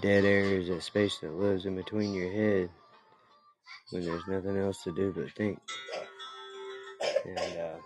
dead 0.00 0.24
air 0.24 0.44
is 0.44 0.68
that 0.68 0.82
space 0.82 1.18
that 1.18 1.32
lives 1.32 1.66
in 1.66 1.76
between 1.76 2.14
your 2.14 2.30
head 2.30 2.70
when 3.90 4.04
there's 4.04 4.26
nothing 4.26 4.56
else 4.56 4.82
to 4.84 4.92
do 4.92 5.12
but 5.14 5.30
think. 5.32 5.58
And 7.24 7.38
uh, 7.38 7.78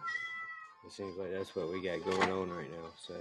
it 0.86 0.92
seems 0.92 1.16
like 1.16 1.32
that's 1.32 1.54
what 1.56 1.72
we 1.72 1.82
got 1.82 2.04
going 2.04 2.30
on 2.30 2.50
right 2.50 2.70
now. 2.70 2.88
So, 3.06 3.14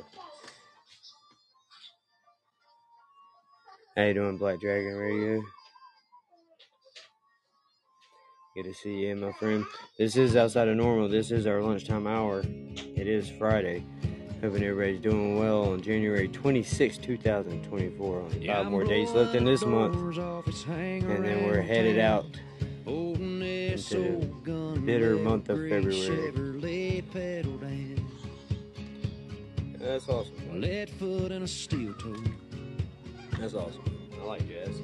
how 3.95 4.03
you 4.03 4.13
doing, 4.13 4.37
Black 4.37 4.59
Dragon 4.59 4.95
Radio? 4.95 5.43
Good 8.55 8.65
to 8.65 8.73
see 8.73 9.07
you, 9.07 9.15
my 9.15 9.31
friend. 9.33 9.65
This 9.97 10.15
is 10.15 10.35
outside 10.35 10.67
of 10.67 10.77
normal. 10.77 11.09
This 11.09 11.31
is 11.31 11.47
our 11.47 11.61
lunchtime 11.61 12.05
hour. 12.05 12.43
It 12.43 13.07
is 13.07 13.27
Friday. 13.27 13.83
Hoping 14.43 14.61
everybody's 14.61 14.99
doing 14.99 15.39
well 15.39 15.71
on 15.71 15.81
January 15.81 16.27
26, 16.27 16.97
2024. 16.97 18.19
Only 18.19 18.45
five 18.45 18.65
more 18.65 18.83
days 18.83 19.09
left 19.11 19.35
in 19.35 19.45
this 19.45 19.63
month. 19.63 19.95
And 19.95 21.23
then 21.23 21.45
we're 21.45 21.61
headed 21.61 21.97
out 21.97 22.25
into 22.85 24.29
the 24.43 24.81
bitter 24.83 25.15
month 25.15 25.47
of 25.47 25.59
February. 25.69 26.33
That's 29.79 30.09
awesome. 30.09 30.59
Lead 30.59 30.89
foot 30.89 31.31
and 31.31 31.45
a 31.45 31.47
steel 31.47 31.93
toe. 31.93 32.13
That's 33.39 33.53
awesome. 33.53 34.09
I 34.21 34.25
like 34.25 34.45
jazz. 34.45 34.81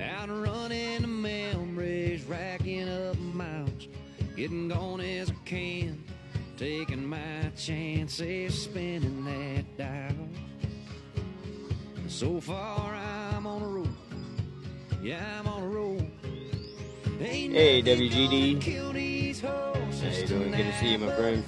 Out 0.00 0.30
and 0.30 0.42
running 0.42 1.02
the 1.02 1.08
memories, 1.08 2.24
racking 2.24 2.88
up 2.88 3.18
miles, 3.18 3.88
getting 4.34 4.68
gone 4.68 5.02
as 5.02 5.28
I 5.28 5.34
can, 5.44 6.02
taking 6.58 7.06
my 7.06 7.50
chances, 7.56 8.62
spinning 8.64 9.24
that 9.24 9.76
dial. 9.78 10.28
So 12.08 12.40
far 12.40 12.94
I'm 12.94 13.46
on 13.46 13.62
a 13.62 13.68
roll, 13.68 13.88
yeah 15.02 15.24
I'm 15.38 15.46
on 15.46 15.62
a 15.62 15.68
roll. 15.68 16.00
Ain't 17.20 17.52
Hey, 17.52 17.82
WGD. 17.82 18.52
gonna 18.52 18.64
kill 18.64 18.92
these 18.92 19.40
horses 19.40 20.02
How 20.02 20.26
doing? 20.26 20.50
Good 20.52 20.66
to 20.66 20.78
see 20.78 20.92
you, 20.92 20.98
my 20.98 21.14
friend. 21.16 21.44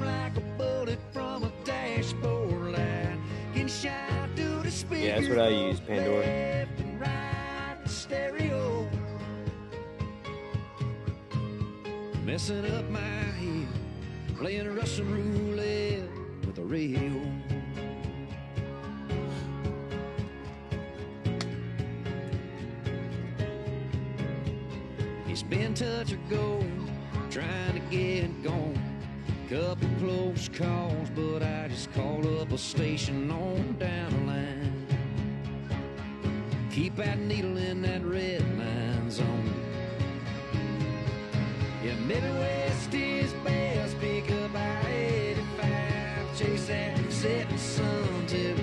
like 0.00 0.36
a 0.36 0.40
bullet 0.58 0.98
from 1.12 1.44
a 1.44 1.52
dashboard 1.64 2.72
light. 2.72 3.18
Can 3.54 3.68
shout 3.68 4.28
through 4.36 4.62
the 4.62 4.70
Yeah, 5.04 5.16
that's 5.16 5.28
what 5.28 5.38
I 5.38 5.48
use, 5.48 5.80
Pandora. 5.80 6.18
left 6.26 6.80
and 6.80 7.00
right 7.00 7.76
stereo. 7.86 8.88
Messing 12.24 12.64
up 12.72 12.88
my 12.88 13.00
head, 13.00 13.68
playing 14.34 14.74
Russian 14.74 15.10
roulette 15.10 16.08
with 16.46 16.54
the 16.54 16.62
radio. 16.62 17.12
It's 25.28 25.42
been 25.42 25.74
touch 25.74 26.12
or 26.12 26.18
go, 26.28 26.64
trying 27.30 27.74
to 27.74 27.80
get 27.90 28.42
going. 28.42 28.78
Couple 29.48 29.88
close 29.98 30.48
calls, 30.48 31.10
but 31.14 31.42
I 31.42 31.68
just 31.68 31.92
call 31.92 32.40
up 32.40 32.52
a 32.52 32.58
station 32.58 33.30
on 33.30 33.76
down 33.78 34.10
the 34.12 34.32
line. 34.32 34.86
Keep 36.70 36.96
that 36.96 37.18
needle 37.18 37.58
in 37.58 37.82
that 37.82 38.02
red 38.02 38.40
line 38.58 39.10
zone. 39.10 39.52
Yeah, 41.84 41.96
Midwest 42.06 42.94
is 42.94 43.32
best. 43.44 43.81
I-85, 46.72 47.10
setting 47.10 47.58
sun 47.58 48.26
till 48.26 48.61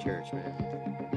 Church, 0.00 0.32
man. 0.32 1.09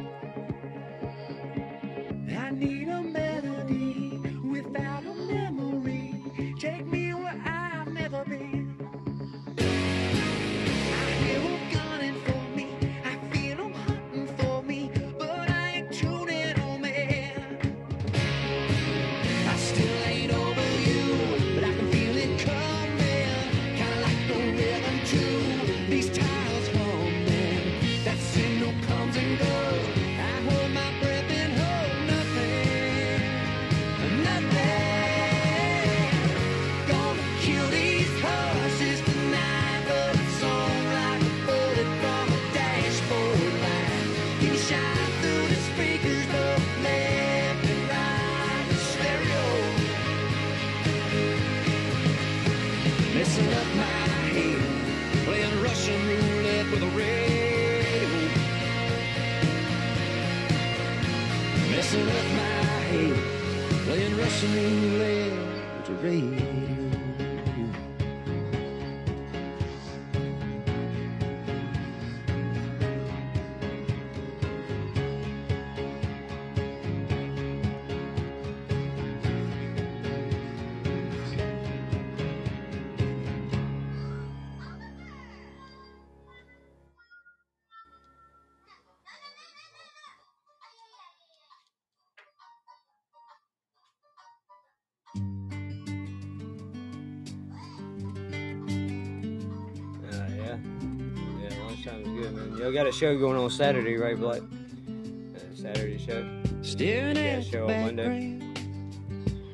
Good, 102.74 102.80
got 102.80 102.88
a 102.88 102.92
show 102.92 103.18
going 103.18 103.38
on 103.38 103.50
Saturday, 103.50 103.98
right, 103.98 104.18
Black? 104.18 104.42
Uh, 104.42 105.40
Saturday 105.56 105.98
show. 105.98 106.28
Staring 106.62 107.18
at 107.18 107.46
show 107.46 107.68
the 107.68 107.74
on 107.76 107.96
Monday. 107.96 108.40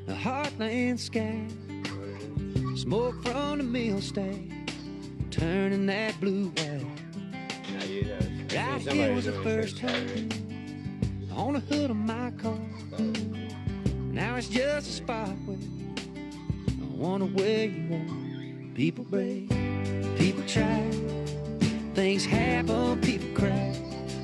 the 0.05 0.13
heartland 0.13 0.99
sky, 0.99 1.45
What 1.67 2.07
it 2.07 2.73
is. 2.73 2.81
smoke 2.81 3.21
from 3.23 3.57
the 3.57 3.63
mill 3.63 3.99
stand, 4.01 4.71
turning 5.31 5.85
that 5.87 6.19
blue 6.21 6.45
white. 6.49 6.85
Now 7.73 7.83
you 7.85 8.05
know. 8.05 8.17
Right 8.55 8.81
here 8.81 9.13
was 9.13 9.25
the 9.25 9.33
first 9.43 9.77
time 9.77 10.29
on 11.35 11.53
the 11.53 11.59
hood 11.59 11.91
of 11.91 11.97
my 11.97 12.31
car. 12.31 12.57
Now 14.11 14.37
it's 14.37 14.47
just 14.49 14.87
a 14.89 14.91
spot 14.93 15.29
where 15.45 15.57
I 15.57 16.85
wonder 16.95 17.25
where 17.25 17.65
you 17.65 17.95
are. 17.95 18.75
People 18.75 19.03
break, 19.03 19.49
people 20.17 20.43
try, 20.47 20.89
things 21.99 22.25
happen, 22.25 22.97
people 23.01 23.27
cry. 23.33 23.73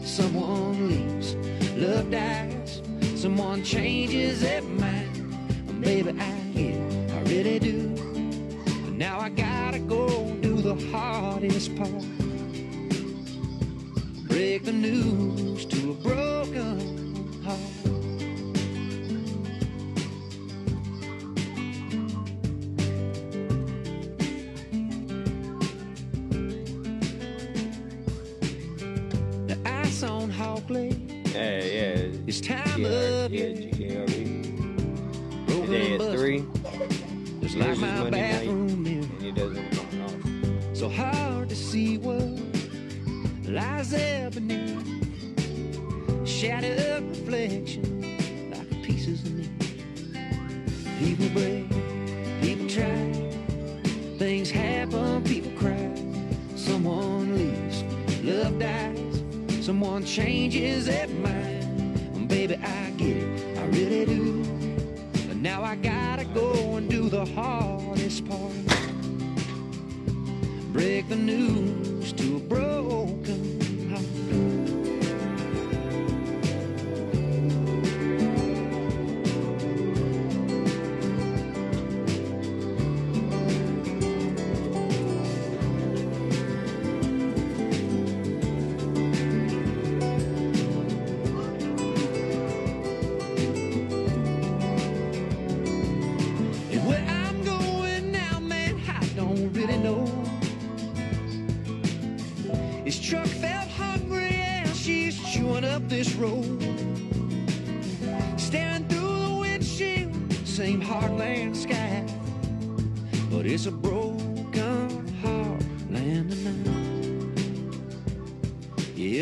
someone 0.01 0.88
leaves, 0.88 1.36
love 1.75 2.10
dies, 2.10 2.81
someone 3.16 3.62
changes 3.66 4.39
their 4.39 4.62
mind. 4.62 5.81
Baby, 5.81 6.12
I 6.18 6.31
get 6.54 6.77
I 7.12 7.19
really 7.24 7.60
do. 7.60 7.89
But 8.86 8.94
now 8.94 9.19
I 9.19 9.27
gotta 9.27 9.80
go 9.80 10.07
do 10.39 10.56
the 10.56 10.75
hardest 10.89 11.75
part. 11.75 12.06
Break 14.30 14.63
the 14.63 14.71
news 14.71 15.14
it's 32.37 32.45
time 32.45 32.81
Yeah, 32.81 32.89
of 32.89 33.33
year. 33.33 34.05
Today 35.47 35.95
at 35.95 36.01
3. 36.01 36.45
Just 37.41 37.55
like 37.55 37.69
is 37.69 37.79
my 37.79 37.87
Monday 37.87 38.09
night. 38.09 38.11
bathroom 38.11 38.83
mirror. 38.83 39.03
And 39.03 39.21
he 39.21 39.31
doesn't 39.31 39.71
come 39.71 40.01
off. 40.03 40.75
So 40.75 40.89
hard 40.89 41.47
to 41.49 41.55
see 41.55 41.97
what 41.97 42.21
lies 43.47 43.91
there 43.91 44.29
beneath. 44.31 44.83
Shattered 46.27 47.03
reflection 47.03 48.01
like 48.51 48.83
pieces 48.83 49.23
of 49.23 49.33
me. 49.33 49.49
People 50.99 51.29
break, 51.29 51.69
people 52.41 52.67
try. 52.67 53.13
Things 54.17 54.51
happen, 54.51 55.23
people 55.23 55.51
cry. 55.57 55.89
Someone 56.57 57.37
leaves, 57.37 57.83
love 58.23 58.59
dies. 58.59 59.23
Someone 59.65 60.03
changes 60.05 60.85
their 60.85 61.05
break 71.25 71.64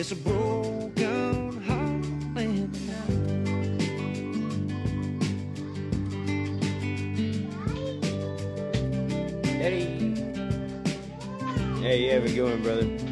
it's 0.03 0.11
a 0.11 0.15
broken 0.17 1.63
heartland 1.63 2.73
tonight. 2.73 3.09
Eddie. 9.61 10.13
Hey, 11.81 12.03
you 12.03 12.11
have 12.11 12.25
it 12.25 12.35
going, 12.35 12.61
brother. 12.61 13.02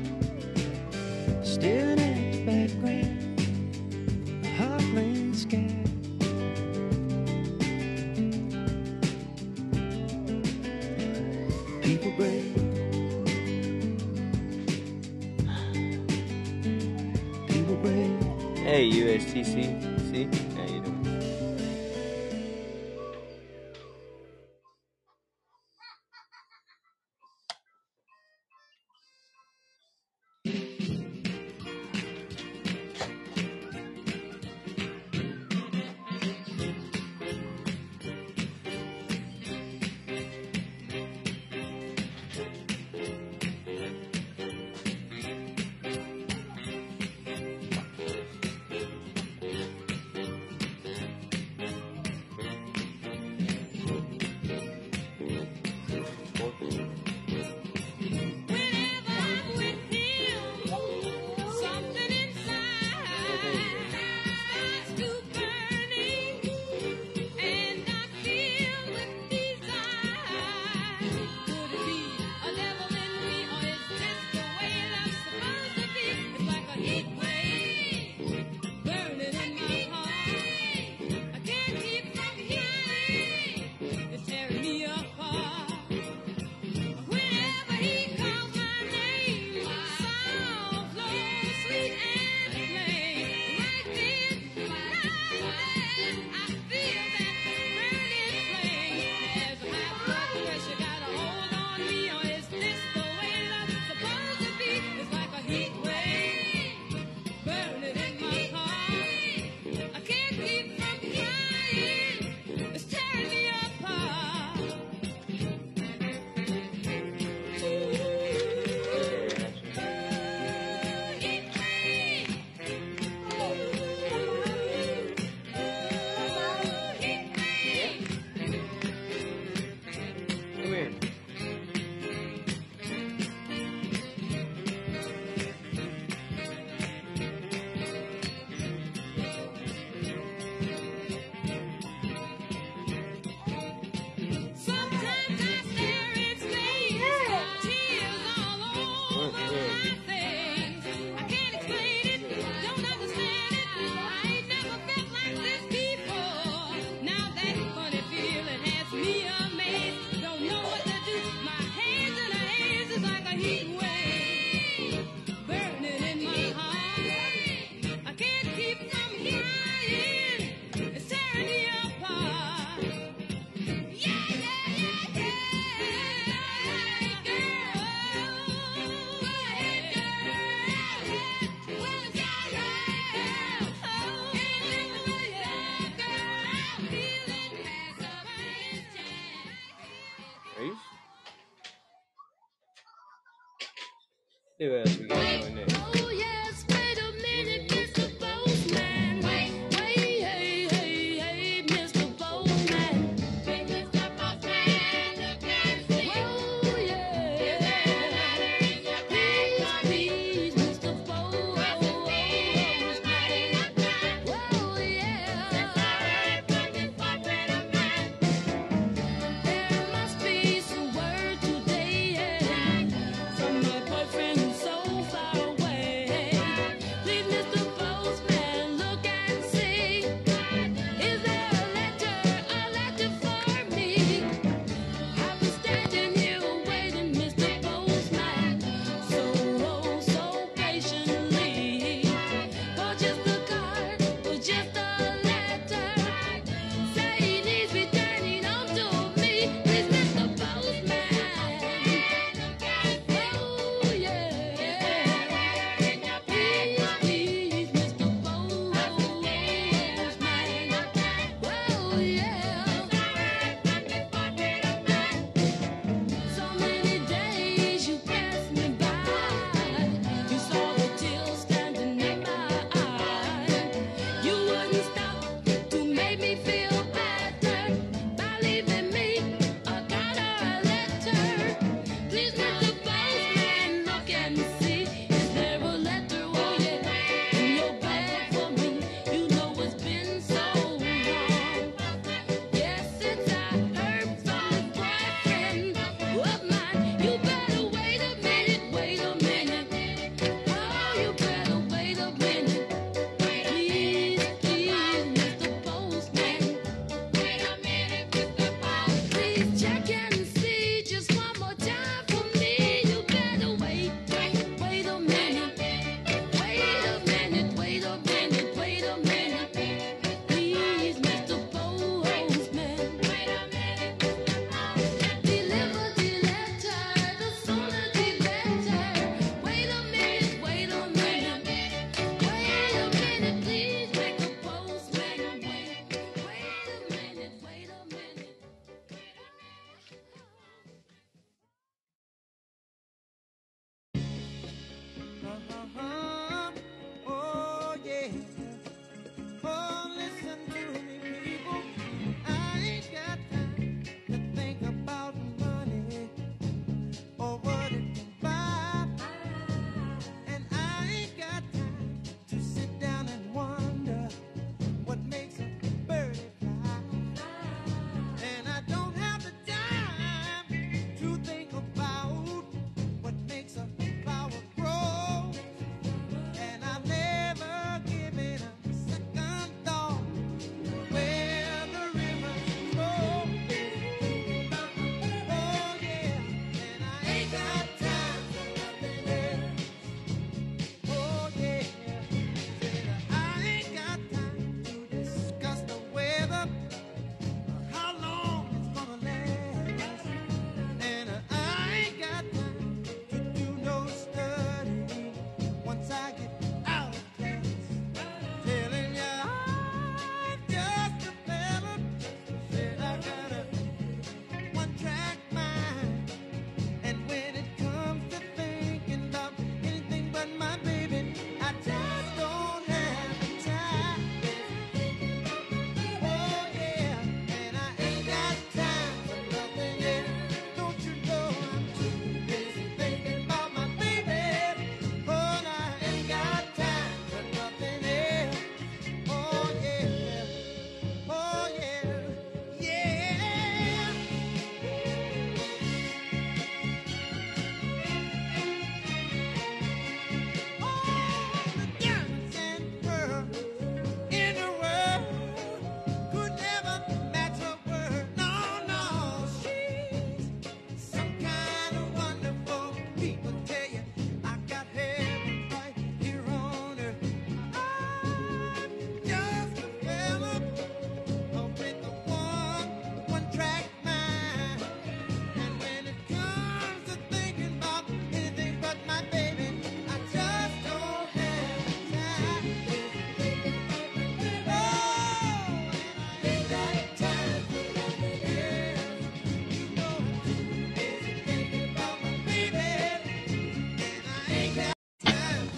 What 195.39 195.57
else 195.69 195.77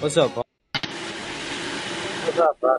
What's 0.03 0.17
up, 0.17 0.33
Paul? 0.33 0.45
What's 2.25 2.37
up, 2.37 2.59
bro? 2.59 2.77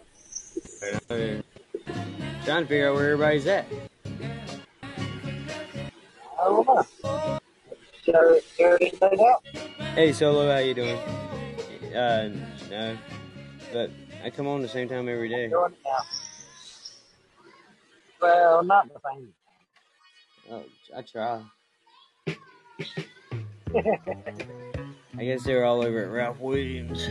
Trying 1.08 2.64
to 2.64 2.66
figure 2.66 2.90
out 2.90 2.96
where 2.96 3.12
everybody's 3.12 3.46
at. 3.46 3.64
I 6.38 6.44
don't 6.44 6.66
know. 6.66 6.86
Sure, 8.04 8.38
sure 8.58 8.76
didn't 8.76 9.00
say 9.00 9.16
that. 9.16 9.38
Hey, 9.94 10.12
Solo, 10.12 10.52
how 10.52 10.58
you 10.58 10.74
doing? 10.74 10.98
Uh, 11.96 12.28
no, 12.68 12.98
but 13.72 13.90
I 14.22 14.28
come 14.28 14.46
on 14.46 14.60
the 14.60 14.68
same 14.68 14.90
time 14.90 15.08
every 15.08 15.30
day. 15.30 15.48
Doing 15.48 15.72
it 15.72 15.78
now. 15.82 16.04
Well, 18.20 18.62
not 18.64 18.86
the 18.92 19.00
same. 19.00 19.32
Oh, 20.50 20.62
I 20.94 21.00
try. 21.00 21.42
I 25.16 25.24
guess 25.24 25.44
they 25.44 25.54
were 25.54 25.64
all 25.64 25.82
over 25.84 26.02
at 26.04 26.10
Ralph 26.10 26.40
Williams. 26.40 27.08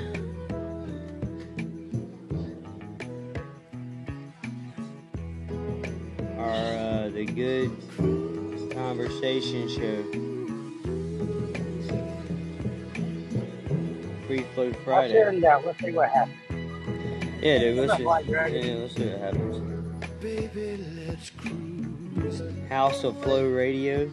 Our 6.37 6.47
uh, 6.49 7.09
the 7.09 7.25
good 7.25 7.71
conversation 8.71 9.69
show. 9.69 10.03
Free 14.27 14.43
flow 14.55 14.67
I'll 14.67 14.73
Friday. 14.83 15.13
share 15.13 15.31
it 15.33 15.43
out. 15.43 15.65
Let's 15.65 15.79
see 15.79 15.91
what 15.91 16.09
happens. 16.09 16.35
Yeah, 17.41 17.59
dude. 17.59 17.77
Let's 17.77 17.89
Stuff 17.93 17.97
see. 17.99 18.05
like 18.05 18.27
Yeah, 18.27 18.75
let's 18.79 18.95
see 18.95 19.05
what 19.05 19.19
happens. 19.19 19.57
Baby, 20.21 20.79
House 22.69 23.03
of 23.03 23.21
Flow 23.21 23.47
Radio. 23.49 24.09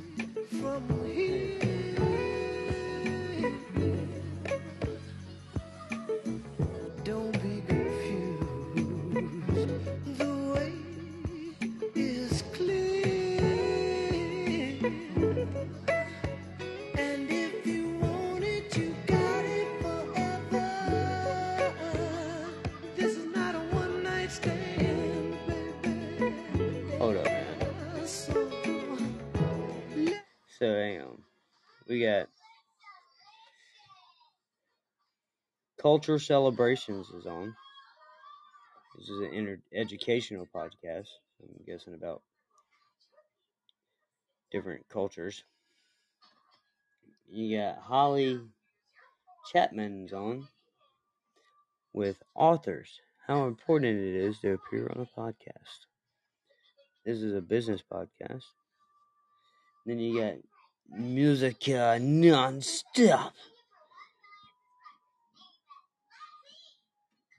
We 31.90 32.02
got 32.02 32.28
Culture 35.82 36.20
Celebrations 36.20 37.08
is 37.08 37.26
on. 37.26 37.56
This 38.96 39.08
is 39.08 39.20
an 39.22 39.34
inter- 39.34 39.62
educational 39.74 40.46
podcast. 40.54 41.08
I'm 41.42 41.64
guessing 41.66 41.94
about 41.94 42.22
different 44.52 44.88
cultures. 44.88 45.42
You 47.28 47.58
got 47.58 47.78
Holly 47.78 48.40
Chapman's 49.52 50.12
on 50.12 50.46
with 51.92 52.22
authors. 52.36 53.00
How 53.26 53.48
important 53.48 53.98
it 53.98 54.14
is 54.14 54.38
to 54.42 54.52
appear 54.52 54.92
on 54.94 55.08
a 55.08 55.20
podcast. 55.20 55.86
This 57.04 57.20
is 57.20 57.34
a 57.34 57.40
business 57.40 57.82
podcast. 57.92 58.44
Then 59.86 59.98
you 59.98 60.20
got 60.20 60.34
Musica 60.90 61.98
non-stop. 62.00 63.34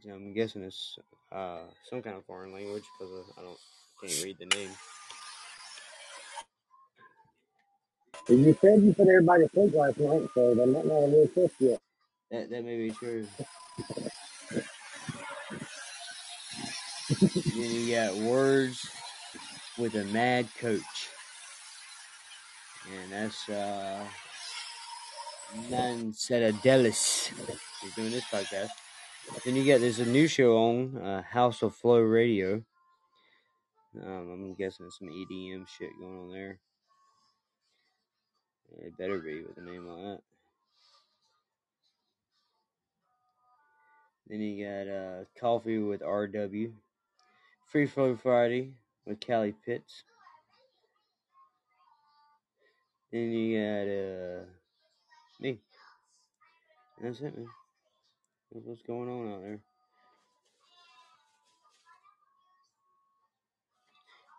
Yeah, 0.04 0.14
I'm 0.14 0.34
guessing 0.34 0.64
it's 0.64 0.98
uh, 1.32 1.62
some 1.90 2.02
kind 2.02 2.18
of 2.18 2.26
foreign 2.26 2.54
language 2.54 2.84
because 3.00 3.26
I 3.38 3.42
don't 3.42 3.60
can't 4.02 4.24
read 4.24 4.38
the 4.40 4.48
name. 4.48 4.70
You 8.30 8.58
said 8.62 8.82
you 8.82 8.94
put 8.94 9.08
everybody 9.10 9.46
to 9.46 9.52
sleep 9.54 9.76
last 9.76 10.00
night, 10.00 10.30
so 10.34 10.56
they 10.56 10.66
might 10.66 10.86
not 10.86 11.02
have 11.02 11.12
really 11.12 11.28
kissed 11.30 11.56
yet. 11.60 11.80
That 12.32 12.50
that 12.50 12.66
may 12.66 12.78
be 12.78 12.92
true. 12.92 13.28
then 17.36 17.72
you 17.72 17.96
got 17.96 18.16
words 18.16 18.88
with 19.78 19.96
a 19.96 20.06
mad 20.06 20.48
coach, 20.60 21.11
and 22.89 23.12
that's 23.12 23.50
uh, 23.50 24.04
Nan 25.70 26.13
Citadelis. 26.13 27.32
He's 27.82 27.96
doing 27.96 28.12
this 28.12 28.26
podcast. 28.26 28.70
Then 29.46 29.56
you 29.56 29.65
got 29.65 29.82
there's 29.82 30.00
a 30.00 30.06
new 30.06 30.28
show 30.28 30.58
on 30.58 30.98
uh, 30.98 31.22
House 31.24 31.62
of 31.62 31.76
Flow 31.76 32.00
Radio. 32.00 32.63
Um, 34.02 34.32
I'm 34.32 34.54
guessing 34.56 34.89
some 34.89 35.10
EDM 35.10 35.67
shit 35.67 35.89
going 36.00 36.20
on 36.20 36.32
there. 36.32 36.60
It 38.80 38.98
better 38.98 39.20
be 39.20 39.41
with 39.41 39.58
a 39.58 39.62
name 39.62 39.86
like 39.86 39.98
that. 39.98 40.22
Then 44.28 44.39
you 44.39 44.65
got 44.65 44.88
uh, 44.88 45.24
Coffee 45.38 45.78
with 45.80 46.02
RW. 46.02 46.72
Free 47.67 47.86
Flow 47.86 48.15
Friday 48.15 48.72
with 49.06 49.26
Callie 49.26 49.56
Pitts. 49.65 50.04
Then 53.12 53.32
you 53.32 53.60
got 53.60 53.88
uh, 53.88 54.45
me. 55.41 55.60
That's 57.02 57.19
it, 57.19 57.36
man. 57.36 57.47
That's 58.52 58.65
what's 58.65 58.82
going 58.84 59.10
on 59.10 59.34
out 59.34 59.41
there. 59.41 59.60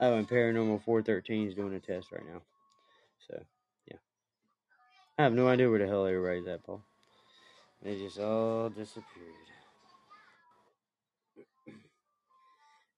Oh, 0.00 0.14
and 0.14 0.28
Paranormal 0.28 0.82
413 0.84 1.48
is 1.48 1.54
doing 1.54 1.74
a 1.74 1.80
test 1.80 2.10
right 2.12 2.26
now. 2.26 2.40
So, 3.28 3.42
yeah. 3.86 3.98
I 5.18 5.22
have 5.22 5.34
no 5.34 5.48
idea 5.48 5.70
where 5.70 5.78
the 5.78 5.86
hell 5.86 6.06
everybody's 6.06 6.48
at, 6.48 6.64
Paul. 6.64 6.82
They 7.82 7.98
just 7.98 8.18
all 8.18 8.68
disappeared. 8.68 9.04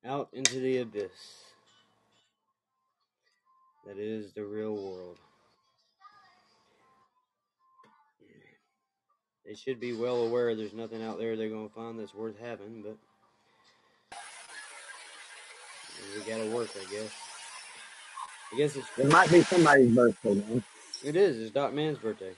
Out 0.06 0.28
into 0.32 0.60
the 0.60 0.78
abyss. 0.78 1.10
That 3.86 3.98
is 3.98 4.32
the 4.32 4.44
real 4.44 4.74
world. 4.74 5.18
They 9.46 9.54
should 9.54 9.78
be 9.78 9.92
well 9.92 10.22
aware 10.22 10.54
there's 10.54 10.72
nothing 10.72 11.02
out 11.02 11.18
there 11.18 11.36
they're 11.36 11.50
going 11.50 11.68
to 11.68 11.74
find 11.74 11.98
that's 11.98 12.14
worth 12.14 12.38
having, 12.40 12.82
but 12.82 12.96
we 16.14 16.30
gotta 16.30 16.46
work, 16.46 16.68
I 16.76 16.90
guess. 16.92 17.10
I 18.52 18.56
guess 18.56 18.76
it's 18.76 18.86
It 18.98 19.08
might 19.08 19.30
be 19.30 19.42
somebody's 19.42 19.94
birthday, 19.94 20.34
man. 20.34 20.62
it 21.04 21.16
is. 21.16 21.38
It's 21.40 21.50
Doc 21.50 21.72
Man's 21.72 21.98
birthday. 21.98 22.32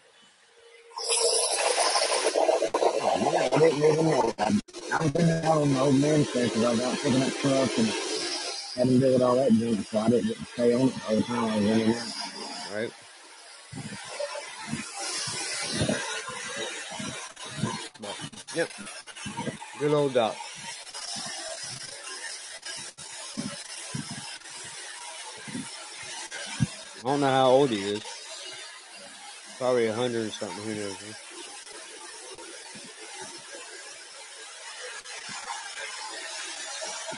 Oh, 2.74 3.32
man, 3.32 3.50
I 3.52 3.58
didn't 3.58 3.78
even 3.78 4.06
know. 4.06 4.34
I, 4.38 4.60
I 4.92 5.04
was 5.04 5.14
in 5.14 5.26
the 5.26 5.80
old, 5.80 6.26
place 6.28 6.48
because 6.48 6.64
I 6.64 6.70
was 6.70 6.80
out 6.82 6.98
picking 6.98 7.22
up 7.22 7.32
trucks 7.34 7.78
and 7.78 7.88
had 8.76 8.88
him 8.88 9.00
doing 9.00 9.22
all 9.22 9.36
that 9.36 9.52
junk, 9.52 9.86
so 9.86 9.98
I 9.98 10.08
didn't 10.08 10.28
get 10.28 10.36
to 10.38 10.44
stay 10.46 10.74
on 10.74 10.88
it 10.88 10.94
the 11.10 11.22
time 11.22 11.44
I 11.44 11.56
was 11.56 11.64
in 11.66 11.80
and 11.80 11.94
out. 11.94 12.14
Right? 12.74 12.92
But, 18.00 18.45
yep. 18.56 18.70
Good 19.78 19.92
old 19.92 20.14
Doc. 20.14 20.34
I 26.98 27.08
don't 27.08 27.20
know 27.20 27.26
how 27.28 27.50
old 27.50 27.70
he 27.70 27.76
is. 27.76 28.02
Probably 29.58 29.86
a 29.86 29.94
hundred 29.94 30.26
or 30.26 30.30
something. 30.30 30.64
Who 30.64 30.74
knows? 30.74 30.96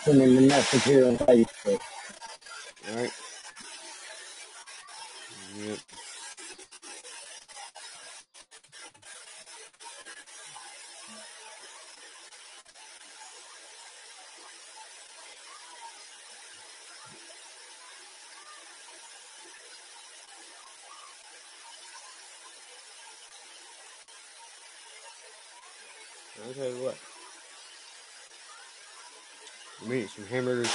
Send 0.04 0.22
him 0.22 0.34
the 0.36 0.42
message 0.42 0.82
here 0.84 1.06
on 1.06 1.18
Facebook. 1.18 1.80
All 2.90 2.96
right. 2.96 3.12
Yep. 5.58 5.78
I'll 26.46 26.54
tell 26.54 26.68
you 26.68 26.84
what. 26.84 26.96
I'm 29.84 29.92
eating 29.92 30.08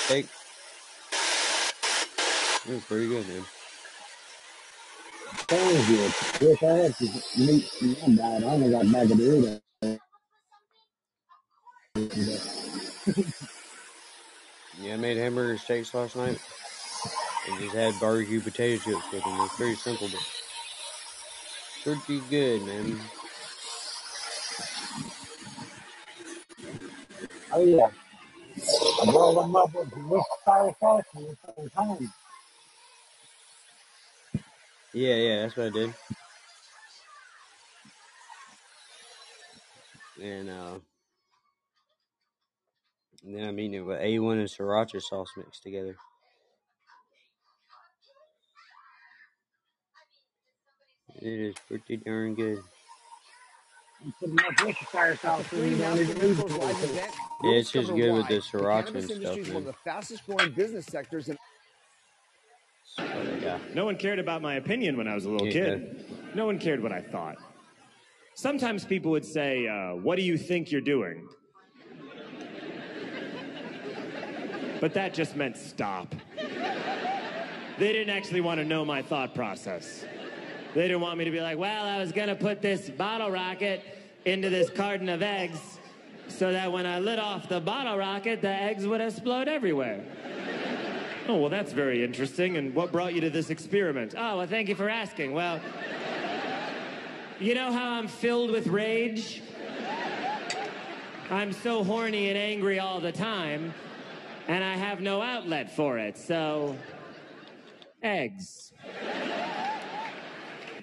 hamburger. 0.07 0.27
It 2.65 2.73
was 2.73 2.83
pretty 2.85 3.07
good, 3.07 3.27
man. 3.27 3.43
Sounds 5.49 5.87
good. 5.87 6.13
Wish 6.41 6.63
I 6.63 6.65
had 6.65 6.95
some 6.95 7.45
meat 7.45 7.69
in 7.81 8.15
my. 8.15 8.43
I 8.43 8.47
only 8.47 8.71
got 8.71 8.85
a 8.85 8.89
bag 8.89 9.11
of 9.11 9.17
Doritos. 9.17 9.61
Yeah, 14.79 14.93
I 14.93 14.97
made 14.97 15.17
hamburger 15.17 15.57
steaks 15.57 15.93
last 15.93 16.15
night. 16.15 16.39
And 17.49 17.59
just 17.59 17.75
had 17.75 17.99
barbecue 17.99 18.41
potato 18.41 18.81
chips 18.81 19.11
with 19.11 19.23
them. 19.23 19.41
It's 19.41 19.55
pretty 19.55 19.75
simple, 19.75 20.07
but 20.09 20.21
pretty 21.83 22.21
good, 22.29 22.61
man. 22.63 22.99
Oh 27.51 27.63
yeah. 27.63 27.89
At 31.47 31.55
the 31.55 31.69
time. 31.69 32.13
Yeah, 34.93 35.15
yeah, 35.15 35.41
that's 35.41 35.57
what 35.57 35.67
I 35.67 35.69
did. 35.71 35.93
And 40.21 40.49
uh, 40.49 40.79
and 43.25 43.35
then 43.35 43.47
I'm 43.47 43.59
eating 43.59 43.73
it 43.75 43.79
with 43.81 43.99
A1 43.99 44.33
and 44.33 44.47
sriracha 44.47 45.01
sauce 45.01 45.29
mixed 45.37 45.63
together. 45.63 45.95
It 51.21 51.39
is 51.39 51.55
pretty 51.67 51.97
darn 51.97 52.35
good. 52.35 52.59
You 54.05 54.13
put 54.19 55.19
sauce 55.19 55.53
in, 55.53 55.79
Cannabis 57.43 57.43
lose 57.43 57.43
Goes 57.43 57.43
it. 57.43 57.43
Live 57.43 57.43
event, 57.43 57.53
Yeah, 57.53 57.59
it's 57.59 57.71
just 57.71 57.87
good 57.95 58.13
with 58.13 58.21
why 58.23 58.27
the 58.29 58.35
the 58.35 58.41
sriracha 58.41 58.85
cannabis 58.85 58.95
and 58.95 59.03
stuff, 59.03 59.17
industry 59.17 59.41
is 59.41 59.49
one 59.49 59.57
of 59.57 59.65
the 59.65 59.73
fastest 59.73 60.25
growing 60.25 60.51
business 60.51 60.85
sectors 60.85 61.29
in 61.29 61.37
That's 62.97 63.09
what 63.15 63.27
I 63.27 63.39
got. 63.39 63.75
No 63.75 63.85
one 63.85 63.95
cared 63.97 64.19
about 64.19 64.41
my 64.41 64.55
opinion 64.55 64.97
when 64.97 65.07
I 65.07 65.15
was 65.15 65.25
a 65.25 65.29
little 65.29 65.47
Yeah, 65.47 65.53
kid. 65.53 66.05
No 66.35 66.45
one 66.45 66.59
cared 66.59 66.81
what 66.81 66.91
I 66.91 67.01
thought. 67.01 67.37
Sometimes 68.35 68.85
people 68.85 69.11
would 69.11 69.25
say, 69.25 69.67
uh, 69.67 69.95
What 69.95 70.15
do 70.17 70.23
you 70.23 70.37
think 70.37 70.71
you're 70.71 70.81
doing? 70.81 71.27
But 74.79 74.93
that 74.95 75.13
just 75.13 75.35
meant 75.35 75.55
stop. 75.57 76.13
They 77.79 77.91
didn't 77.91 78.09
actually 78.15 78.41
want 78.41 78.59
to 78.59 78.65
know 78.65 78.83
my 78.85 79.01
thought 79.01 79.33
process. 79.33 80.05
They 80.75 80.83
didn't 80.83 81.01
want 81.01 81.17
me 81.17 81.25
to 81.25 81.31
be 81.31 81.41
like, 81.41 81.57
Well, 81.57 81.85
I 81.85 81.99
was 81.99 82.11
going 82.11 82.27
to 82.27 82.35
put 82.35 82.61
this 82.61 82.89
bottle 82.89 83.31
rocket 83.31 83.81
into 84.25 84.49
this 84.49 84.69
carton 84.69 85.09
of 85.09 85.21
eggs 85.21 85.79
so 86.37 86.51
that 86.51 86.71
when 86.71 86.85
I 86.85 86.99
lit 86.99 87.19
off 87.19 87.47
the 87.47 87.59
bottle 87.59 87.97
rocket, 87.97 88.41
the 88.41 88.49
eggs 88.49 88.87
would 88.87 89.01
explode 89.01 89.47
everywhere. 89.47 90.03
Oh, 91.25 91.37
well, 91.37 91.49
that's 91.49 91.71
very 91.71 92.03
interesting. 92.03 92.57
And 92.57 92.75
what 92.75 92.91
brought 92.91 93.13
you 93.13 93.21
to 93.21 93.29
this 93.29 93.49
experiment? 93.49 94.13
Oh, 94.17 94.39
well, 94.39 94.45
thank 94.47 94.67
you 94.67 94.75
for 94.75 94.89
asking. 94.89 95.31
Well, 95.31 95.61
you 97.39 97.55
know 97.55 97.71
how 97.71 97.91
I'm 97.91 98.09
filled 98.09 98.51
with 98.51 98.67
rage? 98.67 99.41
I'm 101.29 101.53
so 101.53 101.81
horny 101.81 102.27
and 102.27 102.37
angry 102.37 102.79
all 102.79 102.99
the 102.99 103.13
time, 103.13 103.73
and 104.49 104.65
I 104.65 104.75
have 104.75 104.99
no 104.99 105.21
outlet 105.21 105.73
for 105.73 105.97
it. 105.97 106.17
So, 106.17 106.75
eggs. 108.01 108.73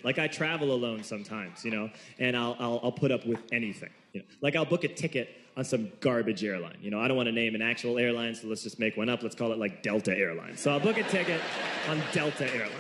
Like 0.02 0.18
I 0.18 0.26
travel 0.26 0.72
alone 0.72 1.02
sometimes, 1.02 1.66
you 1.66 1.70
know, 1.70 1.90
and 2.18 2.34
I'll, 2.34 2.56
I'll, 2.58 2.80
I'll 2.84 2.92
put 2.92 3.12
up 3.12 3.26
with 3.26 3.40
anything. 3.52 3.90
You 4.14 4.20
know, 4.20 4.26
like 4.40 4.56
I'll 4.56 4.64
book 4.64 4.84
a 4.84 4.88
ticket 4.88 5.28
on 5.56 5.64
some 5.64 5.90
garbage 6.00 6.44
airline. 6.44 6.76
You 6.80 6.90
know, 6.90 7.00
I 7.00 7.08
don't 7.08 7.16
want 7.16 7.26
to 7.26 7.32
name 7.32 7.54
an 7.54 7.62
actual 7.62 7.98
airline, 7.98 8.34
so 8.34 8.48
let's 8.48 8.62
just 8.62 8.78
make 8.78 8.96
one 8.96 9.08
up. 9.08 9.22
Let's 9.22 9.34
call 9.34 9.52
it 9.52 9.58
like 9.58 9.82
Delta 9.82 10.16
Airlines. 10.16 10.60
So 10.60 10.70
I'll 10.70 10.80
book 10.80 10.96
a 10.96 11.02
ticket 11.04 11.40
on 11.88 12.00
Delta 12.12 12.48
Airlines. 12.52 12.74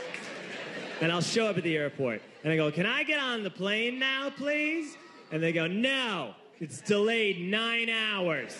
And 1.00 1.10
I'll 1.10 1.22
show 1.22 1.46
up 1.46 1.56
at 1.56 1.64
the 1.64 1.76
airport 1.76 2.20
and 2.44 2.52
I 2.52 2.56
go, 2.56 2.70
Can 2.70 2.86
I 2.86 3.02
get 3.04 3.18
on 3.18 3.42
the 3.42 3.50
plane 3.50 3.98
now, 3.98 4.30
please? 4.30 4.96
And 5.32 5.42
they 5.42 5.52
go, 5.52 5.66
No, 5.66 6.34
it's 6.58 6.80
delayed 6.80 7.40
nine 7.40 7.88
hours. 7.88 8.54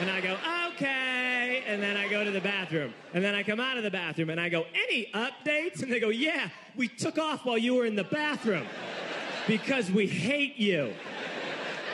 And 0.00 0.10
I 0.10 0.20
go, 0.20 0.36
okay. 0.72 1.62
And 1.68 1.80
then 1.80 1.96
I 1.96 2.08
go 2.08 2.24
to 2.24 2.30
the 2.32 2.40
bathroom. 2.40 2.92
And 3.12 3.22
then 3.22 3.36
I 3.36 3.44
come 3.44 3.60
out 3.60 3.76
of 3.76 3.84
the 3.84 3.90
bathroom 3.90 4.30
and 4.30 4.40
I 4.40 4.48
go, 4.48 4.66
any 4.88 5.08
updates? 5.14 5.82
And 5.82 5.92
they 5.92 6.00
go, 6.00 6.08
yeah, 6.08 6.48
we 6.74 6.88
took 6.88 7.16
off 7.16 7.44
while 7.44 7.58
you 7.58 7.76
were 7.76 7.86
in 7.86 7.94
the 7.94 8.04
bathroom 8.04 8.66
because 9.46 9.90
we 9.92 10.06
hate 10.06 10.56
you. 10.56 10.92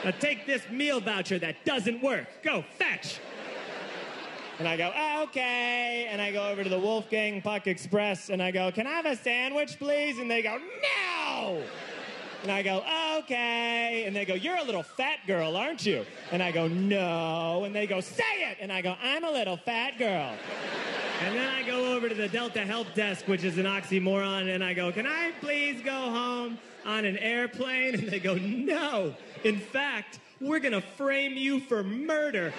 Now 0.03 0.11
take 0.11 0.47
this 0.47 0.67
meal 0.69 0.99
voucher 0.99 1.37
that 1.39 1.63
doesn't 1.65 2.01
work. 2.01 2.27
Go, 2.43 2.63
fetch. 2.77 3.19
And 4.59 4.67
I 4.67 4.77
go, 4.77 4.91
oh, 4.95 5.23
okay. 5.23 6.07
And 6.09 6.21
I 6.21 6.31
go 6.31 6.47
over 6.47 6.63
to 6.63 6.69
the 6.69 6.77
Wolfgang 6.77 7.41
Puck 7.41 7.67
Express 7.67 8.29
and 8.29 8.41
I 8.41 8.51
go, 8.51 8.71
can 8.71 8.85
I 8.85 8.91
have 8.91 9.05
a 9.05 9.15
sandwich, 9.15 9.79
please? 9.79 10.19
And 10.19 10.29
they 10.29 10.41
go, 10.41 10.57
no. 10.57 11.63
And 12.43 12.51
I 12.51 12.63
go, 12.63 12.83
okay. 13.19 14.03
And 14.05 14.15
they 14.15 14.25
go, 14.25 14.33
you're 14.33 14.57
a 14.57 14.63
little 14.63 14.83
fat 14.83 15.19
girl, 15.27 15.55
aren't 15.55 15.85
you? 15.85 16.05
And 16.31 16.41
I 16.41 16.51
go, 16.51 16.67
no. 16.67 17.63
And 17.63 17.73
they 17.75 17.85
go, 17.87 18.01
say 18.01 18.23
it. 18.51 18.57
And 18.59 18.71
I 18.71 18.81
go, 18.81 18.95
I'm 19.01 19.23
a 19.23 19.31
little 19.31 19.57
fat 19.57 19.97
girl. 19.99 20.33
And 21.21 21.35
then 21.35 21.47
I 21.47 21.61
go 21.61 21.95
over 21.95 22.09
to 22.09 22.15
the 22.15 22.27
Delta 22.27 22.61
Help 22.61 22.93
Desk, 22.95 23.27
which 23.27 23.43
is 23.43 23.59
an 23.59 23.65
oxymoron, 23.65 24.53
and 24.53 24.63
I 24.63 24.73
go, 24.73 24.91
can 24.91 25.05
I 25.05 25.31
please 25.39 25.79
go 25.83 25.91
home 25.91 26.57
on 26.83 27.05
an 27.05 27.15
airplane? 27.17 27.93
And 27.93 28.09
they 28.09 28.19
go, 28.19 28.35
no. 28.35 29.13
In 29.43 29.57
fact, 29.59 30.19
we're 30.39 30.59
going 30.59 30.73
to 30.73 30.81
frame 30.81 31.33
you 31.35 31.59
for 31.59 31.83
murder. 31.83 32.53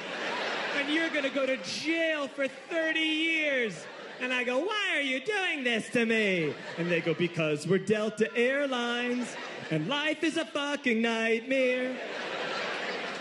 And 0.78 0.92
you're 0.92 1.10
going 1.10 1.24
to 1.24 1.30
go 1.30 1.46
to 1.46 1.56
jail 1.58 2.28
for 2.28 2.48
30 2.48 2.98
years. 3.00 3.86
And 4.20 4.32
I 4.32 4.44
go, 4.44 4.58
why 4.58 4.92
are 4.94 5.00
you 5.00 5.20
doing 5.20 5.64
this 5.64 5.88
to 5.90 6.06
me? 6.06 6.54
And 6.78 6.90
they 6.90 7.00
go, 7.00 7.14
because 7.14 7.66
we're 7.66 7.78
Delta 7.78 8.34
Airlines 8.36 9.36
and 9.70 9.88
life 9.88 10.22
is 10.22 10.36
a 10.36 10.44
fucking 10.44 11.02
nightmare. 11.02 11.96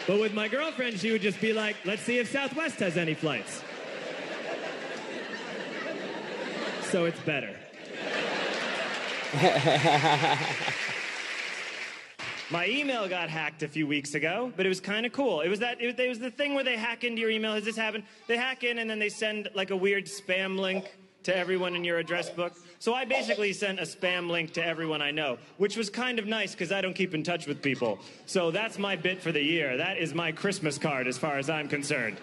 But 0.08 0.19
with 0.19 0.34
my 0.34 0.47
girlfriend, 0.47 1.00
she 1.00 1.12
would 1.12 1.21
just 1.21 1.39
be 1.39 1.54
like, 1.54 1.76
let's 1.86 2.02
see 2.02 2.19
if 2.19 2.32
Southwest 2.32 2.80
has 2.80 2.97
any 2.97 3.13
flights. 3.13 3.63
So 6.91 7.06
it's 7.06 7.19
better. 7.21 7.56
My 12.52 12.68
email 12.68 13.08
got 13.08 13.30
hacked 13.30 13.64
a 13.64 13.68
few 13.70 13.88
weeks 13.88 14.14
ago, 14.14 14.52
but 14.58 14.66
it 14.66 14.70
was 14.70 14.82
kind 14.82 15.06
of 15.06 15.14
cool. 15.14 15.40
It 15.40 15.48
was 15.48 15.60
that 15.60 15.80
it 15.80 16.10
was, 16.10 16.20
the 16.20 16.30
thing 16.30 16.54
where 16.54 16.66
they 16.66 16.76
hack 16.76 17.06
into 17.06 17.22
your 17.22 17.30
email. 17.30 17.54
Has 17.54 17.64
this 17.64 17.78
happened? 17.78 18.04
They 18.28 18.36
hack 18.36 18.66
in 18.66 18.80
and 18.80 18.90
then 18.90 19.00
they 19.00 19.08
send 19.08 19.48
like 19.56 19.72
a 19.72 19.76
weird 19.76 20.06
spam 20.06 20.60
link 20.60 20.98
to 21.24 21.34
everyone 21.34 21.78
in 21.78 21.86
your 21.86 21.98
address 21.98 22.30
book. 22.30 22.54
So 22.80 22.94
I 22.94 23.06
basically 23.06 23.54
sent 23.54 23.80
a 23.80 23.84
spam 23.84 24.30
link 24.30 24.52
to 24.54 24.66
everyone 24.66 25.02
I 25.02 25.12
know, 25.12 25.38
which 25.60 25.78
was 25.78 25.90
kind 25.90 26.20
of 26.20 26.28
nice 26.28 26.52
because 26.52 26.74
I 26.74 26.82
don't 26.82 26.94
keep 26.94 27.14
in 27.14 27.24
touch 27.24 27.48
with 27.48 27.62
people. 27.62 28.00
So 28.26 28.52
that's 28.52 28.78
my 28.78 28.98
bit 28.98 29.22
for 29.22 29.32
the 29.32 29.42
year. 29.42 29.78
That 29.78 29.98
is 29.98 30.14
my 30.14 30.34
Christmas 30.34 30.78
card 30.78 31.08
as 31.08 31.18
far 31.18 31.38
as 31.38 31.50
I'm 31.50 31.70
concerned. 31.70 32.18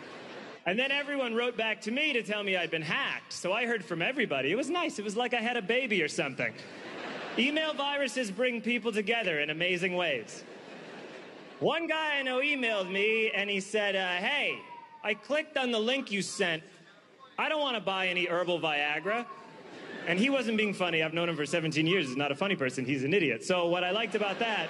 And 0.67 0.79
then 0.79 0.93
everyone 0.93 1.35
wrote 1.35 1.57
back 1.57 1.81
to 1.83 1.91
me 1.91 2.13
to 2.13 2.23
tell 2.23 2.43
me 2.43 2.55
I'd 2.55 2.71
been 2.71 2.83
hacked. 2.83 3.33
So 3.33 3.55
I 3.55 3.65
heard 3.65 3.83
from 3.83 4.03
everybody. 4.03 4.53
It 4.53 4.57
was 4.57 4.69
nice. 4.69 4.99
It 4.99 5.05
was 5.07 5.17
like 5.17 5.33
I 5.33 5.41
had 5.41 5.57
a 5.57 5.63
baby 5.63 6.03
or 6.03 6.09
something. 6.09 6.53
Email 7.39 7.73
viruses 7.73 8.33
bring 8.33 8.61
people 8.61 8.91
together 8.91 9.39
in 9.39 9.51
amazing 9.51 9.95
ways. 9.95 10.43
One 11.61 11.87
guy 11.87 12.19
I 12.19 12.23
know 12.23 12.41
emailed 12.41 12.91
me 12.91 13.31
and 13.31 13.49
he 13.49 13.61
said, 13.61 13.95
uh, 13.95 14.17
Hey, 14.17 14.59
I 15.05 15.15
clicked 15.15 15.57
on 15.57 15.71
the 15.71 15.79
link 15.79 16.11
you 16.11 16.21
sent. 16.21 16.65
I 17.39 17.49
don't 17.49 17.61
want 17.61 17.77
to 17.77 17.81
buy 17.81 18.09
any 18.09 18.27
herbal 18.27 18.61
Viagra. 18.61 19.25
And 20.09 20.19
he 20.19 20.31
wasn't 20.31 20.57
being 20.57 20.75
funny. 20.75 21.03
I've 21.03 21.15
known 21.15 21.29
him 21.29 21.37
for 21.37 21.47
17 21.47 21.87
years. 21.87 22.09
He's 22.09 22.17
not 22.17 22.33
a 22.33 22.35
funny 22.35 22.57
person. 22.57 22.85
He's 22.85 23.05
an 23.05 23.15
idiot. 23.15 23.45
So 23.45 23.69
what 23.69 23.85
I 23.85 23.93
liked 23.93 24.17
about 24.17 24.41
that 24.41 24.69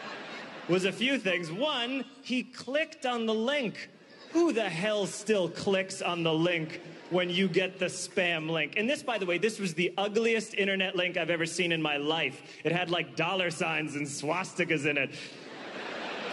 was 0.69 0.85
a 0.85 0.93
few 0.93 1.19
things. 1.19 1.51
One, 1.51 2.05
he 2.23 2.43
clicked 2.43 3.07
on 3.07 3.25
the 3.25 3.35
link. 3.35 3.89
Who 4.33 4.53
the 4.53 4.69
hell 4.69 5.07
still 5.07 5.49
clicks 5.49 6.03
on 6.03 6.23
the 6.23 6.35
link 6.35 6.83
when 7.11 7.31
you 7.31 7.49
get 7.49 7.79
the 7.79 7.87
spam 7.87 8.51
link? 8.51 8.75
And 8.77 8.89
this, 8.89 9.03
by 9.03 9.19
the 9.19 9.27
way, 9.27 9.39
this 9.39 9.59
was 9.59 9.75
the 9.75 9.93
ugliest 9.97 10.55
internet 10.55 10.97
link 10.97 11.17
I've 11.17 11.31
ever 11.31 11.47
seen 11.47 11.73
in 11.73 11.81
my 11.81 11.97
life. 11.97 12.43
It 12.65 12.73
had 12.73 12.91
like 12.91 13.17
dollar 13.17 13.51
signs 13.51 13.95
and 13.97 14.07
swastikas 14.07 14.87
in 14.87 14.99
it. 14.99 15.11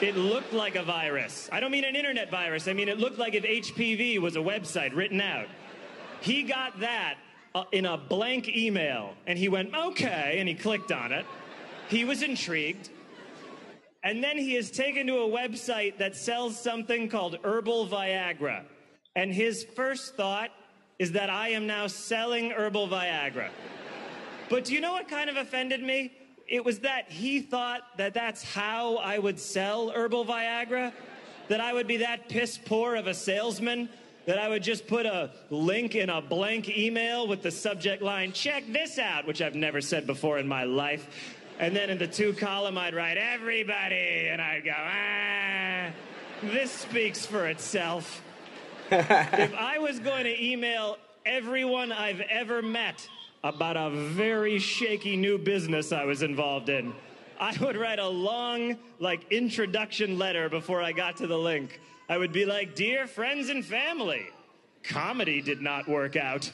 It 0.01 0.17
looked 0.17 0.51
like 0.51 0.75
a 0.75 0.83
virus. 0.83 1.49
I 1.51 1.59
don't 1.59 1.71
mean 1.71 1.85
an 1.85 1.95
internet 1.95 2.29
virus. 2.29 2.67
I 2.67 2.73
mean, 2.73 2.89
it 2.89 2.99
looked 2.99 3.17
like 3.17 3.33
if 3.33 3.43
HPV 3.43 4.19
was 4.19 4.35
a 4.35 4.39
website 4.39 4.93
written 4.93 5.21
out. 5.21 5.47
He 6.21 6.43
got 6.43 6.79
that 6.81 7.15
uh, 7.53 7.63
in 7.71 7.85
a 7.85 7.97
blank 7.97 8.49
email 8.49 9.13
and 9.25 9.39
he 9.39 9.47
went, 9.47 9.73
okay, 9.73 10.35
and 10.39 10.49
he 10.49 10.55
clicked 10.55 10.91
on 10.91 11.13
it. 11.13 11.25
He 11.87 12.03
was 12.03 12.23
intrigued. 12.23 12.89
And 14.03 14.23
then 14.23 14.37
he 14.37 14.55
is 14.55 14.69
taken 14.69 15.07
to 15.07 15.19
a 15.19 15.29
website 15.29 15.97
that 15.97 16.15
sells 16.15 16.59
something 16.59 17.09
called 17.09 17.37
Herbal 17.43 17.87
Viagra. 17.87 18.63
And 19.15 19.33
his 19.33 19.63
first 19.63 20.15
thought 20.15 20.51
is 20.99 21.11
that 21.13 21.29
I 21.29 21.49
am 21.49 21.67
now 21.67 21.87
selling 21.87 22.51
Herbal 22.51 22.87
Viagra. 22.87 23.49
But 24.49 24.65
do 24.65 24.73
you 24.73 24.81
know 24.81 24.93
what 24.93 25.07
kind 25.07 25.29
of 25.29 25.37
offended 25.37 25.81
me? 25.81 26.13
It 26.47 26.63
was 26.63 26.79
that 26.79 27.09
he 27.09 27.41
thought 27.41 27.81
that 27.97 28.13
that's 28.13 28.43
how 28.43 28.97
I 28.97 29.17
would 29.17 29.39
sell 29.39 29.89
Herbal 29.89 30.25
Viagra. 30.25 30.93
That 31.47 31.59
I 31.59 31.73
would 31.73 31.87
be 31.87 31.97
that 31.97 32.29
piss 32.29 32.57
poor 32.57 32.95
of 32.95 33.07
a 33.07 33.13
salesman. 33.13 33.89
That 34.25 34.39
I 34.39 34.49
would 34.49 34.63
just 34.63 34.87
put 34.87 35.05
a 35.05 35.31
link 35.49 35.95
in 35.95 36.09
a 36.09 36.21
blank 36.21 36.75
email 36.75 37.27
with 37.27 37.43
the 37.43 37.51
subject 37.51 38.01
line, 38.01 38.31
check 38.31 38.63
this 38.71 38.97
out, 38.97 39.27
which 39.27 39.41
I've 39.41 39.53
never 39.53 39.81
said 39.81 40.07
before 40.07 40.39
in 40.39 40.47
my 40.47 40.63
life. 40.63 41.07
And 41.59 41.75
then 41.75 41.89
in 41.89 41.99
the 41.99 42.07
two 42.07 42.33
column, 42.33 42.77
I'd 42.77 42.95
write 42.95 43.17
everybody, 43.17 44.27
and 44.27 44.41
I'd 44.41 44.65
go, 44.65 44.73
ah. 44.75 45.91
This 46.41 46.71
speaks 46.71 47.25
for 47.25 47.47
itself. 47.47 48.21
If 48.91 49.53
I 49.55 49.79
was 49.79 49.99
going 49.99 50.25
to 50.25 50.43
email 50.43 50.97
everyone 51.25 51.91
I've 51.91 52.21
ever 52.21 52.61
met 52.61 53.07
about 53.43 53.77
a 53.77 53.89
very 53.89 54.59
shaky 54.59 55.17
new 55.17 55.37
business 55.37 55.91
I 55.91 56.05
was 56.05 56.21
involved 56.21 56.69
in, 56.69 56.93
I 57.39 57.55
would 57.61 57.77
write 57.77 57.99
a 57.99 58.07
long, 58.07 58.77
like, 58.99 59.31
introduction 59.31 60.17
letter 60.17 60.49
before 60.49 60.81
I 60.81 60.91
got 60.91 61.17
to 61.17 61.27
the 61.27 61.37
link. 61.37 61.79
I 62.07 62.17
would 62.17 62.31
be 62.31 62.45
like, 62.45 62.75
Dear 62.75 63.07
friends 63.07 63.49
and 63.49 63.65
family, 63.65 64.27
comedy 64.83 65.41
did 65.41 65.61
not 65.61 65.87
work 65.87 66.15
out. 66.15 66.51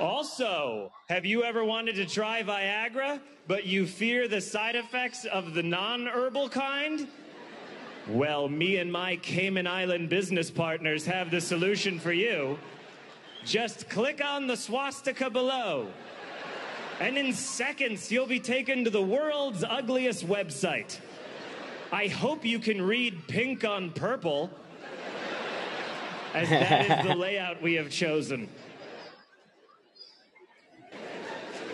Also, 0.00 0.92
have 1.08 1.24
you 1.24 1.44
ever 1.44 1.64
wanted 1.64 1.94
to 1.94 2.06
try 2.06 2.42
Viagra, 2.42 3.20
but 3.46 3.64
you 3.64 3.86
fear 3.86 4.28
the 4.28 4.40
side 4.40 4.76
effects 4.76 5.24
of 5.24 5.54
the 5.54 5.62
non 5.62 6.06
herbal 6.06 6.48
kind? 6.48 7.08
Well, 8.08 8.48
me 8.48 8.76
and 8.76 8.92
my 8.92 9.16
Cayman 9.16 9.66
Island 9.66 10.08
business 10.08 10.48
partners 10.48 11.04
have 11.06 11.30
the 11.30 11.40
solution 11.40 11.98
for 11.98 12.12
you. 12.12 12.56
Just 13.44 13.90
click 13.90 14.24
on 14.24 14.46
the 14.46 14.56
swastika 14.56 15.28
below. 15.28 15.88
And 17.00 17.18
in 17.18 17.32
seconds, 17.32 18.10
you'll 18.12 18.26
be 18.26 18.38
taken 18.38 18.84
to 18.84 18.90
the 18.90 19.02
world's 19.02 19.64
ugliest 19.64 20.26
website. 20.26 20.98
I 21.92 22.06
hope 22.06 22.44
you 22.44 22.58
can 22.58 22.80
read 22.80 23.26
pink 23.26 23.64
on 23.64 23.90
purple, 23.90 24.50
as 26.32 26.48
that 26.48 27.00
is 27.00 27.06
the 27.06 27.14
layout 27.18 27.60
we 27.60 27.74
have 27.74 27.90
chosen. 27.90 28.48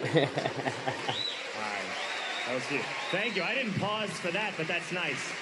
That 2.52 2.56
was 2.56 2.66
cute. 2.66 2.82
Thank 3.10 3.36
you. 3.36 3.42
I 3.42 3.54
didn't 3.54 3.78
pause 3.78 4.10
for 4.10 4.30
that, 4.32 4.52
but 4.58 4.68
that's 4.68 4.92
nice. 4.92 5.32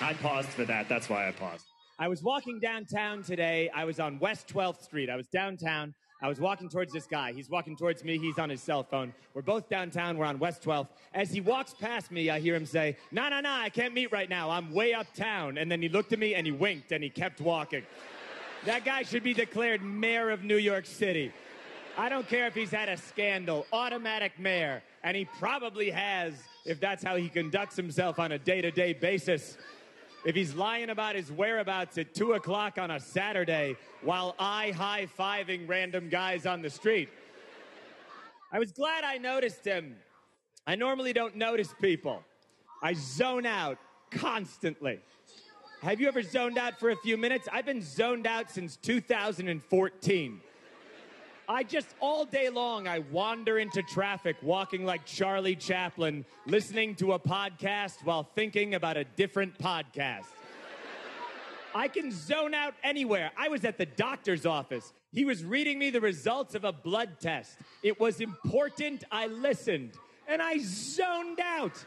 I 0.00 0.12
paused 0.14 0.48
for 0.50 0.64
that. 0.64 0.88
That's 0.88 1.08
why 1.08 1.28
I 1.28 1.32
paused. 1.32 1.64
I 1.98 2.08
was 2.08 2.22
walking 2.22 2.60
downtown 2.60 3.22
today. 3.22 3.70
I 3.74 3.84
was 3.84 3.98
on 3.98 4.18
West 4.18 4.48
12th 4.48 4.82
Street. 4.82 5.08
I 5.08 5.16
was 5.16 5.26
downtown. 5.28 5.94
I 6.20 6.28
was 6.28 6.38
walking 6.40 6.68
towards 6.68 6.92
this 6.92 7.06
guy. 7.06 7.32
He's 7.32 7.48
walking 7.48 7.76
towards 7.76 8.04
me. 8.04 8.18
He's 8.18 8.38
on 8.38 8.50
his 8.50 8.62
cell 8.62 8.82
phone. 8.82 9.14
We're 9.32 9.42
both 9.42 9.68
downtown. 9.68 10.18
We're 10.18 10.26
on 10.26 10.38
West 10.38 10.62
12th. 10.62 10.88
As 11.14 11.30
he 11.30 11.40
walks 11.40 11.74
past 11.74 12.10
me, 12.10 12.28
I 12.28 12.40
hear 12.40 12.54
him 12.54 12.66
say, 12.66 12.96
No, 13.10 13.28
no, 13.28 13.40
no, 13.40 13.50
I 13.50 13.70
can't 13.70 13.94
meet 13.94 14.12
right 14.12 14.28
now. 14.28 14.50
I'm 14.50 14.72
way 14.72 14.92
uptown. 14.92 15.56
And 15.56 15.70
then 15.70 15.80
he 15.80 15.88
looked 15.88 16.12
at 16.12 16.18
me 16.18 16.34
and 16.34 16.46
he 16.46 16.52
winked 16.52 16.92
and 16.92 17.02
he 17.02 17.08
kept 17.08 17.40
walking. 17.40 17.82
That 18.66 18.84
guy 18.84 19.02
should 19.02 19.22
be 19.22 19.32
declared 19.32 19.82
mayor 19.82 20.30
of 20.30 20.42
New 20.42 20.56
York 20.56 20.84
City. 20.84 21.32
I 21.96 22.10
don't 22.10 22.28
care 22.28 22.46
if 22.46 22.54
he's 22.54 22.70
had 22.70 22.90
a 22.90 22.96
scandal, 22.98 23.66
automatic 23.72 24.38
mayor, 24.38 24.82
and 25.02 25.16
he 25.16 25.24
probably 25.38 25.88
has 25.88 26.34
if 26.66 26.80
that's 26.80 27.02
how 27.02 27.16
he 27.16 27.28
conducts 27.28 27.76
himself 27.76 28.18
on 28.18 28.32
a 28.32 28.38
day 28.38 28.60
to 28.60 28.70
day 28.70 28.92
basis. 28.92 29.56
If 30.26 30.34
he's 30.34 30.56
lying 30.56 30.90
about 30.90 31.14
his 31.14 31.30
whereabouts 31.30 31.96
at 31.98 32.12
2 32.12 32.32
o'clock 32.32 32.78
on 32.78 32.90
a 32.90 32.98
Saturday 32.98 33.76
while 34.02 34.34
I 34.40 34.72
high 34.72 35.06
fiving 35.06 35.68
random 35.68 36.08
guys 36.08 36.46
on 36.46 36.62
the 36.62 36.68
street. 36.68 37.10
I 38.50 38.58
was 38.58 38.72
glad 38.72 39.04
I 39.04 39.18
noticed 39.18 39.64
him. 39.64 39.94
I 40.66 40.74
normally 40.74 41.12
don't 41.12 41.36
notice 41.36 41.72
people, 41.80 42.24
I 42.82 42.94
zone 42.94 43.46
out 43.46 43.78
constantly. 44.10 44.98
Have 45.82 46.00
you 46.00 46.08
ever 46.08 46.22
zoned 46.22 46.58
out 46.58 46.80
for 46.80 46.90
a 46.90 46.96
few 46.96 47.16
minutes? 47.16 47.48
I've 47.52 47.66
been 47.66 47.82
zoned 47.82 48.26
out 48.26 48.50
since 48.50 48.76
2014. 48.78 50.40
I 51.48 51.62
just 51.62 51.86
all 52.00 52.24
day 52.24 52.48
long 52.48 52.88
I 52.88 52.98
wander 52.98 53.58
into 53.58 53.80
traffic 53.82 54.36
walking 54.42 54.84
like 54.84 55.04
Charlie 55.04 55.54
Chaplin, 55.54 56.24
listening 56.44 56.96
to 56.96 57.12
a 57.12 57.18
podcast 57.18 58.04
while 58.04 58.24
thinking 58.34 58.74
about 58.74 58.96
a 58.96 59.04
different 59.04 59.56
podcast. 59.58 60.26
I 61.72 61.86
can 61.88 62.10
zone 62.10 62.52
out 62.52 62.74
anywhere. 62.82 63.30
I 63.36 63.48
was 63.48 63.64
at 63.64 63.78
the 63.78 63.86
doctor's 63.86 64.44
office. 64.44 64.92
He 65.12 65.24
was 65.24 65.44
reading 65.44 65.78
me 65.78 65.90
the 65.90 66.00
results 66.00 66.54
of 66.56 66.64
a 66.64 66.72
blood 66.72 67.20
test. 67.20 67.58
It 67.82 68.00
was 68.00 68.20
important. 68.20 69.04
I 69.12 69.26
listened 69.28 69.92
and 70.26 70.42
I 70.42 70.58
zoned 70.58 71.38
out. 71.38 71.84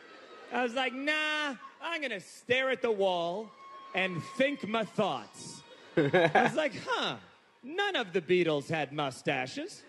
I 0.54 0.64
was 0.64 0.74
like, 0.74 0.94
nah, 0.94 1.56
I'm 1.82 2.00
going 2.00 2.12
to 2.12 2.22
stare 2.22 2.70
at 2.70 2.82
the 2.82 2.92
wall 2.92 3.52
and 3.94 4.24
think 4.38 4.66
my 4.68 4.86
thoughts. 4.86 5.64
I 5.98 6.44
was 6.44 6.56
like, 6.56 6.74
huh, 6.88 7.18
none 7.64 7.96
of 7.96 8.14
the 8.14 8.22
Beatles 8.22 8.70
had 8.70 8.92
mustaches. 8.92 9.84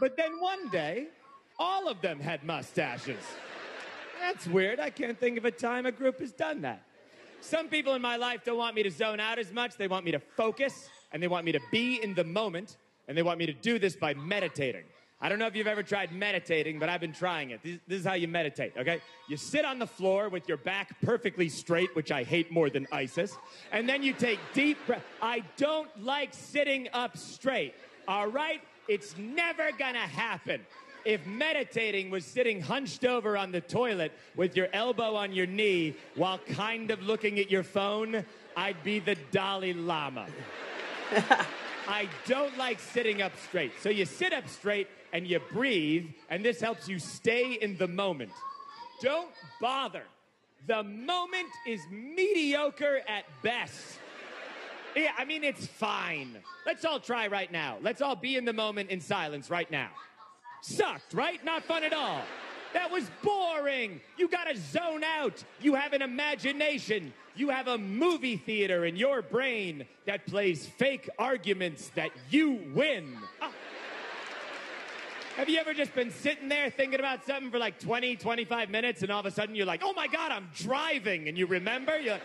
But 0.00 0.16
then 0.16 0.40
one 0.40 0.68
day, 0.70 1.08
all 1.58 1.88
of 1.88 2.00
them 2.00 2.18
had 2.18 2.44
mustaches. 2.44 3.22
That's 4.20 4.46
weird. 4.46 4.80
I 4.80 4.90
can't 4.90 5.18
think 5.18 5.38
of 5.38 5.44
a 5.44 5.50
time 5.50 5.86
a 5.86 5.92
group 5.92 6.20
has 6.20 6.32
done 6.32 6.62
that. 6.62 6.82
Some 7.40 7.68
people 7.68 7.94
in 7.94 8.02
my 8.02 8.16
life 8.16 8.44
don't 8.44 8.58
want 8.58 8.76
me 8.76 8.84
to 8.84 8.90
zone 8.90 9.20
out 9.20 9.38
as 9.38 9.52
much. 9.52 9.76
They 9.76 9.88
want 9.88 10.04
me 10.04 10.12
to 10.12 10.20
focus 10.20 10.88
and 11.12 11.22
they 11.22 11.28
want 11.28 11.44
me 11.44 11.52
to 11.52 11.60
be 11.70 12.02
in 12.02 12.14
the 12.14 12.24
moment 12.24 12.76
and 13.08 13.18
they 13.18 13.22
want 13.22 13.38
me 13.38 13.46
to 13.46 13.52
do 13.52 13.78
this 13.78 13.96
by 13.96 14.14
meditating. 14.14 14.84
I 15.24 15.28
don't 15.28 15.38
know 15.38 15.46
if 15.46 15.54
you've 15.54 15.68
ever 15.68 15.84
tried 15.84 16.10
meditating, 16.10 16.80
but 16.80 16.88
I've 16.88 17.00
been 17.00 17.12
trying 17.12 17.50
it. 17.50 17.62
This, 17.62 17.78
this 17.86 18.00
is 18.00 18.04
how 18.04 18.14
you 18.14 18.26
meditate, 18.26 18.72
okay? 18.76 19.00
You 19.28 19.36
sit 19.36 19.64
on 19.64 19.78
the 19.78 19.86
floor 19.86 20.28
with 20.28 20.48
your 20.48 20.56
back 20.56 21.00
perfectly 21.00 21.48
straight, 21.48 21.94
which 21.94 22.10
I 22.10 22.24
hate 22.24 22.50
more 22.50 22.68
than 22.68 22.88
ISIS, 22.90 23.38
and 23.70 23.88
then 23.88 24.02
you 24.02 24.14
take 24.14 24.40
deep 24.52 24.84
breath. 24.84 25.04
I 25.22 25.44
don't 25.56 25.88
like 26.02 26.34
sitting 26.34 26.88
up 26.92 27.16
straight, 27.16 27.72
all 28.08 28.26
right? 28.26 28.60
It's 28.88 29.16
never 29.16 29.70
gonna 29.78 30.00
happen. 30.00 30.60
If 31.04 31.24
meditating 31.24 32.10
was 32.10 32.24
sitting 32.24 32.60
hunched 32.60 33.04
over 33.04 33.36
on 33.36 33.52
the 33.52 33.60
toilet 33.60 34.10
with 34.34 34.56
your 34.56 34.68
elbow 34.72 35.14
on 35.14 35.32
your 35.32 35.46
knee 35.46 35.94
while 36.16 36.38
kind 36.38 36.90
of 36.90 37.00
looking 37.00 37.38
at 37.38 37.48
your 37.48 37.62
phone, 37.62 38.24
I'd 38.56 38.82
be 38.82 38.98
the 38.98 39.16
Dalai 39.30 39.72
Lama. 39.72 40.26
I 41.88 42.08
don't 42.26 42.56
like 42.58 42.80
sitting 42.80 43.22
up 43.22 43.32
straight. 43.48 43.72
So 43.80 43.88
you 43.88 44.04
sit 44.04 44.32
up 44.32 44.48
straight 44.48 44.88
and 45.12 45.26
you 45.26 45.40
breathe, 45.52 46.06
and 46.30 46.44
this 46.44 46.60
helps 46.60 46.88
you 46.88 46.98
stay 46.98 47.52
in 47.54 47.76
the 47.76 47.88
moment. 47.88 48.30
Don't 49.00 49.30
bother. 49.60 50.04
The 50.66 50.82
moment 50.82 51.48
is 51.66 51.80
mediocre 51.90 53.00
at 53.08 53.24
best. 53.42 53.98
Yeah, 54.94 55.12
I 55.18 55.24
mean, 55.24 55.42
it's 55.42 55.66
fine. 55.66 56.38
Let's 56.66 56.84
all 56.84 57.00
try 57.00 57.26
right 57.26 57.50
now. 57.50 57.78
Let's 57.80 58.00
all 58.00 58.14
be 58.14 58.36
in 58.36 58.44
the 58.44 58.52
moment 58.52 58.90
in 58.90 59.00
silence 59.00 59.50
right 59.50 59.70
now. 59.70 59.88
Sucked, 60.62 61.14
right? 61.14 61.44
Not 61.44 61.64
fun 61.64 61.82
at 61.82 61.92
all. 61.92 62.22
That 62.74 62.90
was 62.90 63.10
boring. 63.22 64.00
You 64.16 64.28
gotta 64.28 64.56
zone 64.56 65.02
out. 65.04 65.42
You 65.60 65.74
have 65.74 65.92
an 65.92 66.02
imagination. 66.02 67.12
You 67.34 67.48
have 67.48 67.68
a 67.68 67.78
movie 67.78 68.36
theater 68.36 68.84
in 68.84 68.96
your 68.96 69.22
brain 69.22 69.86
that 70.06 70.26
plays 70.26 70.66
fake 70.66 71.08
arguments 71.18 71.90
that 71.94 72.10
you 72.30 72.60
win. 72.74 73.16
Ah. 73.40 73.50
Have 75.36 75.48
you 75.48 75.58
ever 75.58 75.72
just 75.72 75.94
been 75.94 76.10
sitting 76.10 76.50
there 76.50 76.68
thinking 76.68 77.00
about 77.00 77.24
something 77.24 77.50
for 77.50 77.58
like 77.58 77.80
20, 77.80 78.16
25 78.16 78.68
minutes 78.68 79.02
and 79.02 79.10
all 79.10 79.20
of 79.20 79.24
a 79.24 79.30
sudden 79.30 79.54
you're 79.54 79.64
like, 79.64 79.80
oh 79.82 79.94
my 79.94 80.06
God, 80.06 80.30
I'm 80.30 80.50
driving. 80.54 81.26
And 81.26 81.38
you 81.38 81.46
remember? 81.46 81.98
You're 81.98 82.14
like, 82.14 82.22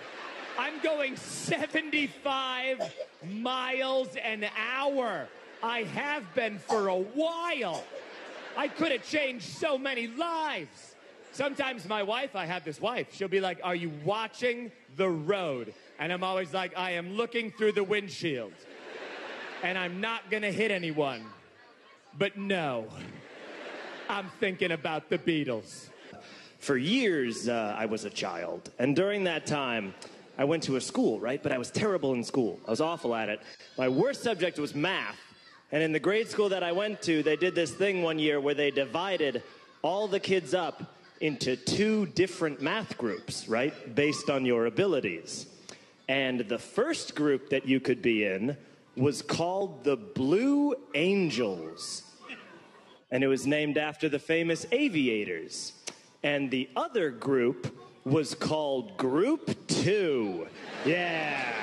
I'm 0.59 0.81
going 0.81 1.15
75 1.15 2.93
miles 3.31 4.09
an 4.17 4.45
hour. 4.57 5.29
I 5.63 5.83
have 5.83 6.33
been 6.35 6.59
for 6.59 6.89
a 6.89 6.97
while. 6.97 7.81
I 8.57 8.67
could 8.67 8.91
have 8.91 9.07
changed 9.07 9.45
so 9.45 9.77
many 9.77 10.07
lives. 10.07 10.95
Sometimes 11.31 11.87
my 11.87 12.03
wife, 12.03 12.35
I 12.35 12.45
have 12.45 12.65
this 12.65 12.81
wife, 12.81 13.07
she'll 13.13 13.27
be 13.29 13.39
like, 13.39 13.59
Are 13.63 13.75
you 13.75 13.91
watching 14.03 14.71
the 14.97 15.07
road? 15.07 15.73
And 15.97 16.11
I'm 16.11 16.23
always 16.23 16.53
like, 16.53 16.75
I 16.75 16.91
am 16.91 17.13
looking 17.13 17.51
through 17.51 17.73
the 17.73 17.83
windshield. 17.83 18.53
And 19.63 19.77
I'm 19.77 20.01
not 20.01 20.29
gonna 20.29 20.51
hit 20.51 20.71
anyone. 20.71 21.23
But 22.17 22.35
no, 22.35 22.87
I'm 24.09 24.29
thinking 24.39 24.71
about 24.71 25.09
the 25.09 25.19
Beatles. 25.19 25.89
For 26.57 26.75
years, 26.75 27.47
uh, 27.47 27.75
I 27.77 27.85
was 27.85 28.05
a 28.05 28.09
child. 28.09 28.71
And 28.79 28.95
during 28.95 29.25
that 29.25 29.45
time, 29.45 29.93
I 30.35 30.43
went 30.43 30.63
to 30.63 30.77
a 30.77 30.81
school, 30.81 31.19
right? 31.19 31.41
But 31.41 31.51
I 31.51 31.59
was 31.59 31.69
terrible 31.69 32.13
in 32.13 32.23
school. 32.23 32.59
I 32.67 32.71
was 32.71 32.81
awful 32.81 33.13
at 33.13 33.29
it. 33.29 33.41
My 33.77 33.87
worst 33.87 34.23
subject 34.23 34.57
was 34.57 34.73
math. 34.73 35.19
And 35.71 35.83
in 35.83 35.91
the 35.91 35.99
grade 35.99 36.27
school 36.27 36.49
that 36.49 36.63
I 36.63 36.71
went 36.71 37.03
to, 37.03 37.21
they 37.21 37.35
did 37.35 37.53
this 37.53 37.71
thing 37.71 38.01
one 38.01 38.17
year 38.17 38.41
where 38.41 38.55
they 38.55 38.71
divided 38.71 39.43
all 39.83 40.07
the 40.07 40.19
kids 40.19 40.55
up 40.55 40.95
into 41.21 41.55
two 41.55 42.07
different 42.07 42.61
math 42.61 42.97
groups, 42.97 43.47
right? 43.47 43.93
Based 43.93 44.31
on 44.31 44.43
your 44.43 44.65
abilities. 44.65 45.45
And 46.09 46.39
the 46.41 46.57
first 46.57 47.13
group 47.13 47.49
that 47.49 47.67
you 47.67 47.79
could 47.79 48.01
be 48.01 48.25
in 48.25 48.57
was 48.95 49.21
called 49.21 49.83
the 49.83 49.95
Blue 49.95 50.73
Angels. 50.95 52.03
And 53.11 53.23
it 53.23 53.27
was 53.27 53.47
named 53.47 53.77
after 53.77 54.09
the 54.09 54.19
famous 54.19 54.65
aviators. 54.71 55.73
And 56.23 56.51
the 56.51 56.69
other 56.75 57.09
group 57.09 57.75
was 58.03 58.35
called 58.35 58.97
Group 58.97 59.55
Two. 59.67 60.47
Yeah. 60.85 61.53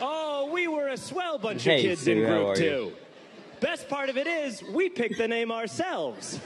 Oh, 0.00 0.50
we 0.52 0.68
were 0.68 0.88
a 0.88 0.96
swell 0.96 1.38
bunch 1.38 1.64
Hey, 1.64 1.76
of 1.76 1.82
kids 1.82 2.02
Sue, 2.02 2.12
in 2.12 2.18
Group 2.18 2.46
are 2.46 2.50
you? 2.50 2.70
Two. 2.70 2.92
Best 3.60 3.88
part 3.88 4.08
of 4.08 4.16
it 4.16 4.26
is, 4.26 4.62
we 4.62 4.88
picked 4.88 5.18
the 5.18 5.26
name 5.26 5.50
ourselves. 5.50 6.38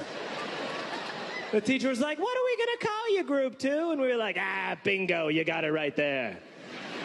The 1.50 1.61
teacher 1.61 1.88
was 1.90 2.00
like, 2.00 2.18
What 2.18 2.37
are 2.37 2.44
we 2.44 2.57
going 2.57 2.78
to 2.78 2.87
call 2.87 3.14
you, 3.14 3.24
group 3.24 3.59
two? 3.59 3.90
And 3.90 4.00
we 4.00 4.09
were 4.09 4.16
like, 4.16 4.38
Ah, 4.40 4.76
bingo, 4.83 5.28
you 5.28 5.44
got 5.44 5.64
it 5.64 5.72
right 5.72 5.94
there. 5.94 6.38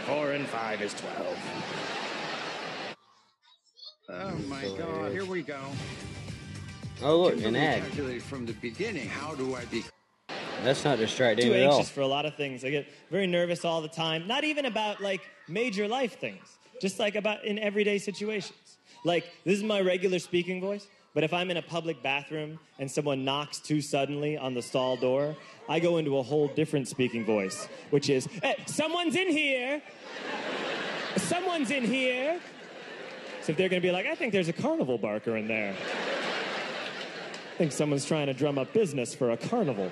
Four 0.05 0.31
and 0.31 0.47
five 0.47 0.81
is 0.81 0.93
12. 0.93 1.37
Oh 4.09 4.35
my 4.47 4.63
God, 4.77 5.11
here 5.11 5.25
we 5.25 5.41
go. 5.41 5.59
Oh, 7.03 7.21
look, 7.21 7.43
an 7.43 7.55
ad. 7.55 7.83
calculated 7.83 8.23
from 8.23 8.45
the 8.45 8.53
beginning. 8.53 9.07
How 9.07 9.35
do 9.35 9.55
I 9.55 9.65
be? 9.65 9.83
That's 10.63 10.83
not 10.83 10.97
distracting 10.97 11.47
Too 11.47 11.53
at 11.53 11.67
all. 11.67 11.77
anxious 11.77 11.91
for 11.91 12.01
a 12.01 12.07
lot 12.07 12.25
of 12.25 12.35
things. 12.35 12.65
I 12.65 12.71
get 12.71 12.87
very 13.11 13.27
nervous 13.27 13.63
all 13.63 13.81
the 13.81 13.87
time. 13.87 14.27
Not 14.27 14.43
even 14.43 14.65
about 14.65 14.99
like 14.99 15.21
major 15.47 15.87
life 15.87 16.19
things, 16.19 16.57
just 16.81 16.97
like 16.99 17.15
about 17.15 17.45
in 17.45 17.59
everyday 17.59 17.99
situations. 17.99 18.77
Like, 19.05 19.25
this 19.45 19.57
is 19.57 19.63
my 19.63 19.79
regular 19.79 20.17
speaking 20.17 20.59
voice, 20.59 20.87
but 21.13 21.23
if 21.23 21.33
I'm 21.33 21.51
in 21.51 21.57
a 21.57 21.61
public 21.61 22.01
bathroom 22.01 22.59
and 22.79 22.89
someone 22.89 23.23
knocks 23.23 23.59
too 23.59 23.79
suddenly 23.79 24.35
on 24.37 24.55
the 24.55 24.61
stall 24.63 24.97
door, 24.97 25.35
I 25.69 25.79
go 25.79 25.97
into 25.97 26.17
a 26.17 26.23
whole 26.23 26.47
different 26.47 26.87
speaking 26.87 27.23
voice, 27.23 27.67
which 27.91 28.09
is, 28.09 28.27
hey, 28.41 28.55
someone's 28.65 29.15
in 29.15 29.29
here! 29.29 29.81
Someone's 31.17 31.69
in 31.69 31.83
here! 31.83 32.39
So 33.43 33.51
if 33.51 33.57
they're 33.57 33.69
gonna 33.69 33.81
be 33.81 33.91
like, 33.91 34.07
I 34.07 34.15
think 34.15 34.33
there's 34.33 34.49
a 34.49 34.53
carnival 34.53 34.97
barker 34.97 35.37
in 35.37 35.47
there. 35.47 35.75
I 37.57 37.61
think 37.61 37.71
someone's 37.71 38.05
trying 38.05 38.27
to 38.27 38.35
drum 38.35 38.59
up 38.59 38.71
business 38.71 39.15
for 39.15 39.31
a 39.31 39.37
carnival. 39.37 39.89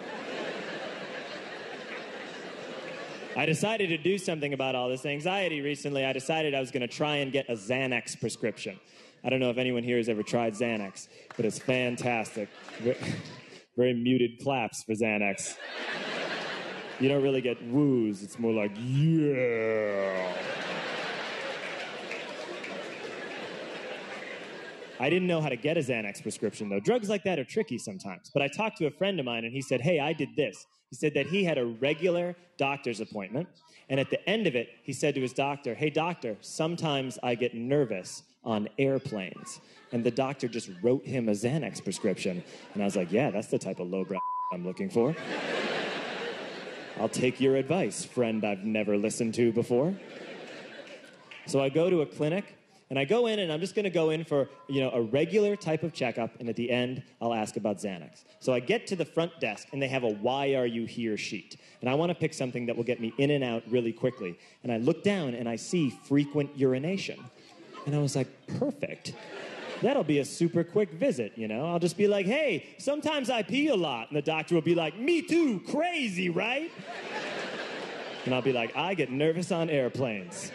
I 3.36 3.48
decided 3.48 3.90
to 3.90 3.98
do 3.98 4.20
something 4.20 4.54
about 4.54 4.76
all 4.76 4.88
this 4.88 5.04
anxiety 5.04 5.62
recently. 5.62 6.06
I 6.06 6.14
decided 6.14 6.54
I 6.54 6.60
was 6.60 6.70
going 6.70 6.82
to 6.82 6.88
try 6.88 7.16
and 7.16 7.32
get 7.32 7.50
a 7.50 7.54
Xanax 7.54 8.20
prescription. 8.20 8.80
I 9.24 9.32
don't 9.32 9.40
know 9.40 9.50
if 9.50 9.58
anyone 9.58 9.82
here 9.82 9.98
has 9.98 10.10
ever 10.10 10.22
tried 10.22 10.54
Xanax, 10.54 11.08
but 11.36 11.44
it's 11.44 11.58
fantastic. 11.58 12.50
Ve- 12.82 12.98
Very 13.76 13.96
muted 13.96 14.44
claps 14.44 14.84
for 14.84 14.94
Xanax. 14.94 15.56
You 17.00 17.10
don't 17.10 17.24
really 17.24 17.42
get 17.42 17.60
woos, 17.66 18.22
it's 18.22 18.38
more 18.38 18.54
like, 18.54 18.74
yeah. 18.78 20.34
I 25.00 25.10
didn't 25.10 25.28
know 25.28 25.42
how 25.42 25.50
to 25.50 25.56
get 25.56 25.78
a 25.78 25.82
Xanax 25.82 26.22
prescription 26.22 26.70
though. 26.70 26.80
Drugs 26.80 27.10
like 27.10 27.24
that 27.24 27.40
are 27.40 27.44
tricky 27.44 27.78
sometimes. 27.78 28.32
But 28.34 28.42
I 28.42 28.48
talked 28.48 28.78
to 28.78 28.88
a 28.88 28.92
friend 28.92 29.20
of 29.20 29.26
mine 29.26 29.44
and 29.44 29.54
he 29.54 29.62
said, 29.62 29.82
Hey, 29.82 30.00
I 30.00 30.14
did 30.14 30.30
this. 30.36 30.66
He 30.90 30.96
said 30.96 31.14
that 31.16 31.28
he 31.28 31.44
had 31.44 31.58
a 31.58 31.66
regular 31.66 32.36
doctor's 32.58 33.02
appointment. 33.02 33.50
And 33.90 34.00
at 34.00 34.10
the 34.10 34.28
end 34.28 34.48
of 34.48 34.56
it, 34.56 34.70
he 34.84 34.94
said 34.94 35.16
to 35.16 35.22
his 35.22 35.34
doctor, 35.34 35.76
Hey, 35.76 35.90
doctor, 35.90 36.38
sometimes 36.42 37.20
I 37.22 37.36
get 37.36 37.54
nervous 37.54 38.24
on 38.44 38.70
airplanes. 38.78 39.60
And 39.92 40.04
the 40.04 40.12
doctor 40.12 40.48
just 40.48 40.70
wrote 40.82 41.06
him 41.06 41.30
a 41.30 41.34
Xanax 41.34 41.84
prescription. 41.84 42.44
And 42.74 42.82
I 42.82 42.86
was 42.86 42.96
like, 42.96 43.12
Yeah, 43.12 43.32
that's 43.32 43.48
the 43.48 43.60
type 43.60 43.80
of 43.80 43.88
lowbrow 43.88 44.20
I'm 44.54 44.66
looking 44.66 44.90
for. 44.90 45.16
I'll 47.00 47.10
take 47.10 47.42
your 47.42 47.58
advice, 47.58 48.06
friend 48.06 48.46
I've 48.46 48.64
never 48.64 48.96
listened 48.96 49.34
to 49.34 49.52
before. 49.52 49.94
So 51.48 51.62
I 51.62 51.68
go 51.68 51.90
to 51.90 52.02
a 52.02 52.06
clinic 52.06 52.55
and 52.90 53.00
I 53.00 53.06
go 53.06 53.26
in 53.26 53.40
and 53.40 53.52
I'm 53.52 53.60
just 53.60 53.74
going 53.74 53.86
to 53.86 53.90
go 53.90 54.12
in 54.12 54.24
for, 54.24 54.48
you 54.68 54.80
know, 54.80 54.92
a 54.92 55.02
regular 55.02 55.56
type 55.56 55.82
of 55.82 55.92
checkup 55.92 56.40
and 56.40 56.48
at 56.50 56.56
the 56.56 56.70
end 56.70 57.02
I'll 57.20 57.34
ask 57.34 57.58
about 57.58 57.78
Xanax. 57.78 58.24
So 58.40 58.54
I 58.54 58.60
get 58.60 58.86
to 58.88 58.96
the 58.96 59.06
front 59.06 59.40
desk 59.40 59.68
and 59.72 59.82
they 59.82 59.88
have 59.88 60.04
a 60.04 60.10
why 60.10 60.54
are 60.54 60.68
you 60.68 60.86
here 60.86 61.18
sheet. 61.18 61.58
And 61.82 61.90
I 61.90 61.96
want 61.96 62.12
to 62.12 62.16
pick 62.16 62.34
something 62.34 62.68
that 62.68 62.78
will 62.78 62.84
get 62.84 63.00
me 63.00 63.12
in 63.18 63.32
and 63.32 63.44
out 63.44 63.64
really 63.70 63.92
quickly. 63.92 64.38
And 64.64 64.72
I 64.72 64.78
look 64.78 65.04
down 65.04 65.34
and 65.34 65.50
I 65.50 65.56
see 65.56 65.90
frequent 65.90 66.56
urination. 66.58 67.20
And 67.88 67.96
I 67.96 68.00
was 68.00 68.16
like, 68.16 68.28
perfect. 68.60 69.14
That'll 69.82 70.04
be 70.04 70.20
a 70.20 70.26
super 70.26 70.64
quick 70.64 70.92
visit, 70.92 71.34
you 71.36 71.48
know? 71.48 71.66
I'll 71.66 71.80
just 71.80 71.98
be 71.98 72.08
like, 72.08 72.26
hey, 72.26 72.68
sometimes 72.78 73.30
I 73.30 73.44
pee 73.44 73.68
a 73.68 73.76
lot. 73.76 74.10
And 74.10 74.18
the 74.18 74.22
doctor 74.22 74.56
will 74.56 74.62
be 74.62 74.76
like, 74.76 74.98
me 74.98 75.22
too, 75.22 75.60
crazy, 75.72 76.30
right? 76.30 76.72
And 78.26 78.34
I'll 78.34 78.42
be 78.42 78.54
like, 78.54 78.76
I 78.76 78.94
get 78.94 79.12
nervous 79.12 79.52
on 79.52 79.70
airplanes. 79.70 80.52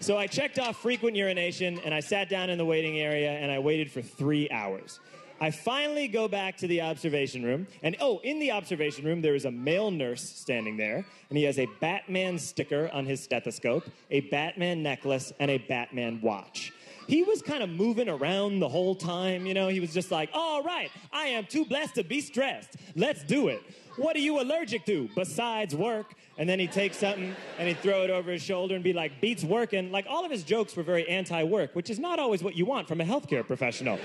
So 0.00 0.16
I 0.16 0.26
checked 0.26 0.58
off 0.58 0.80
frequent 0.80 1.14
urination 1.14 1.78
and 1.84 1.92
I 1.92 2.00
sat 2.00 2.30
down 2.30 2.48
in 2.48 2.56
the 2.56 2.64
waiting 2.64 2.98
area 2.98 3.32
and 3.32 3.52
I 3.52 3.58
waited 3.58 3.90
for 3.90 4.00
three 4.00 4.48
hours. 4.50 4.98
I 5.42 5.50
finally 5.50 6.08
go 6.08 6.26
back 6.26 6.56
to 6.58 6.66
the 6.66 6.82
observation 6.82 7.42
room, 7.42 7.66
and 7.82 7.96
oh, 8.00 8.18
in 8.18 8.38
the 8.38 8.50
observation 8.50 9.06
room, 9.06 9.22
there 9.22 9.34
is 9.34 9.46
a 9.46 9.50
male 9.50 9.90
nurse 9.90 10.22
standing 10.22 10.76
there, 10.76 11.02
and 11.30 11.38
he 11.38 11.44
has 11.44 11.58
a 11.58 11.66
Batman 11.80 12.38
sticker 12.38 12.90
on 12.92 13.06
his 13.06 13.22
stethoscope, 13.22 13.84
a 14.10 14.20
Batman 14.20 14.82
necklace, 14.82 15.32
and 15.40 15.50
a 15.50 15.56
Batman 15.56 16.20
watch. 16.20 16.74
He 17.10 17.24
was 17.24 17.42
kind 17.42 17.60
of 17.60 17.68
moving 17.68 18.08
around 18.08 18.60
the 18.60 18.68
whole 18.68 18.94
time, 18.94 19.44
you 19.44 19.52
know. 19.52 19.66
He 19.66 19.80
was 19.80 19.92
just 19.92 20.12
like, 20.12 20.30
all 20.32 20.62
right, 20.62 20.92
I 21.12 21.26
am 21.26 21.44
too 21.44 21.64
blessed 21.64 21.96
to 21.96 22.04
be 22.04 22.20
stressed. 22.20 22.76
Let's 22.94 23.24
do 23.24 23.48
it. 23.48 23.60
What 23.96 24.14
are 24.14 24.20
you 24.20 24.40
allergic 24.40 24.86
to 24.86 25.08
besides 25.16 25.74
work? 25.74 26.14
And 26.38 26.48
then 26.48 26.60
he'd 26.60 26.70
take 26.70 26.94
something 26.94 27.34
and 27.58 27.66
he'd 27.66 27.78
throw 27.78 28.04
it 28.04 28.10
over 28.10 28.30
his 28.30 28.44
shoulder 28.44 28.76
and 28.76 28.84
be 28.84 28.92
like, 28.92 29.20
beats 29.20 29.42
working. 29.42 29.90
Like 29.90 30.06
all 30.08 30.24
of 30.24 30.30
his 30.30 30.44
jokes 30.44 30.76
were 30.76 30.84
very 30.84 31.08
anti 31.08 31.42
work, 31.42 31.74
which 31.74 31.90
is 31.90 31.98
not 31.98 32.20
always 32.20 32.44
what 32.44 32.54
you 32.54 32.64
want 32.64 32.86
from 32.86 33.00
a 33.00 33.04
healthcare 33.04 33.44
professional. 33.44 33.98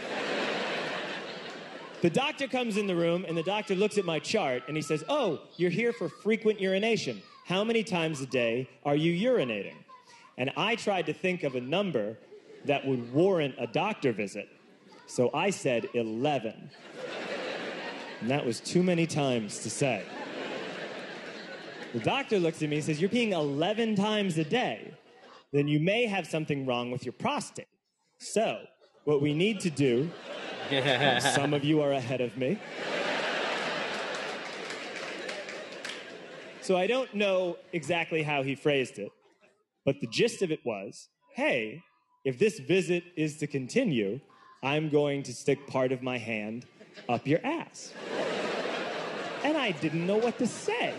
The 2.02 2.10
doctor 2.10 2.48
comes 2.48 2.76
in 2.76 2.88
the 2.88 2.96
room 2.96 3.24
and 3.28 3.38
the 3.38 3.44
doctor 3.44 3.76
looks 3.76 4.00
at 4.00 4.06
my 4.06 4.18
chart 4.18 4.64
and 4.68 4.76
he 4.76 4.82
says, 4.82 5.04
Oh, 5.08 5.42
you're 5.58 5.70
here 5.70 5.94
for 5.94 6.10
frequent 6.10 6.60
urination. 6.60 7.22
How 7.46 7.64
many 7.64 7.84
times 7.84 8.20
a 8.22 8.26
day 8.26 8.68
are 8.84 8.96
you 8.96 9.14
urinating? 9.32 9.76
And 10.40 10.52
I 10.58 10.76
tried 10.76 11.06
to 11.06 11.14
think 11.14 11.44
of 11.44 11.54
a 11.54 11.62
number 11.62 12.18
that 12.66 12.86
would 12.86 13.14
warrant 13.14 13.56
a 13.58 13.68
doctor 13.68 14.12
visit. 14.12 14.48
So 15.08 15.30
I 15.34 15.50
said 15.50 15.88
11. 15.94 16.70
And 18.22 18.30
that 18.30 18.46
was 18.46 18.60
too 18.60 18.82
many 18.82 19.06
times 19.06 19.60
to 19.60 19.70
say. 19.70 20.04
The 21.94 22.00
doctor 22.00 22.40
looks 22.40 22.62
at 22.62 22.70
me 22.70 22.78
and 22.78 22.86
says, 22.86 23.00
You're 23.00 23.10
peeing 23.10 23.32
11 23.32 23.96
times 23.96 24.38
a 24.38 24.44
day. 24.44 24.94
Then 25.54 25.68
you 25.68 25.80
may 25.80 26.06
have 26.06 26.28
something 26.28 26.66
wrong 26.66 26.92
with 26.92 27.06
your 27.06 27.14
prostate. 27.14 27.68
So, 28.18 28.60
what 29.06 29.22
we 29.22 29.34
need 29.34 29.60
to 29.62 29.70
do, 29.70 30.10
some 31.22 31.54
of 31.54 31.64
you 31.64 31.82
are 31.82 31.94
ahead 31.94 32.20
of 32.20 32.36
me. 32.36 32.60
So, 36.62 36.76
I 36.76 36.88
don't 36.88 37.14
know 37.14 37.58
exactly 37.72 38.24
how 38.24 38.44
he 38.44 38.56
phrased 38.56 38.98
it, 38.98 39.12
but 39.86 40.02
the 40.02 40.08
gist 40.08 40.42
of 40.42 40.52
it 40.52 40.60
was 40.66 41.08
hey, 41.36 41.84
if 42.26 42.40
this 42.40 42.58
visit 42.58 43.04
is 43.16 43.38
to 43.38 43.48
continue, 43.48 44.20
I'm 44.64 44.90
going 44.90 45.22
to 45.24 45.34
stick 45.34 45.68
part 45.68 45.92
of 45.92 46.02
my 46.02 46.18
hand 46.18 46.66
up 47.08 47.28
your 47.28 47.40
ass. 47.46 47.94
And 49.44 49.56
I 49.56 49.72
didn't 49.72 50.08
know 50.08 50.18
what 50.18 50.40
to 50.40 50.48
say. 50.48 50.96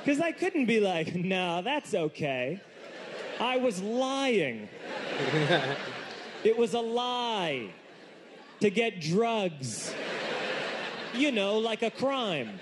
Because 0.00 0.20
I 0.20 0.32
couldn't 0.32 0.66
be 0.66 0.80
like, 0.80 1.14
no, 1.14 1.62
that's 1.62 1.94
okay. 1.94 2.60
I 3.40 3.58
was 3.58 3.80
lying. 3.80 4.68
it 6.44 6.58
was 6.58 6.74
a 6.74 6.80
lie 6.80 7.70
to 8.58 8.70
get 8.70 9.00
drugs. 9.00 9.94
You 11.14 11.30
know, 11.30 11.58
like 11.58 11.82
a 11.82 11.92
crime. 11.92 12.58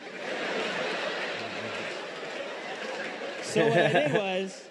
So 3.45 3.67
what 3.67 3.79
I 3.79 3.93
did 3.93 4.13
was, 4.15 4.65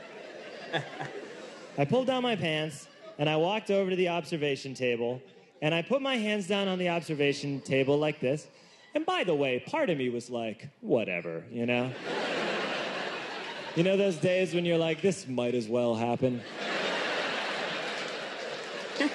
I 1.79 1.85
pulled 1.85 2.05
down 2.05 2.21
my 2.21 2.35
pants 2.35 2.87
and 3.21 3.29
I 3.29 3.37
walked 3.37 3.69
over 3.69 3.91
to 3.91 3.95
the 3.95 4.09
observation 4.09 4.73
table 4.73 5.21
and 5.61 5.75
I 5.75 5.83
put 5.83 6.01
my 6.01 6.17
hands 6.17 6.47
down 6.47 6.67
on 6.67 6.79
the 6.79 6.89
observation 6.89 7.61
table 7.61 7.95
like 7.95 8.19
this. 8.19 8.47
And 8.95 9.05
by 9.05 9.23
the 9.23 9.35
way, 9.35 9.59
part 9.59 9.91
of 9.91 9.99
me 9.99 10.09
was 10.09 10.31
like, 10.31 10.67
whatever, 10.81 11.43
you 11.51 11.65
know? 11.67 11.91
You 13.73 13.83
know 13.83 13.95
those 13.95 14.17
days 14.17 14.53
when 14.53 14.65
you're 14.65 14.77
like, 14.77 15.01
this 15.01 15.29
might 15.29 15.55
as 15.55 15.69
well 15.69 15.95
happen? 15.95 16.41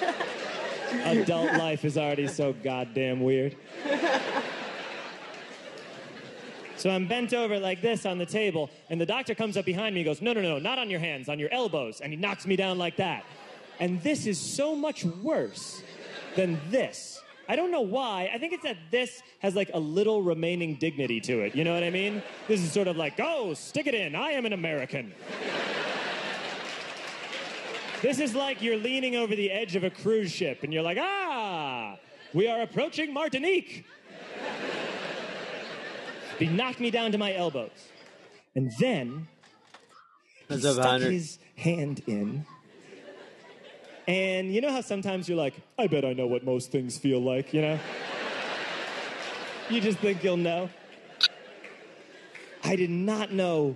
Adult 1.05 1.53
life 1.53 1.85
is 1.85 1.95
already 1.95 2.27
so 2.27 2.53
goddamn 2.53 3.21
weird. 3.21 3.55
So 6.77 6.89
I'm 6.89 7.07
bent 7.07 7.35
over 7.35 7.59
like 7.59 7.81
this 7.81 8.05
on 8.07 8.17
the 8.17 8.25
table, 8.25 8.71
and 8.89 8.99
the 8.99 9.05
doctor 9.05 9.35
comes 9.35 9.57
up 9.57 9.65
behind 9.65 9.93
me 9.93 10.01
and 10.01 10.05
goes, 10.05 10.23
No, 10.23 10.33
no, 10.33 10.41
no, 10.41 10.57
not 10.57 10.79
on 10.79 10.89
your 10.89 10.99
hands, 10.99 11.29
on 11.29 11.37
your 11.37 11.51
elbows. 11.51 12.01
And 12.01 12.11
he 12.11 12.17
knocks 12.17 12.47
me 12.47 12.55
down 12.55 12.79
like 12.79 12.95
that. 12.97 13.25
And 13.79 14.01
this 14.01 14.25
is 14.25 14.39
so 14.39 14.75
much 14.75 15.05
worse 15.05 15.81
than 16.35 16.59
this. 16.69 17.21
I 17.49 17.55
don't 17.55 17.71
know 17.71 17.81
why. 17.81 18.29
I 18.33 18.37
think 18.37 18.53
it's 18.53 18.63
that 18.63 18.77
this 18.91 19.21
has 19.39 19.55
like 19.55 19.71
a 19.73 19.79
little 19.79 20.21
remaining 20.21 20.75
dignity 20.75 21.21
to 21.21 21.41
it. 21.41 21.55
You 21.55 21.63
know 21.63 21.73
what 21.73 21.83
I 21.83 21.89
mean? 21.89 22.21
This 22.47 22.61
is 22.61 22.71
sort 22.71 22.87
of 22.87 22.97
like, 22.97 23.15
go, 23.15 23.53
stick 23.53 23.87
it 23.87 23.93
in. 23.93 24.15
I 24.15 24.31
am 24.31 24.45
an 24.45 24.53
American. 24.53 25.13
this 28.01 28.19
is 28.19 28.35
like 28.35 28.61
you're 28.61 28.77
leaning 28.77 29.15
over 29.15 29.35
the 29.35 29.49
edge 29.49 29.75
of 29.75 29.83
a 29.83 29.89
cruise 29.89 30.31
ship 30.31 30.63
and 30.63 30.73
you're 30.73 30.83
like, 30.83 30.97
ah, 30.99 31.97
we 32.33 32.47
are 32.47 32.61
approaching 32.61 33.13
Martinique. 33.13 33.85
He 36.37 36.47
knocked 36.47 36.79
me 36.79 36.91
down 36.91 37.11
to 37.13 37.17
my 37.17 37.33
elbows. 37.33 37.71
And 38.55 38.71
then 38.79 39.27
he 40.49 40.59
stuck 40.59 41.01
his 41.01 41.39
hand 41.55 42.03
in. 42.07 42.45
And 44.07 44.53
you 44.53 44.61
know 44.61 44.71
how 44.71 44.79
sometimes 44.81 45.27
you're 45.27 45.37
like, 45.37 45.53
I 45.77 45.87
bet 45.87 46.05
I 46.05 46.13
know 46.13 46.27
what 46.27 46.45
most 46.45 46.71
things 46.71 46.97
feel 46.97 47.19
like, 47.19 47.53
you 47.53 47.61
know? 47.61 47.79
You 49.69 49.81
just 49.81 49.99
think 49.99 50.23
you'll 50.23 50.37
know? 50.37 50.69
I 52.63 52.77
did 52.77 52.89
not 52.89 53.33
know 53.33 53.75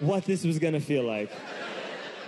what 0.00 0.24
this 0.26 0.44
was 0.44 0.58
gonna 0.58 0.80
feel 0.80 1.02
like. 1.02 1.30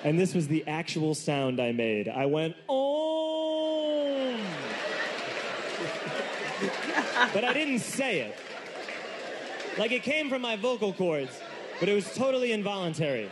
And 0.02 0.18
this 0.18 0.34
was 0.34 0.48
the 0.48 0.66
actual 0.66 1.14
sound 1.14 1.60
I 1.60 1.72
made. 1.72 2.08
I 2.08 2.24
went, 2.24 2.56
oh. 2.70 4.38
but 7.34 7.44
I 7.44 7.52
didn't 7.52 7.80
say 7.80 8.20
it. 8.20 8.34
Like 9.76 9.92
it 9.92 10.02
came 10.02 10.30
from 10.30 10.40
my 10.40 10.56
vocal 10.56 10.94
cords, 10.94 11.38
but 11.80 11.88
it 11.90 11.94
was 11.94 12.12
totally 12.14 12.52
involuntary. 12.52 13.28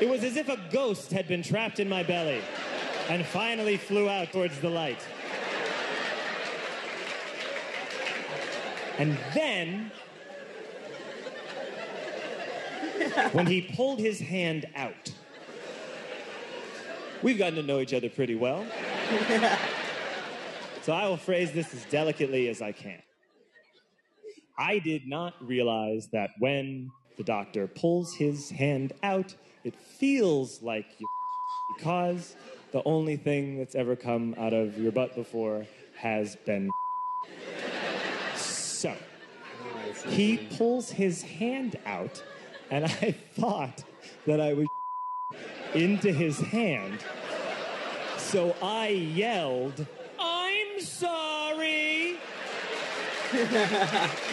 It 0.00 0.08
was 0.08 0.24
as 0.24 0.36
if 0.36 0.48
a 0.48 0.58
ghost 0.72 1.12
had 1.12 1.28
been 1.28 1.42
trapped 1.42 1.78
in 1.78 1.88
my 1.88 2.02
belly 2.02 2.40
and 3.08 3.24
finally 3.24 3.76
flew 3.76 4.08
out 4.08 4.32
towards 4.32 4.58
the 4.60 4.68
light. 4.68 4.98
And 8.98 9.18
then, 9.34 9.90
when 13.32 13.46
he 13.46 13.62
pulled 13.62 13.98
his 13.98 14.20
hand 14.20 14.66
out, 14.76 15.12
we've 17.22 17.38
gotten 17.38 17.56
to 17.56 17.62
know 17.62 17.80
each 17.80 17.94
other 17.94 18.08
pretty 18.08 18.34
well. 18.34 18.64
So 20.82 20.92
I 20.92 21.06
will 21.08 21.16
phrase 21.16 21.52
this 21.52 21.72
as 21.74 21.84
delicately 21.86 22.48
as 22.48 22.60
I 22.60 22.72
can. 22.72 23.00
I 24.58 24.78
did 24.78 25.06
not 25.06 25.34
realize 25.40 26.08
that 26.12 26.30
when 26.38 26.90
the 27.16 27.22
doctor 27.24 27.66
pulls 27.66 28.14
his 28.14 28.50
hand 28.50 28.92
out, 29.02 29.34
it 29.64 29.74
feels 29.74 30.62
like 30.62 30.86
you 30.98 31.06
because 31.76 32.34
the 32.72 32.82
only 32.84 33.16
thing 33.16 33.58
that's 33.58 33.74
ever 33.74 33.96
come 33.96 34.34
out 34.38 34.52
of 34.52 34.78
your 34.78 34.92
butt 34.92 35.14
before 35.14 35.66
has 35.96 36.36
been 36.36 36.70
so 38.34 38.94
he 40.08 40.36
pulls 40.56 40.90
his 40.90 41.22
hand 41.22 41.78
out 41.86 42.22
and 42.70 42.84
I 42.86 43.14
thought 43.34 43.84
that 44.26 44.40
I 44.40 44.54
was 44.54 44.66
into 45.74 46.12
his 46.12 46.38
hand. 46.38 46.98
So 48.18 48.56
I 48.62 48.88
yelled 48.88 49.86
I'm 50.18 50.80
sorry 50.80 52.16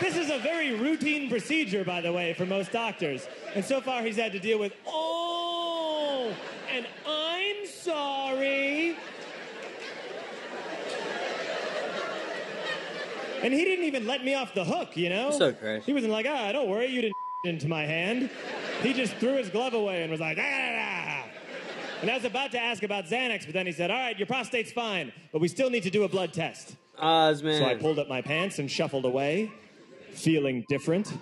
This 0.00 0.16
is 0.16 0.30
a 0.30 0.38
very 0.38 0.72
routine 0.74 1.28
procedure, 1.28 1.84
by 1.84 2.00
the 2.00 2.12
way, 2.12 2.32
for 2.32 2.46
most 2.46 2.72
doctors. 2.72 3.28
And 3.54 3.64
so 3.64 3.80
far, 3.80 4.02
he's 4.02 4.16
had 4.16 4.32
to 4.32 4.38
deal 4.38 4.58
with, 4.58 4.72
oh, 4.86 6.34
and 6.74 6.86
I'm 7.06 7.66
sorry. 7.66 8.96
And 13.42 13.54
he 13.54 13.64
didn't 13.64 13.84
even 13.86 14.06
let 14.06 14.24
me 14.24 14.34
off 14.34 14.54
the 14.54 14.64
hook, 14.64 14.96
you 14.96 15.08
know? 15.08 15.30
So 15.30 15.52
Chris. 15.52 15.84
He 15.84 15.92
wasn't 15.92 16.12
like, 16.12 16.26
ah, 16.28 16.52
don't 16.52 16.68
worry, 16.68 16.86
you 16.86 17.02
didn't 17.02 17.16
into 17.44 17.68
my 17.68 17.84
hand. 17.84 18.30
He 18.82 18.92
just 18.92 19.14
threw 19.14 19.36
his 19.36 19.48
glove 19.48 19.74
away 19.74 20.02
and 20.02 20.10
was 20.10 20.20
like, 20.20 20.38
ah, 20.40 20.42
ah, 20.42 21.04
ah. 21.08 21.24
And 22.02 22.10
I 22.10 22.14
was 22.14 22.24
about 22.24 22.52
to 22.52 22.58
ask 22.58 22.82
about 22.82 23.04
Xanax, 23.06 23.44
but 23.44 23.52
then 23.52 23.66
he 23.66 23.72
said, 23.72 23.90
all 23.90 23.98
right, 23.98 24.18
your 24.18 24.26
prostate's 24.26 24.72
fine, 24.72 25.12
but 25.32 25.40
we 25.40 25.48
still 25.48 25.68
need 25.68 25.82
to 25.82 25.90
do 25.90 26.04
a 26.04 26.08
blood 26.08 26.32
test. 26.32 26.76
Oz, 26.98 27.42
man. 27.42 27.60
So 27.60 27.66
I 27.66 27.74
pulled 27.74 27.98
up 27.98 28.08
my 28.08 28.22
pants 28.22 28.58
and 28.58 28.70
shuffled 28.70 29.04
away, 29.04 29.52
feeling 30.12 30.64
different. 30.68 31.12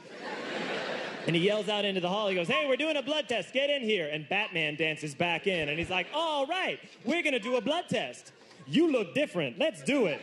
And 1.26 1.36
he 1.36 1.42
yells 1.42 1.68
out 1.68 1.84
into 1.84 2.00
the 2.00 2.08
hall. 2.08 2.28
He 2.28 2.34
goes, 2.34 2.48
Hey, 2.48 2.66
we're 2.66 2.76
doing 2.76 2.96
a 2.96 3.02
blood 3.02 3.28
test. 3.28 3.52
Get 3.52 3.68
in 3.68 3.82
here. 3.82 4.08
And 4.10 4.28
Batman 4.28 4.76
dances 4.76 5.14
back 5.14 5.46
in. 5.46 5.68
And 5.68 5.78
he's 5.78 5.90
like, 5.90 6.06
All 6.14 6.46
right, 6.46 6.78
we're 7.04 7.22
going 7.22 7.34
to 7.34 7.38
do 7.38 7.56
a 7.56 7.60
blood 7.60 7.84
test. 7.88 8.32
You 8.66 8.90
look 8.90 9.14
different. 9.14 9.58
Let's 9.58 9.82
do 9.82 10.06
it. 10.06 10.20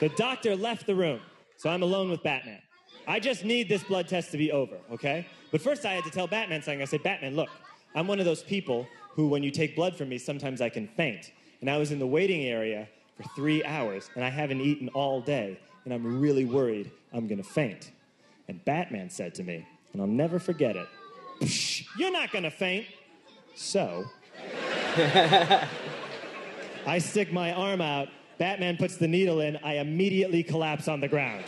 The 0.00 0.08
doctor 0.10 0.56
left 0.56 0.86
the 0.86 0.94
room, 0.94 1.20
so 1.56 1.70
I'm 1.70 1.82
alone 1.82 2.10
with 2.10 2.22
Batman. 2.22 2.60
I 3.06 3.20
just 3.20 3.44
need 3.44 3.68
this 3.68 3.82
blood 3.84 4.08
test 4.08 4.32
to 4.32 4.36
be 4.36 4.50
over, 4.50 4.76
okay? 4.92 5.26
But 5.50 5.60
first, 5.60 5.84
I 5.84 5.92
had 5.92 6.04
to 6.04 6.10
tell 6.10 6.26
Batman 6.26 6.62
something. 6.62 6.82
I 6.82 6.86
said, 6.86 7.02
Batman, 7.02 7.36
look, 7.36 7.48
I'm 7.94 8.06
one 8.06 8.18
of 8.18 8.24
those 8.24 8.42
people 8.42 8.86
who, 9.10 9.28
when 9.28 9.42
you 9.42 9.50
take 9.50 9.76
blood 9.76 9.96
from 9.96 10.08
me, 10.08 10.18
sometimes 10.18 10.60
I 10.60 10.68
can 10.68 10.88
faint. 10.88 11.30
And 11.60 11.70
I 11.70 11.78
was 11.78 11.92
in 11.92 11.98
the 11.98 12.06
waiting 12.06 12.42
area 12.44 12.88
for 13.16 13.24
three 13.34 13.64
hours, 13.64 14.10
and 14.14 14.24
I 14.24 14.28
haven't 14.28 14.60
eaten 14.60 14.88
all 14.90 15.20
day, 15.20 15.58
and 15.84 15.92
I'm 15.92 16.20
really 16.20 16.44
worried 16.44 16.90
I'm 17.12 17.26
gonna 17.26 17.42
faint. 17.42 17.90
And 18.48 18.64
Batman 18.64 19.10
said 19.10 19.34
to 19.36 19.42
me, 19.42 19.66
and 19.92 20.02
I'll 20.02 20.08
never 20.08 20.38
forget 20.38 20.76
it, 20.76 20.86
"Psh, 21.40 21.86
You're 21.98 22.12
not 22.12 22.32
gonna 22.32 22.50
faint. 22.50 22.86
So, 23.54 24.04
I 24.96 25.68
stick 26.98 27.32
my 27.32 27.52
arm 27.52 27.80
out, 27.80 28.08
Batman 28.38 28.76
puts 28.76 28.96
the 28.96 29.08
needle 29.08 29.40
in, 29.40 29.58
I 29.62 29.74
immediately 29.74 30.42
collapse 30.42 30.88
on 30.88 31.00
the 31.00 31.08
ground. 31.08 31.44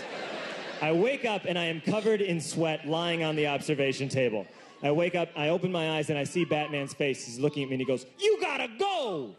I 0.81 0.93
wake 0.93 1.25
up 1.25 1.47
and 1.47 1.59
I 1.59 1.65
am 1.65 1.81
covered 1.81 2.21
in 2.21 2.41
sweat 2.41 2.87
lying 2.87 3.25
on 3.25 3.35
the 3.35 3.47
observation 3.47 4.09
table. 4.09 4.47
I 4.83 4.93
wake 4.93 5.15
up, 5.15 5.31
I 5.35 5.49
open 5.49 5.73
my 5.73 5.97
eyes, 5.97 6.11
and 6.11 6.19
I 6.19 6.25
see 6.25 6.45
Batman's 6.45 6.93
face. 6.93 7.25
He's 7.25 7.39
looking 7.39 7.63
at 7.63 7.71
me 7.71 7.75
and 7.75 7.81
he 7.81 7.87
goes, 7.87 8.05
You 8.19 8.39
gotta 8.41 8.69
go! 8.79 9.35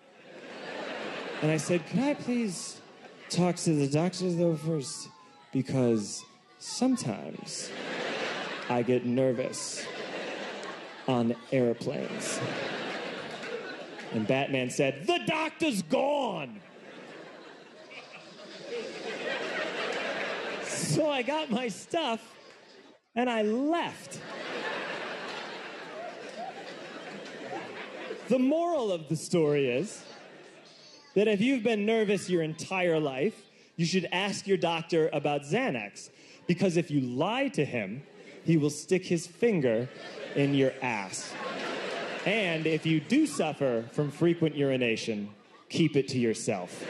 And 1.42 1.52
I 1.52 1.58
said, 1.58 1.86
Could 1.88 2.00
I 2.00 2.14
please 2.16 2.82
talk 3.30 3.56
to 3.58 3.74
the 3.74 3.88
doctor 3.88 4.32
though 4.32 4.56
first? 4.56 5.10
Because 5.52 6.24
sometimes 6.58 7.72
I 8.70 8.82
get 8.82 9.06
nervous 9.06 9.86
on 11.08 11.36
airplanes. 11.52 12.40
And 14.14 14.26
Batman 14.26 14.70
said, 14.70 15.06
The 15.06 15.20
doctor's 15.28 15.82
gone! 15.84 16.60
So 20.64 21.10
I 21.10 21.22
got 21.22 21.52
my 21.52 21.68
stuff 21.68 22.22
and 23.16 23.30
I 23.30 23.44
left. 23.44 24.20
The 28.30 28.40
moral 28.40 28.92
of 28.92 29.08
the 29.08 29.16
story 29.16 29.70
is 29.70 30.04
that 31.18 31.28
if 31.28 31.42
you've 31.42 31.64
been 31.64 31.84
nervous 31.84 32.30
your 32.30 32.44
entire 32.44 33.00
life, 33.00 33.34
you 33.76 33.88
should 33.88 34.08
ask 34.12 34.46
your 34.46 34.56
doctor 34.56 35.10
about 35.12 35.42
Xanax. 35.42 36.12
Because 36.46 36.78
if 36.78 36.92
you 36.92 37.02
lie 37.02 37.48
to 37.48 37.66
him, 37.66 38.04
he 38.44 38.56
will 38.56 38.70
stick 38.70 39.04
his 39.04 39.26
finger 39.26 39.90
in 40.36 40.54
your 40.54 40.72
ass. 40.80 41.34
And 42.28 42.68
if 42.68 42.86
you 42.86 43.00
do 43.00 43.26
suffer 43.26 43.86
from 43.94 44.12
frequent 44.12 44.56
urination, 44.56 45.32
keep 45.70 45.96
it 45.96 46.08
to 46.10 46.20
yourself. 46.20 46.86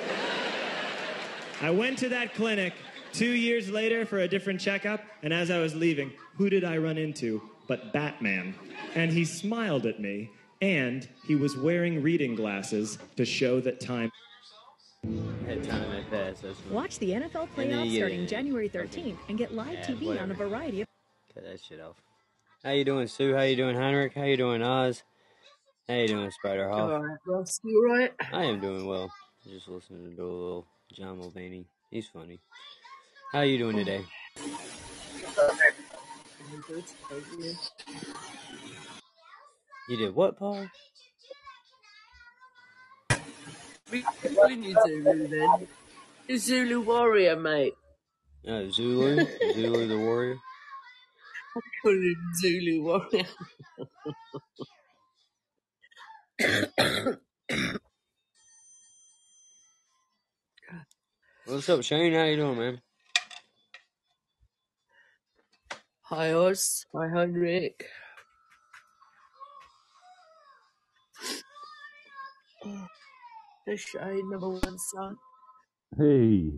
I 1.62 1.70
went 1.70 1.98
to 2.00 2.10
that 2.10 2.34
clinic 2.34 2.74
two 3.14 3.32
years 3.32 3.70
later 3.70 4.06
for 4.06 4.20
a 4.20 4.28
different 4.28 4.60
checkup, 4.60 5.06
and 5.24 5.34
as 5.34 5.50
I 5.50 5.60
was 5.60 5.74
leaving, 5.74 6.12
who 6.36 6.50
did 6.50 6.66
I 6.66 6.80
run 6.80 6.98
into 6.98 7.42
but 7.66 7.94
Batman? 7.94 8.56
And 8.94 9.10
he 9.10 9.24
smiled 9.24 9.86
at 9.86 10.02
me, 10.02 10.32
and 10.62 11.08
he 11.26 11.36
was 11.36 11.58
wearing 11.58 12.02
reading 12.02 12.36
glasses 12.36 12.98
to 13.16 13.26
show 13.26 13.60
that 13.62 13.80
time. 13.80 14.12
Time 15.04 15.92
had 15.92 16.10
passed. 16.10 16.42
That's 16.44 16.60
fine. 16.60 16.74
Watch 16.74 17.00
the 17.00 17.12
NFL 17.12 17.48
And 17.58 17.72
playoffs 17.72 17.96
starting 17.96 18.22
it. 18.24 18.28
January 18.28 18.70
13th 18.70 19.18
and 19.30 19.38
get 19.38 19.54
live 19.54 19.74
Yeah, 19.74 19.86
TV 19.86 20.22
on 20.22 20.32
a 20.32 20.34
variety 20.34 20.82
of 20.82 20.88
Cut 21.34 21.44
that 21.46 21.60
shit 21.64 21.80
off. 21.80 22.02
How 22.64 22.72
you 22.72 22.84
doing, 22.84 23.08
Sue? 23.08 23.34
How 23.36 23.42
you 23.44 23.56
doing, 23.56 23.76
Heinrich? 23.76 24.14
How 24.14 24.24
you 24.24 24.38
doing, 24.38 24.62
Oz? 24.62 25.04
How 25.88 25.96
you 25.96 26.08
doing, 26.08 26.32
Spider 26.32 26.70
Hawk? 26.70 26.92
Alright, 26.92 27.50
you 27.64 27.90
alright? 27.90 28.14
I 28.34 28.44
am 28.44 28.60
doing 28.60 28.86
well. 28.86 29.12
Just 29.48 29.68
listening 29.70 30.16
to 30.16 30.22
a 30.22 30.26
little 30.26 30.68
John 30.94 31.20
Mulaney. 31.20 31.66
He's 31.92 32.08
funny. 32.08 32.40
How 33.32 33.42
you 33.42 33.58
doing 33.58 33.78
today? 33.78 34.04
I'm 39.90 39.96
good, 39.96 40.00
thank 40.00 40.00
you. 40.00 40.06
Did 40.06 40.16
what, 40.16 40.38
Paul? 40.38 40.68
We 43.92 44.04
calling 44.36 44.64
you 44.64 44.76
Zulu 44.86 45.28
then. 45.28 45.68
You're 46.28 46.38
Zulu 46.38 46.82
warrior, 46.82 47.36
mate. 47.38 47.74
Uh, 48.48 48.70
Zulu? 48.70 49.26
Zulu 49.54 49.88
the 49.88 49.98
warrior? 49.98 50.38
I'm 51.56 51.62
calling 51.82 52.04
him 52.04 52.34
Zulu 52.42 52.84
warrior. 52.84 53.26
What's 61.46 61.70
up, 61.70 61.82
Shane? 61.82 62.14
How 62.14 62.24
you 62.26 62.36
doing, 62.36 62.58
man? 62.58 62.82
Hi 66.02 66.34
Oz. 66.34 66.86
Hi 66.94 67.08
Heinrich. 67.08 67.86
Hey 73.66 73.76
Shane, 73.76 74.30
number 74.30 74.50
one 74.50 74.78
son. 74.78 75.18
Hey, 75.98 76.52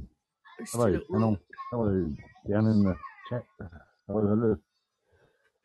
We're 0.59 0.65
hello, 0.71 0.95
at 0.95 1.01
hello, 1.09 1.29
work. 1.29 1.39
hello, 1.71 2.13
down 2.49 2.65
in 2.67 2.83
the 2.83 2.95
chat. 3.29 3.43
Hello, 4.07 4.27
hello. 4.27 4.55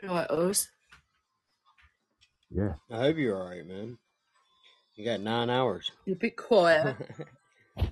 Right, 0.02 0.30
Oz. 0.30 0.68
Yeah. 2.50 2.74
I 2.90 2.96
hope 2.98 3.16
you're 3.16 3.36
all 3.36 3.48
right, 3.48 3.66
man. 3.66 3.98
You 4.96 5.04
got 5.04 5.20
nine 5.20 5.50
hours. 5.50 5.90
You're 6.06 6.16
a 6.16 6.18
bit 6.18 6.36
quiet. 6.36 6.96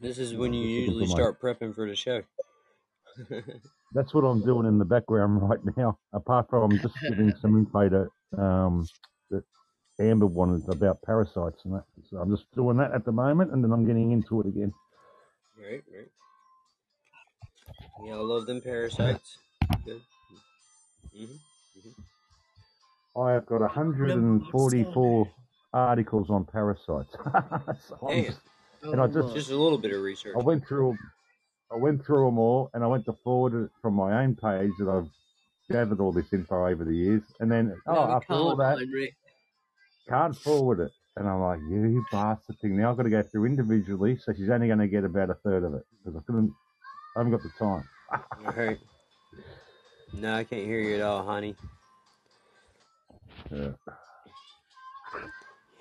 this 0.00 0.18
is 0.18 0.34
when 0.34 0.52
you 0.52 0.66
usually 0.66 1.06
start 1.06 1.40
prepping 1.40 1.74
for 1.74 1.88
the 1.88 1.96
show. 1.96 2.22
That's 3.94 4.12
what 4.12 4.22
I'm 4.24 4.42
doing 4.42 4.66
in 4.66 4.78
the 4.78 4.84
background 4.84 5.40
right 5.48 5.60
now. 5.76 5.98
Apart 6.12 6.50
from 6.50 6.78
just 6.78 6.94
giving 7.08 7.32
some 7.40 7.56
info 7.56 7.88
to 7.88 8.02
uh, 8.02 8.06
um, 8.36 8.86
that 9.30 9.44
Amber 10.00 10.26
wanted 10.26 10.68
about 10.68 11.02
parasites 11.02 11.64
and 11.64 11.74
that. 11.74 11.84
So 12.10 12.18
I'm 12.18 12.30
just 12.30 12.44
doing 12.54 12.76
that 12.78 12.92
at 12.92 13.04
the 13.04 13.12
moment, 13.12 13.52
and 13.52 13.62
then 13.62 13.72
I'm 13.72 13.86
getting 13.86 14.12
into 14.12 14.40
it 14.40 14.46
again. 14.46 14.72
right, 15.58 15.82
right. 15.94 16.08
Yeah, 18.04 18.14
I 18.14 18.18
love 18.18 18.46
them 18.46 18.60
parasites. 18.60 19.38
Good. 19.84 20.02
hmm 21.14 21.24
hmm 21.24 23.20
I 23.20 23.32
have 23.32 23.46
got 23.46 23.60
144 23.62 25.34
articles 25.72 26.30
on 26.30 26.44
parasites. 26.44 27.16
so 27.88 27.98
just, 28.12 28.40
and 28.92 29.00
I 29.00 29.04
Oh 29.04 29.08
just 29.08 29.34
just 29.34 29.50
a 29.50 29.56
little 29.56 29.78
bit 29.78 29.92
of 29.92 30.02
research. 30.02 30.34
I 30.36 30.40
went 30.40 30.66
through 30.66 30.98
I 31.72 31.76
went 31.76 32.04
through 32.04 32.26
them 32.26 32.38
all, 32.38 32.70
and 32.74 32.84
I 32.84 32.86
went 32.86 33.06
to 33.06 33.14
forward 33.24 33.54
it 33.64 33.70
from 33.82 33.94
my 33.94 34.22
own 34.22 34.34
page 34.36 34.72
that 34.78 34.88
I've 34.88 35.08
gathered 35.70 36.00
all 36.00 36.12
this 36.12 36.32
info 36.32 36.66
over 36.66 36.84
the 36.84 36.94
years, 36.94 37.22
and 37.40 37.50
then 37.50 37.76
oh, 37.86 37.94
No, 37.94 38.00
after 38.12 38.34
all 38.34 38.56
that, 38.56 38.78
can't 40.08 40.36
forward 40.36 40.80
it, 40.80 40.92
and 41.16 41.28
I'm 41.28 41.40
like, 41.40 41.58
you 41.60 42.04
bastard 42.12 42.58
thing. 42.60 42.76
Now 42.76 42.90
I've 42.90 42.96
got 42.96 43.04
to 43.04 43.10
go 43.10 43.22
through 43.22 43.46
individually, 43.46 44.18
so 44.18 44.32
she's 44.32 44.50
only 44.50 44.68
going 44.68 44.78
to 44.78 44.88
get 44.88 45.04
about 45.04 45.30
a 45.30 45.34
third 45.34 45.64
of 45.64 45.74
it 45.74 45.84
because 46.04 46.20
I 46.20 46.24
couldn't, 46.26 46.52
I 47.16 47.20
haven't 47.20 47.32
got 47.32 47.42
the 47.42 47.50
time. 47.58 48.78
No, 50.12 50.34
I 50.36 50.44
can't 50.44 50.64
hear 50.64 50.80
you 50.80 50.94
at 50.94 51.02
all, 51.02 51.26
honey. 51.26 51.56
Yeah. 53.50 53.72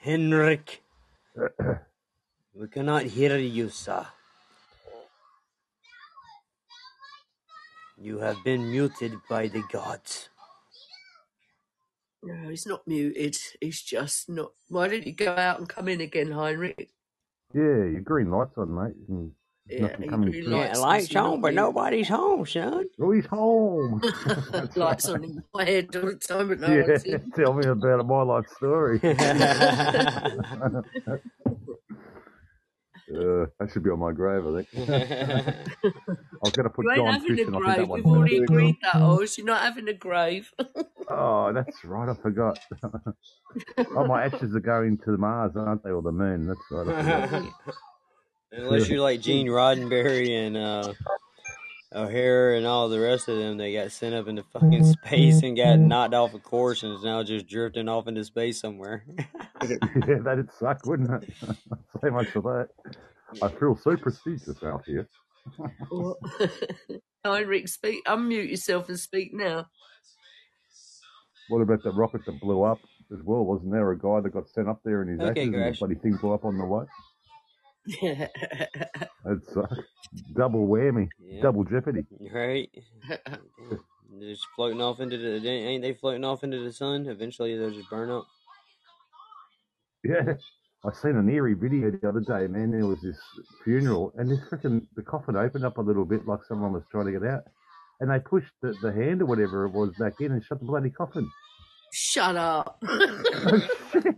Henrik, 0.01 0.83
we 2.53 2.67
cannot 2.67 3.03
hear 3.03 3.37
you, 3.37 3.69
sir. 3.69 4.05
You 7.97 8.19
have 8.19 8.43
been 8.43 8.71
muted 8.71 9.13
by 9.29 9.47
the 9.47 9.63
gods. 9.71 10.29
No, 12.23 12.49
he's 12.49 12.65
not 12.65 12.85
muted. 12.87 13.37
He's 13.61 13.81
just 13.81 14.29
not. 14.29 14.51
Why 14.69 14.87
don't 14.87 15.05
you 15.05 15.13
go 15.13 15.35
out 15.35 15.59
and 15.59 15.69
come 15.69 15.87
in 15.87 16.01
again, 16.01 16.31
Heinrich? 16.31 16.89
Yeah, 17.53 17.61
your 17.85 18.01
green 18.01 18.31
light's 18.31 18.57
on, 18.57 18.73
mate. 18.73 18.95
And 19.07 19.31
there's 19.67 19.79
Yeah, 19.79 19.87
nothing 19.87 20.01
he 20.03 20.09
coming 20.09 20.29
really 20.31 20.43
through. 20.43 20.55
Yeah, 20.55 20.61
likes 20.67 20.79
lights 20.79 21.11
You're 21.11 21.23
on, 21.23 21.29
not 21.31 21.41
but 21.41 21.53
muted. 21.53 21.55
nobody's 21.55 22.07
home, 22.09 22.45
son. 22.45 22.85
Oh, 23.01 23.11
he's 23.11 23.25
home. 23.27 24.01
That's 24.51 24.71
Lights 24.75 25.09
right. 25.09 25.15
on 25.15 25.23
in 25.23 25.43
my 25.53 25.63
head 25.63 25.95
all 25.95 26.05
the 26.07 26.15
time, 26.15 26.47
but 26.49 26.59
no 26.59 26.75
Yeah, 26.75 26.81
one's 26.81 27.03
in. 27.03 27.31
tell 27.35 27.53
me 27.53 27.67
about 27.67 28.07
my 28.07 28.21
life 28.23 28.45
story. 28.57 28.99
Uh, 33.07 33.45
that 33.59 33.69
should 33.71 33.83
be 33.83 33.91
on 33.91 33.99
my 33.99 34.11
grave, 34.11 34.45
I 34.47 34.63
think. 34.63 34.89
I 34.89 35.53
was 36.41 36.51
going 36.53 36.63
to 36.63 36.69
put 36.69 36.85
You 36.85 36.91
ain't 36.91 36.97
John 36.97 37.13
having 37.13 37.31
a 37.31 37.35
Fish, 37.35 37.45
and 37.47 37.55
I 37.55 37.59
think 37.59 37.65
that 37.67 37.75
grave. 37.75 37.87
one's 37.89 38.03
We've 38.03 38.13
already 38.15 38.35
finished. 38.35 38.49
agreed 38.51 38.75
that, 38.81 38.95
Oz. 39.01 39.37
You're 39.37 39.45
not 39.47 39.61
having 39.61 39.87
a 39.87 39.93
grave. 39.93 40.51
Oh, 41.07 41.53
that's 41.53 41.85
right. 41.85 42.09
I 42.09 42.15
forgot. 42.15 42.57
oh, 43.77 44.07
my 44.07 44.25
ashes 44.25 44.55
are 44.55 44.59
going 44.59 44.97
to 45.05 45.17
Mars, 45.17 45.51
aren't 45.55 45.83
they, 45.83 45.91
or 45.91 46.01
the 46.01 46.11
moon? 46.11 46.47
That's 46.47 46.59
right. 46.71 46.87
I 46.87 47.27
forgot. 47.27 47.53
Unless 48.51 48.89
you're 48.89 49.01
like 49.01 49.21
Gene 49.21 49.45
Roddenberry 49.45 50.31
and 50.31 50.57
uh, 50.57 50.93
O'Hara 51.95 52.57
and 52.57 52.65
all 52.65 52.89
the 52.89 52.99
rest 52.99 53.29
of 53.29 53.37
them, 53.37 53.57
they 53.57 53.73
got 53.73 53.91
sent 53.91 54.13
up 54.13 54.27
into 54.27 54.43
fucking 54.51 54.69
mm-hmm. 54.69 54.91
space 55.07 55.41
and 55.41 55.55
got 55.55 55.77
mm-hmm. 55.77 55.87
knocked 55.87 56.13
off 56.13 56.33
a 56.33 56.39
course 56.39 56.83
and 56.83 56.93
is 56.93 57.03
now 57.03 57.23
just 57.23 57.47
drifting 57.47 57.87
off 57.87 58.07
into 58.07 58.23
space 58.25 58.59
somewhere. 58.59 59.05
yeah, 59.67 60.19
that'd 60.23 60.51
suck, 60.53 60.85
wouldn't 60.85 61.23
it? 61.23 61.29
so 62.01 62.11
much 62.11 62.27
for 62.27 62.41
that. 62.41 62.69
I 63.41 63.47
feel 63.47 63.75
so 63.75 63.95
prestigious 63.95 64.61
out 64.63 64.83
here. 64.85 65.07
What? 65.89 66.17
Heinrich, 67.25 67.67
speak. 67.67 68.03
Unmute 68.05 68.49
yourself 68.49 68.89
and 68.89 68.99
speak 68.99 69.33
now. 69.33 69.67
What 71.49 71.61
about 71.61 71.83
the 71.83 71.91
rocket 71.91 72.25
that 72.25 72.39
blew 72.39 72.63
up 72.63 72.79
as 73.11 73.19
well? 73.23 73.45
Wasn't 73.45 73.71
there 73.71 73.91
a 73.91 73.97
guy 73.97 74.19
that 74.21 74.33
got 74.33 74.49
sent 74.49 74.67
up 74.67 74.81
there 74.83 75.01
in 75.01 75.09
his 75.09 75.19
Okay, 75.19 75.29
ashes 75.29 75.43
and 75.43 75.53
the 75.53 75.57
Crash. 75.59 75.79
bloody 75.79 75.95
thing 75.95 76.17
blew 76.17 76.33
up 76.33 76.45
on 76.45 76.57
the 76.57 76.65
way? 76.65 76.85
That'd 78.01 79.45
suck. 79.53 79.71
Uh, 79.71 79.75
double 80.35 80.67
whammy. 80.67 81.07
Yeah. 81.19 81.41
Double 81.41 81.63
jeopardy. 81.63 82.05
Right? 82.33 82.69
They're 83.09 84.29
just 84.29 84.47
floating 84.55 84.81
off 84.81 84.99
into 84.99 85.17
the. 85.17 85.47
Ain't 85.47 85.81
they 85.81 85.93
floating 85.93 86.23
off 86.23 86.43
into 86.43 86.63
the 86.63 86.71
sun? 86.71 87.07
Eventually, 87.07 87.57
they'll 87.57 87.71
just 87.71 87.89
burn 87.89 88.09
up. 88.09 88.25
Yeah. 90.03 90.33
I 90.85 90.93
seen 90.93 91.15
an 91.15 91.27
eerie 91.29 91.55
video 91.55 91.89
the 91.89 92.07
other 92.07 92.19
day, 92.19 92.45
man. 92.47 92.71
There 92.71 92.85
was 92.85 93.01
this 93.01 93.17
funeral, 93.63 94.13
and 94.17 94.29
this 94.29 94.39
freaking 94.51 94.85
the 94.95 95.01
coffin 95.01 95.35
opened 95.35 95.65
up 95.65 95.77
a 95.79 95.81
little 95.81 96.05
bit, 96.05 96.27
like 96.27 96.43
someone 96.47 96.73
was 96.73 96.83
trying 96.91 97.07
to 97.07 97.11
get 97.11 97.23
out, 97.23 97.41
and 97.99 98.11
they 98.11 98.19
pushed 98.19 98.51
the, 98.61 98.75
the 98.83 98.91
hand 98.91 99.21
or 99.21 99.25
whatever 99.25 99.65
it 99.65 99.71
was 99.71 99.91
back 99.97 100.13
in 100.19 100.31
and 100.31 100.43
shut 100.43 100.59
the 100.59 100.65
bloody 100.65 100.91
coffin. 100.91 101.27
Shut 101.91 102.35
up. 102.35 102.83
Oh 102.87 103.59
shit! 103.91 104.15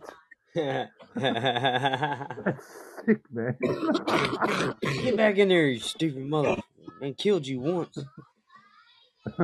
Sick, 3.06 3.22
man. 3.32 3.58
Get 4.82 5.18
back 5.18 5.38
in 5.38 5.50
there, 5.50 5.68
you 5.68 5.80
stupid 5.80 6.26
mother. 6.26 6.56
I 7.02 7.12
killed 7.18 7.46
you 7.48 7.60
once. 7.60 7.98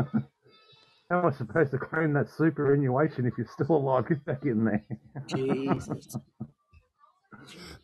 How 1.09 1.20
am 1.20 1.26
I 1.28 1.32
supposed 1.32 1.72
to 1.72 1.78
claim 1.78 2.14
that 2.14 2.30
superannuation 2.30 3.26
if 3.28 3.34
you're 3.38 3.47
still 3.47 3.76
alive? 3.76 4.07
Get 4.09 4.26
back 4.26 4.43
in 4.43 4.66
there. 4.66 4.84
Jesus. 5.30 6.16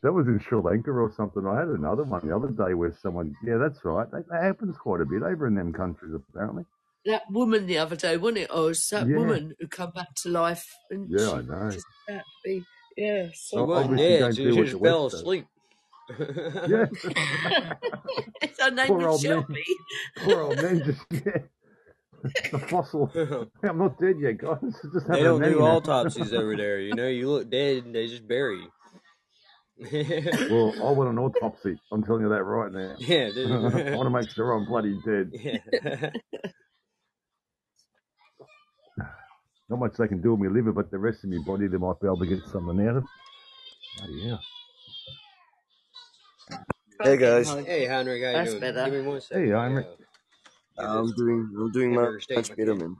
That 0.01 0.13
was 0.13 0.27
in 0.27 0.39
Sri 0.39 0.59
Lanka 0.59 0.91
or 0.91 1.11
something. 1.15 1.45
I 1.45 1.59
had 1.59 1.67
another 1.67 2.03
one 2.03 2.25
the 2.25 2.35
other 2.35 2.47
day 2.47 2.73
where 2.73 2.93
someone, 3.01 3.35
yeah, 3.45 3.57
that's 3.57 3.83
right. 3.83 4.09
That, 4.11 4.27
that 4.29 4.43
happens 4.43 4.77
quite 4.77 5.01
a 5.01 5.05
bit 5.05 5.21
over 5.23 5.45
in 5.47 5.55
them 5.55 5.73
countries, 5.73 6.13
apparently. 6.15 6.63
That 7.05 7.23
woman 7.29 7.65
the 7.67 7.77
other 7.77 7.95
day, 7.95 8.17
wasn't 8.17 8.39
it, 8.39 8.47
oh, 8.51 8.69
Oz? 8.69 8.87
That 8.91 9.07
Yeah. 9.07 9.17
woman 9.17 9.53
who 9.59 9.67
come 9.67 9.91
back 9.91 10.07
to 10.23 10.29
life 10.29 10.65
and 10.89 11.09
Yeah, 11.09 11.31
I 11.31 11.41
know. 11.41 11.69
just 11.71 11.85
about 12.07 12.19
to 12.19 12.23
be, 12.45 12.63
yeah, 12.99 13.27
She 13.29 13.35
so 13.35 13.63
wasn't 13.63 13.91
obviously 13.91 14.09
dead. 14.09 14.19
don't 14.19 14.35
She 14.35 14.43
do 14.43 14.55
what 14.55 14.65
just 14.65 14.73
the 14.73 14.79
fell 14.87 15.03
West 15.03 15.15
asleep. 15.15 15.45
Yeah. 16.67 16.85
her 18.59 18.71
name 18.71 18.87
Poor 18.87 18.97
was 18.97 19.05
old 19.05 19.23
man. 19.23 19.31
Shelby. 19.31 19.63
Poor 20.17 20.41
old 20.41 20.61
man 20.61 20.83
just, 20.85 21.01
yeah. 21.11 21.41
The 22.51 22.59
fossil. 22.59 23.11
I'm 23.63 23.77
not 23.77 23.99
dead 23.99 24.15
yet, 24.19 24.37
guys. 24.39 24.59
Just 24.93 25.07
they 25.07 25.23
don't 25.23 25.41
do 25.41 25.61
autopsies 25.61 26.33
over 26.33 26.55
there. 26.57 26.79
You 26.79 26.93
know, 26.93 27.07
you 27.07 27.29
look 27.29 27.49
dead, 27.49 27.85
and 27.85 27.95
they 27.95 28.07
just 28.07 28.27
bury 28.27 28.59
you. 28.59 28.69
Well, 30.49 30.73
I 30.85 30.91
want 30.91 31.09
an 31.09 31.17
autopsy. 31.19 31.79
I'm 31.91 32.03
telling 32.03 32.23
you 32.23 32.29
that 32.29 32.43
right 32.43 32.71
now. 32.71 32.95
yeah, 32.99 33.29
I 33.33 33.95
want 33.95 34.07
to 34.07 34.09
make 34.09 34.29
sure 34.31 34.51
I'm 34.51 34.65
bloody 34.65 34.99
dead. 35.05 35.31
yeah. 35.33 36.09
Not 39.69 39.79
much 39.79 39.93
they 39.97 40.07
can 40.07 40.21
do 40.21 40.33
with 40.33 40.39
my 40.41 40.53
liver, 40.53 40.71
but 40.71 40.91
the 40.91 40.97
rest 40.97 41.23
of 41.23 41.29
my 41.29 41.37
body, 41.45 41.67
they 41.67 41.77
might 41.77 41.99
be 42.01 42.07
able 42.07 42.19
to 42.19 42.25
get 42.25 42.43
something 42.51 42.87
out 42.87 42.97
of. 42.97 43.03
Oh, 44.01 44.07
yeah. 44.09 44.37
Hey 47.01 47.17
guys, 47.17 47.49
hey, 47.65 47.85
Henry, 47.85 48.21
how 48.23 48.31
you 48.31 48.33
That's 48.33 48.49
doing? 48.49 48.61
better. 48.61 48.85
Give 48.85 48.93
me 48.93 49.01
one 49.01 49.21
second. 49.21 49.45
Hey, 49.45 49.51
to, 49.51 49.57
Heinrich. 49.57 49.87
uh, 50.79 50.99
I'm 50.99 51.13
doing 51.13 51.51
I'm 51.57 51.71
doing 51.71 51.91
hamburger 51.91 52.19
much, 52.19 52.27
much 52.35 52.49
my 52.49 52.55
better, 52.55 52.75
kid. 52.75 52.75
man. 52.75 52.97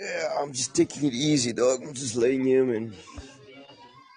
Yeah, 0.00 0.28
I'm 0.40 0.52
just 0.52 0.74
taking 0.74 1.04
it 1.06 1.14
easy, 1.14 1.52
dog. 1.52 1.82
I'm 1.82 1.94
just 1.94 2.16
laying 2.16 2.44
here, 2.44 2.64
man. 2.64 2.94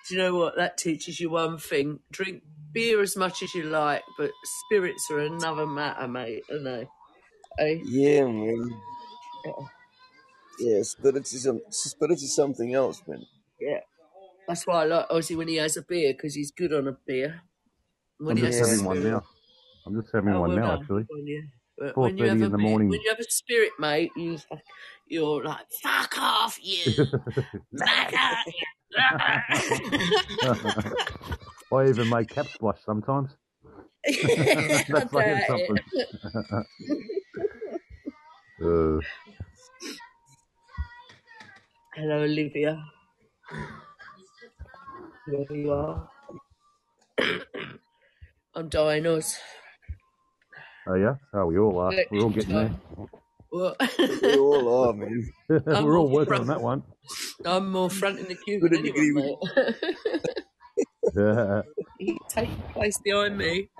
Do 0.07 0.15
you 0.15 0.21
know 0.21 0.35
what? 0.35 0.55
That 0.57 0.77
teaches 0.77 1.19
you 1.19 1.31
one 1.31 1.57
thing. 1.57 1.99
Drink 2.11 2.43
beer 2.71 3.01
as 3.01 3.17
much 3.17 3.43
as 3.43 3.53
you 3.55 3.63
like, 3.63 4.03
but 4.17 4.31
spirits 4.43 5.09
are 5.11 5.19
another 5.19 5.67
matter, 5.67 6.07
mate, 6.07 6.43
aren't 6.51 6.63
they? 6.65 6.87
Eh? 7.59 7.79
Yeah, 7.85 8.25
man. 8.25 8.81
Yeah, 10.59 10.83
spirits 10.83 11.33
is 11.33 11.43
some 11.43 11.61
spirits 11.69 12.23
is 12.23 12.35
something 12.35 12.73
else, 12.73 13.01
man. 13.07 13.25
Yeah. 13.59 13.79
That's 14.47 14.65
why 14.67 14.83
I 14.83 14.85
like 14.85 15.09
Ozzy 15.09 15.35
when 15.37 15.47
he 15.47 15.55
has 15.57 15.77
a 15.77 15.81
beer, 15.81 16.13
because 16.13 16.35
he's 16.35 16.51
good 16.51 16.73
on 16.73 16.87
a 16.87 16.91
beer. 17.05 17.41
When 18.17 18.37
I'm 18.37 18.43
he 18.43 18.49
just 18.49 18.59
has 18.59 18.67
a 18.67 18.71
having 18.71 18.85
one 18.85 18.97
spirit. 18.97 19.11
now. 19.13 19.23
I'm 19.85 20.01
just 20.01 20.13
having 20.13 20.33
Oh, 20.33 20.41
one 20.41 20.49
well 20.51 20.59
now, 20.59 20.67
done. 20.75 20.81
actually. 20.81 21.03
Good 21.03 21.19
on 21.19 21.27
you. 21.27 21.43
But 21.77 21.97
when 21.97 22.17
you 22.17 22.25
4.30 22.25 22.29
have 22.29 22.41
a 22.41 22.45
in 22.45 22.51
the 22.51 22.57
beer, 22.57 22.67
morning. 22.69 22.89
when 22.89 23.01
you 23.01 23.09
have 23.09 23.19
a 23.19 23.23
spirit, 23.23 23.71
mate, 23.79 24.11
you 24.15 24.37
you're 25.07 25.43
like, 25.43 25.65
fuck 25.81 26.17
off, 26.19 26.59
you. 26.61 26.83
Fuck 27.79 28.13
off, 28.13 28.45
you. 28.47 28.67
I 31.73 31.87
even 31.89 32.09
make 32.09 32.29
cap 32.29 32.47
splash 32.49 32.79
sometimes. 32.85 33.35
I 34.07 34.13
That's 34.87 35.11
saying 35.11 35.39
doubt 35.39 35.47
something. 35.47 35.79
it. 35.93 36.65
uh, 38.63 38.99
Hello, 41.95 42.23
Olivia. 42.23 42.83
Wherever 45.27 45.55
you 45.55 45.71
are. 45.71 46.09
I'm 48.55 48.69
dying, 48.69 49.05
Oz. 49.07 49.37
Oh 50.87 50.95
yeah, 50.95 51.15
oh 51.33 51.45
we 51.45 51.57
all 51.57 51.77
are. 51.79 51.93
We're 52.09 52.23
all 52.23 52.29
getting 52.29 52.55
there. 52.55 52.71
What? 53.49 53.77
We 54.21 54.37
all 54.37 54.85
are, 54.89 54.93
man. 54.93 55.29
I'm 55.49 55.85
We're 55.85 55.97
all 55.97 56.07
more 56.07 56.09
working 56.09 56.33
on 56.39 56.47
that 56.47 56.61
one. 56.61 56.83
I'm 57.45 57.71
more 57.71 57.89
front 57.89 58.19
in 58.19 58.27
the 58.27 58.35
queue 58.35 58.59
Couldn't 58.59 58.83
than 58.83 58.87
agree 58.87 59.11
anyone, 59.11 59.37
with 59.41 61.15
mate. 61.15 61.65
you 61.99 62.17
take 62.29 62.49
your 62.49 62.69
place 62.73 62.97
behind 63.03 63.37
me. 63.37 63.69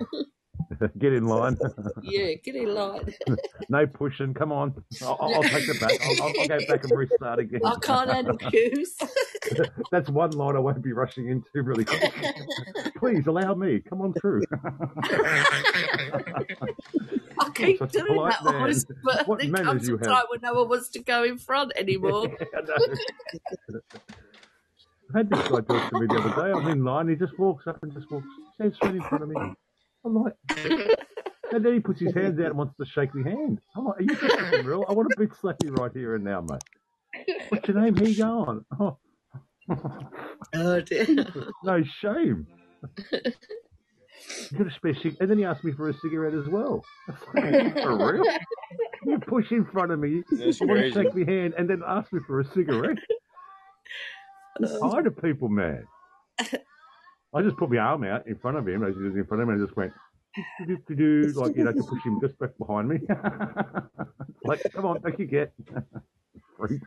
Get 0.98 1.12
in 1.12 1.26
line. 1.26 1.56
Yeah, 2.02 2.34
get 2.34 2.56
in 2.56 2.74
line. 2.74 3.14
no 3.68 3.86
pushing. 3.86 4.34
Come 4.34 4.50
on. 4.52 4.74
I'll, 5.02 5.16
I'll 5.20 5.42
take 5.42 5.68
it 5.68 5.80
back. 5.80 5.92
I'll, 6.02 6.22
I'll, 6.22 6.48
go 6.48 6.66
back 6.66 6.84
and 6.84 6.98
restart 6.98 7.38
again. 7.38 7.60
I 7.64 7.76
can't 7.80 8.10
handle 8.10 8.36
queues. 8.36 8.96
That's 9.90 10.10
one 10.10 10.32
line 10.32 10.56
I 10.56 10.58
won't 10.58 10.82
be 10.82 10.92
rushing 10.92 11.28
into 11.28 11.62
really 11.62 11.84
quick. 11.84 12.12
Please 12.96 13.26
allow 13.26 13.54
me. 13.54 13.80
Come 13.80 14.02
on 14.02 14.12
through. 14.14 14.42
I 17.40 17.50
keep 17.54 17.78
Such 17.78 17.92
doing 17.92 18.24
that, 18.24 18.44
man. 18.44 18.54
honest, 18.54 18.90
but 19.04 19.28
What 19.28 19.40
there 19.40 19.50
comes 19.50 19.88
a 19.88 19.96
time 19.98 20.24
when 20.28 20.40
no 20.42 20.54
one 20.54 20.68
wants 20.68 20.88
to 20.90 20.98
go 21.00 21.24
in 21.24 21.38
front 21.38 21.72
anymore. 21.76 22.28
I. 22.40 22.96
I 25.14 25.18
had 25.18 25.30
this 25.30 25.40
guy 25.40 25.60
talk 25.60 25.90
to 25.90 26.00
me 26.00 26.06
the 26.06 26.14
other 26.14 26.42
day. 26.42 26.52
I'm 26.58 26.68
in 26.68 26.84
line. 26.84 27.08
He 27.08 27.16
just 27.16 27.38
walks 27.38 27.66
up 27.66 27.82
and 27.82 27.92
just 27.92 28.10
walks, 28.10 28.26
stands 28.54 28.76
straight 28.76 28.94
in 28.94 29.02
front 29.02 29.24
of 29.24 29.28
me. 29.28 29.54
I'm 30.04 30.14
like, 30.14 30.34
and 31.52 31.64
then 31.64 31.74
he 31.74 31.80
puts 31.80 32.00
his 32.00 32.14
hands 32.14 32.38
out 32.40 32.46
and 32.46 32.56
wants 32.56 32.74
to 32.78 32.86
shake 32.86 33.14
my 33.14 33.28
hand. 33.28 33.60
I'm 33.76 33.84
like, 33.86 34.00
are 34.00 34.02
you 34.02 34.14
fucking 34.16 34.64
real? 34.66 34.84
I 34.88 34.92
want 34.92 35.10
to 35.10 35.16
beat 35.18 35.30
slap 35.40 35.56
you 35.64 35.72
right 35.74 35.90
here 35.94 36.14
and 36.14 36.24
now, 36.24 36.40
mate. 36.48 37.36
What's 37.50 37.68
your 37.68 37.80
name? 37.80 37.94
Here 37.96 38.08
you 38.08 38.16
go 38.16 38.64
on. 38.78 38.96
Oh, 39.70 39.98
Oh 40.54 40.80
dear. 40.80 41.06
no 41.64 41.82
shame. 42.00 42.46
You 43.12 44.58
got 44.58 44.66
a 44.66 44.70
spare 44.74 44.94
cig- 45.00 45.16
And 45.20 45.30
then 45.30 45.38
he 45.38 45.44
asked 45.44 45.62
me 45.62 45.72
for 45.72 45.88
a 45.88 45.94
cigarette 46.02 46.34
as 46.34 46.48
well. 46.48 46.84
for 47.32 48.12
real? 48.12 48.24
You 49.06 49.18
push 49.20 49.50
in 49.52 49.64
front 49.66 49.92
of 49.92 50.00
me, 50.00 50.22
That's 50.30 50.60
you 50.60 50.66
want 50.66 50.80
to 50.80 50.90
shake 50.92 51.14
my 51.14 51.24
hand, 51.32 51.54
and 51.56 51.70
then 51.70 51.82
ask 51.86 52.12
me 52.12 52.20
for 52.26 52.40
a 52.40 52.44
cigarette. 52.52 52.98
I'm 54.60 54.90
tired 54.90 55.06
of 55.06 55.16
people, 55.22 55.48
man. 55.48 55.84
I 57.34 57.42
just 57.42 57.56
put 57.56 57.70
my 57.70 57.78
arm 57.78 58.04
out 58.04 58.26
in 58.26 58.36
front 58.36 58.56
of 58.58 58.68
him 58.68 58.84
as 58.84 58.94
he 58.94 59.02
was 59.02 59.14
in 59.14 59.24
front 59.24 59.42
of 59.42 59.48
me 59.48 59.54
and 59.54 59.66
just 59.66 59.76
went, 59.76 59.92
do, 60.88 61.32
like, 61.36 61.56
you 61.56 61.64
know, 61.64 61.72
to 61.72 61.82
push 61.82 62.02
him 62.04 62.20
just 62.20 62.38
back 62.38 62.50
behind 62.58 62.88
me. 62.88 62.98
like, 64.44 64.62
come 64.72 64.86
on, 64.86 65.00
back 65.00 65.18
you 65.18 65.26
get. 65.26 65.52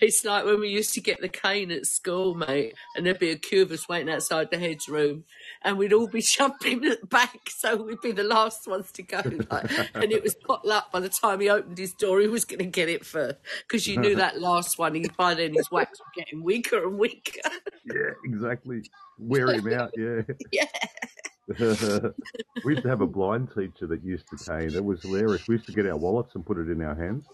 It's 0.00 0.24
like 0.24 0.44
when 0.44 0.60
we 0.60 0.68
used 0.68 0.94
to 0.94 1.00
get 1.00 1.20
the 1.20 1.28
cane 1.28 1.70
at 1.70 1.86
school, 1.86 2.34
mate, 2.34 2.74
and 2.94 3.06
there'd 3.06 3.18
be 3.18 3.30
a 3.30 3.36
queue 3.36 3.62
of 3.62 3.70
us 3.70 3.88
waiting 3.88 4.12
outside 4.12 4.50
the 4.50 4.58
head's 4.58 4.88
room, 4.88 5.24
and 5.62 5.78
we'd 5.78 5.92
all 5.92 6.06
be 6.06 6.22
jumping 6.36 6.84
at 6.84 7.00
the 7.00 7.06
back, 7.06 7.48
so 7.48 7.76
we'd 7.76 8.00
be 8.00 8.12
the 8.12 8.24
last 8.24 8.66
ones 8.66 8.92
to 8.92 9.02
go. 9.02 9.22
Like, 9.50 9.70
and 9.94 10.12
it 10.12 10.22
was 10.22 10.34
pot 10.46 10.64
luck 10.64 10.92
by 10.92 11.00
the 11.00 11.08
time 11.08 11.40
he 11.40 11.48
opened 11.48 11.78
his 11.78 11.92
door, 11.92 12.20
he 12.20 12.28
was 12.28 12.44
going 12.44 12.58
to 12.58 12.66
get 12.66 12.88
it 12.88 13.04
first, 13.04 13.36
because 13.66 13.86
you 13.86 13.98
knew 13.98 14.16
that 14.16 14.40
last 14.40 14.78
one, 14.78 14.94
he, 14.94 15.08
by 15.16 15.34
then 15.34 15.54
his 15.54 15.70
wax 15.70 15.98
was 15.98 16.08
getting 16.14 16.42
weaker 16.42 16.86
and 16.86 16.98
weaker. 16.98 17.40
Yeah, 17.86 18.10
exactly. 18.24 18.82
Wear 19.18 19.52
him 19.52 19.72
out, 19.72 19.92
yeah. 19.96 20.22
yeah. 20.52 20.66
we 22.64 22.72
used 22.72 22.82
to 22.82 22.88
have 22.88 23.00
a 23.00 23.06
blind 23.06 23.50
teacher 23.54 23.86
that 23.86 24.02
used 24.04 24.26
to 24.28 24.36
cane. 24.36 24.74
It 24.74 24.84
was 24.84 25.02
hilarious. 25.02 25.46
We 25.46 25.54
used 25.54 25.66
to 25.66 25.72
get 25.72 25.86
our 25.86 25.96
wallets 25.96 26.34
and 26.34 26.44
put 26.44 26.58
it 26.58 26.68
in 26.68 26.82
our 26.82 26.94
hands. 26.94 27.24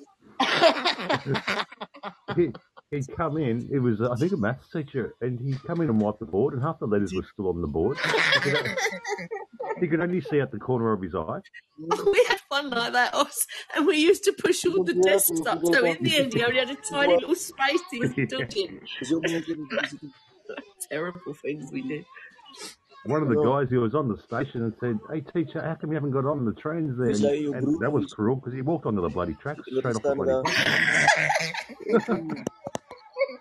He, 2.37 2.53
he'd 2.91 3.17
come 3.17 3.37
in. 3.39 3.69
It 3.73 3.79
was, 3.79 4.01
I 4.01 4.15
think, 4.17 4.33
a 4.33 4.37
maths 4.37 4.69
teacher, 4.71 5.15
and 5.21 5.39
he'd 5.41 5.63
come 5.65 5.81
in 5.81 5.89
and 5.89 6.01
wipe 6.01 6.19
the 6.19 6.27
board, 6.27 6.55
and 6.55 6.63
half 6.63 6.79
the 6.79 6.87
letters 6.87 7.13
were 7.15 7.25
still 7.33 7.49
on 7.49 7.61
the 7.61 7.67
board. 7.69 7.99
He 9.81 9.89
could, 9.89 10.01
only 10.01 10.21
see 10.21 10.41
out 10.41 10.53
the 10.53 10.59
corner 10.59 10.93
of 10.93 11.03
his 11.03 11.15
eye. 11.15 11.41
We 12.07 12.25
had 12.29 12.41
one 12.49 12.71
like 12.71 12.93
that, 12.93 13.15
us, 13.15 13.47
and 13.75 13.87
we 13.87 13.97
used 13.97 14.23
to 14.25 14.33
push 14.33 14.65
all 14.65 14.85
the 14.85 14.95
desks 14.95 15.41
up. 15.47 15.65
So 15.65 15.85
in 15.85 16.03
the 16.03 16.17
end, 16.17 16.35
he 16.35 16.45
only 16.45 16.59
had 16.59 16.71
a 16.71 16.77
tiny 16.77 17.15
little 17.15 17.35
space 17.35 17.81
he 17.91 17.99
was 17.99 18.13
stuck 18.13 18.57
in. 18.57 18.81
Terrible 20.91 21.35
things 21.35 21.71
we 21.73 21.83
did. 21.83 22.05
One 23.05 23.23
of 23.23 23.29
the 23.29 23.35
guys 23.37 23.69
who 23.69 23.81
was 23.81 23.95
on 23.95 24.09
the 24.09 24.19
station 24.19 24.63
and 24.63 24.75
said, 24.79 24.99
"Hey, 25.11 25.21
teacher, 25.21 25.61
how 25.61 25.75
come 25.75 25.91
you 25.91 25.95
haven't 25.95 26.13
got 26.13 26.25
on 26.25 26.45
the 26.45 26.53
trains 26.53 26.97
there?" 26.97 27.09
And, 27.11 27.25
and 27.57 27.81
that 27.81 27.91
was 27.93 28.07
cruel 28.15 28.37
because 28.37 28.55
he 28.55 28.63
walked 28.63 28.87
onto 28.87 29.03
the 29.03 29.09
bloody 29.09 29.35
tracks 29.35 29.63
straight 29.67 29.97
off 29.97 30.03
the 30.03 30.15
bloody. 30.15 30.41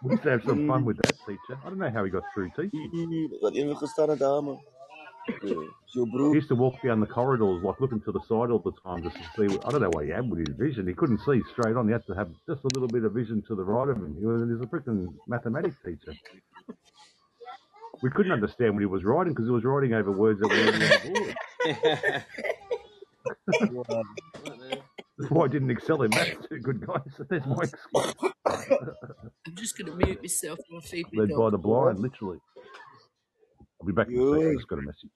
We 0.04 0.12
used 0.12 0.24
to 0.24 0.32
have 0.32 0.44
some 0.44 0.68
fun 0.68 0.84
with 0.84 0.98
that 0.98 1.16
teacher. 1.28 1.60
I 1.64 1.70
don't 1.70 1.78
know 1.78 1.92
how 1.92 2.04
he 2.04 2.10
got 2.10 2.24
through 2.34 2.50
teaching. 2.56 3.38
Wat 3.40 3.56
een 3.56 3.76
gestaan 3.76 4.18
dame. 4.18 4.60
Your 5.86 6.08
He 6.30 6.36
used 6.36 6.48
to 6.48 6.56
walk 6.56 6.82
down 6.82 7.00
the 7.00 7.06
corridors, 7.06 7.62
like 7.64 7.80
looking 7.80 8.02
to 8.02 8.12
the 8.12 8.20
side 8.22 8.50
all 8.50 8.60
the 8.60 8.72
time, 8.84 9.04
just 9.04 9.16
to 9.18 9.24
see. 9.38 9.46
I 9.64 9.72
don't 9.72 9.82
know 9.82 9.90
what 9.90 10.06
he 10.06 10.12
had 10.12 10.28
with 10.30 10.40
his 10.40 10.56
vision. 10.58 10.88
He 10.88 10.94
couldn't 10.94 11.20
see 11.20 11.42
straight 11.52 11.76
on. 11.76 11.86
He 11.88 11.92
had 11.92 12.06
to 12.08 12.14
have 12.16 12.32
just 12.48 12.64
a 12.64 12.68
little 12.70 12.88
bit 12.88 13.04
of 13.04 13.14
vision 13.14 13.44
to 13.48 13.56
the 13.56 13.64
right 13.64 13.90
of 13.90 13.98
him. 13.98 14.16
He 14.20 14.26
was, 14.26 14.42
he 14.42 14.54
was 14.56 14.62
a 14.62 14.66
freaking 14.66 15.14
mathematics 15.28 15.78
teacher. 15.86 16.14
We 18.02 18.10
couldn't 18.10 18.32
understand 18.32 18.74
what 18.74 18.80
he 18.82 18.88
was 18.88 19.04
writing 19.04 19.34
because 19.34 19.46
he 19.46 19.52
was 19.52 19.64
writing 19.64 19.94
over 19.94 20.12
words 20.12 20.40
that 20.40 20.50
were 20.50 20.56
already 20.56 20.86
on 20.86 20.90
the 20.90 21.00
board. 21.14 21.36
That's 25.18 25.32
why 25.32 25.46
I 25.46 25.48
didn't 25.48 25.70
excel 25.70 26.02
in 26.02 26.10
maths 26.10 26.48
too 26.50 26.60
good, 26.60 26.86
guys. 26.86 27.02
There's 27.30 27.46
my 27.46 27.64
excuse. 27.64 28.16
I'm 28.46 29.56
just 29.56 29.78
going 29.78 29.92
to 29.92 30.06
mute 30.06 30.22
myself 30.22 30.60
and 30.70 30.76
I'll 30.76 30.82
feed 30.82 31.06
Led 31.14 31.30
by 31.30 31.50
the 31.52 31.60
blind, 31.60 32.00
literally. 32.00 32.40
I'll 33.80 33.86
be 33.88 33.94
back 33.94 34.08
in 34.08 34.16
a 34.18 34.32
second. 34.32 34.50
I 34.50 34.54
just 34.56 34.68
got 34.68 34.80
a 34.80 34.82
message. 34.82 35.12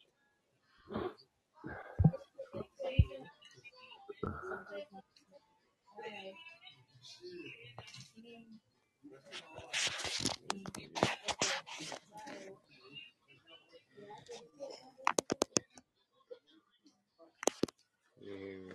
You 18.26 18.71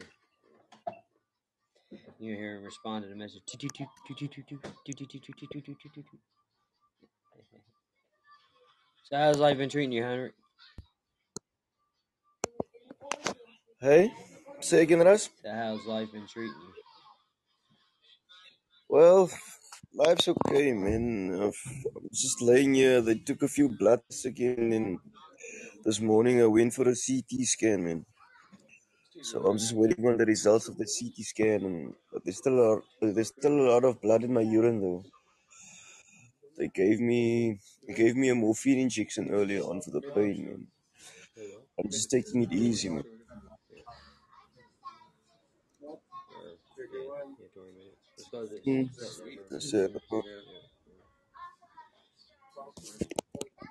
hear 2.36 2.56
him 2.58 2.64
respond 2.64 3.04
to 3.04 3.08
the 3.08 3.16
message. 3.16 3.42
So 9.04 9.16
how's 9.16 9.38
life 9.38 9.58
been 9.58 9.68
treating 9.68 9.92
you, 9.92 10.02
Henry? 10.04 10.32
Hey, 13.80 14.12
say 14.60 14.82
again, 14.82 15.04
us. 15.06 15.28
So 15.42 15.50
how's 15.50 15.84
life 15.86 16.12
been 16.12 16.26
treating 16.28 16.54
you? 16.54 16.72
Well, 18.88 19.30
life's 19.94 20.28
okay, 20.28 20.72
man. 20.72 21.38
I'm 21.40 21.52
just 22.12 22.42
laying 22.42 22.74
here. 22.74 23.00
They 23.00 23.16
took 23.16 23.42
a 23.42 23.48
few 23.48 23.68
bloods 23.68 24.24
again, 24.24 24.72
and 24.72 24.98
this 25.84 26.00
morning 26.00 26.40
I 26.40 26.46
went 26.46 26.74
for 26.74 26.82
a 26.82 26.94
CT 26.94 27.44
scan, 27.44 27.84
man. 27.84 28.06
So 29.22 29.44
I'm 29.46 29.56
just 29.58 29.72
waiting 29.74 30.06
on 30.06 30.18
the 30.18 30.26
results 30.26 30.68
of 30.68 30.76
the 30.76 30.86
CT 30.86 31.22
scan, 31.22 31.64
and 31.64 31.94
but 32.12 32.22
there's 32.24 32.36
still 32.38 32.58
a 32.60 32.66
lot, 32.68 32.82
there's 33.00 33.28
still 33.28 33.58
a 33.60 33.68
lot 33.72 33.84
of 33.84 34.00
blood 34.02 34.24
in 34.24 34.32
my 34.34 34.42
urine, 34.42 34.80
though. 34.80 35.04
They 36.56 36.68
gave 36.68 37.00
me 37.00 37.58
they 37.88 37.92
gave 37.94 38.14
me 38.14 38.28
a 38.28 38.36
morphine 38.36 38.78
injection 38.78 39.30
earlier 39.32 39.62
on 39.62 39.80
for 39.80 39.90
the 39.90 40.00
pain, 40.00 40.44
man. 40.46 40.68
I'm 41.78 41.90
just 41.90 42.10
taking 42.10 42.42
it 42.42 42.52
easy, 42.52 42.88
man. 42.88 43.04
It. 48.64 48.90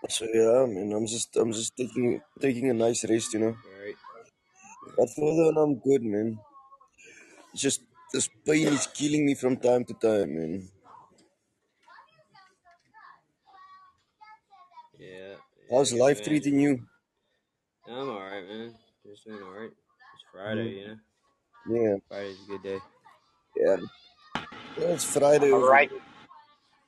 So 0.10 0.26
yeah, 0.34 0.66
man, 0.66 0.92
I'm 0.94 1.08
just 1.08 1.36
I'm 1.38 1.52
just 1.54 1.76
taking 1.78 2.22
taking 2.42 2.70
a 2.70 2.74
nice 2.74 3.06
rest, 3.10 3.34
you 3.34 3.40
know. 3.40 3.56
Alright. 4.90 4.98
But 4.98 5.10
further 5.10 5.44
on, 5.50 5.58
I'm 5.58 5.76
good, 5.80 6.04
man. 6.04 6.40
It's 7.54 7.62
just 7.62 7.82
this 8.14 8.30
pain 8.46 8.68
is 8.68 8.88
killing 8.88 9.26
me 9.26 9.36
from 9.36 9.58
time 9.58 9.86
to 9.86 9.94
time, 9.94 10.36
man. 10.36 10.70
Yeah. 15.00 15.36
How's 15.70 15.94
yeah, 15.94 16.04
life 16.04 16.18
man. 16.20 16.28
treating 16.28 16.60
you? 16.60 16.82
I'm 17.88 18.10
alright, 18.10 18.48
man. 18.48 18.74
Just 19.06 19.26
doing 19.26 19.42
alright. 19.42 19.72
It's 19.72 20.24
Friday, 20.32 20.74
mm. 20.74 20.78
you 20.78 20.88
know. 20.88 20.98
Yeah, 21.68 21.98
Friday's 22.08 22.38
a 22.44 22.52
good 22.52 22.64
day. 22.64 22.80
yeah. 23.58 23.78
Well, 24.78 24.94
it's 24.94 25.04
Friday. 25.04 25.48
I'm 25.48 25.54
over. 25.54 25.62
gonna 25.62 25.72
write. 25.72 25.92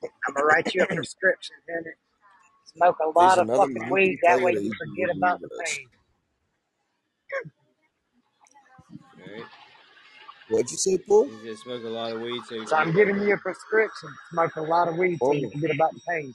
I'm 0.04 0.34
gonna 0.34 0.46
write 0.46 0.74
you 0.74 0.82
a 0.82 0.86
prescription, 0.86 1.56
Henry. 1.68 1.92
Smoke 2.74 2.96
a 3.00 3.04
There's 3.04 3.16
lot 3.16 3.38
of 3.38 3.44
another 3.48 3.58
fucking 3.60 3.74
mountain 3.74 3.92
weed. 3.92 4.18
That 4.22 4.40
way 4.40 4.52
player 4.52 4.64
you 4.64 4.72
forget 4.78 5.16
about 5.16 5.40
the 5.40 5.48
realize. 5.50 5.76
pain. 5.76 5.86
Alright. 9.28 9.46
What'd 10.52 10.70
you 10.70 10.76
say, 10.76 10.98
Paul? 10.98 11.28
You 11.28 11.38
just 11.42 11.62
smoke 11.62 11.82
a 11.82 11.88
lot 11.88 12.12
of 12.12 12.20
weed 12.20 12.42
so 12.46 12.56
you 12.56 12.66
So 12.66 12.76
I'm 12.76 12.92
giving 12.92 13.18
you 13.22 13.32
a 13.32 13.38
prescription. 13.38 14.10
Smoke 14.32 14.54
a 14.56 14.60
lot 14.60 14.86
of 14.86 14.98
weed 14.98 15.18
so 15.18 15.32
you 15.32 15.46
Oh, 15.46 15.50
forget 15.50 15.70
about 15.74 15.94
the 15.94 16.00
pain. 16.06 16.34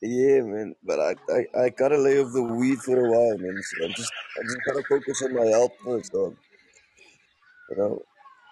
Yeah, 0.00 0.42
man. 0.42 0.76
But 0.84 1.00
I, 1.00 1.16
I, 1.28 1.64
I 1.64 1.68
gotta 1.70 1.98
lay 1.98 2.20
off 2.20 2.32
the 2.32 2.42
weed 2.44 2.78
for 2.78 2.96
a 2.96 3.10
while, 3.10 3.36
man. 3.38 3.60
So 3.64 3.84
I'm 3.84 3.94
just, 3.94 4.12
I 4.38 4.42
just 4.44 4.60
gotta 4.64 4.82
focus 4.88 5.22
on 5.22 5.34
my 5.34 5.44
health 5.44 5.72
first, 5.84 6.12
dog. 6.12 6.36
You 7.70 7.76
know. 7.78 8.02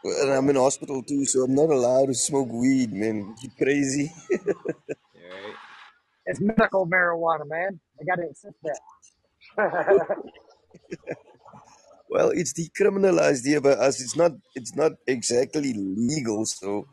And 0.05 0.32
I'm 0.32 0.51
in 0.51 0.57
hospital 0.57 1.05
too, 1.05 1.24
so 1.24 1.45
I'm 1.45 1.55
not 1.55 1.70
allowed 1.70 2.07
to 2.07 2.14
smoke 2.14 2.49
weed, 2.51 2.93
man. 2.93 3.36
You 3.40 3.51
crazy? 3.57 4.11
Right. 4.32 5.55
It's 6.26 6.40
medical 6.40 6.84
marijuana, 6.88 7.47
man. 7.47 7.78
I 8.01 8.05
gotta 8.05 8.28
accept 8.28 8.57
that. 8.64 10.16
Well, 12.14 12.30
it's 12.40 12.52
decriminalized 12.52 13.46
here 13.46 13.62
by 13.62 13.72
us. 13.88 14.00
It's 14.02 14.16
not. 14.16 14.32
It's 14.54 14.76
not 14.76 14.92
exactly 15.06 15.72
legal. 15.74 16.44
So, 16.46 16.86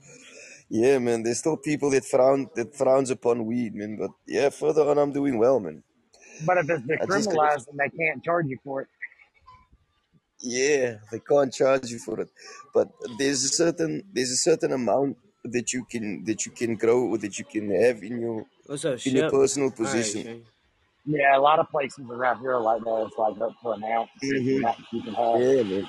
yeah, 0.70 1.00
man. 1.00 1.24
There's 1.24 1.40
still 1.40 1.58
people 1.58 1.90
that 1.92 2.06
frown 2.06 2.48
that 2.56 2.76
frowns 2.76 3.12
upon 3.12 3.46
weed, 3.46 3.76
man. 3.76 3.98
But 4.00 4.12
yeah, 4.28 4.50
further 4.50 4.84
on, 4.90 4.98
I'm 4.98 5.12
doing 5.12 5.38
well, 5.38 5.60
man. 5.60 5.84
but 6.46 6.58
if 6.60 6.70
it's 6.70 6.84
I 7.02 7.06
just 7.08 7.32
gotta, 7.32 7.58
decriminalized, 7.58 7.66
then 7.68 7.78
they 7.78 7.90
can't 8.04 8.24
charge 8.24 8.48
you 8.48 8.60
for 8.64 8.84
it. 8.84 8.88
yeah, 10.42 10.98
they 11.12 11.20
can't 11.20 11.54
charge 11.54 11.92
you 11.92 12.00
for 12.00 12.22
it, 12.22 12.30
but 12.74 12.90
there's 13.18 13.44
a 13.44 13.50
certain 13.50 14.04
there's 14.14 14.32
a 14.32 14.38
certain 14.38 14.72
amount 14.74 15.18
that 15.44 15.74
you 15.74 15.86
can 15.86 16.24
that 16.26 16.46
you 16.46 16.52
can 16.54 16.76
grow 16.76 17.02
or 17.12 17.18
that 17.18 17.40
you 17.40 17.46
can 17.46 17.70
have 17.72 18.04
in 18.04 18.22
your 18.22 18.46
in 19.06 19.16
your 19.16 19.30
personal 19.30 19.70
All 19.70 19.94
right, 19.94 20.04
possession. 20.04 20.24
Shane. 20.24 20.46
Yeah, 21.10 21.38
a 21.38 21.42
lot 21.42 21.60
of 21.60 21.70
places 21.72 22.06
around 22.10 22.42
here 22.42 22.54
are 22.54 22.62
like 22.62 22.84
that. 22.84 23.06
It's 23.08 23.18
like 23.18 23.42
up 23.42 23.60
to 23.64 23.72
an 23.72 23.84
ounce 23.86 24.12
is 24.32 24.44
the 24.54 24.60
hmm 24.62 24.62
you 24.94 25.02
can 25.04 25.16
have. 25.16 25.42
Yeah, 25.42 25.64
man. 25.64 25.88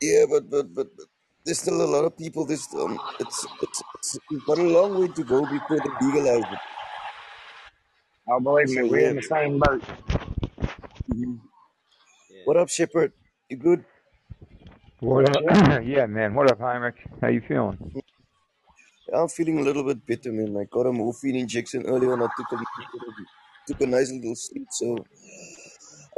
Yeah, 0.00 0.24
but 0.30 0.50
but 0.50 0.74
but, 0.74 0.96
but 0.96 1.06
there's 1.44 1.60
still 1.60 1.82
a 1.82 1.90
lot 1.90 2.04
of 2.06 2.16
people. 2.18 2.46
This 2.46 2.74
um, 2.74 3.00
it's 3.18 3.46
it's 3.62 3.82
it's 3.94 4.18
we've 4.30 4.44
got 4.44 4.58
a 4.58 4.62
long 4.62 4.94
way 4.96 5.08
to 5.08 5.24
go 5.24 5.46
before 5.46 5.80
they 5.80 5.90
legalize 6.00 6.46
it. 6.52 6.60
Oh, 8.28 8.40
believe 8.40 8.70
me, 8.70 8.84
we're 8.84 9.00
yeah, 9.00 9.08
in 9.08 9.16
the 9.16 9.22
same 9.22 9.58
boat. 9.58 9.82
hmm 11.08 11.36
Yeah. 12.30 12.42
What 12.44 12.56
up, 12.58 12.68
Shepard? 12.70 13.12
You 13.50 13.58
good? 13.58 13.84
What 15.00 15.26
up? 15.26 15.42
Yeah. 15.42 15.80
yeah, 15.82 16.06
man. 16.06 16.34
What 16.34 16.48
up, 16.48 16.60
Heinrich? 16.60 16.96
How 17.22 17.28
you 17.28 17.42
feeling? 17.48 17.78
I'm 19.12 19.28
feeling 19.28 19.58
a 19.58 19.62
little 19.62 19.84
bit 19.84 20.04
better, 20.06 20.32
man. 20.32 20.56
I 20.56 20.64
got 20.64 20.86
a 20.86 20.92
morphine 20.92 21.36
injection 21.36 21.86
earlier, 21.86 22.12
and 22.14 22.22
I 22.22 22.28
took 22.28 22.52
a 22.52 22.58
took 23.66 23.80
a 23.80 23.86
nice 23.86 24.10
little 24.12 24.34
sleep. 24.34 24.68
So 24.70 25.06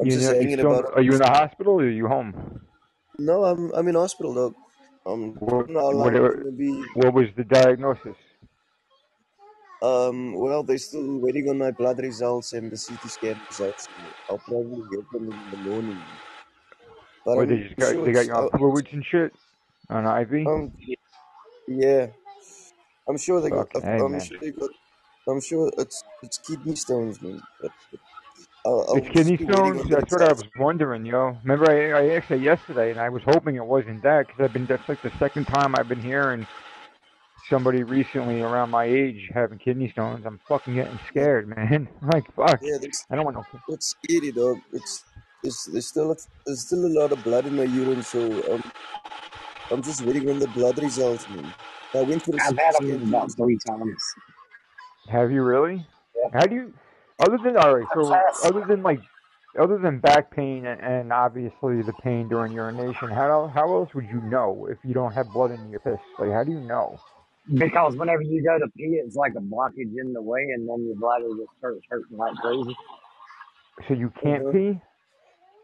I'm 0.00 0.06
You 0.06 0.16
just 0.16 0.28
know, 0.28 0.32
hanging 0.32 0.60
about. 0.60 0.86
Are 0.94 1.02
you 1.02 1.12
in 1.14 1.20
the 1.20 1.28
hospital 1.28 1.74
or 1.80 1.84
are 1.84 1.90
you 1.90 2.06
home? 2.08 2.60
No, 3.18 3.44
I'm 3.44 3.70
I'm 3.74 3.88
in 3.88 3.94
hospital, 3.94 4.34
dog. 4.34 4.54
Um, 5.06 5.40
What? 5.40 5.68
know 5.68 5.90
What? 5.90 6.14
gonna 6.14 6.52
be. 6.52 6.84
What 6.94 7.14
was 7.14 7.26
the 7.36 7.44
diagnosis? 7.44 8.16
Um, 9.82 10.34
well, 10.34 10.62
they're 10.64 10.78
still 10.78 11.18
waiting 11.20 11.48
on 11.48 11.58
my 11.58 11.70
blood 11.70 11.98
results 12.00 12.52
and 12.52 12.70
the 12.70 12.76
CT 12.76 13.08
scan 13.08 13.40
results. 13.48 13.88
I'll 14.28 14.38
probably 14.38 14.82
get 14.90 15.10
them 15.12 15.28
in 15.28 15.50
the 15.50 15.56
morning. 15.56 16.20
But 17.24 17.38
Or 17.38 17.46
they 17.46 17.58
just 17.62 17.76
got 17.76 17.96
sure 17.96 18.04
they 18.04 18.12
got 18.12 18.20
it's 18.20 18.28
you 18.28 18.34
on 18.34 18.46
uh, 18.46 18.58
fluids 18.58 18.88
and 18.92 19.04
shit 19.04 19.32
on 19.90 20.06
IV? 20.06 20.50
um 20.50 20.72
yeah. 21.68 22.12
I'm 23.08 23.18
sure 23.18 23.40
they 23.40 23.50
got. 23.50 23.68
I'm 23.74 24.20
sure 24.20 24.38
they 24.40 24.50
got. 24.50 24.70
I'm 25.28 25.40
sure 25.40 25.70
it's 25.78 26.04
it's 26.22 26.38
kidney 26.38 26.76
stones, 26.76 27.20
man. 27.20 27.40
But, 27.60 27.72
but 27.90 28.00
I'll, 28.64 28.86
I'll 28.88 28.96
It's 28.96 29.08
kidney 29.08 29.36
stones. 29.36 29.80
on 29.80 29.88
the 29.88 29.96
That's 29.96 30.12
what 30.12 30.22
I 30.22 30.32
was 30.32 30.44
wondering, 30.58 31.04
yo. 31.04 31.36
Remember, 31.42 31.70
I, 31.70 31.90
I 31.90 32.16
asked 32.16 32.28
that 32.30 32.40
yesterday, 32.40 32.90
and 32.90 33.00
I 33.00 33.08
was 33.08 33.22
hoping 33.24 33.56
it 33.56 33.64
wasn't 33.64 34.02
that 34.02 34.26
because 34.26 34.42
I've 34.42 34.52
been. 34.52 34.66
That's 34.66 34.88
like 34.88 35.02
the 35.02 35.12
second 35.18 35.46
time 35.46 35.74
I've 35.76 35.88
been 35.88 36.02
hearing 36.02 36.46
somebody 37.48 37.82
recently 37.82 38.42
around 38.42 38.70
my 38.70 38.84
age 38.84 39.30
having 39.32 39.58
kidney 39.58 39.90
stones. 39.90 40.26
I'm 40.26 40.40
fucking 40.48 40.74
getting 40.74 40.98
scared, 41.08 41.48
man. 41.48 41.88
like 42.12 42.32
fuck. 42.34 42.60
Yeah, 42.62 42.78
I 43.10 43.16
don't 43.16 43.24
want 43.24 43.36
no. 43.36 43.44
that's 43.68 43.94
scary, 44.02 44.32
dog. 44.32 44.58
It's 44.72 45.04
it's 45.42 45.64
there's 45.66 45.86
still 45.86 46.12
a, 46.12 46.16
there's 46.46 46.66
still 46.66 46.84
a 46.86 46.92
lot 47.00 47.12
of 47.12 47.22
blood 47.24 47.46
in 47.46 47.56
my 47.56 47.64
urine, 47.64 48.02
so 48.02 48.20
um, 48.52 48.62
I'm 49.70 49.82
just 49.82 50.04
waiting 50.04 50.28
on 50.30 50.38
the 50.38 50.48
blood 50.48 50.78
results, 50.78 51.28
man. 51.28 51.52
I 51.94 52.02
went 52.02 52.22
for 52.24 52.36
a 52.36 52.40
I've 52.40 52.56
had 52.56 52.74
them 52.88 53.08
about 53.08 53.30
three 53.36 53.58
times. 53.66 54.02
Have 55.08 55.30
you 55.32 55.42
really? 55.42 55.86
Yeah. 56.16 56.30
How 56.32 56.46
do 56.46 56.54
you? 56.54 56.74
Other 57.20 57.38
than 57.38 57.56
all 57.56 57.74
right, 57.74 57.88
so 57.94 58.12
other 58.44 58.64
than 58.68 58.82
like, 58.82 59.02
other 59.58 59.78
than 59.78 60.00
back 60.00 60.30
pain 60.34 60.66
and, 60.66 60.80
and 60.80 61.12
obviously 61.12 61.82
the 61.82 61.92
pain 61.92 62.28
during 62.28 62.52
urination, 62.54 63.10
how 63.10 63.50
how 63.52 63.74
else 63.74 63.90
would 63.94 64.06
you 64.06 64.20
know 64.20 64.68
if 64.70 64.78
you 64.84 64.94
don't 64.94 65.12
have 65.12 65.32
blood 65.32 65.50
in 65.50 65.70
your 65.70 65.80
piss? 65.80 65.98
Like, 66.18 66.30
how 66.32 66.44
do 66.44 66.52
you 66.52 66.60
know? 66.60 67.00
Because 67.54 67.96
whenever 67.96 68.22
you 68.22 68.42
go 68.42 68.58
to 68.58 68.70
pee, 68.76 69.00
it's 69.04 69.16
like 69.16 69.32
a 69.36 69.40
blockage 69.40 69.94
in 69.98 70.12
the 70.12 70.22
way, 70.22 70.40
and 70.54 70.68
then 70.68 70.84
your 70.86 70.96
bladder 70.96 71.28
just 71.38 71.50
starts 71.58 71.80
hurting 71.90 72.16
like 72.18 72.34
crazy. 72.36 72.76
So 73.88 73.94
you 73.94 74.12
can't 74.22 74.42
Uh-huh. 74.44 74.52
pee? 74.52 74.80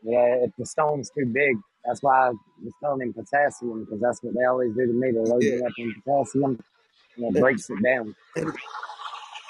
Yeah, 0.03 0.45
if 0.45 0.51
the 0.59 0.67
stone's 0.67 1.11
too 1.11 1.27
big, 1.33 1.57
that's 1.87 2.03
why 2.03 2.29
I 2.29 2.31
was 2.31 2.75
telling 2.83 3.03
him 3.03 3.15
potassium, 3.15 3.85
because 3.85 4.01
that's 4.01 4.23
what 4.23 4.35
they 4.35 4.45
always 4.45 4.75
do 4.75 4.87
to 4.87 4.93
me. 4.95 5.13
They 5.13 5.19
load 5.21 5.43
Yeah, 5.43 5.51
me 5.51 5.63
up 5.65 5.73
in 5.79 5.95
potassium, 6.05 6.61
and 7.17 7.27
it 7.27 7.35
and 7.35 7.39
breaks 7.39 7.71
it 7.71 7.83
down. 7.85 8.15
and 8.37 8.55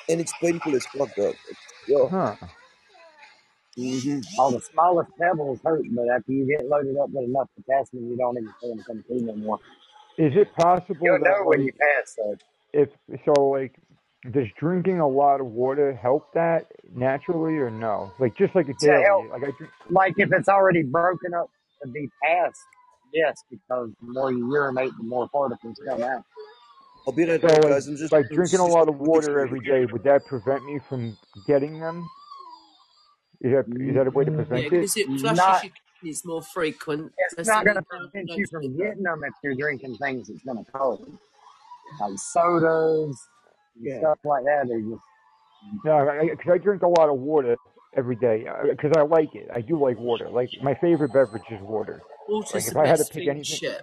and 0.08 0.20
it's 0.20 0.34
painful 0.42 0.74
as 0.76 0.86
fuck, 0.96 1.14
dog. 1.16 1.36
It's, 1.50 1.60
yo, 1.88 2.10
Huh? 2.10 2.36
hmm 3.76 4.20
All 4.38 4.52
the 4.52 4.60
smallest 4.72 5.10
pebbles 5.20 5.60
hurt, 5.64 5.84
but 5.94 6.08
after 6.10 6.32
you 6.32 6.46
get 6.46 6.68
loaded 6.68 6.96
up 6.98 7.10
with 7.10 7.24
enough 7.24 7.48
potassium, 7.56 8.10
you 8.10 8.16
don't 8.16 8.36
even 8.38 8.54
feel 8.60 8.70
them 8.70 8.84
come 8.86 9.04
through 9.08 9.22
no 9.22 9.36
more. 9.36 9.60
Is 10.18 10.32
it 10.36 10.54
possible 10.56 11.04
You'll 11.04 11.20
that 11.20 11.38
know 11.38 11.44
when 11.46 11.62
you 11.62 11.72
pass, 11.72 12.14
though. 12.18 12.36
if 12.74 12.90
so 13.26 13.32
like 13.50 13.74
does 14.32 14.48
drinking 14.60 15.00
a 15.00 15.08
lot 15.08 15.40
of 15.40 15.48
water 15.48 15.94
help 15.94 16.32
that 16.34 16.66
naturally 16.94 17.54
or 17.56 17.70
no? 17.70 18.14
Like 18.20 18.36
just 18.36 18.54
like 18.54 18.68
a 18.68 18.74
To 18.80 18.92
help, 19.04 19.24
daily, 19.24 19.28
like 19.30 19.42
I 19.44 19.52
drink. 19.52 19.72
like 19.90 20.14
if 20.18 20.30
it's 20.32 20.48
already 20.48 20.82
broken 20.84 21.34
up 21.34 21.50
to 21.84 21.92
be 21.92 22.08
passed, 22.22 22.58
yes, 23.12 23.36
because 23.50 23.90
the 24.00 24.08
more 24.12 24.32
you 24.32 24.50
urinate, 24.52 24.92
the 24.98 25.04
more 25.04 25.28
particles 25.28 25.76
come 25.86 26.02
out. 26.02 26.22
I'll 27.06 27.12
be 27.14 27.24
right 27.24 27.40
So 27.40 27.48
like 27.48 27.68
guys. 27.68 27.86
I'm 27.86 27.96
just 27.96 28.12
like 28.12 28.30
drinking 28.30 28.60
a 28.60 28.66
lot 28.66 28.88
of 28.88 28.98
water 28.98 29.40
every 29.40 29.60
day 29.60 29.84
would 29.86 30.04
that 30.04 30.24
prevent 30.26 30.64
me 30.64 30.80
from 30.88 31.16
getting 31.46 31.80
them? 31.80 32.04
Is 33.40 33.52
that 33.52 33.66
is 33.80 33.94
that 33.94 34.06
a 34.06 34.10
way 34.10 34.24
to 34.24 34.30
mm-hmm. 34.30 34.40
Yeah, 34.40 34.46
prevent 34.46 34.66
it? 34.66 34.70
because 34.70 34.96
it 34.96 35.06
flushes 35.20 35.36
Not, 35.36 35.62
your 35.64 35.72
kidneys 36.00 36.22
more 36.24 36.42
frequent. 36.42 37.12
it's 37.18 37.36
That's 37.36 37.48
not 37.48 37.64
going 37.64 37.76
to 37.76 37.82
prevent 37.82 38.30
you 38.36 38.46
from 38.50 38.76
getting 38.76 39.02
them 39.02 39.22
if 39.24 39.34
you're 39.42 39.54
drinking 39.54 39.96
things 39.96 40.28
that's 40.28 40.42
going 40.44 40.64
to 40.64 40.70
cause 40.72 40.98
them, 41.00 41.18
like 42.00 42.18
sodas 42.18 43.18
and 43.76 43.84
Yeah. 43.84 43.98
stuff 43.98 44.18
like 44.24 44.44
that. 44.44 44.66
They're 44.68 44.80
just 44.80 45.02
No, 45.84 46.04
because 46.30 46.48
I, 46.48 46.54
I 46.54 46.58
drink 46.58 46.82
a 46.82 46.88
lot 46.88 47.08
of 47.10 47.18
water 47.18 47.56
every 47.96 48.16
day 48.16 48.46
because 48.70 48.92
I 48.96 49.02
like 49.02 49.34
it. 49.34 49.48
I 49.54 49.60
do 49.60 49.78
like 49.80 49.98
water. 49.98 50.28
Like 50.30 50.50
my 50.62 50.74
favorite 50.74 51.12
beverage 51.12 51.44
is 51.50 51.60
water. 51.62 52.02
Water's 52.28 52.54
Like 52.54 52.64
the 52.64 52.70
if 52.70 52.76
I 52.76 52.86
had 52.86 52.98
to 52.98 53.04
pick 53.04 53.14
thing, 53.14 53.28
anything, 53.28 53.58
shit. 53.58 53.82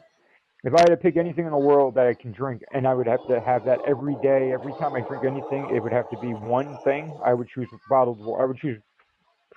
if 0.64 0.74
I 0.74 0.80
had 0.82 0.88
to 0.90 0.98
pick 0.98 1.18
anything 1.18 1.46
in 1.46 1.52
the 1.52 1.58
world 1.58 1.96
that 1.96 2.08
I 2.08 2.14
can 2.14 2.32
drink, 2.32 2.64
and 2.74 2.88
I 2.88 2.94
would 2.94 3.08
have 3.08 3.26
to 3.30 3.40
have 3.40 3.66
that 3.66 3.80
every 3.88 4.16
day, 4.24 4.52
every 4.54 4.74
time 4.80 4.96
I 4.96 5.02
drink 5.02 5.26
anything, 5.26 5.76
it 5.76 5.82
would 5.82 5.94
have 5.94 6.10
to 6.12 6.18
be 6.20 6.34
one 6.34 6.78
thing. 6.84 7.18
I 7.24 7.34
would 7.34 7.48
choose 7.50 7.68
bottled 7.90 8.20
water. 8.20 8.44
I 8.44 8.46
would 8.46 8.58
choose 8.58 8.82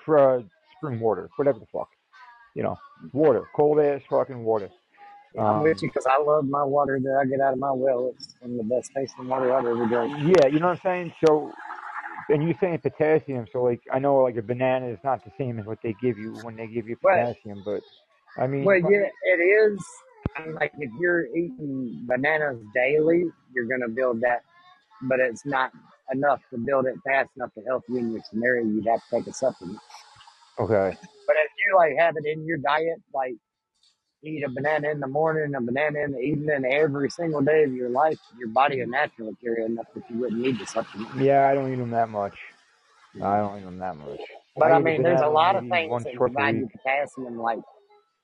uh, 0.09 0.41
spring 0.77 1.01
water, 1.01 1.31
whatever 1.37 1.59
the 1.59 1.67
fuck, 1.73 1.89
you 2.55 2.63
know, 2.63 2.77
water, 3.13 3.45
cold 3.57 3.81
ass 3.81 4.03
fucking 4.11 4.45
water. 4.45 4.69
I'm 5.39 5.63
with 5.63 5.79
Um, 5.79 5.83
you 5.83 5.89
because 5.89 6.07
I 6.07 6.23
love 6.23 6.45
my 6.47 6.63
water 6.65 7.01
that 7.03 7.19
I 7.21 7.25
get 7.27 7.41
out 7.41 7.55
of 7.55 7.59
my 7.59 7.73
well. 7.73 8.13
It's 8.15 8.37
some 8.41 8.53
of 8.53 8.57
the 8.59 8.63
best 8.65 8.93
tasting 8.95 9.29
water 9.29 9.53
I've 9.53 9.67
ever 9.67 9.87
drank. 9.87 10.13
yeah, 10.21 10.47
you 10.49 10.61
know 10.61 10.69
what 10.69 10.79
I'm 10.79 10.81
saying. 10.83 11.13
So, 11.27 11.53
and 12.29 12.43
you're 12.43 12.57
saying 12.61 12.79
potassium, 12.79 13.47
so 13.53 13.63
like 13.63 13.83
I 13.93 13.99
know 13.99 14.17
like 14.17 14.37
a 14.37 14.43
banana 14.43 14.89
is 14.89 14.99
not 15.05 15.25
the 15.25 15.31
same 15.39 15.59
as 15.59 15.67
what 15.67 15.79
they 15.83 15.95
give 16.01 16.19
you 16.19 16.33
when 16.43 16.57
they 16.57 16.67
give 16.67 16.89
you 16.89 16.97
Well, 17.03 17.17
potassium, 17.17 17.63
but 17.65 17.83
I 18.39 18.47
mean, 18.47 18.65
well, 18.65 18.77
yeah, 18.77 19.09
it 19.23 19.41
is. 19.41 19.85
Mean, 20.39 20.55
like 20.55 20.73
if 20.79 20.91
you're 20.99 21.27
eating 21.27 22.03
bananas 22.07 22.59
daily, 22.75 23.25
you're 23.55 23.67
gonna 23.67 23.89
build 23.89 24.21
that, 24.23 24.43
but 25.03 25.21
it's 25.21 25.45
not 25.47 25.73
enough 26.13 26.41
to 26.51 26.59
build 26.59 26.87
it 26.87 26.97
fast 27.07 27.31
enough 27.37 27.53
to 27.55 27.63
help 27.63 27.85
you 27.89 27.99
in 27.99 28.13
your 28.13 28.23
scenario. 28.29 28.65
You'd 28.65 28.87
have 28.87 29.01
to 29.11 29.17
take 29.19 29.27
a 29.27 29.33
supplement. 29.33 29.79
okay. 30.59 30.97
But 31.27 31.37
if 31.37 31.51
you 31.67 31.77
like 31.77 31.93
have 31.99 32.17
it 32.17 32.27
in 32.27 32.47
your 32.47 32.59
diet, 32.59 33.01
like 33.15 33.35
eat 34.25 34.45
a 34.45 34.49
banana 34.49 34.91
in 34.91 35.01
the 35.01 35.07
morning, 35.07 35.55
a 35.55 35.61
banana 35.61 36.01
in 36.01 36.13
the 36.13 36.19
evening, 36.19 36.65
every 36.65 37.11
single 37.11 37.41
day 37.41 37.65
of 37.65 37.73
your 37.73 37.91
life, 37.91 38.19
your 38.39 38.49
body 38.49 38.81
will 38.81 38.89
naturally 38.89 39.37
carry 39.43 39.65
enough 39.65 39.87
that 39.95 40.05
you 40.11 40.19
wouldn't 40.19 40.41
need 40.41 40.59
the 40.59 40.67
supplement. 40.67 41.15
Yeah, 41.21 41.49
I 41.49 41.55
don't 41.55 41.73
eat 41.73 41.77
them 41.77 41.91
that 41.91 42.09
much. 42.09 42.35
I 43.23 43.39
don't 43.39 43.59
eat 43.59 43.65
them 43.65 43.79
that 43.79 43.97
much. 43.97 44.21
But 44.57 44.73
I 44.73 44.77
I 44.77 44.79
mean, 44.81 45.03
there's 45.03 45.21
a 45.21 45.29
lot 45.29 45.57
of 45.57 45.69
things 45.69 46.05
that 46.05 46.15
provide 46.15 46.57
you 46.57 46.69
potassium, 46.69 47.39
like 47.39 47.61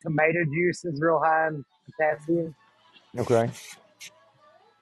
tomato 0.03 0.45
juice 0.45 0.85
is 0.85 1.01
real 1.01 1.21
high 1.21 1.49
in 1.49 1.65
potassium. 1.87 2.55
Okay. 3.19 3.51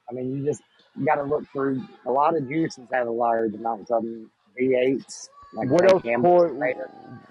I 0.09 0.13
mean, 0.15 0.37
you 0.37 0.45
just 0.45 0.63
got 1.05 1.17
to 1.17 1.25
look 1.25 1.45
through. 1.53 1.83
A 2.07 2.11
lot 2.11 2.37
of 2.37 2.49
juices 2.49 2.87
have 2.93 3.07
a 3.07 3.11
large 3.11 3.55
amounts 3.55 3.91
of 3.91 4.03
them. 4.03 4.31
V8s, 4.59 5.29
like 5.55 5.69
What 5.71 5.91
else 5.91 6.03
cause, 6.03 6.75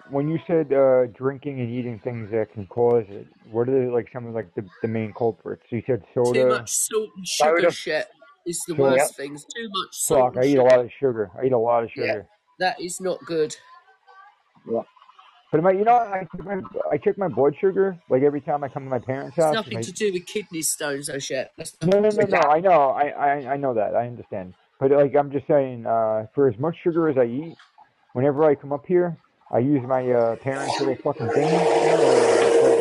when 0.10 0.28
you 0.30 0.40
said 0.48 0.72
uh, 0.74 1.06
drinking 1.08 1.60
and 1.60 1.70
eating 1.70 2.00
things 2.04 2.32
that 2.32 2.52
can 2.54 2.66
cause 2.68 3.06
it? 3.10 3.28
What 3.52 3.70
are 3.70 3.92
like 3.92 4.10
some 4.12 4.26
of 4.28 4.34
like 4.34 4.54
the, 4.56 4.66
the 4.82 4.88
main 4.88 5.14
culprits? 5.14 5.64
You 5.70 5.84
said 5.86 6.04
soda. 6.14 6.34
Too 6.44 6.48
much 6.50 6.70
salt 6.72 7.10
and 7.16 7.28
sugar 7.28 7.60
Soda, 7.62 7.72
shit. 7.72 8.08
is 8.46 8.60
the 8.68 8.76
So- 8.76 8.82
worst 8.84 9.16
thing. 9.16 9.34
It's 9.36 9.44
too 9.46 9.70
much 9.70 9.90
salt. 9.92 10.34
Fuck, 10.34 10.44
I 10.44 10.46
and 10.46 10.50
eat 10.56 10.58
a 10.58 10.64
lot 10.64 10.80
of 10.80 10.90
sugar. 11.00 11.32
I 11.40 11.46
eat 11.46 11.52
a 11.52 11.58
lot 11.58 11.84
of 11.84 11.92
sugar. 11.92 12.06
Yeah. 12.06 12.14
sugar. 12.14 12.28
That 12.60 12.82
is 12.82 13.00
not 13.02 13.20
good. 13.26 13.56
Yeah. 14.70 14.82
But 15.52 15.64
my, 15.64 15.72
you 15.72 15.86
know, 15.86 15.96
I 15.96 16.28
check 16.36 16.44
my, 16.46 16.62
I 16.92 16.98
check 16.98 17.18
my 17.18 17.28
blood 17.30 17.56
sugar 17.62 17.98
like 18.10 18.22
every 18.22 18.42
time 18.42 18.64
I 18.66 18.68
come 18.68 18.84
to 18.84 18.90
my 18.90 19.00
parents' 19.00 19.38
It's 19.38 19.46
house. 19.46 19.54
nothing 19.54 19.78
and 19.78 19.86
to 19.86 19.94
do 19.94 20.12
with 20.12 20.26
kidney 20.26 20.62
stones, 20.62 21.08
though, 21.08 21.20
shit. 21.20 21.52
No, 21.84 22.00
no, 22.00 22.10
no, 22.10 22.26
no. 22.26 22.38
I 22.40 22.60
know, 22.60 22.72
I, 22.90 23.08
I, 23.10 23.54
I 23.54 23.58
know 23.58 23.74
that. 23.76 23.96
I 23.96 24.08
understand. 24.08 24.56
But 24.80 24.92
like, 24.92 25.16
I'm 25.16 25.32
just 25.32 25.48
saying, 25.48 25.86
uh, 25.86 26.26
for 26.36 26.50
as 26.50 26.60
much 26.60 26.76
sugar 26.84 27.08
as 27.08 27.18
I 27.18 27.24
eat, 27.24 27.56
whenever 28.18 28.44
I 28.46 28.56
come 28.56 28.74
up 28.74 28.84
here, 28.88 29.16
I 29.52 29.60
use 29.60 29.84
my 29.86 30.02
uh, 30.12 30.36
parents' 30.38 30.80
little 30.80 30.96
fucking 30.96 31.30
thing, 31.30 31.46
you 31.46 31.52
know, 31.52 32.08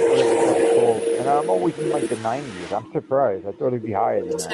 whatever 0.09 0.31
the 0.31 0.41
fuck 0.47 0.57
it's 0.57 0.75
called. 0.81 1.03
and 1.19 1.29
I'm 1.29 1.51
always 1.51 1.79
in 1.79 1.91
like 1.91 2.09
the 2.09 2.17
90s. 2.17 2.73
I'm 2.73 2.91
surprised. 2.91 3.47
I 3.47 3.53
thought 3.53 3.67
it'd 3.69 3.83
be 3.85 3.93
higher 3.93 4.21
than 4.21 4.31
that. 4.31 4.49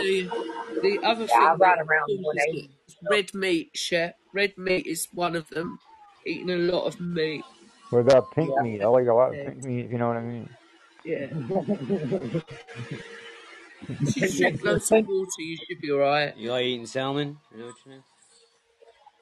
The 0.83 0.99
other 1.05 1.27
Yeah, 1.27 1.39
I 1.39 1.51
thing 1.53 1.59
ride 1.61 1.79
that 1.79 1.79
around 1.87 2.07
causes 2.09 2.25
180. 2.25 2.71
red 3.09 3.33
meat, 3.33 3.71
Shep. 3.75 4.17
Red 4.35 4.59
meat 4.59 4.87
is 4.89 5.07
one 5.15 5.37
of 5.37 5.49
them. 5.51 5.79
Eating 6.27 6.51
a 6.51 6.57
lot 6.57 6.87
of 6.87 7.01
meat. 7.01 7.45
What 7.91 8.01
about 8.01 8.33
pink 8.33 8.51
Yeah. 8.57 8.63
meat? 8.63 8.83
I 8.83 8.87
like 8.89 9.07
a 9.07 9.15
lot 9.15 9.29
of 9.35 9.47
pink 9.47 9.63
meat. 9.63 9.85
If 9.87 9.93
you 9.93 9.99
know 9.99 10.09
what 10.09 10.17
I 10.17 10.23
mean. 10.23 10.49
Yeah. 11.05 11.29
If 13.89 14.17
you 14.17 14.39
drink 14.39 14.65
loads 14.65 14.91
of 14.91 15.07
water, 15.07 15.29
you 15.39 15.57
should 15.69 15.81
be 15.81 15.93
alright. 15.93 16.37
You 16.37 16.51
like 16.51 16.65
eating 16.65 16.87
salmon? 16.87 17.39
You 17.53 17.59
know 17.59 17.67
what 17.67 17.75
you 17.87 17.93
mean? 17.93 18.03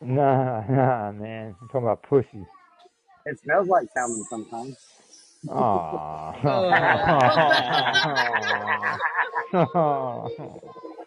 Nah, 0.03 0.65
nah, 0.69 1.13
man. 1.13 1.55
I'm 1.61 1.69
talking 1.69 1.83
about 1.83 2.03
pussy. 2.03 2.47
It 3.27 3.39
smells 3.41 3.69
like 3.69 3.89
salmon 3.95 4.25
sometimes. 4.31 4.77
Aww. 5.47 6.41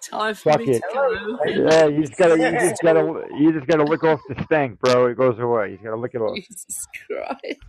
Time 0.09 0.35
for 0.35 0.51
Fuck 0.51 0.59
me 0.59 0.71
it. 0.71 0.81
to 0.81 0.87
go. 0.93 1.37
Yeah, 1.45 1.85
you 1.87 2.01
just 2.01 2.17
gotta, 2.17 2.37
you 2.37 2.51
just 2.69 2.81
gotta, 2.83 3.25
you 3.39 3.51
just 3.53 3.67
gotta 3.67 3.83
lick 3.83 4.03
off 4.03 4.19
the 4.27 4.35
stank, 4.43 4.79
bro. 4.79 5.07
It 5.07 5.17
goes 5.17 5.39
away. 5.39 5.71
You 5.71 5.77
gotta 5.77 5.95
lick 5.95 6.11
it 6.13 6.21
off. 6.21 6.35
Jesus 6.35 6.87
Christ. 7.07 7.59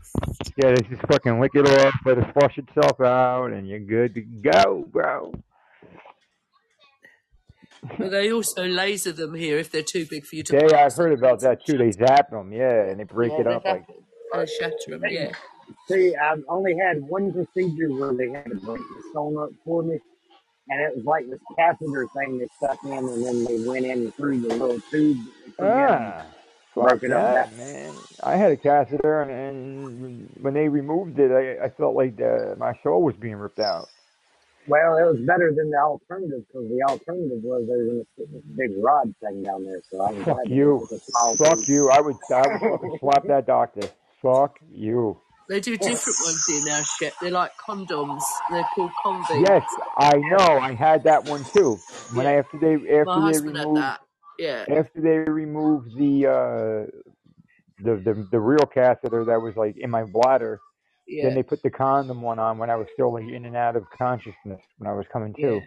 Yeah, 0.57 0.75
just 0.75 1.03
fucking 1.11 1.41
lick 1.41 1.53
it 1.55 1.67
off, 1.67 1.95
let 2.05 2.19
it 2.19 2.33
flush 2.33 2.59
itself 2.59 3.01
out, 3.01 3.53
and 3.53 3.69
you're 3.69 3.81
good 3.81 4.15
to 4.15 4.21
go, 4.21 4.85
bro. 4.91 5.33
But 7.99 8.11
they 8.11 8.33
also 8.33 8.65
laser 8.67 9.13
them 9.13 9.35
here 9.35 9.59
if 9.59 9.71
they're 9.71 9.83
too 9.83 10.07
big 10.11 10.27
for 10.27 10.37
you 10.37 10.45
to 10.45 10.55
Yeah. 10.55 10.87
I've 10.87 10.97
heard 10.97 11.13
about 11.13 11.41
that 11.43 11.67
too. 11.67 11.79
They 11.79 11.93
zap 11.93 12.31
them, 12.31 12.53
yeah, 12.53 12.85
and 12.87 13.01
they 13.01 13.05
break 13.05 13.33
Yeah, 13.33 13.39
it 13.39 13.47
they 13.49 13.55
up 13.55 13.67
like. 13.67 13.85
zap 14.33 14.41
and 14.41 14.49
shatter 14.49 14.77
them, 14.99 15.05
yeah. 15.11 15.33
See, 15.89 16.15
I've 16.17 16.45
only 16.49 16.77
had 16.79 17.03
one 17.03 17.33
procedure 17.33 17.91
where 17.95 18.15
they 18.15 18.31
had 18.33 18.47
to 18.51 18.57
break 18.57 18.81
the 18.81 19.03
stone 19.11 19.39
up 19.39 19.51
for 19.65 19.83
me, 19.83 19.99
and 20.69 20.81
it 20.83 20.97
was 20.97 21.05
like 21.07 21.29
this 21.31 21.41
catheter 21.57 22.09
thing 22.17 22.39
that 22.39 22.51
stuck 22.59 22.79
in, 22.85 22.93
and 22.93 23.25
then 23.27 23.45
they 23.45 23.69
went 23.69 23.87
in 23.87 24.13
through 24.13 24.41
the 24.43 24.49
little 24.51 24.81
tube 24.91 25.19
that 25.47 25.55
they 25.59 25.67
and 25.67 26.15
Ah, 26.15 26.27
fuck 26.75 26.89
broke 26.89 27.03
it 27.05 27.13
up. 27.13 27.33
that, 27.33 27.35
That, 27.35 27.53
man. 27.57 27.95
I 28.23 28.37
had 28.37 28.53
a 28.53 28.57
catheter, 28.59 29.23
and, 29.23 29.31
and 29.33 30.31
when 30.41 30.55
they 30.55 30.69
removed 30.69 31.19
it, 31.19 31.33
I, 31.33 31.67
I 31.67 31.71
felt 31.71 31.97
like 31.97 32.17
the, 32.17 32.57
my 32.59 32.75
soul 32.83 33.03
was 33.03 33.17
being 33.17 33.37
ripped 33.37 33.61
out. 33.61 33.89
Well, 34.67 34.97
it 34.99 35.05
was 35.05 35.21
better 35.21 35.53
than 35.57 35.71
the 35.71 35.79
alternative 35.79 36.43
because 36.47 36.69
the 36.69 36.83
alternative 36.89 37.39
was 37.43 37.67
they 37.67 37.77
were 37.77 37.85
going 37.85 38.01
to 38.01 38.07
put 38.17 38.33
this 38.33 38.43
big 38.57 38.71
rod 38.83 39.15
thing 39.21 39.43
down 39.43 39.65
there, 39.65 39.81
so 39.91 40.01
I 40.03 40.11
was 40.13 40.25
Fuck 40.25 40.35
glad 40.37 40.47
they 40.49 40.55
you. 40.55 40.69
went 40.77 40.81
with 40.91 40.93
a 40.93 41.05
small 41.05 41.37
Fuck 41.37 41.59
tube. 41.59 41.69
you. 41.69 41.91
I 41.91 42.01
would, 42.01 42.17
I 42.33 42.41
would 42.49 42.61
fucking 42.61 42.97
slap 43.01 43.25
that 43.29 43.47
doctor. 43.47 43.89
Fuck 44.23 44.59
you. 44.71 45.19
They 45.47 45.61
do 45.61 45.77
different 45.77 46.17
ones 46.25 46.45
here 46.49 46.63
now, 46.65 46.83
Shep. 46.99 47.13
They're 47.21 47.31
like 47.31 47.53
condoms. 47.59 48.23
They're 48.51 48.67
called 48.75 48.91
convicts. 49.03 49.43
Yes, 49.47 49.67
I 49.99 50.17
know. 50.17 50.59
I 50.59 50.73
had 50.73 51.05
that 51.05 51.27
one 51.27 51.45
too. 51.45 51.79
When 52.15 52.27
I, 52.27 52.37
after 52.37 52.59
they 52.59 52.77
My 52.77 53.01
after 53.01 53.15
they 53.15 53.21
husband 53.21 53.57
had 53.59 53.65
removed 53.67 53.83
that. 53.83 54.01
Yeah. 54.39 54.65
after 54.71 55.01
they 55.03 55.19
removed 55.31 55.97
the 55.99 56.27
uh 56.27 56.91
the 57.85 57.97
the 57.97 58.27
the 58.31 58.41
real 58.41 58.65
catheter 58.65 59.27
that 59.27 59.43
was 59.43 59.55
like 59.57 59.77
in 59.77 59.91
my 59.91 60.05
bladder, 60.05 60.61
Yeah. 61.07 61.25
then 61.25 61.35
they 61.35 61.43
put 61.43 61.63
the 61.63 61.71
condom 61.71 62.23
one 62.23 62.39
on 62.39 62.59
when 62.59 62.71
I 62.71 62.77
was 62.77 62.89
still 62.95 63.13
like 63.13 63.25
in 63.29 63.47
and 63.47 63.57
out 63.57 63.77
of 63.77 63.85
consciousness 63.97 64.63
when 64.79 64.91
I 64.91 64.95
was 64.95 65.07
coming 65.13 65.37
to. 65.43 65.61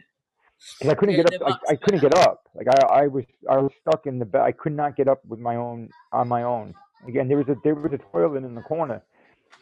Because 0.80 0.92
I 0.92 0.96
couldn't 0.96 1.16
Yeah, 1.16 1.18
get 1.18 1.28
up, 1.28 1.36
I, 1.70 1.74
I 1.74 1.76
couldn't 1.78 2.02
get 2.02 2.14
up. 2.14 2.44
Like 2.56 2.68
I, 2.70 3.04
I 3.04 3.08
was, 3.08 3.26
I 3.50 3.58
was 3.58 3.72
stuck 3.82 4.08
in 4.08 4.20
the 4.20 4.26
bed. 4.26 4.42
I 4.42 4.52
could 4.54 4.74
not 4.76 4.96
get 4.98 5.08
up 5.08 5.22
with 5.28 5.40
my 5.40 5.56
own 5.58 5.90
on 6.14 6.28
my 6.28 6.44
own. 6.44 6.76
Again, 7.08 7.28
there 7.30 7.38
was 7.38 7.48
a 7.50 7.58
there 7.64 7.76
was 7.76 7.94
a 7.94 8.00
toilet 8.12 8.44
in 8.46 8.56
the 8.56 8.62
corner 8.62 9.04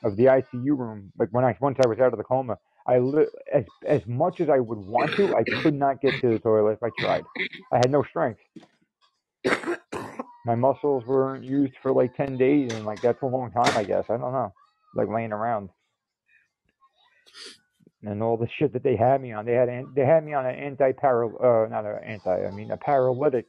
of 0.03 0.17
the 0.17 0.25
ICU 0.25 0.77
room. 0.77 1.11
Like 1.19 1.29
when 1.31 1.45
I 1.45 1.57
once 1.61 1.77
I 1.83 1.87
was 1.87 1.99
out 1.99 2.13
of 2.13 2.17
the 2.19 2.25
coma, 2.25 2.57
I 2.87 2.99
li- 2.99 3.27
as 3.53 3.65
as 3.87 4.01
much 4.07 4.41
as 4.41 4.49
I 4.49 4.59
would 4.59 4.79
want 4.79 5.15
to, 5.17 5.35
I 5.35 5.45
could 5.61 5.75
not 5.75 6.01
get 6.01 6.19
to 6.21 6.33
the 6.33 6.39
toilet 6.39 6.73
if 6.73 6.83
I 6.83 6.89
tried. 6.91 7.25
I 7.73 7.77
had 7.77 7.91
no 7.91 8.03
strength. 8.03 8.41
My 10.45 10.55
muscles 10.55 11.05
weren't 11.05 11.45
used 11.45 11.75
for 11.83 11.93
like 11.93 12.15
ten 12.15 12.37
days, 12.37 12.71
and 12.73 12.85
like 12.85 13.01
that's 13.01 13.21
a 13.23 13.27
long 13.27 13.51
time, 13.51 13.77
I 13.77 13.83
guess. 13.85 14.05
I 14.09 14.17
don't 14.17 14.33
know, 14.33 14.53
like 14.95 15.09
laying 15.09 15.33
around 15.33 15.69
and 18.03 18.21
all 18.21 18.37
the 18.37 18.47
shit 18.57 18.73
that 18.73 18.83
they 18.83 18.95
had 18.95 19.21
me 19.21 19.33
on. 19.33 19.45
They 19.45 19.53
had 19.53 19.69
they 19.95 20.05
had 20.05 20.23
me 20.23 20.33
on 20.33 20.45
an 20.45 20.55
anti 20.55 20.91
para 20.93 21.27
uh 21.27 21.67
not 21.69 21.85
an 21.85 22.03
anti, 22.05 22.45
I 22.45 22.51
mean 22.51 22.71
a 22.71 22.77
paralytic, 22.77 23.47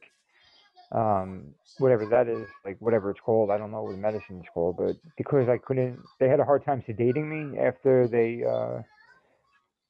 um 0.91 1.53
whatever 1.79 2.05
that 2.07 2.27
is, 2.27 2.47
like 2.65 2.77
whatever 2.79 3.11
it's 3.11 3.19
called. 3.19 3.51
I 3.51 3.57
don't 3.57 3.71
know 3.71 3.83
what 3.83 3.91
the 3.93 3.97
medicine's 3.97 4.45
called, 4.53 4.77
but 4.77 4.95
because 5.17 5.47
I 5.49 5.57
couldn't, 5.57 5.99
they 6.19 6.27
had 6.27 6.39
a 6.39 6.45
hard 6.45 6.65
time 6.65 6.83
sedating 6.87 7.27
me 7.27 7.59
after 7.59 8.07
they 8.07 8.43
uh 8.43 8.81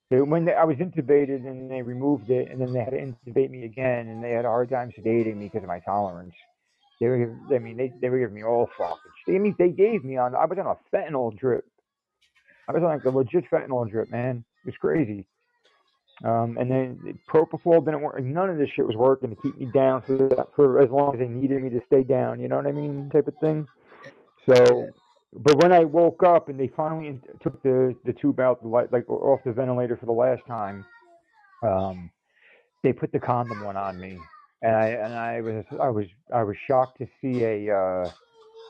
when 0.09 0.45
they, 0.45 0.53
I 0.53 0.63
was 0.63 0.77
intubated 0.77 1.45
and 1.45 1.69
they 1.69 1.81
removed 1.81 2.29
it, 2.29 2.49
and 2.49 2.61
then 2.61 2.71
they 2.73 2.79
had 2.79 2.91
to 2.91 2.97
intubate 2.97 3.49
me 3.49 3.65
again, 3.65 4.07
and 4.07 4.23
they 4.23 4.31
had 4.31 4.45
a 4.45 4.49
hard 4.49 4.69
time 4.69 4.91
sedating 4.97 5.35
me 5.35 5.45
because 5.45 5.63
of 5.63 5.67
my 5.67 5.79
tolerance. 5.79 6.33
They 6.99 7.07
were, 7.07 7.37
I 7.53 7.59
mean, 7.59 7.77
they 7.77 7.93
they 8.01 8.09
were 8.09 8.19
giving 8.19 8.35
me 8.35 8.43
all 8.43 8.69
fuckage. 8.79 8.97
They, 9.27 9.35
I 9.35 9.39
mean, 9.39 9.55
they 9.59 9.69
gave 9.69 10.03
me 10.03 10.17
on. 10.17 10.35
I 10.35 10.45
was 10.45 10.57
on 10.57 10.65
a 10.65 10.95
fentanyl 10.95 11.37
drip. 11.37 11.65
I 12.67 12.71
was 12.71 12.81
on 12.83 12.89
like 12.89 13.05
a 13.05 13.09
legit 13.09 13.49
fentanyl 13.51 13.89
drip, 13.89 14.09
man. 14.11 14.43
It 14.63 14.67
was 14.67 14.75
crazy. 14.79 15.27
Um, 16.23 16.57
and 16.59 16.71
then 16.71 17.19
propofol 17.29 17.85
didn't 17.85 18.01
work. 18.01 18.19
None 18.21 18.49
of 18.49 18.57
this 18.57 18.69
shit 18.75 18.87
was 18.87 18.95
working 18.95 19.29
to 19.29 19.35
keep 19.35 19.57
me 19.59 19.67
down 19.71 20.01
for 20.01 20.17
that, 20.17 20.47
for 20.55 20.81
as 20.81 20.89
long 20.89 21.13
as 21.13 21.19
they 21.19 21.27
needed 21.27 21.61
me 21.61 21.69
to 21.69 21.81
stay 21.85 22.03
down. 22.03 22.39
You 22.39 22.47
know 22.47 22.55
what 22.55 22.65
I 22.65 22.71
mean, 22.71 23.09
type 23.11 23.27
of 23.27 23.35
thing. 23.39 23.67
So, 24.49 24.89
but 25.33 25.61
when 25.61 25.71
I 25.71 25.83
woke 25.83 26.23
up 26.23 26.49
and 26.49 26.59
they 26.59 26.69
finally 26.75 27.19
took 27.43 27.61
the 27.61 27.95
the 28.05 28.13
tube 28.13 28.39
out, 28.39 28.65
like 28.65 29.07
off 29.09 29.41
the 29.45 29.53
ventilator 29.53 29.95
for 29.95 30.07
the 30.07 30.11
last 30.11 30.41
time, 30.47 30.85
um, 31.61 32.09
they 32.83 32.93
put 32.93 33.11
the 33.11 33.19
condom 33.19 33.63
one 33.63 33.77
on 33.77 33.99
me, 33.99 34.17
and 34.61 34.75
I 34.75 34.87
and 34.87 35.13
I 35.13 35.41
was 35.41 35.65
I 35.81 35.89
was 35.89 36.05
I 36.33 36.43
was 36.43 36.55
shocked 36.67 36.99
to 36.99 37.07
see 37.21 37.43
a 37.43 37.75
uh, 37.75 38.09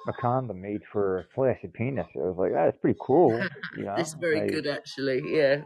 a 0.08 0.14
condom 0.20 0.62
made 0.62 0.82
for 0.92 1.20
a 1.20 1.24
flaccid 1.36 1.74
penis. 1.74 2.08
I 2.16 2.20
was 2.20 2.36
like, 2.38 2.54
that's 2.54 2.78
pretty 2.82 2.98
cool. 3.02 3.42
You 3.78 3.84
know, 3.86 3.96
It's 3.98 4.14
very 4.14 4.42
like, 4.42 4.52
good, 4.52 4.66
actually. 4.68 5.22
Yeah. 5.26 5.62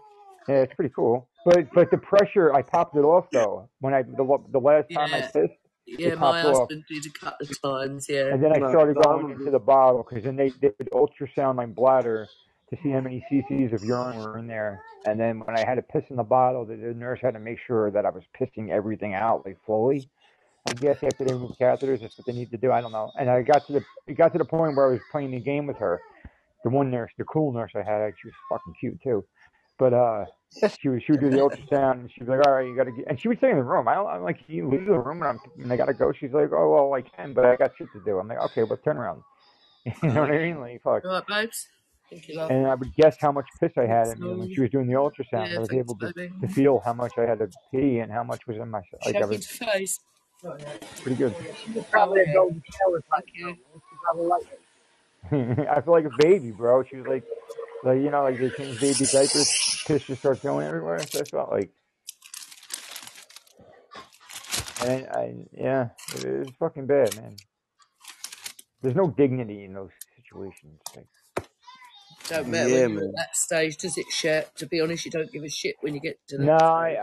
yeah, 0.50 0.56
it's 0.64 0.74
pretty 0.74 0.94
cool. 0.96 1.28
But 1.46 1.72
but 1.74 1.90
the 1.92 1.98
pressure, 1.98 2.54
I 2.54 2.62
popped 2.62 2.96
it 2.96 3.02
off 3.04 3.26
though. 3.32 3.70
When 3.80 3.94
I 3.94 4.04
the, 4.04 4.38
the 4.52 4.60
last 4.60 4.90
time 4.94 5.14
I 5.14 5.22
pissed, 5.22 5.54
Yeah, 5.86 6.16
my 6.16 6.42
popped 6.42 6.46
off. 6.46 6.58
husband 6.60 6.84
did 6.90 7.06
a 7.06 7.10
couple 7.20 7.48
of 7.50 7.62
times. 7.62 8.08
Yeah. 8.10 8.34
And 8.34 8.44
then 8.44 8.52
I 8.52 8.70
started 8.70 8.98
going 8.98 9.26
I'm 9.26 9.32
into 9.32 9.52
the 9.52 9.60
bottle 9.60 10.06
because 10.08 10.24
then 10.24 10.36
they, 10.36 10.50
they 10.62 10.72
would 10.78 10.90
ultrasound 10.92 11.56
my 11.56 11.66
bladder 11.66 12.28
to 12.72 12.78
see 12.82 12.90
how 12.90 13.02
many 13.02 13.26
cc's 13.32 13.74
of 13.74 13.84
urine 13.84 14.18
were 14.18 14.38
in 14.38 14.48
there. 14.48 14.82
And 15.06 15.20
then 15.20 15.40
when 15.40 15.58
I 15.58 15.66
had 15.66 15.76
to 15.76 15.82
piss 15.82 16.04
in 16.10 16.16
the 16.16 16.24
bottle, 16.24 16.66
the, 16.66 16.76
the 16.76 16.94
nurse 16.94 17.20
had 17.22 17.34
to 17.34 17.40
make 17.40 17.60
sure 17.66 17.92
that 17.92 18.06
I 18.06 18.10
was 18.10 18.24
pissing 18.40 18.70
everything 18.70 19.14
out 19.14 19.46
like 19.46 19.58
fully. 19.66 20.10
I 20.68 20.74
guess 20.74 20.98
after 21.04 21.26
they 21.26 21.34
remove 21.34 21.58
catheters, 21.60 22.02
that's 22.02 22.18
what 22.18 22.28
they 22.28 22.34
need 22.34 22.52
to 22.52 22.58
do. 22.58 22.72
I 22.72 22.82
don't 22.82 22.92
know. 22.92 23.12
And 23.20 23.30
I 23.30 23.42
got 23.42 23.66
to 23.68 23.74
the 23.74 23.84
it 24.08 24.14
got 24.14 24.32
to 24.34 24.38
the 24.38 24.46
point 24.46 24.76
where 24.76 24.88
I 24.88 24.92
was 24.92 25.02
playing 25.12 25.32
the 25.32 25.40
game 25.40 25.68
with 25.68 25.78
her. 25.78 26.00
The 26.64 26.70
one 26.70 26.92
nurse, 26.92 27.12
the 27.18 27.24
cool 27.26 27.52
nurse 27.52 27.72
I 27.76 27.80
had, 27.80 28.14
she 28.22 28.28
was 28.28 28.36
fucking 28.48 28.76
cute 28.80 29.02
too. 29.04 29.26
But 29.80 29.94
uh, 29.94 30.26
she 30.80 30.90
would 30.90 31.04
she 31.04 31.14
would 31.14 31.22
do 31.22 31.32
the 31.32 31.38
ultrasound 31.38 31.94
and 31.94 32.12
she'd 32.12 32.26
be 32.26 32.32
like, 32.32 32.46
all 32.48 32.54
right, 32.54 32.68
you 32.68 32.76
gotta 32.76 32.92
get, 32.92 33.06
and 33.08 33.20
she 33.20 33.28
would 33.28 33.40
stay 33.40 33.50
in 33.50 33.58
the 33.58 33.64
room. 33.64 33.88
I 33.88 33.96
don't, 33.96 34.08
I'm 34.08 34.22
like, 34.24 34.40
you 34.48 34.70
leave 34.70 34.86
the 34.86 35.00
room? 35.00 35.24
And, 35.24 35.30
I'm, 35.30 35.40
and 35.64 35.74
I 35.74 35.78
gotta 35.78 35.96
go. 35.96 36.14
She's 36.14 36.32
like, 36.32 36.52
oh 36.54 36.70
well, 36.70 36.94
I 36.94 37.02
can, 37.02 37.34
but 37.34 37.46
I 37.46 37.56
got 37.56 37.72
shit 37.78 37.88
to 37.94 38.02
do. 38.06 38.20
I'm 38.20 38.28
like, 38.28 38.38
okay, 38.52 38.64
well, 38.64 38.78
turn 38.78 38.98
around. 38.98 39.24
you 39.86 40.10
know 40.10 40.22
what 40.22 40.32
I 40.32 40.38
mean? 40.38 40.60
Like, 40.60 40.84
fuck. 40.84 41.04
All 41.04 41.12
right, 41.12 41.28
babes. 41.28 41.68
Thank 42.12 42.28
you, 42.28 42.36
love. 42.36 42.52
And 42.52 42.68
I 42.68 42.76
would 42.76 42.94
guess 42.96 43.16
how 43.22 43.32
much 43.32 43.48
piss 43.60 43.72
I 43.78 43.86
had 43.86 44.08
in 44.10 44.20
me. 44.20 44.30
And 44.32 44.40
when 44.40 44.54
she 44.54 44.60
was 44.60 44.70
doing 44.70 44.86
the 44.86 44.96
ultrasound, 44.96 45.50
yeah, 45.50 45.56
I 45.56 45.60
was 45.60 45.72
able 45.72 45.96
to, 45.96 46.12
to 46.12 46.48
feel 46.50 46.82
how 46.84 46.92
much 46.92 47.14
I 47.18 47.22
had 47.22 47.40
to 47.40 47.50
pee 47.72 48.00
and 48.00 48.12
how 48.12 48.24
much 48.24 48.46
was 48.46 48.58
in 48.58 48.70
my 48.70 48.82
like 49.06 49.16
I 49.16 49.26
was 49.26 49.60
your 49.60 49.70
face. 49.70 50.02
pretty 51.00 51.16
good. 51.16 51.34
Probably 51.90 52.22
a 52.22 52.34
golden 52.34 52.62
shower 52.70 53.00
type 53.00 53.24
Thank 53.24 53.30
you. 53.34 53.46
girl. 53.46 53.56
She 53.56 53.96
probably 54.04 54.26
like 54.26 54.44
it. 54.52 55.68
I 55.70 55.80
feel 55.80 55.94
like 55.94 56.06
a 56.06 56.12
baby, 56.18 56.52
bro. 56.52 56.84
She 56.84 56.98
was 56.98 57.08
like, 57.08 57.24
like 57.86 58.00
you 58.02 58.12
know, 58.12 58.24
like 58.24 58.38
they 58.38 58.50
change 58.50 58.82
baby 58.82 59.06
diapers, 59.06 59.84
piss 59.88 60.04
just 60.04 60.20
starts 60.20 60.42
going 60.42 60.68
everywhere. 60.68 61.00
So 61.08 61.22
I 61.22 61.24
felt 61.24 61.50
like, 61.50 61.72
and 64.84 65.08
I, 65.08 65.36
yeah, 65.58 65.90
it 66.16 66.26
is 66.26 66.48
fucking 66.60 66.88
bad, 66.88 67.16
man. 67.16 67.38
There's 68.82 68.96
no 68.96 69.08
dignity 69.08 69.64
in 69.64 69.74
those 69.74 69.92
situations. 70.18 70.82
Like, 70.94 71.08
Don't 72.30 72.48
matter 72.50 72.70
Yeah, 72.70 72.88
when 72.88 72.90
you're 72.92 73.04
at 73.04 73.16
that 73.16 73.36
stage, 73.36 73.78
does 73.78 73.98
it, 73.98 74.06
Shep? 74.12 74.56
To 74.56 74.66
be 74.68 74.80
honest, 74.82 75.06
you 75.06 75.12
don't 75.12 75.32
give 75.32 75.44
a 75.44 75.50
shit 75.50 75.76
when 75.82 75.94
you 75.96 76.02
get 76.02 76.20
to 76.30 76.38
No, 76.38 76.54
that 76.54 76.60
I, 76.60 76.90
stage. 76.90 76.98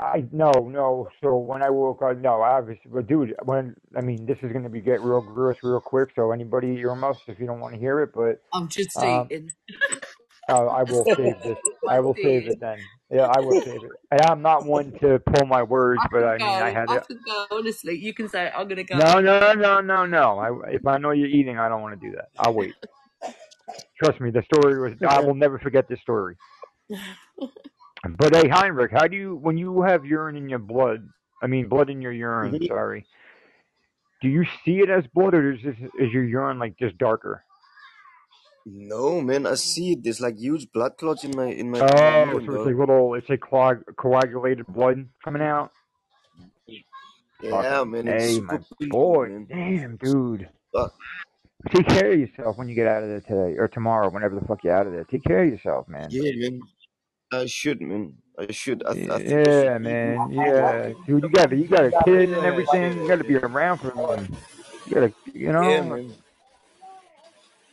I, 0.00 0.04
I, 0.04 0.24
no, 0.32 0.52
no. 0.52 1.08
So 1.22 1.36
when 1.36 1.62
I 1.62 1.70
woke 1.70 2.02
up, 2.02 2.18
no, 2.18 2.42
obviously, 2.42 2.90
but 2.92 3.06
dude, 3.06 3.34
when 3.44 3.74
I 3.96 4.00
mean, 4.00 4.26
this 4.26 4.38
is 4.42 4.52
gonna 4.52 4.68
be 4.68 4.80
get 4.80 5.02
real 5.02 5.20
gross 5.20 5.56
real 5.62 5.80
quick. 5.80 6.10
So 6.16 6.32
anybody, 6.32 6.68
your 6.74 6.92
earmuffs 6.92 7.20
if 7.26 7.38
you 7.40 7.46
don't 7.46 7.60
want 7.60 7.74
to 7.74 7.80
hear 7.80 8.00
it, 8.00 8.10
but 8.14 8.42
I'm 8.52 8.68
just 8.68 8.96
um, 8.96 9.26
eating. 9.30 9.50
uh, 10.48 10.66
I 10.66 10.82
will 10.84 11.04
save 11.16 11.42
this. 11.42 11.58
I 11.88 12.00
will 12.00 12.16
save 12.22 12.48
it 12.48 12.60
then. 12.60 12.78
Yeah, 13.10 13.26
I 13.26 13.40
will 13.40 13.56
save 13.64 13.82
it. 13.84 13.92
And 14.10 14.20
I'm 14.22 14.42
not 14.42 14.64
one 14.64 14.92
to 15.00 15.18
pull 15.20 15.46
my 15.46 15.62
words, 15.62 16.00
I 16.02 16.08
but 16.10 16.24
I 16.24 16.38
mean, 16.38 16.48
I 16.48 16.70
had 16.70 16.90
I 16.90 16.96
it. 16.96 17.04
go. 17.26 17.46
Honestly, 17.50 17.98
you 17.98 18.14
can 18.14 18.28
say 18.28 18.50
I'm 18.54 18.68
gonna 18.68 18.84
go. 18.84 18.98
No, 18.98 19.20
no, 19.20 19.52
no, 19.54 19.80
no, 19.80 20.06
no. 20.06 20.38
I, 20.38 20.70
if 20.72 20.86
I 20.86 20.98
know 20.98 21.10
you're 21.12 21.28
eating, 21.28 21.58
I 21.58 21.68
don't 21.68 21.82
want 21.82 22.00
to 22.00 22.06
do 22.10 22.16
that. 22.16 22.28
I'll 22.38 22.54
wait. 22.54 22.74
Trust 24.02 24.20
me, 24.20 24.30
the 24.30 24.42
story 24.42 24.80
was. 24.80 24.98
I 25.08 25.20
will 25.20 25.34
never 25.34 25.58
forget 25.58 25.88
this 25.88 26.00
story. 26.00 26.36
But 28.18 28.36
hey, 28.36 28.48
Heinrich, 28.48 28.90
how 28.92 29.06
do 29.06 29.16
you 29.16 29.34
when 29.36 29.56
you 29.56 29.80
have 29.80 30.04
urine 30.04 30.36
in 30.36 30.50
your 30.50 30.58
blood? 30.58 31.08
I 31.42 31.46
mean, 31.46 31.68
blood 31.68 31.88
in 31.88 32.02
your 32.02 32.12
urine. 32.12 32.52
Mhm. 32.52 32.68
Sorry. 32.68 33.06
Do 34.20 34.28
you 34.28 34.44
see 34.64 34.80
it 34.80 34.90
as 34.90 35.04
blood, 35.14 35.32
or 35.34 35.52
is 35.52 35.62
this, 35.64 35.74
is 35.98 36.12
your 36.12 36.24
urine 36.24 36.58
like 36.58 36.76
just 36.78 36.98
darker? 36.98 37.44
No, 38.66 39.22
man, 39.22 39.46
I 39.46 39.54
see 39.54 39.92
it. 39.92 40.02
There's 40.04 40.20
like 40.20 40.36
huge 40.36 40.70
blood 40.72 40.98
clots 40.98 41.24
in 41.24 41.30
my 41.34 41.46
in 41.46 41.70
my, 41.70 41.80
Oh, 41.80 42.24
urine, 42.32 42.46
so 42.46 42.54
it's 42.56 42.66
like 42.66 42.76
little, 42.76 43.14
it's 43.14 43.28
like 43.30 43.40
coag- 43.40 43.96
coagulated 43.96 44.66
blood 44.66 45.08
coming 45.24 45.42
out. 45.42 45.70
Yeah, 47.40 47.50
Fucking 47.50 47.90
man, 47.90 48.08
it's 48.08 48.34
hey, 48.36 48.40
my 48.40 48.58
boy. 48.88 49.28
man. 49.28 49.46
Damn, 49.48 49.96
dude. 49.96 50.48
Uh, 50.74 50.88
Take 51.70 51.86
care 51.88 52.12
of 52.12 52.18
yourself 52.18 52.58
when 52.58 52.68
you 52.68 52.74
get 52.74 52.86
out 52.86 53.02
of 53.02 53.08
there 53.08 53.20
today 53.20 53.58
or 53.58 53.68
tomorrow, 53.68 54.10
whenever 54.10 54.34
the 54.38 54.46
fuck 54.46 54.62
you're 54.64 54.76
out 54.76 54.86
of 54.86 54.92
there. 54.92 55.04
Take 55.04 55.24
care 55.24 55.44
of 55.44 55.50
yourself, 55.50 55.88
man. 55.88 56.08
yeah, 56.10 56.32
man. 56.36 56.60
I 57.32 57.46
should, 57.46 57.80
man. 57.80 58.14
I 58.38 58.52
should. 58.52 58.82
I, 58.86 58.90
I 58.90 58.94
think 58.94 59.10
I 59.10 59.22
Yeah, 59.22 59.78
man. 59.78 60.30
Yeah, 60.30 60.92
dude, 61.06 61.24
you 61.24 61.30
got 61.30 61.56
you 61.56 61.66
got 61.66 61.84
a 61.84 61.92
kid 62.04 62.30
and 62.30 62.44
everything. 62.44 62.98
You 62.98 63.08
got 63.08 63.16
to 63.16 63.24
be 63.24 63.36
around 63.36 63.78
for 63.78 63.90
them. 63.90 64.36
You 64.86 64.94
gotta, 64.94 65.14
you 65.32 65.52
know. 65.52 65.68
Yeah, 65.68 65.82
man. 65.82 66.14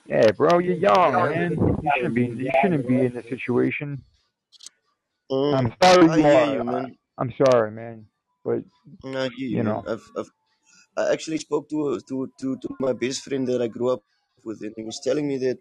Yeah, 0.06 0.32
bro, 0.32 0.60
you're 0.60 0.76
young, 0.76 1.14
man. 1.14 1.52
You 1.52 1.92
shouldn't 1.96 2.16
be. 2.16 2.26
You 2.26 2.52
shouldn't 2.62 2.88
be 2.88 3.06
in 3.06 3.14
this 3.14 3.26
situation. 3.30 4.02
Mm, 5.32 5.56
I'm 5.56 5.74
sorry 5.82 6.10
I 6.10 6.54
you 6.54 6.64
man. 6.64 6.98
I'm 7.18 7.34
sorry, 7.46 7.72
man. 7.72 8.06
But 8.44 8.64
hear 9.04 9.30
you, 9.38 9.48
you 9.48 9.64
know, 9.64 9.84
I've, 9.88 10.02
I've, 10.18 10.30
I 10.98 11.12
actually 11.14 11.38
spoke 11.40 11.70
to, 11.70 12.00
to 12.10 12.32
to 12.40 12.58
to 12.58 12.68
my 12.80 12.94
best 12.94 13.24
friend 13.24 13.48
that 13.48 13.62
I 13.62 13.68
grew 13.68 13.90
up 13.90 14.04
with, 14.44 14.62
and 14.62 14.74
he 14.76 14.84
was 14.84 15.00
telling 15.04 15.28
me 15.28 15.38
that 15.40 15.60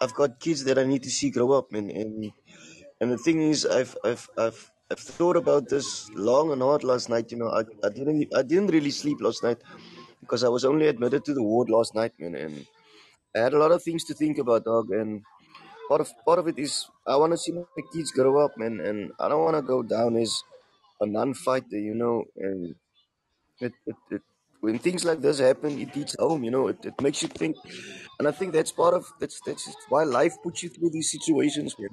I've 0.00 0.14
got 0.14 0.40
kids 0.40 0.64
that 0.64 0.78
I 0.78 0.84
need 0.84 1.02
to 1.04 1.10
see 1.10 1.30
grow 1.30 1.52
up, 1.52 1.70
man. 1.72 1.90
And 1.90 2.32
and 3.00 3.10
the 3.12 3.18
thing 3.18 3.42
is, 3.42 3.66
I've 3.66 3.96
I've 4.04 4.28
I've 4.36 4.72
I've 4.90 4.98
thought 5.00 5.36
about 5.36 5.68
this 5.68 6.08
long 6.14 6.52
and 6.52 6.62
hard 6.62 6.84
last 6.84 7.08
night. 7.08 7.30
You 7.32 7.38
know, 7.38 7.50
I, 7.50 7.62
I 7.84 7.90
didn't 7.90 8.34
I 8.34 8.42
didn't 8.42 8.68
really 8.76 8.90
sleep 8.90 9.18
last 9.20 9.42
night 9.42 9.58
because 10.20 10.44
I 10.44 10.48
was 10.48 10.64
only 10.64 10.86
admitted 10.88 11.24
to 11.26 11.34
the 11.34 11.42
ward 11.42 11.68
last 11.70 11.94
night, 11.94 12.12
man. 12.18 12.34
And 12.34 12.66
I 13.36 13.40
had 13.40 13.54
a 13.54 13.58
lot 13.58 13.72
of 13.72 13.82
things 13.82 14.04
to 14.06 14.14
think 14.14 14.38
about, 14.38 14.64
dog. 14.64 14.90
And 14.90 15.24
part 15.88 16.00
of 16.02 16.10
part 16.24 16.38
of 16.38 16.48
it 16.48 16.58
is 16.58 16.88
I 17.06 17.16
want 17.16 17.32
to 17.32 17.38
see 17.38 17.52
my 17.52 17.64
kids 17.92 18.10
grow 18.12 18.44
up, 18.44 18.56
man. 18.58 18.80
And 18.80 19.12
I 19.20 19.28
don't 19.28 19.44
want 19.44 19.56
to 19.56 19.62
go 19.62 19.82
down 19.82 20.16
as 20.16 20.42
a 21.00 21.06
non-fighter, 21.06 21.78
you 21.78 21.94
know. 21.94 22.24
And 22.36 22.76
it, 23.60 23.74
it, 23.86 23.96
it 24.10 24.22
when 24.60 24.78
things 24.78 25.04
like 25.04 25.20
this 25.20 25.38
happen, 25.38 25.78
it 25.78 25.94
hits 25.94 26.16
home, 26.18 26.42
you 26.44 26.50
know. 26.50 26.68
It, 26.68 26.84
it 26.84 27.00
makes 27.00 27.22
you 27.22 27.28
think, 27.28 27.56
and 28.18 28.26
I 28.28 28.32
think 28.32 28.52
that's 28.52 28.72
part 28.72 28.94
of 28.94 29.06
that's 29.20 29.40
that's 29.46 29.68
why 29.88 30.04
life 30.04 30.34
puts 30.42 30.62
you 30.62 30.68
through 30.70 30.90
these 30.90 31.10
situations, 31.12 31.76
man. 31.78 31.90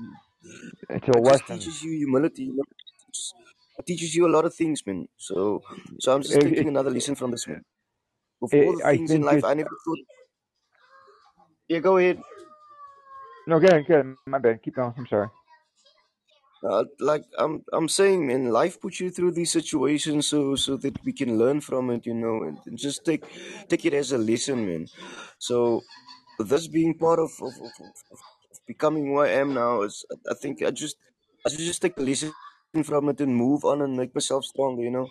it's 0.90 1.08
a 1.08 1.18
It 1.18 1.26
just 1.26 1.44
lesson. 1.44 1.60
teaches 1.62 1.84
you 1.84 1.92
humility, 1.98 2.44
you 2.46 2.56
know. 2.56 2.64
It 3.78 3.86
teaches 3.86 4.14
you 4.16 4.28
a 4.28 4.34
lot 4.36 4.44
of 4.46 4.54
things, 4.54 4.86
man. 4.86 5.08
So, 5.18 5.64
so 6.00 6.14
I'm 6.14 6.22
just 6.22 6.42
taking 6.42 6.68
another 6.68 6.90
lesson 6.92 7.16
from 7.16 7.32
this, 7.32 7.48
man. 7.48 7.64
Of 8.42 8.54
all 8.58 8.76
the 8.78 8.84
things 8.92 9.14
in 9.16 9.24
life. 9.24 9.44
I 9.44 9.54
never 9.56 9.70
thought. 9.86 10.00
Yeah, 11.68 11.80
go 11.80 11.98
ahead. 11.98 12.22
No, 13.48 13.60
go 13.60 13.68
ahead, 13.68 13.88
go 13.88 13.94
ahead. 14.00 14.16
My 14.28 14.38
bad. 14.40 14.62
Keep 14.64 14.76
going. 14.76 14.94
I'm 14.98 15.08
sorry. 15.08 15.30
Uh, 16.68 16.86
like 17.00 17.24
I'm, 17.38 17.64
I'm 17.74 17.88
saying, 17.88 18.26
man, 18.28 18.50
life 18.50 18.82
puts 18.82 19.00
you 19.00 19.12
through 19.12 19.32
these 19.34 19.52
situations 19.52 20.28
so 20.28 20.56
so 20.56 20.78
that 20.78 21.04
we 21.06 21.14
can 21.14 21.38
learn 21.38 21.62
from 21.62 21.92
it, 21.92 22.06
you 22.08 22.14
know, 22.16 22.44
and, 22.44 22.58
and 22.66 22.78
just 22.78 23.06
take 23.06 23.24
take 23.70 23.86
it 23.86 23.94
as 23.94 24.12
a 24.12 24.18
lesson, 24.18 24.66
man. 24.66 24.88
So 25.38 25.82
this 26.40 26.68
being 26.68 26.96
part 26.98 27.20
of 27.20 27.32
of, 27.42 27.54
of, 27.62 27.72
of 28.12 28.20
becoming 28.68 29.06
who 29.08 29.20
I 29.20 29.30
am 29.30 29.54
now 29.54 29.84
is, 29.84 30.06
I 30.30 30.34
think 30.34 30.64
I 30.64 30.72
just 30.72 30.98
I 31.46 31.50
should 31.50 31.60
just 31.60 31.82
take 31.82 31.98
a 31.98 32.02
lesson 32.02 32.34
from 32.84 33.10
it 33.10 33.22
and 33.22 33.36
move 33.36 33.64
on 33.64 33.82
and 33.82 33.96
make 33.96 34.16
myself 34.16 34.46
stronger, 34.46 34.82
you 34.82 34.92
know. 34.92 35.10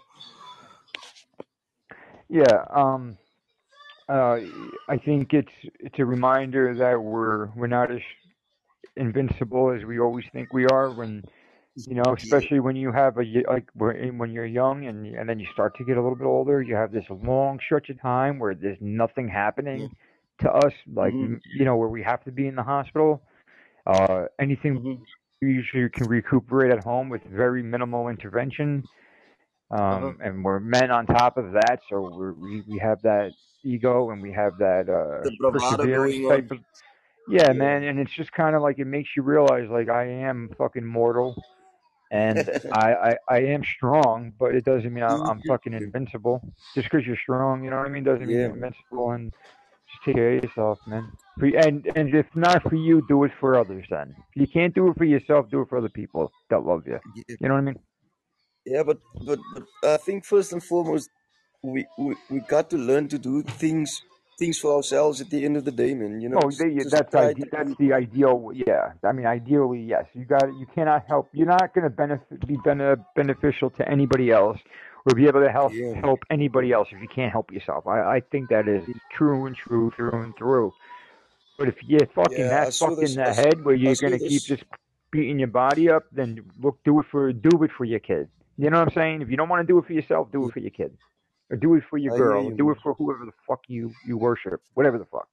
Yeah. 2.28 2.64
Um. 2.74 3.18
Uh. 4.08 4.40
I 4.88 4.96
think 4.98 5.32
it's 5.34 5.52
it's 5.78 5.98
a 5.98 6.04
reminder 6.04 6.74
that 6.74 7.00
we're 7.00 7.46
we're 7.54 7.68
not 7.68 7.92
as 7.92 8.02
invincible 8.96 9.70
as 9.70 9.84
we 9.84 10.00
always 10.00 10.24
think 10.32 10.52
we 10.52 10.66
are. 10.66 10.90
When 10.90 11.22
you 11.76 11.94
know, 11.94 12.14
especially 12.16 12.60
when 12.60 12.76
you 12.76 12.92
have 12.92 13.18
a 13.18 13.24
like 13.48 13.68
when 13.74 14.18
when 14.18 14.30
you're 14.32 14.46
young 14.46 14.86
and 14.86 15.06
and 15.06 15.28
then 15.28 15.38
you 15.38 15.46
start 15.52 15.76
to 15.76 15.84
get 15.84 15.96
a 15.96 16.02
little 16.02 16.16
bit 16.16 16.24
older, 16.26 16.62
you 16.62 16.74
have 16.74 16.92
this 16.92 17.04
long 17.10 17.58
stretch 17.64 17.90
of 17.90 18.00
time 18.00 18.38
where 18.38 18.54
there's 18.54 18.78
nothing 18.80 19.28
happening 19.28 19.90
to 20.40 20.50
us, 20.50 20.72
like 20.94 21.14
mhm, 21.14 21.40
you 21.52 21.64
know, 21.64 21.76
where 21.76 21.88
we 21.88 22.02
have 22.02 22.22
to 22.24 22.32
be 22.32 22.46
in 22.46 22.54
the 22.56 22.62
hospital. 22.62 23.22
Uh, 23.86 24.24
anything 24.40 24.74
mhm, 24.74 25.04
we 25.42 25.48
usually 25.48 25.88
can 25.90 26.06
recuperate 26.06 26.72
at 26.72 26.80
home 26.80 27.08
with 27.10 27.22
very 27.24 27.62
minimal 27.62 28.08
intervention. 28.08 28.88
Um, 29.70 30.18
and 30.22 30.44
we're 30.44 30.60
men 30.60 30.90
on 30.90 31.06
top 31.06 31.36
of 31.36 31.52
that, 31.52 31.80
so 31.88 32.02
we're, 32.02 32.32
we 32.32 32.62
we 32.66 32.78
have 32.78 33.02
that 33.02 33.34
ego 33.64 34.10
and 34.10 34.22
we 34.22 34.32
have 34.32 34.58
that 34.58 34.88
uh, 34.88 35.30
perseverance 35.50 36.16
type 36.28 36.50
of 36.50 36.58
yeah, 37.26 37.52
Yeah, 37.52 37.52
man. 37.52 37.82
And 37.84 37.98
it's 37.98 38.14
just 38.16 38.32
kind 38.32 38.54
of 38.56 38.62
like 38.62 38.78
it 38.78 38.86
makes 38.86 39.10
you 39.16 39.22
realize 39.22 39.68
like 39.70 39.88
I 39.88 40.04
am 40.06 40.50
fucking 40.58 40.84
mortal 40.84 41.36
and 42.10 42.48
I, 42.72 42.94
I 42.94 43.16
I 43.28 43.38
am 43.54 43.64
strong, 43.64 44.32
but 44.38 44.54
it 44.54 44.64
doesn't 44.64 44.92
mean 44.92 45.04
I'm, 45.04 45.22
I'm 45.22 45.42
fucking 45.42 45.72
invincible. 45.74 46.42
Just 46.74 46.90
because 46.90 47.06
you're 47.06 47.16
strong, 47.16 47.64
you 47.64 47.70
know 47.70 47.78
what 47.78 47.86
I 47.86 47.90
mean, 47.90 48.04
doesn't 48.04 48.30
mean 48.30 48.38
yeah, 48.38 48.42
you're 48.42 48.54
invincible. 48.54 49.10
And 49.12 49.32
just 49.90 50.04
take 50.04 50.16
care 50.16 50.36
of 50.36 50.44
yourself, 50.44 50.78
man. 50.86 51.12
And 51.40 51.86
and 51.96 52.14
if 52.14 52.26
not 52.34 52.62
for 52.62 52.76
you, 52.76 53.02
do 53.08 53.24
it 53.24 53.32
for 53.40 53.58
others. 53.58 53.86
Then 53.90 54.14
if 54.34 54.40
you 54.40 54.46
can't 54.46 54.74
do 54.74 54.88
it 54.88 54.96
for 54.96 55.04
yourself, 55.04 55.50
do 55.50 55.62
it 55.62 55.68
for 55.68 55.78
other 55.78 55.88
people 55.88 56.32
that 56.50 56.64
love 56.64 56.86
you. 56.86 57.00
yeah, 57.14 57.36
You 57.40 57.48
know 57.48 57.54
what 57.54 57.60
I 57.60 57.64
mean? 57.64 57.78
yeah. 58.64 58.82
But 58.82 58.98
but 59.24 59.38
but 59.54 59.64
I 59.84 59.96
think 59.96 60.24
first 60.24 60.52
and 60.52 60.62
foremost, 60.62 61.10
we 61.62 61.86
we 61.98 62.16
we 62.30 62.40
got 62.40 62.70
to 62.70 62.78
learn 62.78 63.08
to 63.08 63.18
do 63.18 63.42
things 63.42 64.02
things 64.38 64.58
for 64.58 64.74
ourselves 64.76 65.20
at 65.20 65.30
the 65.30 65.44
end 65.44 65.56
of 65.56 65.64
the 65.64 65.70
day, 65.70 65.94
man. 65.94 66.20
You 66.20 66.28
know, 66.28 66.38
Oh, 66.44 66.50
they, 66.50 66.74
that's 66.90 67.14
ide- 67.14 67.48
that's 67.50 67.74
the 67.76 67.92
ideal. 67.92 68.50
Yeah, 68.54 68.92
I 69.02 69.12
mean, 69.12 69.26
ideally, 69.26 69.80
yes. 69.80 70.06
You 70.14 70.24
got 70.24 70.44
you 70.58 70.66
cannot 70.74 71.04
help. 71.06 71.28
You're 71.32 71.46
not 71.46 71.72
going 71.74 71.84
to 71.84 71.90
benefit 71.90 72.46
be 72.46 72.56
bene- 72.64 73.04
beneficial 73.14 73.70
to 73.70 73.88
anybody 73.88 74.30
else 74.30 74.58
or 75.06 75.14
be 75.14 75.26
able 75.26 75.40
to 75.42 75.50
help 75.50 75.72
Yeah, 75.72 75.94
help 76.00 76.20
anybody 76.30 76.72
else 76.72 76.88
if 76.92 77.00
you 77.00 77.08
can't 77.08 77.30
help 77.32 77.52
yourself. 77.52 77.86
I 77.86 78.16
I 78.16 78.20
think 78.20 78.48
that 78.50 78.68
is 78.68 78.84
true 79.12 79.46
and 79.46 79.54
true 79.56 79.92
through 79.96 80.22
and 80.22 80.36
through. 80.36 80.72
But 81.58 81.68
if 81.68 81.76
you're 81.84 82.06
fucking 82.06 82.38
yeah. 82.38 82.46
I 82.46 82.64
have 82.64 82.74
saw 82.74 82.88
fucking 82.88 83.00
this. 83.02 83.16
I, 83.16 83.24
the 83.26 83.34
head 83.34 83.64
where 83.64 83.74
you're 83.74 83.94
gonna 83.94 84.18
keep 84.18 84.42
just 84.42 84.64
beating 85.12 85.38
your 85.38 85.48
body 85.48 85.88
up, 85.88 86.04
then 86.10 86.40
look, 86.60 86.78
do 86.84 86.98
it 87.00 87.06
for 87.10 87.32
do 87.32 87.62
it 87.62 87.70
for 87.70 87.84
your 87.84 88.00
kid. 88.00 88.28
You 88.56 88.70
know 88.70 88.78
what 88.80 88.88
I'm 88.88 88.94
saying? 88.94 89.22
If 89.22 89.30
you 89.30 89.36
don't 89.36 89.48
want 89.48 89.66
to 89.66 89.72
do 89.72 89.78
it 89.78 89.86
for 89.86 89.92
yourself, 89.92 90.30
do 90.32 90.48
it 90.48 90.52
for 90.52 90.60
your 90.60 90.70
kid, 90.70 90.96
or 91.50 91.56
do 91.56 91.74
it 91.74 91.84
for 91.88 91.98
your 91.98 92.14
I 92.14 92.16
hear 92.16 92.26
girl, 92.26 92.44
you, 92.44 92.54
do 92.56 92.64
man. 92.64 92.72
it 92.74 92.78
for 92.82 92.94
whoever 92.94 93.24
the 93.24 93.32
fuck 93.46 93.60
you 93.68 93.92
you 94.06 94.16
worship, 94.16 94.60
whatever 94.74 94.98
the 94.98 95.06
fuck. 95.06 95.28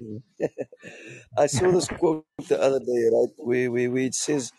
Mm-hmm. 0.00 0.46
I 1.38 1.46
saw 1.46 1.70
this 1.70 1.88
quote 1.88 2.24
the 2.48 2.60
other 2.60 2.80
day, 2.80 3.10
right, 3.12 3.28
where, 3.36 3.70
where, 3.70 3.90
where 3.90 4.02
it 4.02 4.14
says, 4.14 4.52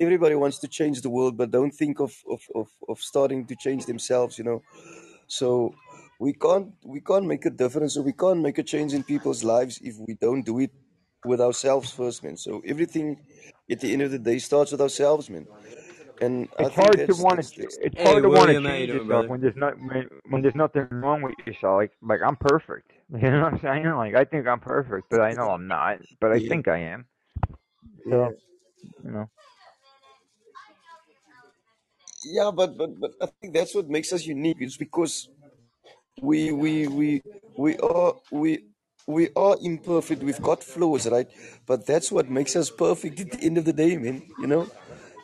everybody 0.00 0.34
wants 0.34 0.58
to 0.60 0.68
change 0.68 1.02
the 1.02 1.10
world, 1.10 1.36
but 1.36 1.50
don't 1.50 1.70
think 1.70 2.00
of, 2.00 2.12
of, 2.30 2.40
of, 2.54 2.68
of 2.88 3.00
starting 3.00 3.46
to 3.46 3.56
change 3.56 3.86
themselves, 3.86 4.38
you 4.38 4.44
know. 4.44 4.62
So 5.26 5.74
we 6.18 6.32
can't 6.32 6.72
we 6.84 7.00
can't 7.00 7.26
make 7.26 7.44
a 7.46 7.50
difference 7.50 7.96
or 7.96 8.02
we 8.02 8.12
can't 8.12 8.40
make 8.40 8.58
a 8.58 8.62
change 8.62 8.92
in 8.92 9.04
people's 9.04 9.44
lives 9.44 9.78
if 9.82 9.96
we 9.98 10.14
don't 10.14 10.44
do 10.44 10.58
it 10.58 10.72
with 11.24 11.40
ourselves 11.40 11.90
first, 11.92 12.24
man. 12.24 12.36
So 12.36 12.62
everything 12.66 13.20
at 13.70 13.80
the 13.80 13.92
end 13.92 14.02
of 14.02 14.10
the 14.10 14.18
day 14.18 14.38
starts 14.38 14.72
with 14.72 14.80
ourselves, 14.80 15.28
man. 15.30 15.46
And 16.20 16.48
I 16.58 16.64
It's 16.64 16.70
think 16.70 16.76
hard 16.76 17.06
to 17.06 17.14
want 17.16 17.40
to. 17.40 17.46
that's 17.56 17.78
It's 17.82 17.96
Hey, 17.96 18.02
hard 18.02 18.24
to 18.24 18.30
want 18.30 18.50
to 18.50 18.56
William, 18.56 18.64
how 18.66 18.74
you 18.74 18.86
change 18.86 18.88
doing, 18.88 19.08
yourself 19.08 19.08
brother? 19.08 19.30
when 19.30 19.40
there's 19.40 19.56
not 19.56 19.74
when, 19.80 20.08
when 20.30 20.42
there's 20.42 20.54
nothing 20.56 20.88
wrong 20.90 21.22
with 21.22 21.34
yourself. 21.46 21.76
Like 21.78 21.92
like 22.02 22.20
I'm 22.26 22.36
perfect. 22.36 22.92
You 23.12 23.30
know 23.30 23.42
what 23.44 23.54
I'm 23.54 23.60
saying? 23.60 23.86
Like 23.86 24.14
I 24.16 24.24
think 24.24 24.46
I'm 24.48 24.60
perfect, 24.60 25.08
but 25.10 25.20
I 25.20 25.34
know 25.34 25.50
I'm 25.50 25.68
not. 25.68 25.98
But 26.20 26.32
I 26.32 26.40
yeah, 26.40 26.48
think 26.48 26.68
I 26.68 26.78
am. 26.78 27.06
yeah. 28.06 28.28
So 28.28 28.36
you 29.04 29.10
know. 29.12 29.30
Yeah, 32.24 32.50
but, 32.54 32.76
but 32.78 33.00
but 33.00 33.12
I 33.22 33.26
think 33.40 33.54
that's 33.54 33.74
what 33.74 33.88
makes 33.88 34.12
us 34.12 34.26
unique. 34.26 34.58
It's 34.60 34.76
because 34.76 35.28
we 36.20 36.52
we 36.52 36.88
we 36.88 37.22
we 37.56 37.78
are 37.78 38.14
we 38.30 38.64
we 39.06 39.30
are 39.36 39.56
imperfect. 39.62 40.22
We've 40.22 40.42
got 40.42 40.64
flaws, 40.64 41.08
right? 41.08 41.28
But 41.66 41.86
that's 41.86 42.12
what 42.12 42.30
makes 42.30 42.56
us 42.56 42.70
perfect 42.70 43.20
at 43.20 43.30
the 43.32 43.40
end 43.44 43.58
of 43.58 43.64
the 43.64 43.72
day, 43.72 43.96
man. 43.98 44.22
You 44.36 44.48
know, 44.48 44.68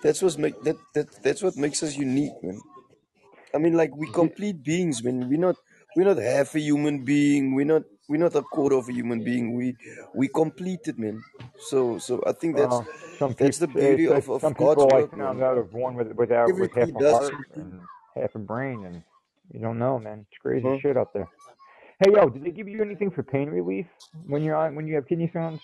that's 0.05 0.23
what 0.23 0.39
make 0.39 0.63
that 0.65 0.79
that 0.95 1.09
that's 1.25 1.43
what 1.43 1.57
makes 1.57 1.83
us 1.83 1.97
unique, 1.97 2.39
man. 2.45 2.61
I 3.55 3.59
mean, 3.59 3.75
like 3.77 3.97
we 3.97 4.07
complete 4.09 4.63
beings, 4.63 5.03
man. 5.05 5.29
We're 5.29 5.39
not 5.49 5.57
we're 5.97 6.07
not 6.07 6.19
half 6.19 6.55
a 6.55 6.61
human 6.61 7.05
being. 7.05 7.55
We're 7.55 7.67
not 7.75 7.85
we're 8.09 8.21
not 8.21 8.37
a 8.37 8.43
quarter 8.43 8.77
of 8.77 8.89
a 8.89 8.93
human 8.93 9.25
being. 9.25 9.55
We 9.55 9.77
we 10.15 10.29
completed, 10.29 10.99
man. 10.99 11.25
So 11.71 11.99
so 11.99 12.23
I 12.27 12.33
think 12.33 12.57
that's 12.57 12.77
Well, 12.77 12.87
some 13.19 13.35
that's 13.39 13.59
the 13.59 13.69
beauty 13.69 14.09
like 14.09 14.25
of, 14.25 14.31
of 14.31 14.43
some 14.43 14.55
God's 14.55 14.85
people 14.85 14.89
work, 14.91 15.17
found 15.19 15.41
man. 15.41 15.43
out 15.43 15.59
are 15.59 15.65
born 15.65 15.95
with 15.97 16.13
without 16.13 16.57
with 16.59 16.75
half 16.75 16.95
a 16.95 17.03
heart 17.03 17.35
something. 17.35 17.55
and 17.55 17.81
half 18.17 18.35
a 18.35 18.39
brain, 18.39 18.85
and 18.87 19.03
you 19.53 19.61
don't 19.61 19.79
know, 19.79 19.99
man. 19.99 20.27
It's 20.31 20.39
crazy 20.41 20.65
Huh? 20.65 20.79
shit 20.81 20.97
out 20.97 21.13
there. 21.15 21.31
Hey, 22.05 22.13
yo, 22.13 22.29
did 22.29 22.45
they 22.45 22.51
give 22.51 22.69
you 22.69 22.83
anything 22.83 23.11
for 23.11 23.23
pain 23.23 23.49
relief 23.51 23.87
when 24.27 24.43
you're 24.43 24.57
on 24.57 24.75
when 24.75 24.87
you 24.87 24.97
have 24.97 25.09
kidney 25.09 25.29
stones? 25.29 25.61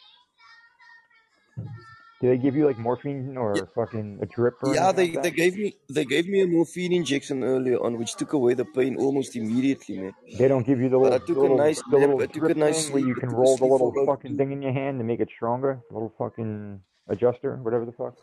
Do 2.21 2.29
they 2.29 2.37
give 2.37 2.55
you 2.55 2.67
like 2.67 2.79
morphine 2.79 3.37
or 3.39 3.55
Yeah, 3.57 3.63
fucking 3.75 4.19
a 4.21 4.27
drip 4.27 4.63
or 4.63 4.75
yeah. 4.75 4.93
They 4.93 5.13
like 5.13 5.23
they 5.23 5.31
gave 5.31 5.57
me 5.57 5.75
they 5.89 6.05
gave 6.05 6.27
me 6.29 6.43
a 6.43 6.47
morphine 6.47 6.93
injection 6.93 7.43
earlier 7.43 7.79
on, 7.83 7.97
which 7.99 8.15
took 8.17 8.35
away 8.35 8.53
the 8.55 8.67
pain 8.67 8.97
almost 8.97 9.35
immediately, 9.37 9.99
man. 9.99 10.13
They 10.39 10.47
don't 10.47 10.67
give 10.67 10.81
you 10.81 10.91
the 10.91 10.99
But 10.99 11.13
I 11.13 11.17
little 11.17 11.39
a 11.39 11.41
little 11.41 11.57
nice 11.57 11.81
the 11.83 11.97
nap. 11.97 12.01
little 12.01 12.23
I 12.23 12.27
took 12.27 12.37
a 12.37 12.41
drip 12.41 12.57
nice 12.59 12.85
thing 12.85 12.93
where 12.93 13.01
sleep. 13.03 13.09
you 13.09 13.21
can 13.23 13.31
roll 13.31 13.57
the 13.57 13.65
little 13.65 13.93
fucking 14.07 14.37
thing 14.37 14.53
in 14.53 14.61
your 14.61 14.73
hand 14.73 14.99
to 15.01 15.05
make 15.05 15.21
it 15.21 15.31
stronger. 15.35 15.81
The 15.89 15.95
little 15.95 16.13
fucking 16.19 16.81
adjuster, 17.09 17.57
whatever 17.63 17.87
the 17.87 17.93
fuck. 17.93 18.15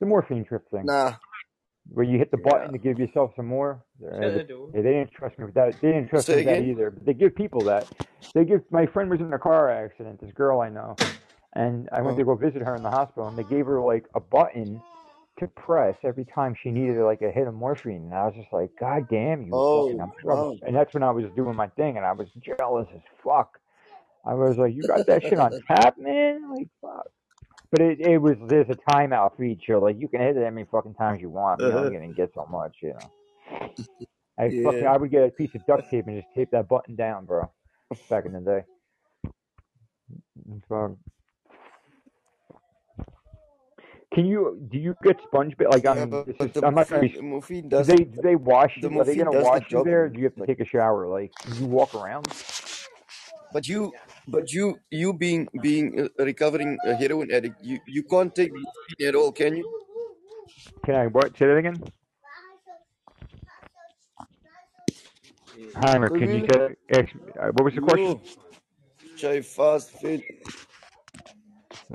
The 0.00 0.06
morphine 0.06 0.44
trip 0.46 0.64
thing. 0.70 0.86
Nah. 0.86 1.14
where 1.92 2.04
you 2.04 2.18
hit 2.18 2.30
the 2.30 2.38
Yeah. 2.38 2.50
button 2.50 2.72
to 2.72 2.78
give 2.78 2.98
yourself 2.98 3.32
some 3.36 3.46
more. 3.46 3.82
Uh, 4.02 4.20
Shut 4.20 4.34
the- 4.34 4.44
the 4.44 4.70
yeah, 4.74 4.82
they 4.82 4.92
didn't 4.92 5.10
trust 5.10 5.38
me 5.38 5.44
with 5.44 5.54
that. 5.54 5.80
They 5.82 5.92
didn't 5.92 6.08
trust 6.08 6.28
me 6.28 6.34
Say 6.34 6.44
with 6.44 6.54
that 6.54 6.62
either. 6.62 6.90
But 6.92 7.04
they 7.04 7.14
give 7.14 7.34
people 7.34 7.60
that. 7.62 7.84
They 8.34 8.44
give. 8.44 8.62
My 8.70 8.86
friend 8.86 9.10
was 9.10 9.20
in 9.20 9.32
a 9.32 9.38
car 9.38 9.68
accident. 9.70 10.20
This 10.20 10.32
girl 10.32 10.60
I 10.60 10.68
know, 10.68 10.94
and 11.54 11.88
I 11.92 12.00
went 12.02 12.16
Uh, 12.16 12.18
to 12.20 12.24
go 12.24 12.34
visit 12.34 12.62
her 12.62 12.74
in 12.76 12.82
the 12.82 12.90
hospital, 12.90 13.28
and 13.28 13.36
they 13.38 13.44
gave 13.44 13.66
her 13.66 13.80
like 13.80 14.06
a 14.14 14.20
button 14.20 14.80
to 15.38 15.48
press 15.48 15.96
every 16.04 16.24
time 16.26 16.54
she 16.54 16.70
needed 16.70 17.02
like 17.02 17.22
a 17.22 17.30
hit 17.30 17.46
of 17.48 17.54
morphine. 17.54 18.02
And 18.04 18.14
I 18.14 18.26
was 18.26 18.34
just 18.34 18.52
like, 18.52 18.70
God 18.78 19.08
damn 19.08 19.42
you, 19.42 19.52
oh 19.54 19.86
wow. 20.22 20.56
and 20.62 20.76
that's 20.76 20.92
when 20.94 21.02
I 21.02 21.10
was 21.10 21.24
doing 21.34 21.56
my 21.56 21.68
thing, 21.68 21.96
and 21.96 22.06
I 22.06 22.12
was 22.12 22.28
jealous 22.40 22.88
as 22.94 23.00
fuck. 23.24 23.58
I 24.24 24.34
was 24.34 24.58
like, 24.58 24.74
you 24.74 24.82
got 24.82 25.06
that 25.06 25.22
shit 25.22 25.38
on 25.38 25.52
tap, 25.68 25.96
man? 25.98 26.50
Like, 26.50 26.68
fuck. 26.80 27.08
But 27.70 27.80
it, 27.80 28.00
it 28.00 28.18
was 28.18 28.36
there's 28.48 28.68
a 28.68 28.74
timeout 28.92 29.36
feature. 29.36 29.78
Like 29.78 29.98
you 29.98 30.08
can 30.08 30.20
hit 30.20 30.36
it 30.36 30.44
how 30.44 30.50
many 30.50 30.66
fucking 30.70 30.94
times 30.94 31.20
you 31.20 31.30
want. 31.30 31.60
but 31.60 31.68
You 31.68 31.72
Uh, 31.72 31.78
only 31.78 31.94
gonna 31.96 32.12
get 32.12 32.32
so 32.34 32.46
much, 32.50 32.76
you 32.82 32.94
know. 32.94 33.10
I 34.38 34.48
fucking 34.64 34.86
I 34.86 34.96
would 34.96 35.10
get 35.10 35.24
a 35.24 35.30
piece 35.30 35.54
of 35.54 35.64
duct 35.66 35.88
tape 35.90 36.06
and 36.06 36.20
just 36.20 36.34
tape 36.34 36.50
that 36.52 36.68
button 36.68 36.96
down, 36.96 37.26
bro. 37.26 37.50
Back 38.08 38.24
in 38.26 38.32
the 38.32 38.40
day. 38.40 38.64
Can 44.12 44.26
you 44.26 44.60
do 44.70 44.78
you 44.78 44.96
get 45.02 45.20
sponge 45.22 45.56
bit 45.56 45.70
like 45.70 45.84
Yeah, 45.84 45.92
I'm 45.92 46.10
but, 46.10 46.26
this 46.26 46.36
but 46.38 46.56
is 46.56 46.62
I'm 46.62 46.74
not 46.74 46.88
trying 46.88 47.12
to 47.12 47.40
be 47.48 47.60
do 47.62 47.82
they 47.84 47.96
do 47.96 48.20
they 48.22 48.36
wash 48.36 48.74
the 48.80 48.88
you 48.90 49.00
are 49.00 49.04
they 49.04 49.16
gonna 49.16 49.30
does 49.30 49.44
the 49.44 49.50
wash 49.50 49.70
you 49.70 49.84
there 49.84 50.08
do 50.08 50.18
you 50.18 50.24
have 50.24 50.34
to 50.34 50.40
Like, 50.40 50.48
take 50.48 50.60
a 50.60 50.64
shower? 50.64 51.06
Like 51.08 51.32
you 51.58 51.66
walk 51.66 51.94
around? 51.94 52.26
but 53.52 53.68
you 53.68 53.92
but 54.28 54.52
you 54.52 54.78
you 54.90 55.12
being 55.12 55.48
being 55.60 56.08
a 56.18 56.24
recovering 56.24 56.78
a 56.84 56.94
heroin 56.94 57.30
addict, 57.30 57.62
you 57.62 57.78
you 57.86 58.02
can't 58.02 58.34
take 58.34 58.52
morphine 58.52 59.08
at 59.08 59.14
all, 59.14 59.32
can 59.32 59.56
you? 59.56 59.66
Can 60.84 60.94
I 60.94 61.06
what 61.06 61.36
say 61.36 61.46
that 61.46 61.56
again? 61.56 61.82
Heimer, 65.74 66.08
can 66.08 66.30
you 66.30 66.76
ask, 66.92 67.08
uh, 67.40 67.50
what 67.52 67.64
was 67.64 67.74
the 67.74 67.80
question? 67.80 68.20
Jay 69.16 69.40
fast 69.40 69.90
fit. 69.90 70.22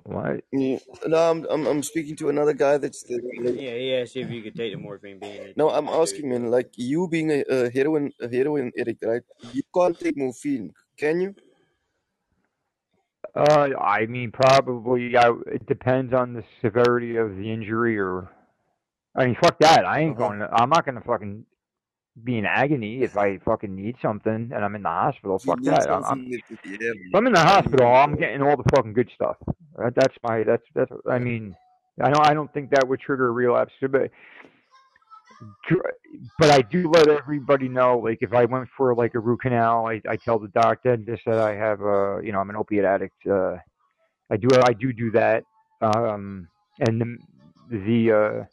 What? 0.03 0.43
Yeah. 0.51 0.79
No, 1.07 1.17
I'm, 1.31 1.45
I'm 1.49 1.67
I'm 1.67 1.83
speaking 1.83 2.15
to 2.17 2.29
another 2.29 2.53
guy 2.53 2.77
that's 2.77 3.03
the, 3.03 3.15
like, 3.43 3.55
Yeah, 3.59 3.75
he 3.75 3.93
asked 3.95 4.15
if 4.15 4.29
you 4.29 4.41
could 4.41 4.55
take 4.55 4.71
the 4.73 4.77
morphine 4.77 5.19
being 5.19 5.43
that 5.43 5.57
no, 5.57 5.69
I'm 5.69 5.85
used 5.85 5.95
to. 5.95 6.01
asking 6.01 6.29
man, 6.29 6.51
like 6.51 6.71
you 6.75 7.07
being 7.07 7.31
a, 7.31 7.41
a 7.43 7.69
heroin 7.69 8.11
a 8.21 8.27
heroin 8.27 8.71
addict, 8.79 9.03
right? 9.03 9.21
You 9.53 9.63
can't 9.73 9.99
take 9.99 10.17
morphine, 10.17 10.73
can 10.97 11.21
you? 11.21 11.35
Uh, 13.35 13.69
I 13.79 14.05
mean, 14.05 14.31
probably. 14.31 15.15
I, 15.17 15.31
it 15.47 15.65
depends 15.65 16.13
on 16.13 16.33
the 16.33 16.43
severity 16.61 17.17
of 17.17 17.35
the 17.35 17.51
injury, 17.51 17.97
or 17.99 18.29
I 19.15 19.25
mean, 19.25 19.35
fuck 19.41 19.59
that. 19.59 19.85
I 19.85 20.01
ain't 20.01 20.17
Uh-huh. 20.17 20.27
going. 20.29 20.39
To, 20.39 20.49
I'm 20.51 20.69
not 20.69 20.85
gonna 20.85 21.01
fucking 21.01 21.45
be 22.23 22.37
in 22.37 22.45
agony 22.45 23.01
if 23.03 23.17
I 23.17 23.37
fucking 23.39 23.75
need 23.75 23.97
something 24.01 24.51
and 24.53 24.65
I'm 24.65 24.75
in 24.75 24.83
the 24.83 24.89
hospital. 24.89 25.39
Fuck 25.45 25.61
that. 25.63 25.89
I'm, 25.89 26.03
I'm 26.03 26.03
something 26.03 26.29
that 26.31 26.41
yeah, 26.63 26.77
if. 26.91 27.15
I'm 27.15 27.27
in 27.27 27.33
the 27.33 27.39
hospital. 27.39 27.93
I'm 27.93 28.15
getting 28.15 28.41
all 28.41 28.55
the 28.55 28.63
fucking 28.75 28.93
good 28.93 29.09
stuff. 29.13 29.37
That, 29.77 29.93
that's 29.95 30.15
my. 30.23 30.43
That's 30.43 30.63
that's. 30.73 30.91
I 31.09 31.19
mean, 31.19 31.55
I 32.01 32.09
don't 32.09 32.27
I 32.27 32.33
don't 32.33 32.51
think 32.53 32.71
that 32.71 32.87
would 32.87 32.99
trigger 32.99 33.27
a 33.27 33.31
relapse, 33.31 33.73
but 33.81 34.11
but 36.39 36.51
I 36.51 36.61
do 36.61 36.89
let 36.89 37.07
everybody 37.07 37.67
know. 37.67 37.99
Like 37.99 38.19
if 38.21 38.33
I 38.33 38.45
went 38.45 38.69
for 38.77 38.95
like 38.95 39.15
a 39.15 39.19
root 39.19 39.41
canal, 39.41 39.87
I, 39.87 40.01
I 40.09 40.15
tell 40.17 40.39
the 40.39 40.47
doctor 40.49 40.93
and 40.93 41.05
just 41.05 41.23
that 41.25 41.39
I 41.39 41.55
have 41.55 41.81
a, 41.81 42.21
you 42.23 42.31
know, 42.31 42.39
I'm 42.39 42.49
an 42.49 42.55
opiate 42.55 42.85
addict. 42.85 43.25
Uh, 43.27 43.57
I 44.29 44.37
do 44.37 44.47
I 44.63 44.73
do 44.73 44.93
do 44.93 45.11
that. 45.11 45.43
Um, 45.81 46.47
and 46.79 47.01
the 47.01 47.17
the 47.69 48.11
uh, 48.11 48.45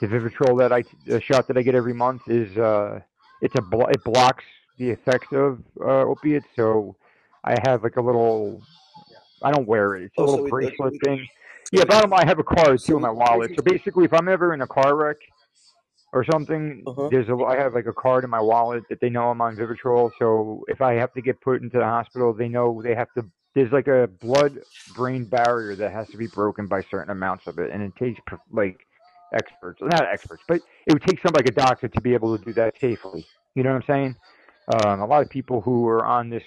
the 0.00 0.06
Vivitrol 0.06 0.58
that 0.58 0.72
I 0.72 0.84
the 1.06 1.20
shot 1.20 1.48
that 1.48 1.56
I 1.56 1.62
get 1.62 1.74
every 1.74 1.94
month 1.94 2.22
is 2.28 2.56
uh, 2.56 3.00
it's 3.40 3.54
a 3.58 3.62
blo- 3.62 3.86
it 3.86 4.02
blocks 4.04 4.44
the 4.78 4.90
effects 4.90 5.28
of 5.32 5.62
uh, 5.80 6.02
opiates. 6.02 6.46
So 6.54 6.96
I 7.44 7.54
have 7.64 7.82
like 7.82 7.96
a 7.96 8.02
little. 8.02 8.62
I 9.42 9.52
don't 9.52 9.66
wear 9.66 9.96
it. 9.96 10.04
It's 10.04 10.14
a 10.18 10.22
Oh, 10.22 10.26
little 10.26 10.44
so 10.44 10.50
bracelet 10.50 10.94
it 10.94 11.04
thing. 11.04 11.26
so 11.74 11.78
Yeah, 11.78 11.84
bottom 11.84 12.10
line, 12.10 12.24
I 12.24 12.28
have 12.28 12.38
a 12.38 12.44
card 12.44 12.80
so 12.80 12.86
too 12.86 12.96
in 12.96 13.02
my 13.02 13.10
wallet. 13.10 13.52
So 13.56 13.62
basically, 13.62 14.04
if 14.04 14.12
I'm 14.12 14.28
ever 14.28 14.54
in 14.54 14.62
a 14.62 14.66
car 14.66 14.96
wreck 14.96 15.16
or 16.12 16.24
something, 16.24 16.82
uh-huh. 16.86 17.08
there's 17.10 17.28
a 17.28 17.36
I 17.44 17.56
have 17.56 17.74
like 17.74 17.86
a 17.86 17.92
card 17.92 18.24
in 18.24 18.30
my 18.30 18.40
wallet 18.40 18.84
that 18.88 19.00
they 19.00 19.10
know 19.10 19.30
I'm 19.30 19.40
on 19.40 19.56
Vivitrol. 19.56 20.10
So 20.18 20.64
if 20.68 20.80
I 20.80 20.94
have 20.94 21.12
to 21.14 21.22
get 21.22 21.40
put 21.40 21.62
into 21.62 21.78
the 21.78 21.84
hospital, 21.84 22.32
they 22.32 22.48
know 22.48 22.80
they 22.82 22.94
have 22.94 23.12
to. 23.14 23.24
There's 23.54 23.72
like 23.72 23.88
a 23.88 24.06
blood-brain 24.20 25.24
barrier 25.24 25.76
that 25.76 25.90
has 25.90 26.06
to 26.08 26.18
be 26.18 26.26
broken 26.26 26.66
by 26.66 26.82
certain 26.90 27.10
amounts 27.10 27.46
of 27.46 27.58
it, 27.58 27.70
and 27.72 27.82
it 27.82 27.96
takes 27.96 28.20
like 28.52 28.86
experts, 29.34 29.80
not 29.82 30.06
experts, 30.12 30.42
but 30.46 30.60
it 30.86 30.92
would 30.92 31.02
take 31.02 31.20
somebody 31.22 31.44
like 31.44 31.52
a 31.52 31.60
doctor 31.66 31.88
to 31.88 32.00
be 32.00 32.14
able 32.14 32.36
to 32.36 32.44
do 32.44 32.52
that 32.52 32.74
safely. 32.80 33.26
You 33.54 33.62
know 33.62 33.72
what 33.72 33.82
I'm 33.82 33.86
saying? 33.86 34.16
Um, 34.74 35.00
a 35.00 35.06
lot 35.06 35.22
of 35.22 35.30
people 35.30 35.60
who 35.62 35.86
are 35.88 36.04
on 36.04 36.28
this, 36.28 36.42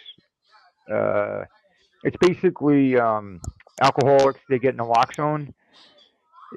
uh, 0.92 1.46
it's 2.04 2.18
basically 2.18 2.98
um, 2.98 3.42
alcoholics. 3.82 4.40
They 4.50 4.60
get 4.60 4.78
naloxone. 4.78 5.54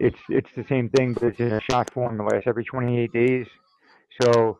It's 0.00 0.18
it's 0.28 0.48
the 0.56 0.64
same 0.68 0.88
thing, 0.88 1.14
but 1.14 1.24
it's 1.24 1.40
in 1.40 1.52
a 1.52 1.60
shot 1.60 1.92
formula. 1.92 2.36
It's 2.36 2.46
every 2.46 2.64
28 2.64 3.12
days. 3.12 3.46
So 4.20 4.58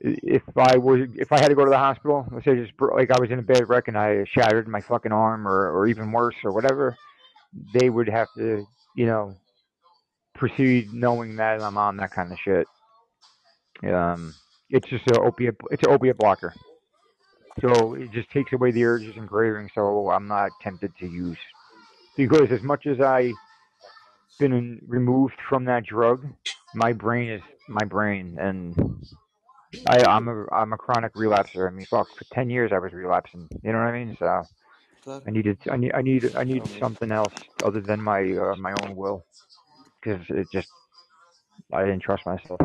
if 0.00 0.42
I 0.56 0.76
was 0.76 1.08
if 1.14 1.32
I 1.32 1.38
had 1.38 1.48
to 1.48 1.54
go 1.54 1.64
to 1.64 1.70
the 1.70 1.78
hospital, 1.78 2.26
let's 2.30 2.44
say 2.44 2.54
just 2.56 2.72
like 2.80 3.10
I 3.10 3.20
was 3.20 3.30
in 3.30 3.38
a 3.38 3.42
bad 3.42 3.68
wreck 3.68 3.88
and 3.88 3.98
I 3.98 4.24
shattered 4.24 4.68
my 4.68 4.80
fucking 4.80 5.12
arm 5.12 5.46
or 5.46 5.70
or 5.72 5.86
even 5.86 6.12
worse 6.12 6.36
or 6.44 6.52
whatever, 6.52 6.96
they 7.74 7.90
would 7.90 8.08
have 8.08 8.28
to 8.36 8.66
you 8.94 9.06
know 9.06 9.34
proceed 10.34 10.92
knowing 10.92 11.36
that 11.36 11.60
I'm 11.60 11.76
on 11.76 11.96
that 11.98 12.12
kind 12.12 12.32
of 12.32 12.38
shit. 12.38 12.66
Um, 13.82 14.34
it's 14.70 14.88
just 14.88 15.06
a 15.10 15.20
opiate 15.20 15.56
it's 15.70 15.82
an 15.82 15.92
opiate 15.92 16.18
blocker. 16.18 16.54
So 17.60 17.94
it 17.94 18.10
just 18.12 18.30
takes 18.30 18.52
away 18.52 18.70
the 18.72 18.84
urges 18.84 19.14
and 19.16 19.28
cravings. 19.28 19.70
So 19.74 20.10
I'm 20.10 20.28
not 20.28 20.52
tempted 20.62 20.96
to 20.98 21.06
use 21.06 21.38
because 22.16 22.48
as 22.50 22.62
much 22.62 22.86
as 22.86 23.00
I've 23.00 23.34
been 24.38 24.52
in, 24.52 24.80
removed 24.86 25.34
from 25.48 25.64
that 25.66 25.84
drug, 25.84 26.26
my 26.74 26.92
brain 26.92 27.30
is 27.30 27.42
my 27.68 27.84
brain, 27.84 28.36
and 28.40 29.06
I, 29.86 30.04
I'm 30.04 30.28
a 30.28 30.46
I'm 30.52 30.72
a 30.72 30.76
chronic 30.76 31.14
relapser. 31.14 31.66
I 31.68 31.70
mean, 31.74 31.86
fuck, 31.90 32.08
for 32.16 32.24
ten 32.32 32.50
years 32.50 32.70
I 32.74 32.78
was 32.78 32.92
relapsing. 32.92 33.48
You 33.62 33.72
know 33.72 33.78
what 33.78 33.88
I 33.88 34.04
mean? 34.04 34.16
So 34.18 34.46
I 35.26 35.30
needed 35.30 35.58
I 35.70 35.76
need 35.76 35.92
I 35.94 36.02
need 36.02 36.24
I 36.36 36.44
need 36.44 36.62
something 36.80 37.10
else 37.10 37.34
other 37.64 37.80
than 37.80 38.00
my 38.00 38.20
uh, 38.20 38.56
my 38.56 38.72
own 38.82 38.96
will 38.96 39.24
because 40.00 40.24
it 40.30 40.48
just 40.52 40.68
I 41.72 41.82
didn't 41.84 42.02
trust 42.02 42.24
myself. 42.26 42.60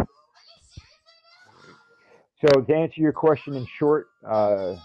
So 2.45 2.61
to 2.61 2.75
answer 2.75 2.99
your 3.01 3.13
question 3.13 3.55
in 3.55 3.65
short, 3.79 4.07
uh, 4.27 4.75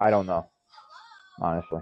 I 0.00 0.10
don't 0.10 0.26
know 0.26 0.48
honestly. 1.40 1.80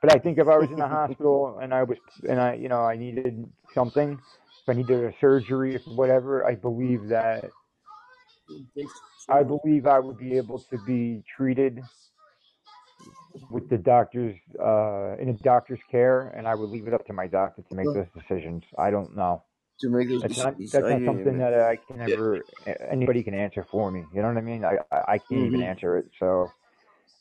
But 0.00 0.14
I 0.14 0.18
think 0.18 0.38
if 0.38 0.48
I 0.48 0.58
was 0.58 0.70
in 0.70 0.76
the 0.76 0.88
hospital 0.88 1.58
and 1.62 1.72
I 1.72 1.82
was 1.82 1.98
and 2.28 2.40
I 2.40 2.54
you 2.54 2.68
know 2.68 2.82
I 2.82 2.96
needed 2.96 3.44
something, 3.74 4.12
if 4.12 4.68
I 4.68 4.72
needed 4.74 5.04
a 5.04 5.12
surgery, 5.20 5.74
if 5.76 5.82
whatever, 5.86 6.46
I 6.46 6.54
believe 6.54 7.08
that 7.08 7.50
I 9.28 9.42
believe 9.42 9.86
I 9.86 9.98
would 9.98 10.18
be 10.18 10.36
able 10.36 10.58
to 10.58 10.78
be 10.86 11.22
treated 11.36 11.80
with 13.50 13.68
the 13.70 13.78
doctor's 13.78 14.36
uh, 14.60 15.16
in 15.18 15.30
a 15.30 15.34
doctor's 15.42 15.80
care, 15.90 16.28
and 16.36 16.46
I 16.46 16.54
would 16.54 16.70
leave 16.70 16.86
it 16.86 16.94
up 16.94 17.06
to 17.06 17.12
my 17.12 17.26
doctor 17.26 17.62
to 17.62 17.74
make 17.74 17.86
those 17.94 18.06
decisions. 18.14 18.62
I 18.78 18.90
don't 18.90 19.16
know. 19.16 19.42
To 19.82 19.90
make 19.90 20.08
those 20.08 20.22
That's 20.22 20.36
not 20.36 20.54
that's 20.70 20.88
not 20.88 21.04
something 21.04 21.38
that 21.38 21.54
I 21.54 21.76
can 21.76 22.00
Yeah. 22.06 22.14
ever 22.14 22.44
anybody 22.90 23.22
can 23.24 23.34
answer 23.34 23.66
for 23.70 23.90
me. 23.90 24.06
You 24.12 24.22
know 24.22 24.28
what 24.28 24.38
I 24.38 24.42
mean? 24.42 24.64
I 24.64 24.78
I, 24.92 25.14
I 25.14 25.18
can't 25.18 25.44
even 25.44 25.60
Mhm. 25.60 25.62
answer 25.62 25.98
it. 25.98 26.06
So 26.18 26.54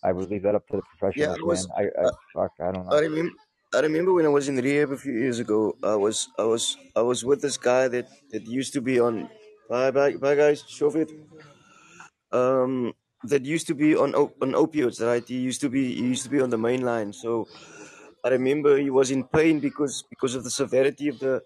I 0.04 0.12
would 0.14 0.30
leave 0.30 0.44
that 0.44 0.56
up 0.56 0.68
to 0.70 0.78
the 0.78 0.84
Yeah, 1.16 1.32
I 1.32 1.42
was. 1.44 1.68
I, 1.78 1.84
I 1.84 2.06
Uh, 2.06 2.12
fuck, 2.34 2.54
I 2.62 2.72
don't 2.72 2.86
I 2.92 3.00
know. 3.00 3.02
remember. 3.02 3.34
I 3.74 3.80
remember 3.82 4.14
when 4.14 4.26
I 4.26 4.30
was 4.30 4.50
in 4.50 4.58
rehab 4.58 4.92
a 4.92 4.98
few 4.98 5.14
years 5.14 5.40
ago. 5.40 5.78
I 5.84 5.96
was. 5.96 6.30
I 6.40 6.44
was. 6.44 6.78
I 6.96 7.02
was 7.02 7.26
with 7.26 7.42
this 7.42 7.58
guy 7.58 7.88
that 7.90 8.08
that 8.32 8.48
used 8.48 8.74
to 8.74 8.82
be 8.82 9.00
on. 9.00 9.30
Bye 9.70 9.92
bye 9.92 10.16
bye 10.18 10.36
guys. 10.36 10.64
Shofit. 10.64 11.10
Um, 12.32 12.94
that 13.24 13.46
used 13.46 13.68
to 13.68 13.76
be 13.76 13.96
on 13.96 14.16
on 14.16 14.52
opioids, 14.54 15.06
right? 15.06 15.28
He 15.28 15.38
used 15.40 15.62
to 15.62 15.70
be. 15.70 15.94
He 15.94 16.08
used 16.14 16.24
to 16.24 16.30
be 16.30 16.42
on 16.42 16.50
the 16.50 16.58
main 16.58 16.82
line. 16.82 17.14
So 17.14 17.50
I 18.24 18.30
remember 18.30 18.78
he 18.78 18.90
was 18.90 19.12
in 19.12 19.26
pain 19.26 19.60
because 19.60 20.04
because 20.10 20.36
of 20.36 20.44
the 20.44 20.52
severity 20.52 21.08
of 21.10 21.20
the 21.20 21.44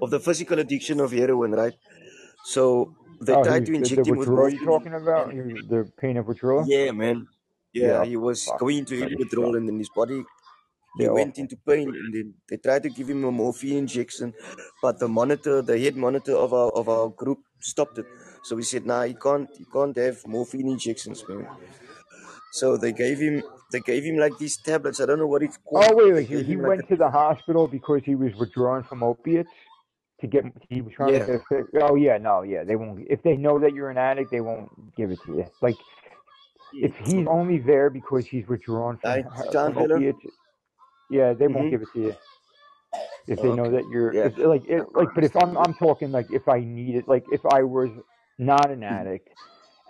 of 0.00 0.10
the 0.10 0.20
physical 0.20 0.58
addiction 0.58 1.00
of 1.00 1.12
heroin, 1.12 1.52
right? 1.52 1.74
So 2.44 2.94
they 3.20 3.36
Oh, 3.36 3.44
tried 3.46 3.66
to 3.66 3.74
inject 3.74 4.04
the 4.04 4.04
him 4.06 4.16
with 4.16 4.30
withdrawal 4.30 4.50
you 4.50 4.58
talking 4.60 4.94
about? 4.94 5.34
The 5.68 5.90
pain 5.98 6.16
of 6.16 6.26
withdrawal? 6.28 6.70
Yeah, 6.70 6.90
man. 6.92 7.28
Yeah, 7.72 8.00
Yeah, 8.00 8.04
he 8.04 8.16
was 8.16 8.50
fuck, 8.50 8.62
going 8.62 8.78
into 8.78 9.10
withdrawal, 9.16 9.56
and 9.56 9.68
then 9.68 9.78
his 9.78 9.90
body 9.90 10.24
he 10.98 11.04
They're 11.04 11.14
went 11.16 11.38
into 11.38 11.56
pain, 11.56 11.88
and 12.00 12.14
then 12.14 12.34
they 12.48 12.58
tried 12.58 12.82
to 12.84 12.90
give 12.90 13.08
him 13.10 13.24
a 13.24 13.32
morphine 13.32 13.78
injection, 13.78 14.34
but 14.82 14.98
the 15.00 15.08
monitor, 15.08 15.62
the 15.62 15.78
head 15.78 15.96
monitor 15.96 16.36
of 16.36 16.52
our 16.54 16.70
of 16.80 16.88
our 16.88 17.08
group, 17.10 17.40
stopped 17.60 17.98
it. 17.98 18.06
So 18.44 18.56
we 18.56 18.64
said, 18.64 18.86
"Nah, 18.86 19.04
he 19.04 19.14
can't, 19.26 19.48
he 19.56 19.64
can't 19.76 19.96
have 19.96 20.26
morphine 20.26 20.68
injections, 20.76 21.24
man." 21.28 21.46
So 22.50 22.76
they 22.76 22.92
gave 22.92 23.18
him, 23.18 23.42
they 23.72 23.80
gave 23.80 24.04
him 24.04 24.16
like 24.16 24.38
these 24.38 24.56
tablets. 24.58 25.00
I 25.00 25.06
don't 25.06 25.18
know 25.18 25.26
what 25.26 25.42
it's 25.42 25.58
called. 25.58 25.90
Oh 25.90 25.96
wait, 25.96 26.12
They 26.14 26.24
wait. 26.28 26.28
He, 26.28 26.42
he 26.42 26.56
him 26.56 26.60
like 26.60 26.74
went 26.74 26.86
to 26.88 26.96
the 26.96 27.10
hospital 27.10 27.66
because 27.66 28.02
he 28.04 28.14
was 28.14 28.34
withdrawing 28.36 28.84
from 28.84 29.02
opiates 29.02 29.50
to 30.22 30.28
get. 30.28 30.44
He 30.70 30.82
was 30.82 30.92
a 30.92 30.96
trying 30.96 31.12
to 31.14 31.20
yeah, 31.20 31.26
get. 31.26 31.42
Fit. 31.48 31.66
Oh 31.82 31.96
yeah, 31.96 32.18
no, 32.18 32.42
yeah. 32.42 32.64
They 32.64 32.76
won't. 32.76 33.06
If 33.10 33.22
they 33.22 33.36
know 33.36 33.58
that 33.60 33.74
you're 33.74 33.90
an 33.90 33.98
addict, 33.98 34.30
they 34.32 34.40
won't 34.40 34.96
give 34.96 35.10
it 35.10 35.20
to 35.26 35.32
you. 35.32 35.46
Like 35.62 35.78
if 36.72 36.94
he's 36.96 37.26
only 37.28 37.58
there 37.58 37.90
because 37.90 38.26
he's 38.26 38.46
withdrawn 38.48 38.98
from 38.98 39.12
I 39.12 39.42
from 39.52 39.76
can't 39.76 39.76
feel 39.76 39.92
it. 39.92 39.92
opiates, 39.94 40.20
yeah, 41.10 41.34
they 41.34 41.48
won't 41.48 41.68
Mhm. 41.68 41.70
give 41.70 41.82
it 41.82 41.92
to 41.94 42.00
you. 42.00 42.16
If 43.28 43.40
they 43.42 43.52
know 43.52 43.70
that 43.70 43.88
you're 43.88 44.14
Yeah. 44.14 44.28
if, 44.28 44.38
like 44.38 44.64
it, 44.66 44.84
like. 44.94 45.14
But 45.14 45.24
if 45.24 45.36
I'm 45.36 45.56
I'm 45.58 45.74
talking 45.74 46.12
like 46.12 46.28
if 46.30 46.48
I 46.48 46.60
needed 46.60 47.04
like 47.08 47.24
if 47.30 47.44
I 47.46 47.62
was 47.62 47.90
not 48.38 48.70
an 48.70 48.82
addict 48.82 49.28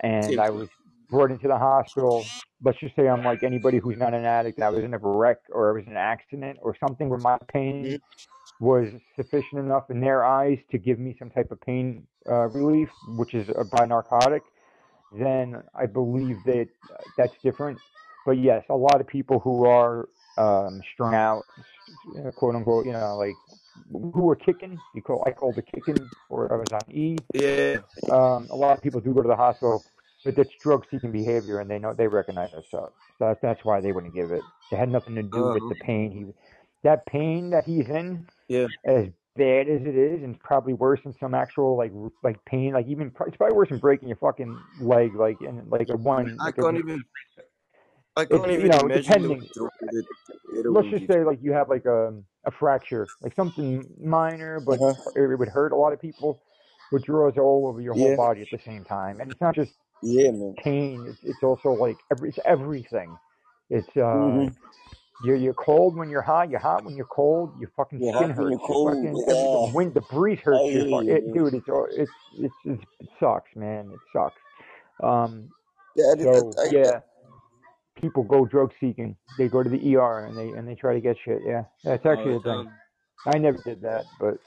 and 0.01 0.39
I 0.39 0.49
was 0.49 0.69
brought 1.09 1.31
into 1.31 1.47
the 1.47 1.57
hospital. 1.57 2.25
Let's 2.63 2.79
just 2.79 2.95
say 2.95 3.07
I'm 3.07 3.23
like 3.25 3.43
anybody 3.43 3.77
who's 3.79 3.97
not 3.97 4.13
an 4.13 4.25
addict. 4.25 4.61
I 4.61 4.69
was 4.69 4.83
in 4.83 4.93
a 4.93 4.97
wreck 4.97 5.37
or 5.51 5.69
I 5.69 5.73
was 5.73 5.83
in 5.85 5.91
an 5.91 5.97
accident 5.97 6.59
or 6.61 6.75
something 6.79 7.09
where 7.09 7.19
my 7.19 7.37
pain 7.51 7.83
Mhm. 7.85 8.01
Was 8.71 8.87
sufficient 9.19 9.57
enough 9.67 9.85
in 9.93 9.99
their 10.07 10.21
eyes 10.39 10.59
to 10.71 10.77
give 10.87 10.97
me 11.05 11.11
some 11.19 11.29
type 11.37 11.49
of 11.51 11.59
pain 11.71 11.85
uh, 12.33 12.47
relief, 12.59 12.89
which 13.19 13.33
is 13.39 13.45
a 13.61 13.63
by 13.75 13.85
narcotic, 13.85 14.43
then 15.25 15.47
I 15.83 15.85
believe 15.99 16.37
that 16.51 16.67
uh, 16.91 17.03
that's 17.17 17.37
different. 17.47 17.77
But 18.25 18.37
yes, 18.49 18.61
a 18.69 18.79
lot 18.87 18.97
of 19.01 19.07
people 19.17 19.37
who 19.45 19.55
are 19.65 19.95
um, 20.37 20.73
strung 20.93 21.13
out, 21.13 21.43
uh, 22.17 22.31
quote 22.39 22.55
unquote, 22.55 22.85
you 22.85 22.93
know, 22.93 23.11
like 23.25 23.37
who 24.15 24.23
are 24.31 24.39
kicking, 24.47 24.73
you 24.95 25.01
call 25.07 25.19
I 25.27 25.31
call 25.39 25.51
the 25.59 25.65
kicking, 25.73 26.01
or 26.29 26.39
I 26.53 26.55
was 26.63 26.71
on 26.79 26.85
E. 27.03 27.17
Yeah. 27.33 27.77
Um, 28.17 28.41
a 28.49 28.55
lot 28.65 28.73
of 28.77 28.81
people 28.85 29.01
do 29.01 29.13
go 29.13 29.21
to 29.27 29.31
the 29.35 29.41
hospital, 29.47 29.83
but 30.23 30.35
that's 30.37 30.53
drug 30.65 30.81
seeking 30.89 31.11
behavior, 31.11 31.59
and 31.59 31.67
they 31.69 31.79
know 31.83 31.93
they 31.93 32.07
recognize 32.07 32.51
that 32.55 32.65
stuff. 32.71 32.89
So 33.19 33.23
that's, 33.27 33.41
that's 33.41 33.63
why 33.67 33.81
they 33.81 33.91
wouldn't 33.91 34.15
give 34.19 34.31
it. 34.37 34.43
It 34.71 34.77
had 34.83 34.89
nothing 34.97 35.15
to 35.15 35.23
do 35.23 35.41
with 35.53 35.63
Uh, 35.63 35.69
the 35.73 35.79
pain. 35.89 36.07
He, 36.17 36.21
that 36.89 37.05
pain 37.05 37.41
that 37.51 37.65
he's 37.71 37.89
in, 38.01 38.07
yeah. 38.47 38.67
as 38.85 39.07
bad 39.35 39.67
as 39.67 39.81
it 39.81 39.95
is, 39.95 40.23
and 40.23 40.39
probably 40.39 40.73
worse 40.73 40.99
than 41.03 41.13
some 41.19 41.33
actual 41.33 41.77
like 41.77 41.91
r- 41.95 42.11
like 42.23 42.43
pain, 42.45 42.73
like 42.73 42.87
even 42.87 43.11
it's 43.27 43.37
probably 43.37 43.55
worse 43.55 43.69
than 43.69 43.79
breaking 43.79 44.07
your 44.07 44.17
fucking 44.17 44.57
leg, 44.79 45.15
like 45.15 45.41
in 45.41 45.67
like 45.69 45.89
a 45.89 45.97
one, 45.97 46.37
I 46.39 46.45
like 46.45 46.55
can't 46.55 46.77
even. 46.77 47.05
I 48.15 48.25
can't 48.25 48.45
you 48.45 48.51
even 48.51 48.67
know 48.67 48.81
imagine 48.87 48.93
the 48.93 48.99
depending. 49.01 49.49
Let's 50.65 50.87
just 50.89 51.07
say 51.07 51.23
like 51.23 51.39
you 51.41 51.51
have 51.51 51.69
like 51.69 51.85
a 51.85 52.13
a 52.45 52.51
fracture, 52.51 53.09
like 53.21 53.35
something 53.35 53.87
minor, 54.01 54.59
but 54.59 54.79
Uh-huh. 54.79 55.11
it 55.15 55.39
would 55.39 55.47
hurt 55.47 55.71
a 55.71 55.75
lot 55.75 55.93
of 55.93 55.99
people. 56.01 56.39
Withdrawals 56.91 57.39
all 57.39 57.65
over 57.67 57.81
your 57.81 57.95
whole 57.95 58.15
body 58.15 58.41
at 58.41 58.51
the 58.51 58.59
same 58.63 58.83
time, 58.83 59.19
and 59.19 59.31
it's 59.31 59.41
not 59.41 59.55
just 59.55 59.71
Yeah, 60.03 60.29
man. 60.29 60.53
pain. 60.63 61.07
It's, 61.09 61.17
it's 61.23 61.41
also 61.43 61.69
like 61.73 61.97
every, 62.11 62.29
it's 62.29 62.37
everything. 62.45 63.17
It's 63.71 63.89
uh, 63.97 64.01
Mhm. 64.01 64.55
You're 65.23 65.35
you're 65.35 65.53
cold 65.53 65.95
when 65.95 66.09
you're 66.09 66.21
hot. 66.21 66.49
You're 66.49 66.59
hot 66.59 66.83
when 66.83 66.95
you're 66.95 67.05
cold. 67.05 67.53
Your 67.59 67.71
fucking 67.75 68.01
You're 68.01 68.13
skin 68.13 68.29
hot 68.31 68.39
when 68.39 68.51
you're 68.51 68.59
hurts. 68.59 68.69
Your 68.69 68.89
fucking 68.89 69.23
every, 69.29 69.33
the 69.33 69.71
wind, 69.73 69.93
the 69.93 70.01
breeze 70.01 70.39
hurts 70.43 70.59
I 70.61 70.65
you. 70.67 70.85
hear 71.01 71.17
It, 71.17 71.33
dude, 71.33 71.53
it's 71.53 71.69
all 71.69 71.87
it's, 71.91 72.11
it's 72.39 72.53
it's 72.65 72.83
it 72.99 73.09
sucks, 73.19 73.55
man. 73.55 73.91
It 73.93 73.99
sucks. 74.11 74.35
Um, 75.01 75.49
Yeah, 75.95 76.15
dude, 76.17 76.23
so 76.23 76.53
I, 76.59 76.63
I, 76.65 76.69
yeah, 76.71 76.99
people 77.99 78.23
go 78.23 78.45
drug 78.45 78.71
seeking. 78.79 79.15
They 79.37 79.47
go 79.47 79.63
to 79.63 79.69
the 79.69 79.95
ER 79.95 80.25
and 80.25 80.37
they 80.37 80.49
and 80.57 80.67
they 80.67 80.75
try 80.75 80.93
to 80.93 81.01
get 81.01 81.17
shit. 81.23 81.41
Yeah, 81.45 81.63
that's 81.83 82.05
all 82.05 82.13
actually 82.13 82.33
the 82.33 82.39
a 82.39 82.43
thing. 82.43 82.65
time. 82.65 82.73
I 83.35 83.37
never 83.37 83.59
did 83.63 83.81
that, 83.81 84.05
but 84.19 84.37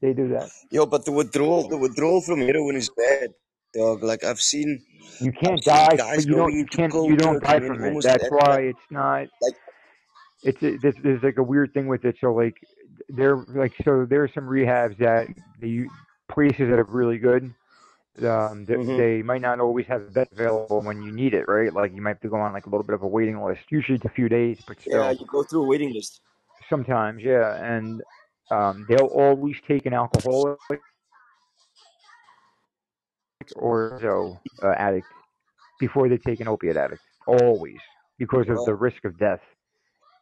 they 0.00 0.12
do 0.12 0.28
that. 0.28 0.48
Yo, 0.70 0.86
but 0.86 1.04
the 1.04 1.12
withdrawal, 1.12 1.68
the 1.68 1.76
withdrawal 1.76 2.20
from 2.22 2.40
heroin 2.40 2.76
is 2.76 2.90
bad, 2.96 3.34
dog. 3.76 4.02
Like 4.02 4.24
I've 4.24 4.40
seen, 4.40 4.82
You 5.20 5.32
can't 5.32 5.62
die, 5.64 5.96
you 6.18 6.34
don't. 6.34 6.52
You 6.52 6.66
can't. 6.66 6.92
You 6.92 7.16
don't 7.16 7.42
die 7.42 7.60
from 7.60 7.82
it. 7.84 8.02
That's 8.02 8.24
at 8.24 8.32
why 8.32 8.60
it's 8.60 8.78
not. 8.90 9.26
like, 9.40 9.54
it's 10.42 10.62
a, 10.62 10.76
there's, 10.78 10.94
there's 11.02 11.22
like 11.22 11.38
a 11.38 11.42
weird 11.42 11.72
thing 11.74 11.86
with 11.86 12.04
it. 12.04 12.16
So 12.20 12.32
like 12.32 12.56
there 13.08 13.36
like 13.48 13.72
so 13.84 14.06
there's 14.08 14.32
some 14.34 14.44
rehabs 14.44 14.96
that 14.98 15.28
the 15.60 15.86
places 16.28 16.68
that 16.70 16.78
are 16.78 16.84
really 16.84 17.18
good. 17.18 17.54
Um, 18.18 18.64
they, 18.64 18.74
Mhm. 18.74 18.96
they 18.96 19.22
might 19.22 19.42
not 19.42 19.60
always 19.60 19.84
have 19.86 20.14
bed 20.14 20.28
available 20.32 20.80
when 20.80 21.02
you 21.02 21.12
need 21.12 21.34
it, 21.34 21.44
right? 21.48 21.70
Like 21.72 21.94
you 21.94 22.00
might 22.00 22.10
have 22.16 22.20
to 22.20 22.28
go 22.30 22.36
on 22.36 22.54
like 22.54 22.64
a 22.64 22.70
little 22.70 22.82
bit 22.84 22.94
of 22.94 23.02
a 23.02 23.06
waiting 23.06 23.42
list. 23.42 23.60
Usually 23.68 23.96
it's 23.96 24.06
a 24.06 24.08
few 24.08 24.28
days, 24.28 24.58
but 24.66 24.80
still. 24.80 25.02
yeah, 25.02 25.10
you 25.10 25.26
go 25.26 25.42
through 25.42 25.64
a 25.64 25.66
waiting 25.66 25.92
list. 25.92 26.22
sometimes, 26.70 27.22
yeah. 27.22 27.62
And 27.62 28.02
um, 28.50 28.86
they'll 28.88 29.06
always 29.06 29.56
take 29.68 29.84
an 29.84 29.92
alcoholic 29.92 30.58
or 33.54 33.98
so 34.00 34.40
uh, 34.62 34.72
addict 34.72 35.06
before 35.78 36.08
they 36.08 36.18
take 36.18 36.40
an 36.40 36.48
opiate 36.48 36.76
addict. 36.76 37.02
Always 37.26 37.78
because 38.18 38.48
of 38.48 38.64
the 38.64 38.74
risk 38.74 39.04
of 39.04 39.18
death 39.18 39.40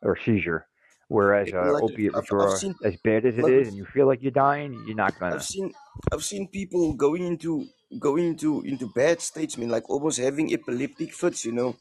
or 0.03 0.17
seizure. 0.25 0.67
Whereas 1.09 1.53
uh, 1.53 1.73
like 1.73 1.83
opiate 1.83 2.11
I've, 2.11 2.17
I've 2.17 2.23
withdrawal, 2.23 2.57
seen, 2.57 2.75
as 2.83 2.97
bad 3.05 3.27
as 3.27 3.37
it 3.37 3.43
like 3.43 3.53
is, 3.53 3.69
and 3.69 3.77
you 3.77 3.85
feel 3.85 4.07
like 4.07 4.23
you're 4.23 4.33
dying, 4.33 4.73
you're 4.87 4.97
not 4.97 5.15
I've 5.15 5.21
gonna. 5.21 5.41
seen, 5.41 5.73
I've 6.13 6.25
seen 6.25 6.49
people 6.49 6.95
going 6.95 7.25
into 7.25 7.69
going 7.99 8.25
into 8.25 8.63
into 8.63 8.89
bad 8.89 9.21
states, 9.21 9.57
I 9.57 9.61
man. 9.61 9.69
Like 9.69 9.89
almost 9.89 10.19
having 10.19 10.53
epileptic 10.53 11.13
fits, 11.13 11.45
you 11.45 11.53
know. 11.53 11.77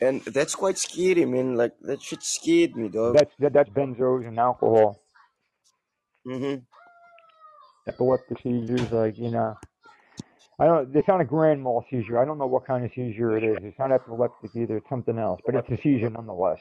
And 0.00 0.22
that's 0.22 0.54
quite 0.54 0.78
scary, 0.78 1.24
man. 1.24 1.56
Like 1.56 1.72
that 1.82 2.00
shit 2.00 2.22
scared 2.22 2.76
me, 2.76 2.88
dog. 2.88 3.14
That's 3.14 3.34
that, 3.40 3.52
that's 3.52 3.70
benzos 3.70 4.26
and 4.26 4.38
alcohol. 4.38 5.00
Mhm. 6.26 6.64
Epileptic 7.86 8.38
seizures, 8.40 8.90
like 8.92 9.18
you 9.18 9.30
know, 9.30 9.56
I 10.58 10.66
don't. 10.66 10.94
It's 10.94 11.08
not 11.08 11.20
a 11.20 11.24
grand 11.24 11.62
mal 11.62 11.84
seizure. 11.90 12.18
I 12.18 12.24
don't 12.24 12.38
know 12.38 12.46
what 12.46 12.66
kind 12.66 12.84
of 12.84 12.90
seizure 12.94 13.36
it 13.36 13.44
is. 13.44 13.58
It's 13.62 13.78
not 13.78 13.90
epileptic 13.92 14.52
either. 14.54 14.76
It's 14.76 14.88
something 14.88 15.18
else, 15.18 15.40
but 15.44 15.54
it's 15.54 15.68
a 15.70 15.76
seizure 15.82 16.10
nonetheless. 16.10 16.60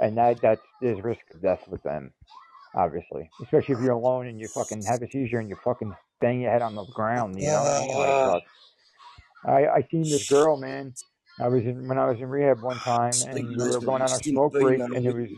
And 0.00 0.16
that 0.18 0.40
that's 0.42 0.60
there's 0.80 1.02
risk 1.02 1.20
of 1.34 1.40
death 1.40 1.60
with 1.68 1.82
them, 1.82 2.12
obviously. 2.74 3.30
Especially 3.42 3.74
if 3.74 3.80
you're 3.80 3.92
alone 3.92 4.26
and 4.26 4.38
you 4.38 4.48
fucking 4.48 4.84
have 4.84 5.02
a 5.02 5.10
seizure 5.10 5.38
and 5.38 5.48
you 5.48 5.56
fucking 5.64 5.94
bang 6.20 6.40
your 6.42 6.50
head 6.50 6.62
on 6.62 6.74
the 6.74 6.84
ground. 6.84 7.38
You 7.38 7.46
know 7.46 7.62
what 7.62 7.72
I. 9.46 9.64
I 9.64 9.74
I 9.76 9.88
seen 9.90 10.02
this 10.02 10.28
girl, 10.28 10.56
man. 10.56 10.94
I 11.40 11.48
was 11.48 11.64
in 11.64 11.88
when 11.88 11.98
I 11.98 12.08
was 12.10 12.18
in 12.18 12.26
rehab 12.26 12.62
one 12.62 12.78
time, 12.80 13.12
and 13.22 13.48
we 13.48 13.56
were 13.56 13.80
going 13.80 14.02
on 14.02 14.12
a 14.12 14.22
smoke 14.22 14.52
break, 14.52 14.80
and 14.80 15.06
it 15.06 15.12
was 15.14 15.28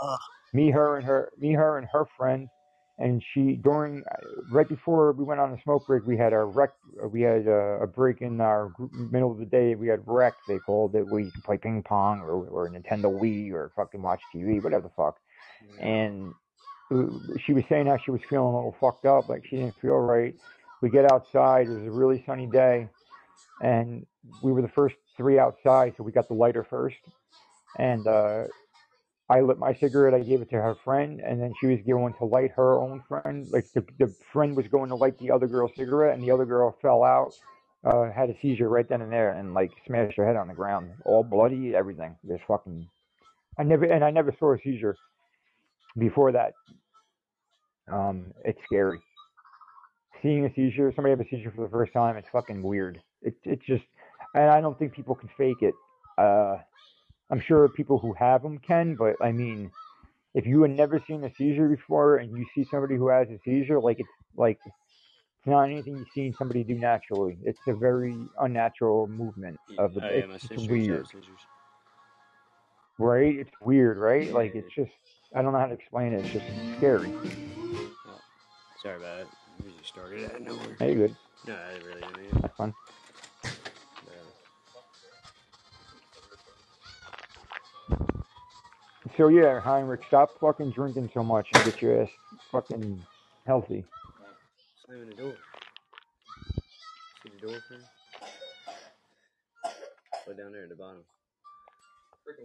Ah, 0.00 0.18
me, 0.52 0.70
her, 0.70 0.96
and 0.96 1.06
her, 1.06 1.30
me, 1.38 1.52
her, 1.52 1.78
and 1.78 1.86
her 1.92 2.06
friend. 2.16 2.48
And 3.02 3.20
she 3.34 3.56
during 3.56 4.04
right 4.52 4.68
before 4.68 5.10
we 5.12 5.24
went 5.24 5.40
on 5.40 5.52
a 5.52 5.60
smoke 5.64 5.88
break, 5.88 6.06
we 6.06 6.16
had 6.16 6.32
a 6.32 6.44
rec. 6.44 6.70
We 7.10 7.22
had 7.22 7.48
a, 7.48 7.80
a 7.82 7.86
break 7.88 8.20
in 8.20 8.40
our 8.40 8.68
group, 8.68 8.92
middle 8.92 9.32
of 9.32 9.38
the 9.38 9.44
day. 9.44 9.74
We 9.74 9.88
had 9.88 10.02
rec. 10.06 10.34
They 10.46 10.58
called 10.58 10.94
it. 10.94 11.04
We 11.08 11.24
could 11.32 11.42
play 11.42 11.58
ping 11.58 11.82
pong 11.82 12.20
or 12.20 12.46
or 12.46 12.70
Nintendo 12.70 13.06
Wii 13.06 13.52
or 13.52 13.72
fucking 13.74 14.00
watch 14.00 14.20
TV, 14.32 14.62
whatever 14.62 14.84
the 14.84 14.94
fuck. 14.96 15.18
And 15.80 16.32
uh, 16.94 17.34
she 17.44 17.54
was 17.54 17.64
saying 17.68 17.86
how 17.86 17.98
she 18.04 18.12
was 18.12 18.20
feeling 18.30 18.52
a 18.52 18.56
little 18.56 18.76
fucked 18.80 19.04
up, 19.04 19.28
like 19.28 19.44
she 19.50 19.56
didn't 19.56 19.80
feel 19.82 19.98
right. 19.98 20.36
We 20.80 20.88
get 20.88 21.10
outside. 21.12 21.66
It 21.66 21.70
was 21.72 21.88
a 21.88 21.90
really 21.90 22.22
sunny 22.24 22.46
day, 22.46 22.88
and 23.60 24.06
we 24.42 24.52
were 24.52 24.62
the 24.62 24.72
first 24.76 24.94
three 25.16 25.40
outside, 25.40 25.94
so 25.96 26.04
we 26.04 26.12
got 26.12 26.28
the 26.28 26.34
lighter 26.34 26.64
first. 26.70 26.96
And 27.78 28.06
uh, 28.06 28.44
I 29.32 29.40
lit 29.40 29.58
my 29.58 29.72
cigarette. 29.74 30.12
I 30.12 30.20
gave 30.20 30.42
it 30.42 30.50
to 30.50 30.56
her 30.56 30.76
friend, 30.84 31.20
and 31.20 31.40
then 31.40 31.54
she 31.58 31.66
was 31.68 31.78
going 31.88 32.12
to 32.18 32.26
light 32.26 32.50
her 32.54 32.78
own 32.78 33.02
friend. 33.08 33.46
Like 33.50 33.64
the 33.72 33.82
the 33.98 34.14
friend 34.30 34.54
was 34.54 34.68
going 34.68 34.90
to 34.90 34.94
light 34.94 35.18
the 35.18 35.30
other 35.30 35.46
girl's 35.46 35.72
cigarette, 35.74 36.14
and 36.14 36.22
the 36.22 36.30
other 36.30 36.44
girl 36.44 36.76
fell 36.82 37.02
out, 37.02 37.32
uh, 37.82 38.12
had 38.12 38.28
a 38.28 38.38
seizure 38.42 38.68
right 38.68 38.86
then 38.86 39.00
and 39.00 39.10
there, 39.10 39.30
and 39.32 39.54
like 39.54 39.70
smashed 39.86 40.18
her 40.18 40.26
head 40.26 40.36
on 40.36 40.48
the 40.48 40.54
ground, 40.54 40.90
all 41.06 41.24
bloody, 41.24 41.74
everything. 41.74 42.14
Just 42.28 42.42
fucking. 42.46 42.86
I 43.58 43.62
never 43.62 43.86
and 43.86 44.04
I 44.04 44.10
never 44.10 44.34
saw 44.38 44.52
a 44.52 44.58
seizure 44.62 44.96
before 45.96 46.32
that. 46.32 46.52
Um, 47.90 48.32
it's 48.44 48.60
scary. 48.66 49.00
Seeing 50.22 50.44
a 50.44 50.54
seizure, 50.54 50.92
somebody 50.94 51.12
have 51.12 51.20
a 51.20 51.28
seizure 51.30 51.52
for 51.56 51.62
the 51.62 51.70
first 51.70 51.94
time, 51.94 52.18
it's 52.18 52.28
fucking 52.32 52.62
weird. 52.62 53.00
It 53.22 53.34
it's 53.44 53.64
just, 53.64 53.84
and 54.34 54.50
I 54.50 54.60
don't 54.60 54.78
think 54.78 54.92
people 54.92 55.14
can 55.14 55.30
fake 55.38 55.62
it. 55.62 55.74
Uh, 56.18 56.58
I'm 57.32 57.40
sure 57.40 57.66
people 57.70 57.98
who 57.98 58.12
have 58.12 58.42
them 58.42 58.58
can, 58.58 58.94
but 58.94 59.16
I 59.22 59.32
mean, 59.32 59.70
if 60.34 60.44
you 60.46 60.60
had 60.62 60.72
never 60.72 61.02
seen 61.06 61.24
a 61.24 61.34
seizure 61.34 61.66
before 61.66 62.16
and 62.16 62.36
you 62.36 62.44
see 62.54 62.68
somebody 62.70 62.96
who 62.96 63.08
has 63.08 63.26
a 63.30 63.38
seizure, 63.42 63.80
like 63.80 64.00
it's 64.00 64.10
like 64.36 64.58
it's 64.66 65.46
not 65.46 65.62
anything 65.62 65.96
you've 65.96 66.12
seen 66.14 66.34
somebody 66.36 66.62
do 66.62 66.74
naturally. 66.74 67.38
It's 67.42 67.58
a 67.66 67.72
very 67.72 68.14
unnatural 68.38 69.06
movement 69.08 69.58
of 69.78 69.94
the. 69.94 70.04
Oh, 70.04 70.10
yeah, 70.10 70.24
it's, 70.34 70.44
it's 70.44 70.50
used 70.50 70.68
to 70.68 70.74
have 70.74 70.80
weird, 70.82 71.08
right? 72.98 73.34
It's 73.34 73.50
weird, 73.62 73.96
right? 73.96 74.30
Like 74.30 74.52
it's 74.54 74.74
just 74.74 74.92
I 75.34 75.40
don't 75.40 75.54
know 75.54 75.58
how 75.58 75.66
to 75.66 75.74
explain 75.74 76.12
it. 76.12 76.26
It's 76.26 76.34
just 76.34 76.44
scary. 76.76 77.08
Oh, 78.08 78.20
sorry 78.82 78.98
about 78.98 79.20
it. 79.20 79.28
We 79.64 79.72
just 79.78 79.88
started 79.88 80.22
out 80.26 80.36
of 80.36 80.42
nowhere. 80.42 80.76
Hey, 80.78 80.94
good. 80.94 81.16
No, 81.46 81.54
I 81.54 81.82
really 81.86 82.02
didn't. 82.02 82.42
Have 82.42 82.54
fun. 82.56 82.74
So 89.16 89.28
yeah, 89.28 89.60
Heinrich, 89.60 90.00
stop 90.08 90.30
fucking 90.40 90.70
drinking 90.70 91.10
so 91.12 91.22
much 91.22 91.48
and 91.52 91.64
get 91.64 91.82
your 91.82 92.02
ass 92.02 92.08
fucking 92.50 93.04
healthy. 93.46 93.84
slamming 94.86 95.10
the 95.10 95.14
door. 95.16 95.34
See 97.22 97.30
the 97.40 97.46
door, 97.46 97.58
friend? 97.68 97.82
Go 100.26 100.32
down 100.32 100.52
there 100.52 100.62
at 100.62 100.68
the 100.70 100.76
bottom. 100.76 101.04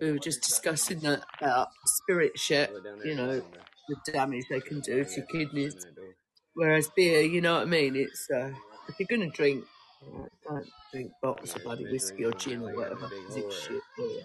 We 0.02 0.12
were 0.12 0.20
just 0.20 0.42
discussing 0.42 1.00
that 1.02 1.24
about 1.40 1.70
spirit 1.86 2.38
shit, 2.38 2.70
Go 2.70 2.82
down 2.82 3.00
there 3.00 3.08
you 3.08 3.16
know, 3.16 3.42
the 3.88 4.12
damage 4.12 4.46
they 4.50 4.60
can 4.60 4.82
do 4.82 5.06
to 5.06 5.12
your 5.16 5.26
kidneys. 5.28 5.74
Slamming 5.74 5.96
that 5.96 5.96
door. 5.96 6.16
Whereas 6.56 6.90
beer, 6.96 7.22
you 7.22 7.40
know 7.40 7.54
what 7.56 7.64
I 7.64 7.66
mean? 7.66 7.96
It's 7.96 8.28
uh, 8.30 8.52
if 8.90 8.96
you're 9.00 9.08
gonna 9.10 9.30
drink, 9.32 9.64
you 10.06 10.12
know, 10.14 10.28
don't 10.48 10.68
drink 10.92 11.12
bottles 11.22 11.56
of 11.56 11.64
bloody 11.64 11.86
whiskey 11.86 12.26
or 12.26 12.34
gin 12.34 12.62
or 12.64 12.76
whatever. 12.76 13.08
big 13.08 13.26
'cause 13.28 13.38
it's 13.38 13.64
shit. 13.64 13.82
beer. 13.98 14.24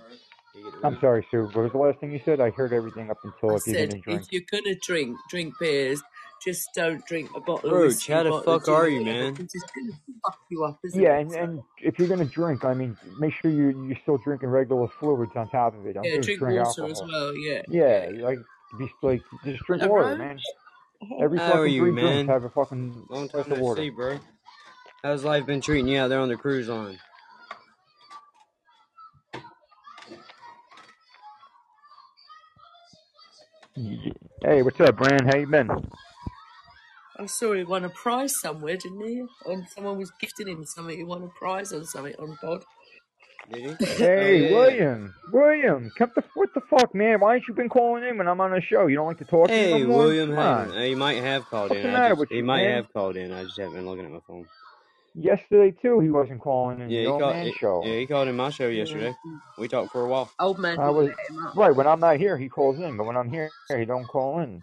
You 0.55 0.65
get 0.65 0.81
the 0.81 0.87
I'm 0.87 0.99
sorry, 1.01 1.27
Sue. 1.31 1.45
What 1.53 1.57
was 1.57 1.73
the 1.73 1.79
last 1.79 1.99
thing 2.01 2.13
you 2.13 2.21
said? 2.25 2.41
I 2.41 2.51
heard 2.51 2.73
everything 2.73 3.11
up 3.11 3.19
until 3.25 3.51
I 3.53 3.57
if 3.57 3.67
you're 3.67 3.77
said 3.77 3.89
gonna 3.91 4.01
drink. 4.03 4.23
if 4.23 4.33
you're 4.33 4.43
gonna 4.63 4.75
drink, 4.77 5.17
drink 5.31 5.55
beers. 5.59 6.03
Just 6.45 6.69
don't 6.75 7.05
drink 7.07 7.31
a 7.37 7.41
bottle 7.41 7.71
of 7.71 7.77
Roach, 7.77 7.87
whiskey, 7.89 8.13
how 8.13 8.25
the 8.25 8.31
bottle 8.31 8.55
of 8.55 8.61
fuck 8.61 8.67
gin 8.67 8.75
are 8.75 8.89
you, 8.89 8.99
whatever, 9.01 9.23
man? 9.25 9.37
'cause 9.37 9.47
it's 9.55 9.65
gonna 9.73 9.93
fuck 10.25 10.39
you 10.51 10.65
up, 10.65 10.79
isn't 10.85 11.01
Yeah, 11.01 11.17
it? 11.17 11.21
and, 11.21 11.35
and 11.35 11.63
if 11.79 11.99
you're 11.99 12.09
gonna 12.09 12.25
drink, 12.25 12.65
I 12.65 12.75
mean, 12.75 12.97
make 13.19 13.33
sure 13.41 13.51
you 13.51 13.87
you're 13.87 13.99
still 14.03 14.19
drinking 14.19 14.49
regular 14.49 14.89
fluids 14.99 15.33
on 15.37 15.49
top 15.51 15.75
of 15.77 15.87
it. 15.87 15.93
Don't 15.93 16.05
yeah, 16.05 16.17
just 16.17 16.27
drink 16.27 16.41
drink 16.41 16.59
water 16.67 16.87
as 16.91 17.01
well. 17.01 17.37
Yeah. 17.37 17.63
Yeah, 17.69 18.09
like 18.21 18.39
be 18.79 18.91
like 19.03 19.23
just 19.45 19.65
drink 19.65 19.83
Hello, 19.83 19.95
water, 19.95 20.09
Roach. 20.09 20.19
man. 20.19 20.41
Every 21.21 21.39
How 21.39 21.53
are 21.53 21.57
fucking 21.59 21.73
you, 21.75 21.81
three 21.81 21.91
drinks 21.93 22.17
man? 22.17 22.27
have 22.27 22.45
a 22.45 22.51
fucking 22.51 23.07
Long 23.09 23.29
glass 23.29 23.45
time 23.45 23.53
of 23.53 23.59
no 23.59 23.65
water. 23.65 23.83
see, 23.83 23.91
bro. 23.91 24.19
How's 25.05 25.25
life 25.25 25.47
been 25.47 25.61
treating 25.61 25.89
you 25.89 25.99
out 25.99 26.09
there 26.09 26.21
on 26.21 26.29
the 26.29 26.37
cruise 26.37 26.69
line? 26.69 26.99
Hey, 33.77 34.63
what's 34.63 34.81
up, 34.81 34.97
Brand? 34.97 35.27
How 35.27 35.37
you 35.39 35.47
been? 35.49 35.69
I 37.19 37.27
saw 37.27 37.55
he 37.55 37.65
won 37.65 37.85
a 37.85 37.91
prize 37.91 38.41
somewhere, 38.41 38.77
didn't 38.77 39.01
he? 39.07 39.25
And 39.47 39.69
someone 39.69 39.99
was 39.99 40.13
gifting 40.21 40.49
him 40.49 40.65
something. 40.67 40.97
He 40.97 41.05
won 41.05 41.23
a 41.23 41.29
prize 41.29 41.73
or 41.73 41.85
something 41.85 42.15
on 42.19 42.37
pod. 42.41 42.65
Did 43.51 43.65
he? 43.65 43.77
Hey, 43.99 44.43
Oh, 44.43 44.43
yeah. 44.43 44.51
William, 44.51 45.15
William, 45.33 45.93
come 45.99 46.13
the 46.17 46.25
what 46.35 46.51
the 46.55 46.63
fuck, 46.71 46.95
man? 46.95 47.21
Why 47.21 47.37
ain't 47.37 47.45
you 47.49 47.55
been 47.55 47.69
calling 47.71 48.05
in 48.05 48.19
when 48.19 48.29
I'm 48.29 48.41
on 48.41 48.53
the 48.53 48.61
show? 48.63 48.87
You 48.89 48.97
don't 48.97 49.09
like 49.09 49.19
to 49.19 49.25
talk 49.27 49.53
to 49.55 49.61
me 49.61 49.67
Hey, 49.67 49.71
no 49.71 49.81
more? 49.81 50.09
William 50.09 50.31
Come 50.31 50.39
on. 50.39 50.73
He 50.83 50.95
might 50.95 51.23
have 51.23 51.49
called 51.51 51.71
What's 51.71 51.75
in. 51.75 51.83
the 51.83 51.89
I 51.89 52.01
matter 52.01 52.15
just 52.15 52.17
with 52.17 52.31
he 52.31 52.37
you, 52.37 52.45
might 52.45 52.65
man? 52.65 52.67
have 52.67 52.93
called 52.93 53.17
in. 53.17 53.33
I 53.33 53.45
just 53.45 53.59
haven't 53.59 53.75
been 53.75 53.87
looking 53.87 54.05
at 54.07 54.13
my 54.13 54.21
phone. 54.27 54.47
Yesterday 55.15 55.77
too, 55.83 56.01
he 56.01 56.09
wasn't 56.11 56.41
calling 56.41 56.81
in 56.81 56.89
Yeah, 56.89 57.01
the 57.01 57.07
he 57.07 57.11
old 57.11 57.21
called. 57.21 57.35
man 57.37 57.47
he- 57.47 57.53
show. 57.53 57.83
Yeah, 57.85 57.95
he 57.99 58.07
called 58.07 58.29
in 58.29 58.37
my 58.37 58.51
show 58.51 58.69
yesterday. 58.69 59.15
We 59.59 59.69
talked 59.69 59.93
for 59.93 60.05
a 60.05 60.09
while. 60.09 60.31
Old 60.41 60.59
man 60.59 60.79
I 60.79 60.91
was 60.91 61.09
let 61.09 61.17
him 61.29 61.47
up. 61.47 61.57
right 61.57 61.71
when 61.77 61.87
I'm 61.87 62.01
not 62.01 62.17
here, 62.19 62.39
he 62.39 62.49
calls 62.49 62.79
in, 62.79 62.97
but 62.97 63.05
when 63.05 63.17
I'm 63.17 63.29
here, 63.31 63.51
he 63.77 63.85
don't 63.85 64.07
call 64.07 64.41
in. 64.41 64.63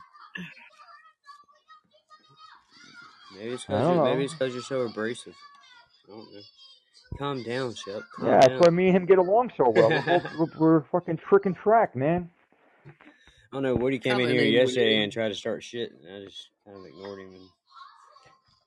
Maybe 3.37 3.51
it's 3.53 3.65
I 3.69 3.73
because 3.73 3.83
don't 3.83 3.95
you're, 3.95 4.03
maybe 4.03 4.19
know. 4.21 4.25
it's 4.25 4.33
'cause 4.33 4.53
you're 4.53 4.63
so 4.63 4.81
abrasive. 4.81 5.35
I 6.07 6.11
don't 6.11 6.33
know. 6.33 6.41
Calm 7.17 7.43
down, 7.43 7.75
Shep. 7.75 8.03
Calm 8.17 8.27
Yeah, 8.27 8.47
that's 8.47 8.59
why 8.59 8.69
me 8.69 8.87
and 8.87 8.97
him 8.97 9.05
get 9.05 9.17
along 9.19 9.51
so 9.55 9.69
well. 9.69 9.89
We're 9.91 10.01
both 10.19 10.23
we're, 10.37 10.45
we're 10.57 10.83
fucking 10.91 11.17
tricking 11.17 11.53
track, 11.55 11.95
man. 11.95 12.29
I 13.51 13.55
don't 13.55 13.63
know. 13.63 13.75
Woody 13.75 13.99
came 13.99 14.19
in 14.19 14.29
here 14.29 14.41
in, 14.43 14.53
yesterday 14.53 15.03
and 15.03 15.11
tried 15.11 15.29
to 15.29 15.35
start 15.35 15.63
shit, 15.63 15.91
and 15.91 16.01
I 16.23 16.25
just 16.25 16.49
kind 16.65 16.77
of 16.77 16.85
ignored 16.85 17.19
him. 17.19 17.33
And 17.35 17.49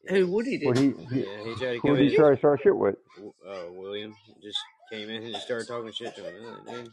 Who 0.08 0.26
Woody 0.26 0.64
What 0.66 0.76
did? 0.76 0.96
he, 0.96 1.04
he 1.14 1.20
yeah, 1.20 1.44
he 1.44 1.54
tried 1.54 1.72
to 1.74 1.78
who 1.80 1.88
come 1.88 1.96
did 1.96 2.08
he 2.08 2.14
in. 2.14 2.20
try 2.20 2.30
to 2.32 2.36
start 2.38 2.60
shit 2.62 2.76
with? 2.76 2.96
Uh, 3.48 3.64
William 3.70 4.14
just 4.42 4.58
came 4.90 5.08
in 5.08 5.22
and 5.22 5.32
just 5.32 5.44
started 5.46 5.68
talking 5.68 5.92
shit 5.92 6.14
to 6.16 6.22
him. 6.24 6.56
Like, 6.66 6.74
dude. 6.76 6.88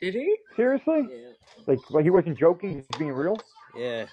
Did 0.00 0.14
he? 0.14 0.36
Seriously? 0.56 1.06
Yeah. 1.10 1.28
Like 1.66 1.78
like 1.90 2.04
he 2.04 2.10
wasn't 2.10 2.38
joking, 2.38 2.70
he 2.70 2.76
was 2.76 2.86
being 2.98 3.12
real? 3.12 3.36
Yeah. 3.76 4.06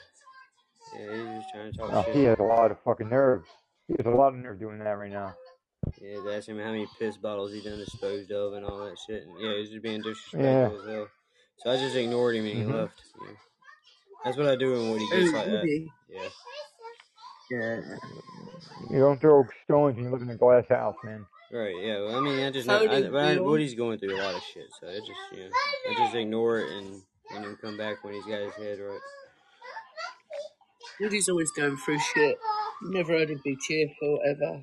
Yeah, 0.97 1.13
he 1.15 1.21
was 1.21 1.35
just 1.43 1.49
trying 1.53 1.71
to 1.71 1.77
talk 1.77 1.89
Oh, 1.93 2.03
shit. 2.05 2.15
he 2.15 2.23
has 2.23 2.39
a 2.39 2.43
lot 2.43 2.71
of 2.71 2.77
fucking 2.83 3.09
nerve. 3.09 3.43
He 3.87 3.95
has 3.97 4.05
a 4.05 4.15
lot 4.15 4.29
of 4.29 4.35
nerve 4.35 4.59
doing 4.59 4.79
that 4.79 4.97
right 4.97 5.11
now. 5.11 5.33
Yeah, 6.01 6.17
they 6.25 6.35
asked 6.35 6.49
him 6.49 6.57
how 6.59 6.71
many 6.71 6.87
piss 6.99 7.15
bottles 7.17 7.53
he 7.53 7.61
done 7.61 7.77
disposed 7.77 8.31
of 8.31 8.53
and 8.53 8.65
all 8.65 8.79
that 8.85 8.97
shit. 9.07 9.23
And 9.23 9.39
yeah, 9.39 9.53
he 9.53 9.59
was 9.61 9.69
just 9.69 9.81
being 9.83 10.01
disrespectful 10.01 10.41
Yeah. 10.43 10.69
as 10.81 10.85
hell. 10.85 11.07
So 11.59 11.71
I 11.71 11.77
just 11.77 11.95
ignored 11.95 12.35
him 12.35 12.45
and 12.45 12.57
he 12.57 12.63
Mhm. 12.63 12.73
left. 12.73 13.01
Yeah. 13.21 13.31
That's 14.25 14.37
what 14.37 14.47
I 14.47 14.55
do 14.57 14.73
when 14.73 14.91
Woody 14.91 15.07
gets 15.09 15.29
Who 15.29 15.31
like 15.31 15.45
that. 15.45 15.51
Woody? 15.61 15.91
Yeah. 16.09 16.27
Yeah. 17.49 17.81
You 18.89 18.99
don't 18.99 19.19
throw 19.21 19.45
stones 19.65 19.95
when 19.95 20.05
you 20.05 20.11
live 20.11 20.21
in 20.21 20.29
a 20.29 20.35
glass 20.35 20.65
house, 20.69 20.95
man. 21.03 21.25
Right, 21.51 21.75
yeah. 21.79 21.99
Well, 21.99 22.15
I 22.15 22.19
mean, 22.19 22.39
I 22.43 22.51
just 22.51 22.67
know, 22.67 22.75
I, 22.75 22.87
Cody 22.87 23.09
but 23.09 23.23
I, 23.23 23.35
Bill. 23.35 23.45
Woody's 23.45 23.75
going 23.75 23.99
through 23.99 24.15
a 24.15 24.21
lot 24.21 24.35
of 24.35 24.41
shit, 24.43 24.67
so 24.79 24.87
I 24.87 24.97
just, 24.97 25.11
you 25.31 25.39
know, 25.45 25.49
I 25.89 25.93
just 25.97 26.15
ignore 26.15 26.59
it 26.59 26.71
and 26.71 27.01
and 27.33 27.43
then 27.43 27.57
come 27.61 27.77
back 27.77 28.03
when 28.03 28.13
he's 28.13 28.25
got 28.25 28.39
his 28.39 28.53
head 28.55 28.79
right. 28.79 28.99
Woody's 30.99 31.29
always 31.29 31.51
going 31.51 31.77
through 31.77 31.99
shit. 31.99 32.37
Never 32.81 33.13
heard 33.13 33.29
him 33.29 33.41
be 33.43 33.57
cheerful 33.61 34.19
ever 34.25 34.61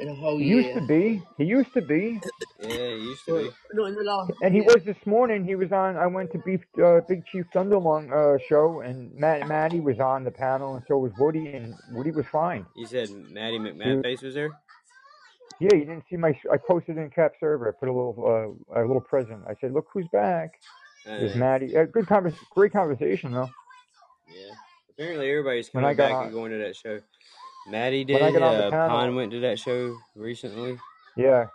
in 0.00 0.08
a 0.08 0.14
whole 0.14 0.38
He 0.38 0.44
used 0.44 0.74
to 0.74 0.80
be. 0.86 1.22
He 1.38 1.44
used 1.44 1.72
to 1.74 1.82
be. 1.82 2.20
Yeah, 2.60 2.68
he 2.68 2.94
used 2.94 3.24
to 3.26 3.32
But 3.32 3.42
be. 3.42 3.50
not 3.74 3.86
in 3.86 3.94
the 3.96 4.02
last 4.04 4.32
And 4.42 4.54
he 4.54 4.60
year. 4.60 4.68
was 4.74 4.84
this 4.84 4.96
morning. 5.06 5.44
He 5.44 5.54
was 5.54 5.72
on. 5.72 5.96
I 5.96 6.06
went 6.06 6.32
to 6.32 6.38
Beef 6.38 6.60
uh, 6.82 7.00
Big 7.08 7.24
Chief 7.26 7.44
Thunderlong 7.54 8.10
uh, 8.12 8.38
show, 8.48 8.80
and 8.80 9.14
Matt 9.14 9.48
Matty 9.48 9.80
was 9.80 9.98
on 10.00 10.24
the 10.24 10.30
panel, 10.30 10.76
and 10.76 10.84
so 10.88 10.98
was 10.98 11.12
Woody, 11.18 11.48
and 11.54 11.74
Woody 11.92 12.10
was 12.10 12.26
fine. 12.26 12.66
You 12.76 12.86
said 12.86 13.10
Maddie 13.10 13.58
He, 13.58 13.64
McMahonface 13.64 14.22
was 14.22 14.34
there? 14.34 14.50
yeah, 15.60 15.74
you 15.74 15.84
didn't 15.84 16.04
see 16.08 16.16
my. 16.16 16.38
I 16.52 16.56
posted 16.56 16.96
in 16.98 17.10
Cap 17.10 17.32
Server. 17.40 17.68
I 17.68 17.72
put 17.78 17.88
a 17.88 17.92
little 17.92 18.56
uh, 18.74 18.80
a 18.80 18.86
little 18.86 19.00
present. 19.02 19.42
I 19.48 19.54
said, 19.60 19.72
"Look 19.72 19.86
who's 19.92 20.08
back." 20.12 20.60
It 21.06 21.22
was 21.22 21.34
Uh, 21.34 21.38
Matty. 21.38 21.76
Uh, 21.76 21.84
good 21.84 22.06
convers, 22.06 22.34
great 22.50 22.72
conversation 22.72 23.32
though. 23.32 23.48
yeah. 24.28 24.52
Apparently 24.90 25.30
everybody's 25.30 25.72
When 25.72 25.82
I 25.82 25.94
coming 25.94 25.96
got 25.96 26.08
back 26.08 26.16
on, 26.16 26.24
and 26.24 26.32
going 26.34 26.50
to 26.52 26.58
that 26.58 26.76
show. 26.76 27.00
Maddie 27.68 28.04
when 28.04 28.32
did. 28.32 28.42
the 28.42 28.44
Uh, 28.76 28.88
Pine 28.88 29.14
went 29.14 29.30
to 29.32 29.40
that 29.40 29.58
show 29.58 29.96
recently. 30.16 30.78
yeah, 31.16 31.46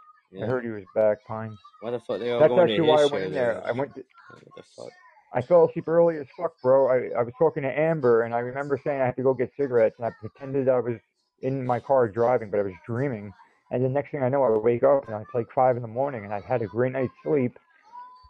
I 0.41 0.45
heard 0.45 0.63
he 0.63 0.69
was 0.71 0.83
back. 0.93 1.17
Pine. 1.27 1.57
Why 1.81 1.91
the 1.91 1.99
fuck 1.99 2.19
they 2.19 2.31
all 2.31 2.39
That's 2.39 2.49
going 2.49 2.67
to 2.67 2.73
actually 2.73 2.87
why 2.89 3.01
I 3.01 3.05
went 3.05 3.25
in 3.25 3.31
though? 3.31 3.35
there. 3.35 3.63
I 3.65 3.71
went. 3.71 3.95
To, 3.95 4.03
what 4.29 4.55
the 4.55 4.63
fuck? 4.75 4.89
I 5.33 5.41
fell 5.41 5.67
asleep 5.67 5.87
early 5.87 6.17
as 6.17 6.27
fuck, 6.37 6.53
bro. 6.61 6.87
I, 6.89 7.19
I 7.19 7.23
was 7.23 7.33
talking 7.37 7.63
to 7.63 7.79
Amber, 7.79 8.21
and 8.23 8.33
I 8.33 8.39
remember 8.39 8.79
saying 8.83 9.01
I 9.01 9.05
had 9.05 9.15
to 9.17 9.23
go 9.23 9.33
get 9.33 9.51
cigarettes, 9.59 9.95
and 9.97 10.05
I 10.05 10.11
pretended 10.21 10.69
I 10.69 10.79
was 10.79 10.95
in 11.41 11.65
my 11.65 11.79
car 11.79 12.07
driving, 12.07 12.49
but 12.49 12.59
I 12.59 12.63
was 12.63 12.73
dreaming. 12.87 13.33
And 13.71 13.83
the 13.83 13.89
next 13.89 14.11
thing 14.11 14.23
I 14.23 14.29
know, 14.29 14.43
I 14.43 14.51
wake 14.57 14.83
up, 14.83 15.07
and 15.09 15.21
it's 15.21 15.33
like 15.33 15.47
five 15.53 15.75
in 15.75 15.81
the 15.81 15.87
morning, 15.89 16.23
and 16.23 16.33
I've 16.33 16.45
had 16.45 16.61
a 16.61 16.67
great 16.67 16.93
night's 16.93 17.11
sleep. 17.23 17.57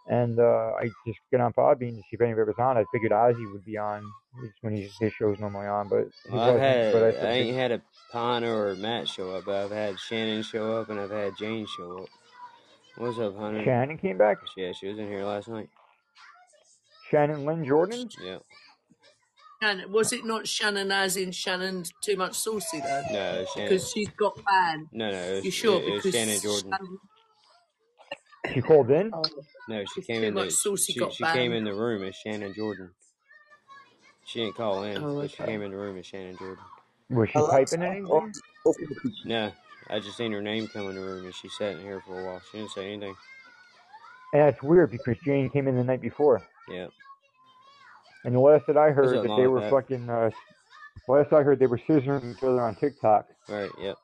And 0.08 0.38
uh, 0.40 0.72
I 0.80 0.88
just 1.06 1.18
get 1.30 1.40
on 1.40 1.52
Podbean 1.52 1.90
to 1.96 1.96
see 2.02 2.12
if 2.14 2.20
anybody 2.20 2.46
was 2.46 2.54
on. 2.58 2.76
I 2.76 2.84
figured 2.92 3.12
Ozzy 3.12 3.52
would 3.52 3.64
be 3.64 3.76
on 3.76 4.02
when 4.62 4.74
he's, 4.76 4.96
his 4.98 5.12
show's 5.14 5.38
normally 5.40 5.66
on, 5.66 5.88
but 5.88 6.08
he 6.30 6.38
I've 6.38 6.40
wasn't. 6.40 6.78
had 6.78 6.92
But 6.92 7.02
I 7.04 7.12
I 7.22 7.32
said, 7.34 7.34
ain't 7.34 7.56
had 7.56 7.72
a 7.72 7.82
Pine 8.12 8.44
or 8.44 8.74
Matt 8.76 9.08
show 9.08 9.30
up, 9.32 9.44
but 9.46 9.56
I've 9.64 9.70
had 9.70 9.98
Shannon 10.00 10.42
show 10.42 10.78
up 10.80 10.90
and 10.90 11.00
I've 11.00 11.10
had 11.10 11.36
Jane 11.38 11.66
show 11.66 12.04
up. 12.04 12.08
What's 12.96 13.18
up, 13.18 13.36
Hunter? 13.36 13.64
Shannon 13.64 13.98
came 13.98 14.18
back. 14.18 14.38
Yeah, 14.56 14.72
she 14.72 14.88
was 14.88 14.98
in 14.98 15.08
here 15.08 15.24
last 15.24 15.48
night. 15.48 15.70
Shannon 17.10 17.46
Lynn 17.46 17.64
Jordan. 17.64 18.10
Yeah. 18.22 18.38
And 19.62 19.92
was 19.92 20.12
it 20.12 20.24
not 20.24 20.46
Shannon 20.48 20.92
as 20.92 21.16
in 21.16 21.32
Shannon 21.32 21.84
too 22.04 22.16
much 22.16 22.34
saucy 22.36 22.80
though? 22.80 23.02
No, 23.12 23.44
Shannon. 23.54 23.70
Because 23.70 23.90
she's 23.90 24.08
got 24.18 24.34
banned. 24.44 24.88
No, 24.92 25.10
no, 25.10 25.18
it 25.18 25.44
You 25.44 25.50
sure? 25.50 25.80
it, 25.80 25.88
it 25.88 25.92
was 25.94 26.04
Because 26.04 26.10
Shannon 26.10 26.40
Jordan. 26.42 26.72
Shannon, 26.72 26.98
She 28.54 28.62
called 28.62 28.90
in. 28.90 29.14
oh, 29.14 29.22
No, 29.68 29.84
she 29.84 30.00
because 30.00 30.06
came 30.06 30.22
too 30.22 30.28
in 30.28 30.34
much 30.34 30.52
the 30.52 30.52
saucy 30.52 30.92
she 30.92 31.00
got 31.00 31.12
she 31.12 31.26
came 31.26 31.52
in 31.52 31.64
the 31.64 31.74
room 31.74 32.04
as 32.04 32.16
Shannon 32.16 32.54
Jordan. 32.54 32.92
She 34.26 34.40
didn't 34.40 34.56
call 34.56 34.82
in, 34.82 35.02
Oh, 35.02 35.20
but 35.20 35.30
she 35.30 35.36
okay. 35.36 35.52
came 35.52 35.62
in 35.62 35.70
the 35.70 35.76
room 35.76 35.96
as 35.98 36.06
Shannon 36.06 36.36
Jordan. 36.36 36.64
Was 37.10 37.28
she 37.30 37.38
typing 37.38 37.82
anything? 37.82 38.34
No, 39.24 39.52
I 39.88 40.00
just 40.00 40.16
seen 40.16 40.32
her 40.32 40.42
name 40.42 40.66
come 40.68 40.88
in 40.88 40.96
the 40.96 41.00
room 41.00 41.24
and 41.24 41.34
she 41.34 41.48
sat 41.48 41.76
in 41.76 41.82
here 41.82 42.02
for 42.06 42.20
a 42.20 42.24
while. 42.24 42.42
She 42.50 42.58
didn't 42.58 42.72
say 42.72 42.92
anything. 42.92 43.14
And 44.32 44.42
that's 44.42 44.62
weird 44.62 44.90
because 44.90 45.16
Jane 45.24 45.48
came 45.50 45.68
in 45.68 45.76
the 45.76 45.84
night 45.84 46.00
before. 46.00 46.42
Yeah. 46.68 46.88
And 48.24 48.34
the 48.34 48.40
last 48.40 48.66
that 48.66 48.76
I 48.76 48.86
What's 48.88 48.96
heard 48.96 49.14
up, 49.14 49.22
that 49.22 49.22
they 49.22 49.28
Mama 49.28 49.50
were 49.50 49.60
Pat? 49.60 49.70
fucking. 49.70 50.10
Uh, 50.10 50.30
last 51.08 51.32
I 51.32 51.42
heard 51.42 51.60
they 51.60 51.68
were 51.68 51.78
scissoring 51.78 52.36
each 52.36 52.42
other 52.42 52.60
on 52.60 52.74
TikTok. 52.74 53.28
Right. 53.48 53.70
Yep. 53.78 53.96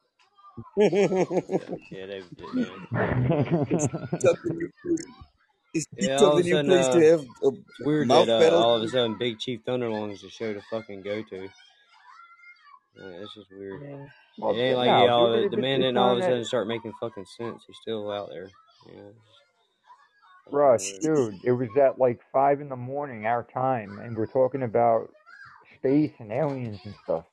yeah, 0.77 2.07
they, 2.07 2.23
yeah. 2.39 2.65
Is 5.74 5.86
Yeah, 5.97 6.19
TikTok 6.19 6.23
all 6.23 6.36
the 6.36 6.40
of 6.40 6.47
a 6.47 6.49
new 6.49 6.55
sudden, 6.55 6.70
place 6.70 6.89
uh, 6.89 6.94
to 6.94 7.01
have 7.01 7.27
a 7.44 7.51
weird 7.81 8.09
mouth 8.09 8.27
that 8.27 8.36
uh, 8.36 8.40
battle? 8.40 8.62
all 8.62 8.77
of 8.77 8.82
a 8.82 8.89
sudden 8.89 9.16
Big 9.19 9.39
Chief 9.39 9.65
Thunderlong 9.65 10.12
is 10.12 10.23
a 10.24 10.31
show 10.31 10.53
to 10.53 10.61
fucking 10.70 11.03
go 11.03 11.23
to. 11.23 11.44
Uh, 13.01 13.23
it's 13.23 13.35
just 13.35 13.51
weird. 13.51 13.82
Yeah. 13.82 14.07
It 14.51 14.57
ain't 14.59 14.77
like 14.78 14.86
no, 14.86 15.03
he 15.03 15.09
all 15.09 15.32
dude, 15.35 15.51
the 15.51 15.57
man 15.57 15.81
didn't 15.81 15.97
all 15.99 16.12
of 16.12 16.19
a 16.19 16.23
sudden 16.23 16.44
start 16.44 16.69
making 16.69 16.93
fucking 17.01 17.27
sense. 17.27 17.65
He's 17.66 17.77
still 17.81 18.11
out 18.11 18.28
there. 18.31 18.51
Yeah, 18.86 19.01
it's 19.01 19.19
fucking 20.44 20.59
Russ, 20.59 20.93
weird. 21.03 21.03
dude, 21.03 21.40
it 21.44 21.53
was 21.53 21.69
at 21.81 21.99
like 21.99 22.20
five 22.32 22.61
in 22.61 22.69
the 22.69 22.77
morning 22.77 23.27
our 23.27 23.44
time, 23.44 23.99
and 23.99 24.16
we're 24.16 24.27
talking 24.27 24.62
about 24.62 25.11
space 25.78 26.12
and 26.19 26.32
aliens 26.32 26.81
and 26.85 26.94
stuff, 27.05 27.24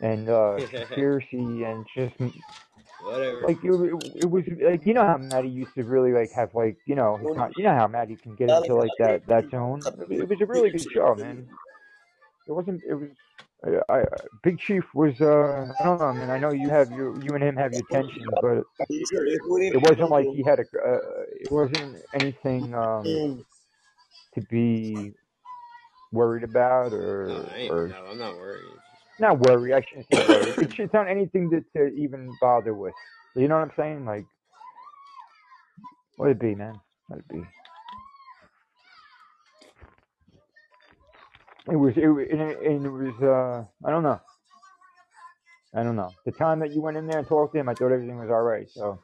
and 0.00 0.28
uh 0.28 0.58
conspiracy 0.70 1.64
and 1.64 1.86
just 1.94 2.14
Whatever. 3.00 3.42
like 3.42 3.58
it, 3.62 3.70
it, 4.22 4.30
was 4.30 4.44
like 4.60 4.84
you 4.84 4.92
know 4.92 5.06
how 5.06 5.18
Maddie 5.18 5.48
used 5.48 5.74
to 5.76 5.84
really 5.84 6.12
like 6.12 6.32
have 6.32 6.54
like 6.54 6.78
you 6.84 6.96
know 6.96 7.16
his 7.16 7.28
you 7.56 7.62
know 7.62 7.74
how 7.74 7.86
Maddie 7.86 8.16
can 8.16 8.34
get 8.34 8.50
into 8.50 8.74
like 8.74 8.90
that 8.98 9.26
that 9.26 9.50
zone. 9.50 9.82
It, 10.10 10.28
was 10.28 10.40
a 10.40 10.46
really 10.46 10.70
good 10.70 10.90
show, 10.90 11.14
man. 11.14 11.48
It 12.46 12.52
wasn't. 12.52 12.82
It 12.88 12.94
was. 12.94 13.10
I, 13.88 13.92
I 13.92 14.04
Big 14.42 14.58
Chief 14.58 14.84
was. 14.94 15.20
uh 15.20 15.72
I 15.80 15.84
don't 15.84 16.00
know, 16.00 16.12
man. 16.12 16.30
I 16.30 16.38
know 16.38 16.50
you 16.50 16.68
have 16.70 16.90
your 16.90 17.20
you 17.22 17.34
and 17.34 17.42
him 17.42 17.56
have 17.56 17.72
your 17.72 17.82
tension, 17.90 18.24
but 18.40 18.64
it 18.88 19.82
wasn't 19.82 20.10
like 20.10 20.26
he 20.34 20.42
had 20.42 20.58
a. 20.58 20.62
Uh, 20.62 20.98
it 21.40 21.50
wasn't 21.50 21.98
anything 22.14 22.74
um 22.74 23.44
to 24.34 24.40
be 24.50 25.12
worried 26.12 26.44
about 26.44 26.92
No, 26.92 26.98
or 26.98 27.50
ain't, 27.54 27.72
or 27.72 27.88
no, 27.88 28.06
I'm 28.10 28.18
not 28.18 28.36
worried. 28.36 28.64
It's 29.18 29.22
not 29.22 29.40
worry. 29.40 29.74
I 29.74 29.80
shouldn't 29.82 30.06
say 30.08 30.20
worry. 30.28 30.54
It 30.60 30.72
should 30.76 30.92
not 30.92 31.08
anything 31.08 31.50
to, 31.50 31.60
to 31.76 31.92
even 31.96 32.32
bother 32.40 32.72
with. 32.72 32.94
You 33.34 33.48
know 33.48 33.56
what 33.56 33.64
I'm 33.64 33.72
saying? 33.76 34.04
Like, 34.04 34.24
let 36.18 36.30
it 36.30 36.40
be, 36.40 36.54
man. 36.54 36.80
Let 37.10 37.20
it 37.20 37.28
be. 37.28 37.42
It 41.72 41.76
was. 41.76 41.94
It, 41.96 42.08
wa- 42.08 42.20
and 42.30 42.40
it, 42.40 42.58
and 42.64 42.86
it 42.86 42.90
was. 42.90 43.14
Uh, 43.22 43.88
I 43.88 43.90
don't 43.90 44.04
know. 44.04 44.20
I 45.74 45.82
don't 45.82 45.96
know. 45.96 46.10
The 46.26 46.32
time 46.32 46.60
that 46.60 46.72
you 46.74 46.80
went 46.80 46.96
in 46.96 47.08
there 47.08 47.18
and 47.18 47.28
talked 47.28 47.54
to 47.54 47.60
him, 47.60 47.68
I 47.68 47.74
thought 47.74 47.92
everything 47.92 48.18
was 48.18 48.30
all 48.30 48.42
right. 48.42 48.68
So 48.76 49.00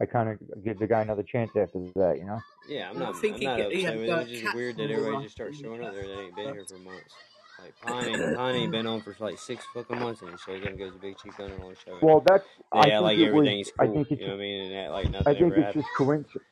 I 0.00 0.06
kind 0.06 0.30
of 0.30 0.64
give 0.64 0.78
the 0.78 0.86
guy 0.86 1.02
another 1.02 1.22
chance 1.24 1.50
after 1.56 1.80
that. 1.96 2.16
You 2.18 2.26
know. 2.26 2.40
Yeah, 2.68 2.88
I'm 2.90 2.96
And 2.96 3.04
I 3.04 3.12
not. 3.12 3.16
think 3.20 3.36
I'm 3.36 3.40
he 3.40 3.46
not 3.46 3.56
get 3.58 3.72
he 3.72 3.82
upset 3.82 3.84
had 3.84 4.00
with 4.00 4.08
it. 4.08 4.10
uh, 4.12 4.18
It's 4.20 4.30
just 4.30 4.42
cat 4.44 4.54
weird 4.54 4.76
that 4.78 4.84
from 4.84 4.92
everybody 4.92 5.16
the 5.16 5.22
just 5.24 5.34
starts 5.34 5.58
showing 5.58 5.82
up 5.82 5.92
there 5.92 6.08
that 6.08 6.20
ain't 6.20 6.36
been 6.36 6.52
here 6.54 6.64
for 6.66 6.78
months. 6.78 7.14
Like 7.62 7.74
Pine 7.82 8.08
ain't, 8.08 8.36
Pine 8.36 8.54
ain't 8.56 8.72
been 8.72 8.86
on 8.86 9.02
for 9.02 9.14
like 9.20 9.38
six 9.38 9.64
fucking 9.74 9.98
months, 9.98 10.22
and 10.22 10.30
he 10.30 10.36
shows 10.36 10.62
up 10.62 10.68
and 10.70 10.78
goes 10.78 10.92
to 10.94 10.98
Big 10.98 11.16
Chief 11.18 11.32
Thunderlong 11.34 11.76
show. 11.84 11.92
And 11.94 12.02
Well, 12.02 12.22
that's. 12.26 12.44
they 12.72 12.78
I 12.80 12.90
act 12.90 12.90
think 12.90 13.02
like 13.02 13.18
it 13.18 13.32
was. 13.32 13.48
everything's 13.48 13.72
I 13.78 13.86
think 13.86 14.10
it's. 14.10 14.20
You 14.20 14.26
know 14.28 14.32
what 14.34 14.40
I 14.40 14.42
mean? 14.42 14.72
And 14.72 14.76
act 14.76 14.92
like 14.92 15.06
I 15.26 15.34
think 15.34 15.40
ever 15.42 15.54
it's 15.54 15.66
happened. 15.66 15.84
just 15.84 15.94
coincidence. 15.96 16.44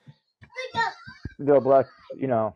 The 1.39 1.61
black, 1.61 1.87
You 2.17 2.27
know. 2.29 2.55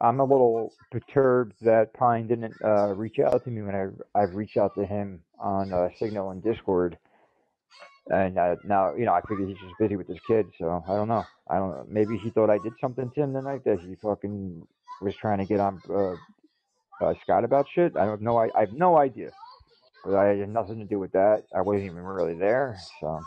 I'm 0.00 0.20
a 0.20 0.24
little 0.24 0.72
perturbed 0.90 1.54
that 1.62 1.94
Pine 1.94 2.26
didn't 2.26 2.54
uh, 2.62 2.88
reach 2.94 3.18
out 3.20 3.44
to 3.44 3.50
me 3.50 3.62
when 3.62 3.74
I 3.74 4.20
I've 4.20 4.34
reached 4.34 4.56
out 4.58 4.74
to 4.74 4.84
him 4.84 5.22
on 5.38 5.72
uh, 5.72 5.88
Signal 5.98 6.30
and 6.30 6.42
Discord, 6.42 6.98
and 8.10 8.36
uh, 8.38 8.56
now 8.64 8.94
you 8.94 9.06
know 9.06 9.12
I 9.14 9.20
figure 9.22 9.46
he's 9.46 9.56
just 9.56 9.72
busy 9.78 9.96
with 9.96 10.08
his 10.08 10.18
kid, 10.26 10.46
so 10.58 10.84
I 10.86 10.94
don't 10.96 11.08
know. 11.08 11.24
I 11.48 11.56
don't 11.56 11.70
know. 11.70 11.86
Maybe 11.88 12.18
he 12.18 12.30
thought 12.30 12.50
I 12.50 12.58
did 12.58 12.72
something 12.80 13.10
to 13.14 13.22
him 13.22 13.32
the 13.32 13.40
night 13.40 13.64
that 13.64 13.80
he 13.80 13.94
fucking 14.02 14.66
was 15.00 15.14
trying 15.16 15.38
to 15.38 15.46
get 15.46 15.60
on 15.60 15.80
uh, 17.00 17.14
Scott 17.22 17.44
about 17.44 17.66
shit. 17.74 17.96
I 17.96 18.04
have 18.06 18.20
no 18.20 18.36
I, 18.38 18.48
I 18.56 18.60
have 18.60 18.72
no 18.72 18.98
idea, 18.98 19.30
but 20.04 20.14
I 20.14 20.28
had 20.36 20.48
nothing 20.48 20.78
to 20.78 20.84
do 20.84 20.98
with 20.98 21.12
that. 21.12 21.44
I 21.54 21.60
wasn't 21.60 21.84
even 21.86 21.98
really 21.98 22.34
there, 22.34 22.78
so. 23.00 23.20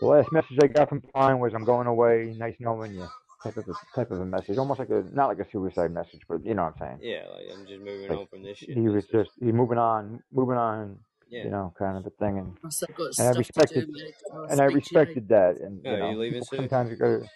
The 0.00 0.06
last 0.06 0.30
message 0.30 0.58
I 0.62 0.68
got 0.68 0.88
from 0.88 1.00
Pine 1.12 1.40
was, 1.40 1.52
"I'm 1.54 1.64
going 1.64 1.88
away. 1.88 2.32
Nice 2.38 2.54
knowing 2.60 2.94
you." 2.94 3.08
Type 3.42 3.56
of 3.56 3.68
a, 3.68 3.72
type 3.96 4.10
of 4.10 4.20
a 4.20 4.24
message, 4.24 4.56
almost 4.58 4.78
like 4.78 4.90
a 4.90 5.04
not 5.12 5.26
like 5.26 5.38
a 5.38 5.50
suicide 5.50 5.92
message, 5.92 6.20
but 6.28 6.44
you 6.44 6.54
know 6.54 6.64
what 6.64 6.74
I'm 6.80 6.98
saying. 7.00 7.10
Yeah, 7.12 7.24
like 7.32 7.46
I'm 7.52 7.66
just 7.66 7.80
moving 7.80 8.08
Like 8.08 8.18
on 8.18 8.26
from 8.26 8.42
this 8.42 8.58
shit. 8.58 8.70
he 8.76 8.88
was 8.88 9.04
just 9.12 9.30
he 9.40 9.50
moving 9.52 9.78
on, 9.78 10.20
moving 10.32 10.56
on, 10.56 10.98
Yeah. 11.28 11.44
you 11.44 11.50
know, 11.50 11.72
kind 11.78 11.96
of 11.98 12.06
a 12.06 12.10
thing, 12.10 12.38
and 12.38 12.52
I've 12.64 12.72
and 13.18 13.28
I 13.38 13.42
stuff 13.42 13.66
to 13.68 13.74
do, 13.74 13.86
respected. 13.86 13.94
I'll 14.32 14.44
and 14.44 14.60
I 14.60 14.66
speak 14.66 14.70
you 14.70 14.74
respected 14.74 15.28
that, 15.28 15.56
and 15.60 15.80
Oh, 15.84 15.90
you 15.90 15.96
you 15.96 16.02
know, 16.02 16.10
leaving 16.12 16.32
people 16.34 16.46
soon? 16.46 16.58
sometimes 16.60 16.90
you 16.90 16.96
gotta. 16.96 17.28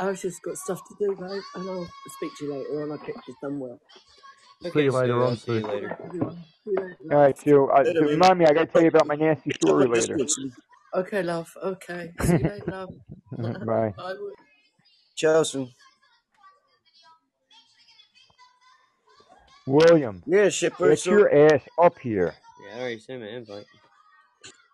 I've 0.00 0.20
just 0.20 0.42
got 0.42 0.56
stuff 0.58 0.80
to 0.88 0.94
do, 0.98 1.16
mate, 1.20 1.42
and 1.56 1.70
I'll 1.70 1.88
speak 2.16 2.32
to 2.38 2.44
you 2.46 2.54
later 2.54 2.82
on. 2.84 2.92
I'll 2.92 2.98
catch 2.98 3.16
you 3.28 3.34
somewhere. 3.42 3.76
See 4.74 4.82
you 4.84 4.92
later 4.92 5.24
I'll 5.24 5.28
on, 5.28 5.36
see 5.36 5.52
you 5.54 5.60
Sue. 5.60 5.68
later. 5.68 5.98
See 6.64 6.72
you 6.72 6.82
later, 6.82 6.96
All 7.10 7.18
right, 7.18 7.38
so, 7.38 7.68
uh, 7.68 7.84
Later, 7.84 8.00
so 8.00 8.06
remind 8.06 8.38
me, 8.38 8.46
I 8.46 8.54
gotta 8.54 8.66
tell 8.66 8.82
you 8.82 8.88
about 8.88 9.06
my 9.06 9.16
nasty 9.16 9.52
story 9.52 9.88
later. 9.88 10.22
Okay, 10.94 11.22
love. 11.22 11.50
Okay. 11.62 12.12
See 12.20 12.38
you 12.38 12.46
later, 12.46 12.66
love. 12.68 12.90
Bye. 13.38 13.54
Bye. 13.64 13.94
Ciao, 15.16 15.42
Sue. 15.44 15.68
William, 19.66 20.24
Yeah, 20.26 20.48
Shepard. 20.50 20.98
get 20.98 21.00
So 21.00 21.10
your 21.10 21.54
ass 21.54 21.62
up 21.82 21.98
here. 22.00 22.36
Yeah, 22.58 22.76
I 22.76 22.80
already 22.80 23.00
sent 23.00 23.22
me 23.22 23.28
an 23.28 23.34
invite. 23.36 23.66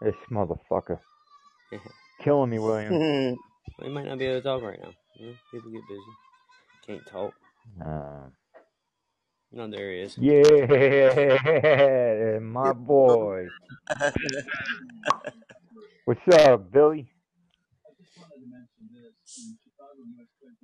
This 0.03 0.15
motherfucker. 0.31 1.01
Killing 2.25 2.51
me, 2.51 2.59
William. 2.61 2.99
we 3.83 3.89
might 3.91 4.07
not 4.07 4.19
be 4.19 4.27
able 4.27 4.39
to 4.41 4.43
talk 4.43 4.63
right 4.63 4.81
now. 4.83 4.93
You 5.21 5.27
know, 5.27 5.35
people 5.51 5.71
get 5.71 5.83
busy. 5.87 6.01
Can't 6.87 7.05
talk. 7.07 7.35
Uh, 7.85 8.31
No, 9.53 9.69
there 9.69 9.93
he 9.93 10.01
is. 10.01 10.17
yeah, 10.19 10.39
my 12.41 12.73
boy. 12.73 13.47
What's 16.07 16.21
up, 16.33 16.73
Billy? 16.73 17.13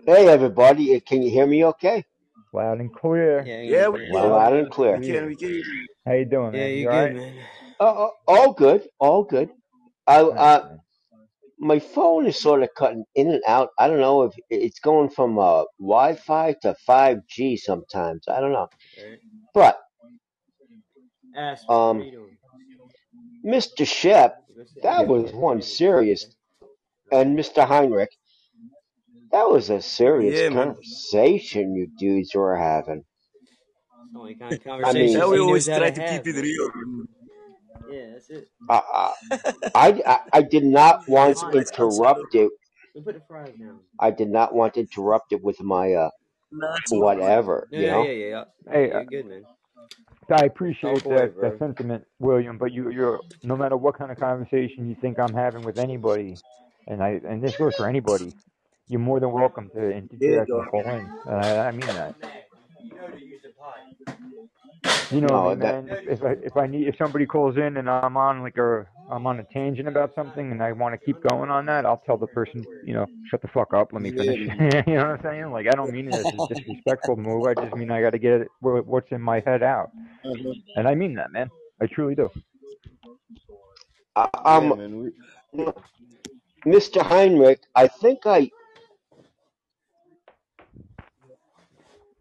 Hey 0.06 0.26
everybody, 0.28 0.98
can 1.00 1.20
you 1.22 1.30
hear 1.30 1.46
me 1.46 1.62
okay? 1.66 2.06
Loud 2.54 2.80
and 2.80 2.90
clear. 2.94 3.44
Yeah, 3.44 3.60
yeah, 3.60 3.88
we 3.88 4.06
Loud, 4.08 4.22
can. 4.22 4.30
loud 4.32 4.52
and 4.54 4.70
clear. 4.70 4.98
We 4.98 5.06
can. 5.06 5.26
We 5.26 5.36
can. 5.36 5.62
How 6.06 6.12
you 6.14 6.24
doing, 6.24 6.54
Yeah, 6.54 6.60
man? 6.60 6.70
you 6.70 6.76
You 6.80 6.88
good, 6.88 7.10
alright? 7.10 7.12
man? 7.12 7.34
Oh, 7.78 7.86
oh, 7.86 8.10
all 8.26 8.52
good, 8.54 8.88
all 8.98 9.22
good. 9.24 9.50
I, 10.06 10.20
uh, 10.22 10.64
man. 10.68 10.80
My 11.58 11.78
phone 11.78 12.26
is 12.26 12.40
sort 12.40 12.62
of 12.62 12.70
cutting 12.76 13.04
in 13.14 13.30
and 13.30 13.42
out. 13.46 13.70
I 13.78 13.88
don't 13.88 14.00
know 14.00 14.22
if 14.24 14.34
it's 14.50 14.78
going 14.80 15.10
from 15.10 15.38
uh, 15.38 15.64
Wi-Fi 15.78 16.56
to 16.62 16.76
5G 16.88 17.58
sometimes. 17.58 18.24
I 18.28 18.40
don't 18.40 18.52
know. 18.52 18.68
Right. 18.98 19.18
But 19.54 19.78
um. 21.68 22.02
Mr. 23.44 23.86
Shep, 23.86 24.36
that 24.82 25.06
was 25.06 25.32
one 25.32 25.62
serious, 25.62 26.26
and 27.12 27.38
Mr. 27.38 27.64
Heinrich, 27.66 28.10
that 29.30 29.48
was 29.48 29.70
a 29.70 29.80
serious 29.80 30.40
Yeah, 30.40 30.48
man. 30.48 30.68
conversation 30.68 31.74
you 31.74 31.88
dudes 31.98 32.34
were 32.34 32.56
having. 32.56 33.04
Only 34.16 34.34
kind 34.34 34.54
of 34.54 34.84
I 34.84 34.92
mean, 34.92 35.12
Now 35.18 35.30
we 35.30 35.36
he 35.36 35.42
always 35.42 35.68
knows 35.68 35.74
how 35.74 35.78
try 35.78 35.90
to 35.90 35.94
to 35.94 36.00
keep 36.00 36.26
have, 36.26 36.26
it 36.26 36.34
man. 36.34 36.42
real. 36.42 36.70
Yeah, 37.90 38.06
that's 38.12 38.30
it. 38.30 38.48
I, 38.68 39.12
I, 39.74 40.02
I, 40.06 40.20
I 40.34 40.42
did 40.42 40.64
not 40.64 41.00
want 41.08 41.36
to 41.38 41.46
what 41.46 41.56
interrupt 41.58 42.34
it. 42.34 42.50
We 42.94 43.00
put 43.02 43.14
the 43.14 43.22
fries 43.28 43.54
down. 43.60 43.80
I 44.00 44.10
did 44.10 44.28
not 44.28 44.54
want 44.54 44.74
to 44.74 44.80
interrupt 44.80 45.32
it 45.32 45.42
with 45.42 45.60
my 45.62 45.92
uh 45.94 46.10
That's 46.50 46.92
whatever, 46.92 47.68
No, 47.72 47.78
you 47.78 47.86
no, 47.86 47.92
know. 47.92 48.04
yeah, 48.04 48.12
yeah, 48.12 48.28
yeah. 48.28 48.44
Hey, 48.72 48.92
uh, 48.92 49.00
you're 49.00 49.22
good, 49.22 49.26
man. 49.26 49.46
I 50.32 50.44
appreciate 50.46 51.02
Talk 51.02 51.06
away, 51.06 51.28
that, 51.28 51.34
bro. 51.34 51.50
that 51.50 51.58
sentiment, 51.58 52.04
William. 52.20 52.58
But 52.58 52.72
you, 52.72 52.90
you're 52.90 53.20
no 53.44 53.56
matter 53.56 53.76
what 53.76 53.98
kind 53.98 54.10
of 54.12 54.18
conversation 54.18 54.88
you 54.88 54.96
think 55.00 55.18
I'm 55.18 55.34
having 55.34 55.64
with 55.64 55.78
anybody, 55.78 56.40
and 56.88 57.02
I 57.02 57.20
and 57.28 57.42
this 57.42 57.56
goes 57.56 57.74
for 57.76 57.88
anybody. 57.88 58.34
You're 58.88 59.00
more 59.00 59.20
than 59.20 59.32
welcome 59.32 59.70
to 59.74 59.90
Yeah, 60.20 60.38
interject 60.38 60.54
and 60.54 60.64
dog. 60.64 60.66
call 60.66 60.82
in. 60.90 61.10
And 61.26 61.36
I, 61.36 61.68
I 61.68 61.72
mean 61.72 61.94
that. 61.94 62.16
You 65.10 65.20
know 65.20 65.38
No, 65.38 65.50
me, 65.50 65.54
that 65.56 65.76
man. 65.76 65.88
If, 65.90 66.20
if 66.20 66.24
I 66.24 66.32
if 66.42 66.56
I 66.56 66.66
need 66.66 66.88
if 66.88 66.96
somebody 66.98 67.26
calls 67.26 67.56
in 67.56 67.76
and 67.76 67.88
I'm 67.88 68.16
on 68.16 68.42
like 68.42 68.58
a 68.58 68.86
I'm 69.10 69.26
on 69.26 69.38
a 69.40 69.44
tangent 69.44 69.88
about 69.88 70.14
something 70.16 70.50
and 70.50 70.62
I 70.62 70.72
want 70.72 70.94
to 70.94 70.98
keep 70.98 71.22
going 71.22 71.50
on 71.50 71.66
that, 71.66 71.86
I'll 71.86 72.02
tell 72.06 72.16
the 72.16 72.26
person, 72.26 72.66
you 72.82 72.94
know, 72.94 73.06
shut 73.30 73.40
the 73.42 73.48
fuck 73.48 73.72
up, 73.72 73.92
let 73.92 74.02
me 74.02 74.10
finish. 74.10 74.38
man. 74.48 74.84
you 74.86 74.94
know 74.96 75.08
what 75.10 75.18
I'm 75.18 75.22
saying? 75.22 75.52
Like 75.52 75.68
I 75.68 75.76
don't 75.76 75.92
mean 75.92 76.08
it 76.08 76.16
as 76.16 76.26
a 76.32 76.54
disrespectful 76.54 77.16
move. 77.16 77.46
I 77.46 77.54
just 77.54 77.74
mean 77.76 77.90
I 77.90 78.02
got 78.02 78.10
to 78.10 78.18
get 78.18 78.42
it, 78.42 78.48
what's 78.60 79.12
in 79.12 79.22
my 79.22 79.40
head 79.46 79.62
out, 79.62 79.92
Uh-huh. 80.24 80.54
and 80.76 80.88
I 80.88 80.94
mean 80.94 81.14
that, 81.16 81.32
man. 81.32 81.50
I 81.80 81.86
truly 81.86 82.14
do. 82.16 82.30
I, 84.16 84.28
Yeah, 84.50 84.68
um, 84.68 84.70
man. 84.72 85.12
We, 85.54 85.66
Mr. 86.66 87.02
Heinrich, 87.02 87.60
I 87.74 87.88
think 87.88 88.26
I 88.26 88.50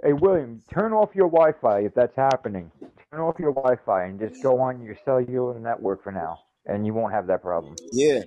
Hey, 0.05 0.13
William, 0.13 0.61
turn 0.71 0.93
off 0.93 1.09
your 1.15 1.31
Wi-Fi 1.31 1.79
if 1.79 1.95
that's 1.95 2.15
happening. 2.15 2.69
Turn 3.11 3.21
off 3.21 3.39
your 3.39 3.53
Wi-Fi 3.53 4.03
and 4.03 4.19
just 4.19 4.43
go 4.43 4.61
on 4.61 4.83
your 4.83 4.95
cellular 5.03 5.59
network 5.59 6.03
for 6.03 6.11
now, 6.11 6.37
and 6.67 6.85
you 6.85 6.93
won't 6.93 7.11
have 7.11 7.25
that 7.25 7.41
problem 7.41 7.75
yeah. 7.91 8.21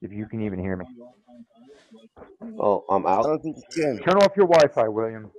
if 0.00 0.12
you 0.12 0.26
can 0.26 0.46
even 0.46 0.60
hear 0.60 0.76
me. 0.76 0.84
oh 2.60 2.84
I'm 2.88 3.04
I 3.04 3.14
out. 3.14 3.24
don't 3.24 3.42
think 3.42 3.56
you 3.56 3.82
can. 3.82 3.98
Turn 4.04 4.22
off 4.22 4.30
your 4.36 4.46
Wi-Fi, 4.46 4.86
William, 4.86 5.32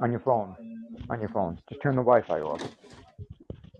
on 0.00 0.10
your 0.10 0.20
phone. 0.20 0.56
On 1.10 1.20
your 1.20 1.28
phone. 1.28 1.58
Just 1.68 1.82
turn 1.82 1.94
the 1.94 2.02
Wi-Fi 2.02 2.40
off. 2.40 2.62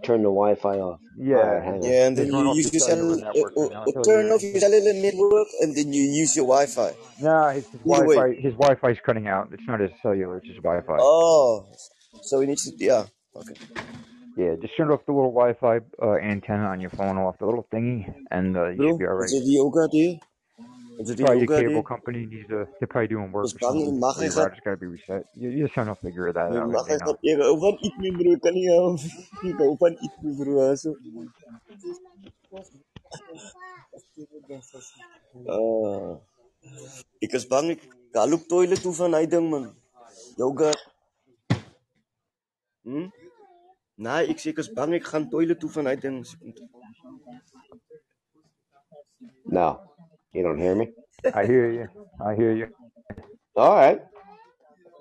Turn 0.03 0.23
the 0.23 0.29
Wi-Fi 0.29 0.77
off. 0.79 1.01
Yeah, 1.19 1.37
Alright, 1.37 1.65
hang 1.65 1.75
on. 1.75 1.83
Yeah, 1.83 2.07
and 2.07 2.17
then 2.17 2.31
turn 2.31 2.45
you 2.45 2.51
off 2.51 2.57
use 2.57 2.71
the 2.71 2.79
your 2.79 2.87
cellular 2.89 3.17
network 3.17 3.57
and 3.57 3.71
now 3.71 4.03
turn 4.03 4.31
off 4.31 4.43
your 4.43 4.61
cellular 4.61 4.93
network, 4.93 5.49
and 5.61 5.77
then 5.77 5.93
you 5.93 6.03
use 6.03 6.37
your 6.37 6.47
Wi-Fi. 6.47 6.93
no, 7.23 7.49
his, 7.49 7.67
his 7.69 7.81
Wi-Fi 7.81 8.35
his 8.41 8.55
Wi-Fi's 8.55 8.99
cutting 9.05 9.29
out. 9.29 9.49
It's 9.53 9.67
not 9.67 9.81
his 9.81 9.91
cellular, 10.03 10.39
it's 10.39 10.49
his 10.49 10.57
Wi-Fi. 10.57 10.97
Oh, 11.01 11.67
so 12.23 12.39
we 12.39 12.47
need 12.47 12.59
to, 12.59 12.73
yeah, 12.79 13.07
okay. 13.35 13.55
Yeah, 14.37 14.55
just 14.61 14.77
turn 14.77 14.91
off 14.91 15.01
the 15.07 15.13
little 15.13 15.33
Wi-Fi 15.33 15.81
uh, 16.03 16.17
antenna 16.17 16.65
on 16.65 16.81
your 16.81 16.91
phone 16.91 17.17
off, 17.17 17.39
the 17.39 17.47
little 17.47 17.67
thingy, 17.73 18.13
and 18.31 18.57
uh, 18.57 18.69
you 18.69 18.77
Bro, 18.77 18.89
should 18.89 18.99
be 18.99 19.07
all 19.07 19.15
right. 19.15 19.25
is 19.25 19.33
right. 19.33 19.43
it 19.43 19.51
yoga 19.51 19.89
day? 19.91 20.21
Is 20.99 21.11
it 21.11 21.19
Probably 21.19 21.41
your 21.41 21.47
yoga 21.47 21.63
cable 21.63 21.83
day? 21.83 21.89
company 21.89 22.27
needs 22.27 22.49
to, 22.49 22.67
they're 22.79 22.89
probably 22.89 23.09
doing 23.09 23.33
work 23.33 23.45
Ons 23.45 23.55
or 23.55 23.59
bang 23.59 23.79
something, 23.79 23.93
nie 23.93 24.01
mag 24.01 24.17
or 24.19 24.25
your 24.25 24.35
router's 24.35 24.61
got 24.65 24.71
to 24.73 24.77
be 24.79 24.87
reset. 24.87 25.27
You, 25.35 25.51
you 25.51 25.63
just 25.65 25.75
trying 25.75 25.87
to 25.89 25.95
figure 25.97 26.33
that 26.33 26.53
out 26.53 26.71
mag 26.73 26.87
right 26.87 26.87
hy 26.89 26.97
now. 26.99 27.07
gaan 27.07 27.19
ek 27.33 27.43
hou 27.47 27.57
van 27.65 27.77
eet 27.89 27.97
nie 28.05 28.13
bro, 28.19 28.33
kan 28.47 28.55
nie 28.57 28.69
hou 28.71 28.95
ek 29.51 29.61
hou 29.65 29.77
van 29.83 29.99
eet 30.09 30.17
nie 30.25 30.35
bro. 30.41 30.75
So. 30.77 30.95
Uh, 35.57 36.17
ek 37.23 37.35
is 37.41 37.47
bang 37.53 37.71
ek 37.77 37.85
galoop 38.17 38.49
toilet 38.49 38.83
toe 38.83 38.95
van 39.01 39.13
hy 39.19 39.25
ding 39.37 39.51
man. 39.53 39.69
Yoga. 40.41 40.73
Hm? 42.89 43.11
Nee, 44.07 44.31
ek 44.33 44.41
sê 44.41 44.55
ek 44.55 44.63
is 44.65 44.73
bang 44.81 44.97
ek 45.01 45.07
gaan 45.13 45.29
toilet 45.33 45.61
toe 45.61 45.73
van 45.77 45.93
hy 45.93 45.97
ding. 46.07 46.23
No, 49.57 49.69
you 50.37 50.43
don't 50.43 50.59
hear 50.59 50.75
me. 50.75 50.91
I 51.35 51.47
hear 51.47 51.71
you. 51.71 51.89
I 52.25 52.35
hear 52.35 52.53
you. 52.53 52.69
All 53.57 53.75
right. 53.75 54.03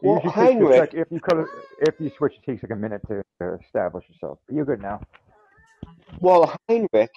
Well, 0.01 0.15
usually 0.15 0.21
takes 0.21 0.37
a 0.37 0.41
Heinrich, 0.41 0.77
sec. 0.77 0.93
If 0.93 1.07
you 1.11 1.19
cut 1.19 1.45
if 1.81 1.95
you 1.99 2.11
switch, 2.17 2.33
it 2.33 2.49
takes 2.49 2.63
like 2.63 2.71
a 2.71 2.75
minute 2.75 3.01
to 3.07 3.21
uh, 3.41 3.57
establish 3.65 4.05
yourself. 4.09 4.39
But 4.47 4.55
you're 4.55 4.65
good 4.65 4.81
now. 4.81 5.01
well, 6.19 6.55
Heinrich, 6.69 7.11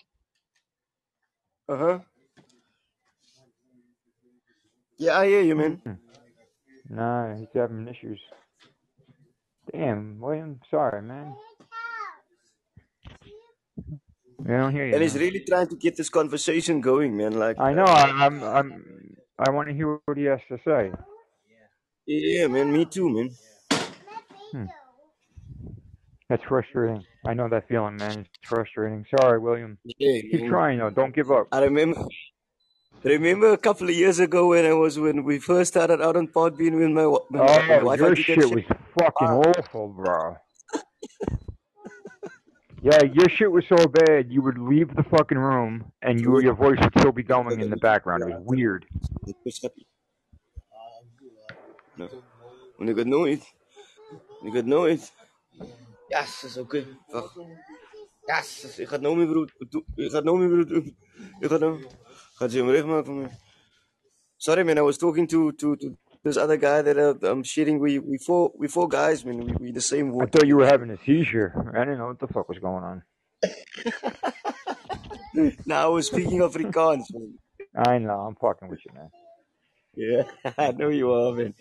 Uh-huh. 1.69 2.01
Yeah, 4.97 5.19
I 5.19 5.27
hear 5.27 5.43
you 5.43 5.55
man. 5.55 5.81
Nah, 6.91 7.37
he's 7.37 7.47
having 7.55 7.87
issues. 7.87 8.21
Damn, 9.71 10.19
William. 10.19 10.61
Sorry, 10.71 11.03
man. 11.03 11.35
I 14.47 14.51
don't 14.53 14.73
hear 14.73 14.87
you. 14.87 14.95
And 14.95 15.03
he's 15.03 15.17
really 15.17 15.41
trying 15.49 15.67
to 15.69 15.77
get 15.77 15.97
this 15.97 16.09
conversation 16.09 16.81
going 16.81 17.17
man 17.17 17.33
like 17.39 17.59
I 17.59 17.73
know. 17.75 17.85
uh, 17.85 17.89
I, 17.89 18.27
I'm. 18.27 18.43
I'm. 18.43 19.17
I 19.39 19.51
want 19.51 19.69
to 19.69 19.75
hear 19.75 19.99
what 20.05 20.17
he 20.17 20.25
has 20.25 20.41
to 20.49 20.59
say. 20.65 20.93
Yeah, 22.07 22.47
man, 22.47 22.73
me 22.73 22.85
too, 22.87 23.09
man. 23.11 23.31
Hmm. 24.53 24.65
That's 26.29 26.43
frustrating. 26.45 27.05
I 27.27 27.35
know 27.35 27.49
that 27.49 27.69
feeling, 27.69 27.97
man. 27.97 28.21
It's 28.21 28.29
frustrating. 28.49 29.05
Sorry, 29.19 29.39
William. 29.39 29.79
Yeah, 29.85 30.21
Keep 30.23 30.41
man. 30.43 30.51
trying 30.51 30.79
though. 30.79 30.91
Don't 30.91 31.15
give 31.15 31.31
up. 31.31 31.49
I 31.53 31.61
remember 31.65 32.01
remember 33.03 33.53
a 33.53 33.59
couple 33.59 33.89
of 33.89 33.95
years 33.95 34.19
ago 34.19 34.49
when 34.49 34.65
I 34.67 34.73
was 34.73 34.99
when 34.99 35.25
we 35.25 35.39
first 35.39 35.73
started 35.75 36.01
out 36.03 36.17
on 36.17 36.29
Podbean 36.29 36.79
with 36.79 36.91
my 36.91 37.07
when 37.07 37.21
my, 37.31 37.81
my 37.83 37.93
Oh, 37.95 37.95
your 37.95 38.17
shit 38.17 38.39
was 38.39 38.65
fucking 38.99 39.29
Ah, 39.29 39.43
awful, 39.59 39.89
bro. 39.89 40.37
Yeah, 42.81 43.03
your 43.03 43.29
shit 43.29 43.51
was 43.51 43.67
so 43.67 43.87
bad 43.89 44.31
you 44.31 44.43
would 44.43 44.59
leave 44.59 44.95
the 44.95 45.03
fucking 45.03 45.39
room 45.39 45.93
and 46.01 46.21
you 46.21 46.41
your 46.41 46.55
voice 46.55 46.79
would 46.81 46.99
still 46.99 47.13
be 47.13 47.25
going 47.25 47.61
in 47.61 47.71
the 47.71 47.77
background. 47.77 48.23
It 48.23 48.29
was 48.29 48.43
weird. 48.45 48.87
Dit 49.25 49.37
was 49.45 49.61
happy. 49.63 49.87
No. 51.97 52.09
Want 52.77 52.91
ik 52.91 52.97
het 52.97 53.07
nooit? 53.07 53.55
Ik 54.45 54.53
het 54.53 54.67
yes, 56.09 56.45
is 56.45 56.57
oké. 56.57 56.85
Wacht. 57.07 57.39
Yes, 58.25 58.79
ik 58.79 58.87
ga 58.87 58.93
het 58.93 59.03
nou 59.03 59.17
meer 59.17 59.27
brood. 59.27 59.53
Ik 59.95 60.11
ga 60.11 60.17
het 60.17 60.25
nou 60.25 60.39
meer 60.39 60.49
brood 60.49 60.69
doen. 60.69 60.97
Ik 61.41 61.47
ga 61.47 61.53
het 61.53 61.61
nou. 61.61 61.85
Gaat 62.35 62.51
ze 62.51 62.59
hem 62.59 62.71
recht 62.71 62.87
maken 62.87 63.05
voor 63.05 63.15
mij. 63.15 63.31
Sorry 64.37 64.63
man, 64.63 64.77
I 64.77 64.83
was 64.83 64.97
talking 64.97 65.29
to 65.29 65.51
to 65.53 65.77
to 65.77 65.97
this 66.25 66.37
other 66.37 66.57
guy 66.57 66.83
that 66.83 66.99
uh, 66.99 67.15
I'm 67.29 67.43
sharing. 67.43 67.79
We 67.79 67.99
we 67.99 68.19
four 68.19 68.53
we 68.57 68.69
four 68.69 68.89
guys, 68.89 69.25
man. 69.25 69.39
We 69.45 69.53
we 69.61 69.73
the 69.73 69.81
same 69.81 70.19
I 70.21 70.27
thought 70.27 70.47
you 70.47 70.57
were 70.57 70.67
having 70.67 70.91
a 70.91 70.99
seizure. 71.05 71.53
I 71.75 71.81
didn't 71.81 71.99
know 71.99 72.09
what 72.09 72.19
the 72.19 72.29
fuck 72.29 72.49
was 72.49 72.59
going 72.59 72.85
on. 72.85 73.03
now 75.67 75.85
I 75.85 75.89
was 75.89 76.07
speaking 76.07 76.41
Afrikaans, 76.41 77.05
man. 77.13 77.39
I 77.77 77.99
know. 77.99 78.21
I'm 78.21 78.35
fucking 78.35 78.69
with 78.69 78.81
you, 78.85 78.93
man. 78.95 79.11
Yeah, 79.95 80.53
I 80.59 80.73
know 80.73 80.89
you 80.89 81.13
are, 81.13 81.33
man. 81.33 81.55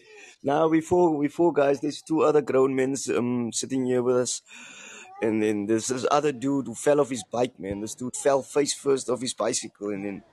Now 0.43 0.67
we 0.67 0.81
four 0.81 1.15
we 1.15 1.27
four 1.27 1.53
guys. 1.53 1.79
There's 1.81 2.01
two 2.01 2.21
other 2.21 2.41
grown 2.41 2.75
men 2.75 2.95
um 3.15 3.51
sitting 3.51 3.85
here 3.85 4.01
with 4.03 4.17
us, 4.17 4.41
and 5.21 5.41
then 5.41 5.65
there's 5.65 5.87
this 5.87 6.05
other 6.11 6.31
dude 6.31 6.67
who 6.67 6.75
fell 6.75 6.99
off 6.99 7.09
his 7.09 7.23
bike, 7.31 7.59
man. 7.59 7.81
This 7.81 7.95
dude 7.95 8.15
fell 8.15 8.41
face 8.41 8.73
first 8.73 9.09
off 9.09 9.21
his 9.21 9.33
bicycle, 9.33 9.89
and 9.89 10.05
then 10.05 10.23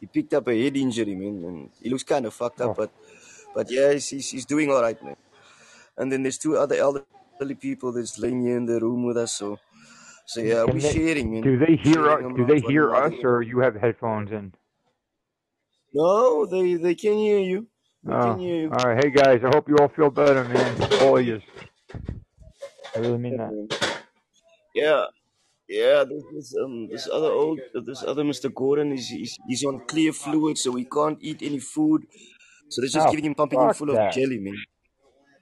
he 0.00 0.06
picked 0.06 0.34
up 0.34 0.48
a 0.48 0.62
head 0.62 0.76
injury, 0.76 1.14
man. 1.14 1.44
And 1.44 1.70
he 1.82 1.90
looks 1.90 2.04
kind 2.04 2.26
of 2.26 2.34
fucked 2.34 2.60
up, 2.60 2.70
Oh, 2.70 2.74
but 2.74 2.90
but 3.54 3.70
yeah, 3.70 3.92
he's 3.94 4.08
he's, 4.08 4.30
he's 4.30 4.46
doing 4.46 4.70
all 4.70 4.82
right, 4.82 5.02
man. 5.02 5.16
And 5.98 6.12
then 6.12 6.22
there's 6.24 6.38
two 6.38 6.56
other 6.58 6.76
elderly 6.76 7.56
people 7.60 7.92
that's 7.92 8.18
laying 8.18 8.42
here 8.42 8.56
in 8.58 8.66
the 8.66 8.80
room 8.80 9.04
with 9.06 9.16
us, 9.18 9.34
so 9.34 9.58
so 10.26 10.40
yeah, 10.40 10.64
we're 10.64 10.80
they? 10.82 10.94
sharing, 10.94 11.32
man. 11.32 11.48
Do 11.48 11.58
they 11.58 11.76
hear 11.82 12.10
us? 12.10 12.24
Do 12.36 12.46
they 12.46 12.60
hear 12.60 12.94
us, 12.94 13.14
or 13.24 13.42
you 13.42 13.60
have 13.60 13.76
headphones 13.76 14.32
in? 14.32 14.54
No, 15.94 16.46
they 16.46 16.74
they 16.76 16.94
can 16.96 17.14
hear 17.14 17.40
you. 17.40 17.68
They 18.04 18.16
Oh, 18.16 18.16
can 18.16 18.38
hear 18.38 18.56
you. 18.62 18.72
all 18.72 18.84
right. 18.84 19.04
Hey 19.04 19.10
guys, 19.10 19.40
I 19.44 19.48
hope 19.48 19.68
you 19.68 19.76
all 19.80 19.88
feel 19.88 20.10
better, 20.10 20.44
man. 20.44 20.82
All 20.98 21.18
of 21.18 21.26
you. 21.26 21.42
I 22.94 23.00
really 23.00 23.18
mean 23.18 23.36
Yeah, 23.36 23.38
that. 23.38 23.56
Yeah, 24.74 25.04
yeah. 25.68 26.04
This, 26.04 26.24
this 26.32 26.54
um 26.62 26.88
this 26.90 27.08
other 27.08 27.30
old 27.32 27.60
this 27.86 28.04
other 28.04 28.24
Mr. 28.24 28.52
Gordon 28.54 28.92
is 28.92 29.08
he's, 29.08 29.38
he's 29.48 29.64
on 29.64 29.86
clear 29.86 30.12
fluid, 30.12 30.58
so 30.58 30.74
he 30.76 30.84
can't 30.86 31.18
eat 31.22 31.42
any 31.42 31.60
food. 31.60 32.06
So 32.70 32.80
they're 32.82 32.88
just 32.90 33.06
Oh, 33.06 33.10
giving 33.10 33.24
him 33.26 33.34
pumping 33.34 33.60
him 33.60 33.72
full 33.72 33.90
of 33.90 34.12
jelly, 34.12 34.38
man. 34.38 34.56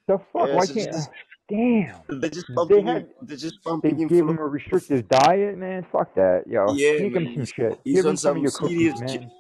The 0.08 0.18
fuck? 0.32 0.48
Yeah, 0.48 0.56
Why 0.56 0.64
so 0.66 0.74
can't? 0.74 0.92
just 0.92 1.10
Damn. 1.48 2.00
they're 2.08 2.30
just 2.30 2.46
They 2.48 2.54
pumping 2.54 2.86
him. 2.86 2.94
had. 2.94 3.08
They're 3.22 3.36
just 3.36 3.62
They 3.64 3.70
pumping 3.70 3.96
him 3.98 4.08
gave 4.08 4.20
full 4.20 4.30
him 4.30 4.38
a 4.38 4.46
restrictive 4.46 5.08
diet, 5.08 5.58
man. 5.58 5.86
Fuck 5.92 6.14
that, 6.14 6.44
yo. 6.48 6.72
Yeah, 6.74 6.96
Sneak 6.98 7.14
him 7.14 7.24
man. 7.24 7.34
some 7.34 7.44
shit. 7.46 7.80
he's 7.84 7.96
Give 7.96 8.06
on 8.06 8.10
him 8.12 8.16
some 8.16 8.36
of 8.36 8.42
your 8.42 8.52
cookies, 8.52 8.94
j- 9.06 9.18
man. 9.18 9.30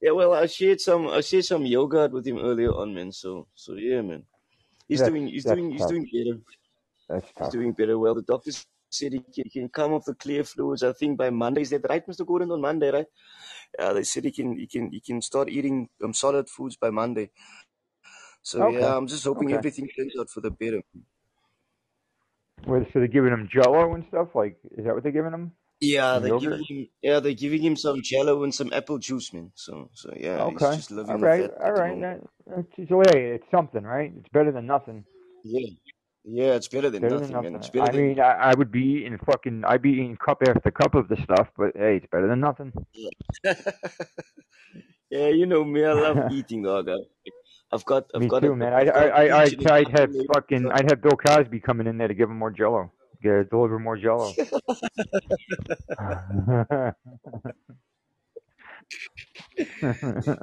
Yeah, 0.00 0.10
well, 0.12 0.34
I 0.34 0.46
shared 0.46 0.80
some 0.80 1.08
I 1.08 1.20
shared 1.22 1.44
some 1.46 1.64
yogurt 1.66 2.12
with 2.12 2.26
him 2.26 2.38
earlier 2.38 2.72
on, 2.72 2.94
man. 2.94 3.12
So 3.12 3.46
so 3.54 3.74
yeah, 3.74 4.02
man. 4.02 4.24
He's 4.88 4.98
That's 5.00 5.10
doing 5.10 5.28
he's 5.28 5.44
doing 5.44 5.70
he's 5.70 5.86
doing 5.86 6.04
better. 6.12 6.38
That's 7.08 7.32
He's 7.38 7.48
doing 7.48 7.72
better. 7.72 7.98
Well, 7.98 8.14
the 8.14 8.22
doctor 8.22 8.50
said 8.90 9.12
he 9.12 9.20
can, 9.20 9.44
he 9.44 9.50
can 9.50 9.68
come 9.68 9.92
off 9.94 10.04
the 10.04 10.14
clear 10.14 10.44
fluids. 10.44 10.82
I 10.82 10.92
think 10.92 11.16
by 11.18 11.30
Monday. 11.30 11.62
Is 11.62 11.70
that 11.70 11.86
right, 11.88 12.06
Mr. 12.06 12.26
Gordon? 12.26 12.50
On 12.50 12.60
Monday, 12.60 12.90
right? 12.90 13.06
Yeah, 13.78 13.92
they 13.92 14.04
said 14.04 14.24
he 14.24 14.32
can 14.32 14.58
he 14.58 14.66
can 14.66 14.90
he 14.92 15.00
can 15.00 15.22
start 15.22 15.48
eating 15.48 15.88
um, 16.02 16.14
solid 16.14 16.48
foods 16.48 16.76
by 16.76 16.90
Monday. 16.90 17.30
So 18.42 18.62
Okay. 18.62 18.64
yeah, 18.64 18.96
I'm 18.96 19.06
just 19.08 19.24
hoping 19.24 19.52
Okay. 19.52 19.54
everything 19.54 19.88
turns 19.96 20.14
out 20.18 20.30
for 20.30 20.40
the 20.40 20.50
better. 20.50 20.82
Wait, 22.66 22.86
so 22.92 22.98
they're 23.00 23.08
giving 23.08 23.32
him 23.32 23.48
Jello 23.52 23.94
and 23.94 24.04
stuff? 24.08 24.28
Like, 24.34 24.58
is 24.72 24.84
that 24.84 24.94
what 24.94 25.02
they're 25.02 25.12
giving 25.12 25.32
him? 25.32 25.52
Yeah, 25.80 26.18
they're 26.18 26.30
yogurt? 26.30 26.60
giving 26.60 26.64
him 26.68 26.88
yeah 27.02 27.20
they're 27.20 27.34
giving 27.34 27.62
him 27.62 27.76
some 27.76 28.02
Jello 28.02 28.42
and 28.44 28.54
some 28.54 28.72
apple 28.72 28.98
juice, 28.98 29.32
man. 29.32 29.52
So 29.54 29.90
so 29.94 30.12
yeah, 30.16 30.44
he's 30.44 30.68
Okay. 30.68 30.74
just 30.74 30.90
All 31.08 31.18
living 31.18 31.22
off 31.22 31.36
right. 31.36 31.38
that 31.38 31.52
All 31.62 31.72
right. 31.72 32.00
That, 32.00 32.20
so, 32.88 33.00
hey, 33.00 33.32
it's 33.34 33.44
something, 33.50 33.82
right? 33.84 34.12
It's 34.16 34.28
better 34.32 34.52
than 34.52 34.66
nothing. 34.66 35.04
Yeah, 35.44 35.68
yeah, 36.24 36.54
it's 36.54 36.68
better 36.68 36.90
than 36.90 37.02
Better 37.02 37.18
nothing, 37.18 37.32
than 37.32 37.42
man. 37.42 37.52
nothing. 37.52 37.56
It's 37.56 37.68
better 37.70 37.84
I 37.84 37.92
than 37.92 38.06
mean, 38.08 38.20
I, 38.20 38.32
I 38.32 38.54
would 38.54 38.70
be 38.72 38.80
eating 38.80 39.18
fucking, 39.18 39.64
I'd 39.66 39.82
be 39.82 39.90
eating 39.90 40.16
cup 40.16 40.42
after 40.46 40.70
cup 40.70 40.94
of 40.94 41.08
the 41.08 41.16
stuff, 41.22 41.48
but 41.56 41.72
hey, 41.76 41.96
it's 41.96 42.06
better 42.10 42.26
than 42.28 42.40
nothing. 42.40 42.72
yeah, 45.10 45.10
you 45.28 45.46
know 45.46 45.64
me. 45.64 45.84
I 45.84 45.92
love 45.92 46.18
eating, 46.32 46.62
dog. 46.62 46.88
I've 47.72 47.84
got 47.84 48.06
I've 48.14 48.22
Me 48.22 48.28
got 48.28 48.40
too, 48.40 48.52
a, 48.52 48.56
man. 48.56 48.72
I, 48.72 48.78
I've 48.78 48.86
got 48.86 48.96
I, 48.96 49.24
a 49.24 49.28
I, 49.28 49.42
I, 49.42 49.48
page 49.48 49.54
and 49.58 49.66
a 49.66 49.72
I'd 49.74 49.88
have 49.98 50.10
fucking, 50.32 50.70
I'd 50.72 50.90
have 50.90 51.02
Bill 51.02 51.16
Cosby 51.16 51.60
coming 51.60 51.86
in 51.86 51.98
there 51.98 52.08
to 52.08 52.14
give 52.14 52.30
him 52.30 52.38
more 52.38 52.50
Jello, 52.50 52.90
get 53.22 53.50
deliver 53.50 53.78
more 53.78 53.96
Jello. 53.96 54.32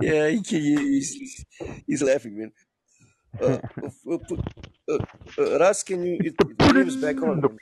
yeah, 0.02 0.28
he, 0.30 0.42
he, 0.46 0.76
he's, 0.76 1.12
he's 1.14 1.46
he's 1.88 2.04
laughing, 2.04 2.38
man. 2.38 2.52
Uh, 3.40 3.46
uh, 3.46 4.18
put, 4.28 4.40
uh, 4.90 4.98
uh, 5.38 5.60
Ras, 5.60 5.84
can 5.84 6.04
you? 6.04 6.18
It, 6.20 6.36
it, 6.40 6.60
William's 6.60 6.98
back 6.98 7.22
on. 7.22 7.58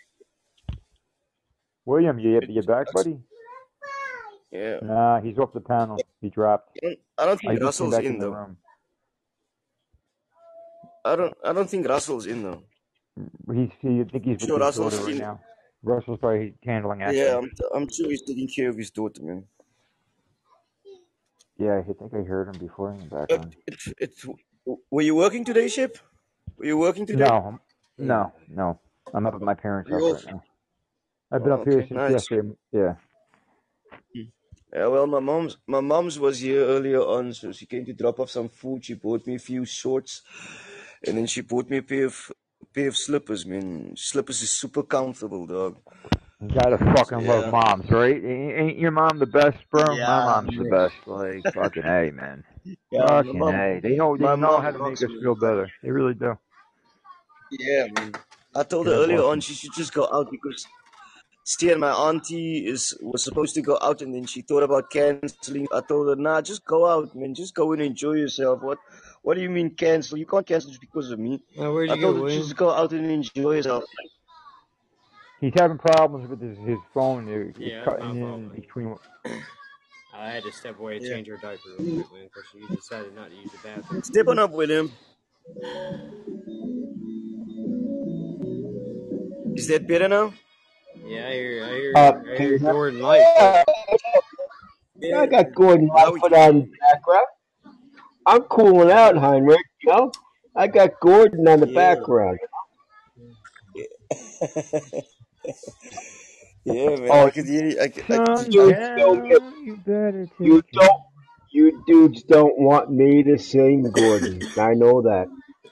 William, 1.86 2.20
you 2.20 2.42
you 2.48 2.62
back, 2.64 2.88
buddy? 2.94 3.20
Yeah, 4.52 4.80
Nah, 4.82 5.22
he's 5.22 5.38
off 5.38 5.54
the 5.54 5.62
panel. 5.62 6.00
He 6.22 6.30
dropped. 6.30 6.78
I 6.84 6.88
don't, 6.88 7.00
don't 7.18 7.30
I 7.30 7.36
think 7.36 7.62
Russell's 7.62 7.98
in 8.00 8.06
in 8.06 8.20
the 8.20 8.26
though. 8.26 8.32
room. 8.32 8.58
I 11.06 11.16
don't 11.16 11.38
I 11.46 11.54
don't 11.54 11.70
think 11.70 11.88
Russell's 11.88 12.26
in 12.26 12.44
though. 12.44 12.64
He's, 13.54 13.70
he, 13.82 14.02
I 14.02 14.04
think 14.06 14.26
he's 14.26 14.42
Sure, 14.42 14.58
Russell's 14.60 15.00
right 15.00 15.12
in. 15.12 15.18
now. 15.20 15.40
Russell's 15.84 16.20
probably 16.20 16.56
handling 16.66 17.04
action. 17.04 17.24
Yeah. 17.24 17.38
I'm 17.38 17.52
I'm 17.76 17.90
sure 17.92 18.10
he's 18.10 18.24
taking 18.24 18.48
care 18.48 18.70
of 18.70 18.78
his 18.78 18.90
daughter, 18.90 19.22
man. 19.22 19.44
Yeah, 21.58 21.78
I 21.80 21.84
think 21.84 22.14
I 22.14 22.24
heard 22.24 22.48
him 22.54 22.60
before 22.60 22.94
in 22.94 23.00
the 23.00 23.06
background. 23.06 23.56
it's 23.68 23.94
it's. 24.00 24.26
Were 24.92 25.02
you 25.04 25.16
working 25.16 25.46
today, 25.46 25.68
Ship? 25.70 25.98
Were 26.58 26.66
you 26.66 26.78
working 26.78 27.06
today? 27.06 27.30
No, 27.30 27.60
hmm. 28.00 28.08
no, 28.08 28.34
no. 28.50 28.80
I'm 29.14 29.28
up 29.28 29.36
at 29.36 29.42
my 29.42 29.56
parents' 29.56 29.92
house 29.92 30.12
right 30.12 30.24
now. 30.26 30.44
I've 31.32 31.44
been 31.44 31.54
Oh, 31.54 31.54
up 31.54 31.64
here 31.66 31.82
okay, 31.82 31.88
since 31.88 32.04
nice. 32.04 32.08
yesterday. 32.08 32.50
Yeah. 32.72 32.96
Hmm. 34.16 34.24
Yeah, 34.74 34.88
well, 34.88 35.08
my 35.08 35.20
mom's 35.20 35.58
my 35.68 35.82
mom's 35.82 36.20
was 36.20 36.40
here 36.40 36.64
earlier 36.66 37.02
on, 37.02 37.34
so 37.34 37.52
she 37.52 37.66
came 37.66 37.86
to 37.86 37.94
drop 37.94 38.20
off 38.20 38.30
some 38.32 38.50
food. 38.50 38.86
She 38.86 38.96
bought 38.96 39.28
me 39.28 39.36
a 39.36 39.40
few 39.40 39.66
shorts, 39.66 40.22
and 41.06 41.18
then 41.18 41.28
she 41.28 41.42
bought 41.42 41.70
me 41.70 41.78
a 41.78 41.84
pair 41.84 42.06
of 42.06 42.32
a 42.62 42.66
pair 42.68 42.88
of 42.90 42.98
slippers. 42.98 43.46
Man, 43.46 43.94
slippers 43.98 44.42
is 44.44 44.52
super 44.52 44.84
comfortable, 44.84 45.48
dog. 45.48 45.78
You 46.42 46.50
gotta 46.50 46.78
fucking 46.78 47.26
love 47.26 47.48
moms, 47.48 47.90
right? 47.92 48.24
Ain't 48.24 48.80
your 48.80 48.92
mom 48.92 49.20
the 49.20 49.26
best, 49.28 49.58
bro? 49.72 49.98
My 49.98 50.22
Yeah, 50.22 50.22
mom's 50.22 50.56
the 50.58 50.66
best. 50.66 50.96
Like 51.08 51.46
fucking 51.54 51.86
a, 51.86 52.12
man. 52.12 52.44
Yeah, 52.92 53.08
Fucking 53.08 53.40
mom, 53.40 53.56
a. 53.56 53.80
They 53.82 53.96
know 53.96 54.18
they 54.18 54.24
my 54.24 54.36
know 54.36 54.48
mom 54.48 54.64
how 54.64 54.72
to 54.72 54.80
make 54.80 54.84
rocks, 54.90 55.04
us 55.04 55.10
man. 55.10 55.20
feel 55.22 55.36
better. 55.36 55.72
They 55.84 55.92
really 55.92 56.14
do. 56.14 56.38
Yeah, 57.52 57.88
man. 57.92 58.14
I 58.56 58.64
told 58.64 58.88
her 58.88 58.94
God 58.94 59.04
earlier 59.04 59.22
on 59.24 59.40
she 59.42 59.54
should 59.54 59.74
just 59.74 59.94
go 59.94 60.08
out 60.12 60.30
because 60.32 60.66
Stia 61.46 61.72
and 61.74 61.82
my 61.82 61.92
auntie 61.92 62.66
is 62.68 62.98
was 63.02 63.24
supposed 63.24 63.56
to 63.56 63.62
go 63.62 63.78
out 63.82 64.02
and 64.02 64.14
then 64.14 64.26
she 64.26 64.42
thought 64.42 64.64
about 64.64 64.90
canceling. 64.92 65.68
I 65.74 65.82
told 65.82 66.08
her, 66.10 66.16
nah, 66.16 66.42
just 66.42 66.66
go 66.66 66.86
out, 66.88 67.16
man. 67.16 67.34
Just 67.36 67.56
go 67.56 67.72
and 67.74 67.82
enjoy 67.82 68.14
yourself. 68.14 68.62
What 68.62 68.78
what 69.22 69.36
do 69.36 69.42
you 69.42 69.50
mean 69.50 69.72
cancel? 69.72 70.18
You 70.18 70.26
can't 70.26 70.46
cancel 70.46 70.70
just 70.70 70.82
because 70.82 71.12
of 71.12 71.20
me. 71.20 71.42
Now, 71.56 71.72
where'd 71.74 71.90
I 71.90 71.96
you 71.96 72.02
told 72.02 72.16
go, 72.16 72.20
her 72.20 72.24
William? 72.26 72.42
just 72.44 72.56
go 72.56 72.72
out 72.72 72.92
and 72.94 73.06
enjoy 73.10 73.56
yourself. 73.56 73.84
He's 75.42 75.54
having 75.56 75.78
problems 75.78 76.30
with 76.30 76.42
his, 76.42 76.58
his 76.68 76.80
phone. 76.94 77.28
It- 77.30 77.48
It's 77.48 77.58
Yeah, 77.60 77.86
that's 77.86 77.86
my 77.88 77.98
cutting 77.98 78.16
in 78.18 78.30
fault, 78.30 78.42
man. 78.42 78.62
between. 78.62 78.96
I 80.14 80.32
had 80.32 80.44
to 80.44 80.52
step 80.52 80.80
away 80.80 80.98
and 80.98 81.06
Yeah. 81.06 81.12
change 81.12 81.28
her 81.28 81.38
diaper 81.38 81.70
real 81.78 81.96
quick, 81.96 82.12
man, 82.14 82.30
because 82.34 82.50
she 82.52 82.68
decided 82.76 83.16
not 83.16 83.30
to 83.30 83.36
use 83.36 83.52
the 83.52 83.60
bathroom. 83.68 84.04
Step 84.04 84.28
on 84.28 84.40
up, 84.40 84.52
William. 84.52 84.92
Is 89.56 89.68
that 89.68 89.88
better 89.88 90.08
now? 90.08 90.34
Yeah, 91.06 91.28
I 91.28 91.34
hear, 91.34 91.66
I 91.66 91.74
hear, 91.74 91.94
Uh, 91.96 92.14
I 92.34 92.38
hear 92.38 92.52
you 92.54 92.60
hear? 92.60 92.72
Gordon 92.72 93.00
Lightfoot. 93.02 93.66
Yeah, 95.02 95.20
I 95.20 95.26
got 95.28 95.54
Gordon 95.54 95.88
Now 95.88 96.12
we 96.12 96.20
Lightfoot 96.20 96.34
out 96.34 96.54
the 96.54 96.72
background. 96.82 97.28
I'm 98.26 98.42
cooling 98.44 98.92
out, 98.92 99.18
Heinrich. 99.18 99.66
You 99.84 99.92
know, 99.92 100.12
I 100.56 100.68
got 100.68 100.92
Gordon 101.02 101.48
on 101.48 101.62
the 101.62 101.68
Yeah. 101.68 101.76
background. 101.76 102.40
Yeah, 106.66 106.92
oh, 106.96 106.98
man. 106.98 107.10
Oh, 107.10 107.26
I 107.28 107.32
could 107.32 107.48
you. 107.48 107.78
I 107.82 107.88
could, 107.90 108.12
I 108.12 108.20
could, 108.20 108.40
you 108.40 108.46
dudes 108.52 108.90
don't 108.96 109.28
get, 109.28 109.42
you 109.64 109.78
better 109.78 110.28
you 110.40 110.40
take 110.40 110.66
it. 110.74 110.80
don't, 110.80 111.02
you 111.52 111.84
dudes 111.88 112.24
don't 112.24 112.58
want 112.60 112.92
me 112.92 113.24
to 113.24 113.38
sing 113.38 113.84
Gordon. 113.92 114.42
I 114.58 114.74
know 114.74 115.02
that. 115.04 115.28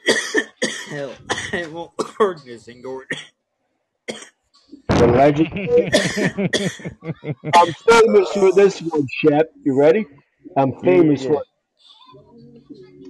Hell, 0.89 1.15
I 1.53 1.67
won't 1.67 1.95
Gordon 1.97 2.45
to 2.45 2.59
sing 2.59 2.81
Gordon. 2.81 3.17
The 4.89 5.07
legend. 5.07 5.53
I'm 7.55 7.73
famous 7.73 8.31
for 8.33 8.51
this 8.53 8.81
one, 8.81 9.07
Shep. 9.21 9.49
You 9.63 9.77
ready? 9.79 10.05
I'm 10.57 10.73
Yeah, 10.81 10.83
famous 10.83 11.19
yeah. 11.19 11.25
for 11.25 11.43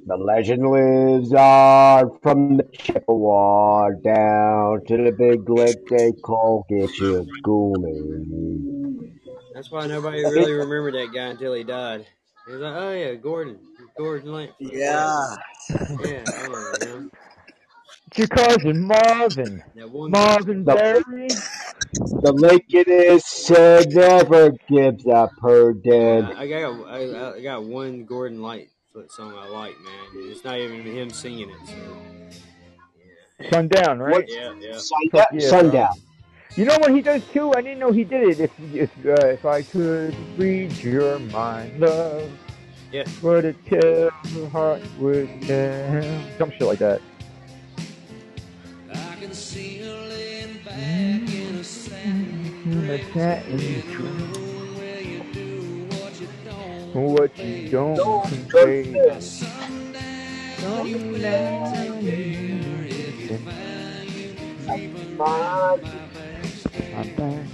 The 0.08 0.16
legend 0.16 0.66
lives 0.70 1.34
on 1.34 2.18
from 2.24 2.56
the 2.56 2.64
Chippewa 2.72 3.90
down 4.02 4.86
to 4.88 4.96
the 5.04 5.12
big 5.12 5.50
lake 5.50 5.86
they 5.90 6.14
call 6.24 6.66
Gitchagumi. 6.72 8.08
That's 9.54 9.70
why 9.70 9.86
nobody 9.88 10.24
really 10.24 10.54
remembered 10.54 10.94
that 10.94 11.14
guy 11.14 11.26
until 11.26 11.54
he 11.56 11.66
died. 11.66 12.06
He 12.46 12.54
was 12.54 12.62
like, 12.62 12.74
oh 12.74 12.94
yeah, 12.94 13.16
Gordon, 13.16 13.60
Gordon 13.98 14.32
Lightfoot. 14.32 14.72
yeah. 14.72 15.36
Yeah, 16.00 16.24
I 16.40 16.48
know, 16.48 16.78
you. 16.86 17.12
It's 18.08 18.18
your 18.20 18.28
cousin 18.30 18.88
Marvin. 18.88 19.62
One. 19.92 20.12
Marvin 20.12 20.64
The, 20.64 20.74
Berry. 20.74 21.28
the 22.22 22.32
lake 22.32 22.66
it 22.70 22.88
is 22.88 23.26
said 23.26 23.94
never 23.94 24.52
gives 24.70 25.06
up 25.06 25.32
her 25.42 25.74
dead. 25.74 26.24
Uh, 26.24 26.34
I 26.38 26.48
got 26.48 26.88
I, 26.88 27.34
I 27.36 27.42
got 27.42 27.66
one 27.66 28.06
Gordon 28.06 28.42
Lightfoot 28.98 29.12
song 29.12 29.36
I 29.38 29.48
like, 29.48 29.80
man. 29.82 29.94
It's 30.32 30.44
not 30.44 30.58
even 30.58 30.82
him 30.82 31.12
singing 31.12 31.52
it. 31.52 31.58
So. 31.68 33.48
Sundown, 33.52 34.00
right? 34.00 34.12
What's 34.14 34.34
Yeah, 34.34 34.54
yeah. 34.60 34.78
sundown? 34.78 35.26
Yeah, 35.34 35.50
sundown. 35.50 35.90
You 36.56 36.66
know 36.66 36.78
what 36.80 36.96
he 36.96 37.02
does 37.02 37.24
too? 37.32 37.54
I 37.54 37.62
didn't 37.62 37.78
know 37.78 37.92
he 37.92 38.04
did 38.04 38.28
it. 38.28 38.40
If 38.40 38.52
if 38.74 39.06
uh, 39.06 39.28
if 39.28 39.46
I 39.46 39.62
could 39.62 40.16
read 40.38 40.72
your 40.82 41.20
mind, 41.20 41.80
love, 41.80 42.28
Yeah. 42.92 43.08
what 43.22 43.46
a 43.46 43.54
tell 43.70 44.10
your 44.34 44.50
heart 44.50 44.82
would 44.98 45.30
tell. 45.44 46.02
Some 46.40 46.50
shit 46.52 46.64
like 46.64 46.80
that. 46.80 47.00
I 48.92 49.16
can 49.20 49.32
see 49.32 49.78
her 49.78 50.08
laying 50.10 50.58
back 50.64 51.30
in 51.32 51.56
a 51.58 51.64
satin 51.64 52.88
What 56.94 57.38
you 57.38 57.70
don't 57.70 57.96
Don't 57.96 58.26
convey. 58.28 58.94
By 58.94 59.20
sundown, 59.20 60.88
you 60.88 60.98
Come 61.00 61.12
better 61.12 61.60
take 61.76 62.00
down, 62.00 62.02
care 62.02 62.86
if 62.86 63.20
you 63.20 63.30
you 63.30 63.38
find 63.38 64.10
you 64.10 64.36
creeping 64.68 65.18
My 65.18 65.26
round 65.26 65.84
my 65.84 66.08
back 66.08 66.54
my 66.94 67.04
back. 67.04 67.48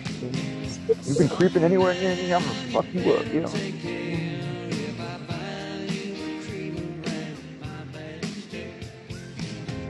You've 1.06 1.18
been 1.18 1.30
creeping 1.30 1.64
anywhere 1.64 1.94
near 1.96 2.16
me, 2.16 2.34
I'm 2.34 2.44
gonna 2.44 2.56
fuck 2.72 2.94
you 2.94 3.14
up, 3.14 3.28
you 3.34 3.42
know. 3.42 3.48
Take 3.48 3.82
care 3.82 4.70
if 4.70 5.00
I 5.00 5.18
find 5.28 5.92
you 5.92 6.42
creeping 6.46 7.04
round 7.04 7.60
my 7.62 7.84
back 7.98 8.22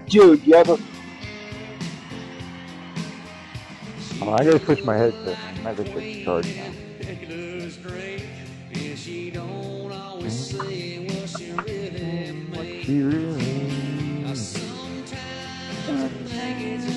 dude, 0.08 0.46
you 0.48 0.56
ever 0.56 0.78
Oh, 4.22 4.32
I 4.34 4.44
gotta 4.46 4.60
switch 4.60 4.84
my 4.84 4.98
headset. 4.98 5.38
I 5.38 5.62
might 5.62 5.78
have 5.78 5.94
to 5.94 6.24
charge 6.24 6.56
now. 6.56 6.72
Looks 9.06 9.12
great, 9.12 9.26
and 9.26 9.28
she 9.28 9.32
don't 9.32 9.92
always 9.92 10.34
say 10.34 11.00
what 11.00 11.30
she 11.30 11.52
really 11.52 12.32
What 12.54 12.66
means. 12.66 12.88
you 12.88 13.10
really 13.10 14.26
I 14.26 14.34
sometimes 14.34 15.90
I 15.90 16.08
think 16.28 16.62
it's 16.62 16.93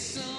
Sometimes 0.00 0.37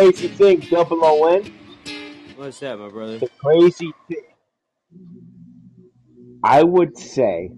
crazy 0.00 0.28
thing, 0.28 0.60
Double 0.70 1.04
O 1.04 1.26
N? 1.26 1.52
What's 2.36 2.60
that, 2.60 2.78
my 2.78 2.88
brother? 2.88 3.18
The 3.20 3.28
crazy 3.44 3.92
thing. 4.08 4.22
I 6.42 6.62
would 6.62 6.96
say 6.98 7.50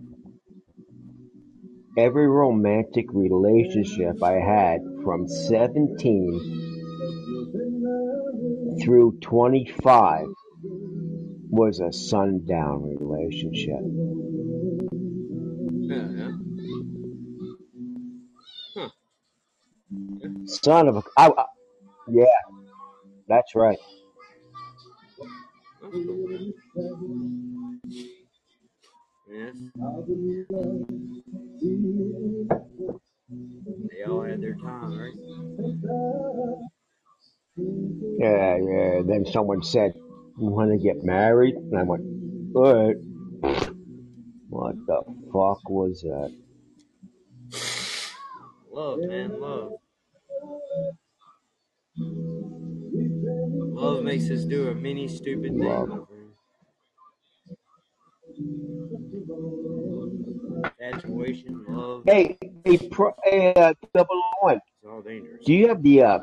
every 1.99 2.29
romantic 2.29 3.07
relationship 3.13 4.23
I 4.23 4.33
had 4.35 4.81
from 5.05 5.29
17 5.29 6.59
through 8.83 9.19
25 9.23 10.27
was 11.51 11.81
a 11.81 11.93
sundown 11.93 12.83
relationship. 12.99 13.81
Yeah, 15.73 16.09
yeah. 16.17 16.33
Huh. 18.75 18.89
Son 20.47 20.89
of 20.89 20.97
a. 20.97 21.03
I, 21.17 21.29
I- 21.39 21.47
yeah, 22.09 22.25
that's 23.29 23.55
right. 23.55 23.79
That's 25.81 25.95
cool, 25.95 26.29
man. 26.29 26.53
Yes. 29.29 29.57
They 33.91 34.03
all 34.05 34.23
had 34.23 34.41
their 34.43 34.55
time, 34.55 34.99
right? 34.99 35.15
Yeah, 38.19 38.57
yeah. 38.57 39.03
Then 39.07 39.25
someone 39.27 39.63
said, 39.63 39.95
You 39.95 40.49
want 40.49 40.71
to 40.71 40.79
get 40.79 41.03
married? 41.03 41.55
And 41.55 41.79
I 41.79 41.83
went, 41.83 42.03
right. 42.55 42.97
What 44.49 44.75
the 44.87 45.03
fuck 45.33 45.69
was 45.69 46.03
that? 46.03 46.33
Love, 48.71 49.01
man, 49.01 49.41
love. 49.41 49.73
Love 53.75 54.03
makes 54.05 54.31
us 54.31 54.45
do 54.45 54.69
a 54.69 54.75
many 54.75 55.09
stupid 55.09 55.53
things. 55.55 56.37
Infatuation, 60.81 61.65
love, 61.69 62.03
Hey, 62.07 62.39
hey, 62.65 62.79
pro, 62.91 63.13
hey 63.25 63.53
uh, 63.55 63.75
double 63.95 64.23
one. 64.41 64.57
it's 64.57 64.87
all 64.89 65.03
dangerous. 65.03 65.45
Do 65.45 65.53
you 65.53 65.69
have 65.69 65.83
the, 65.83 66.03
uh, 66.03 66.19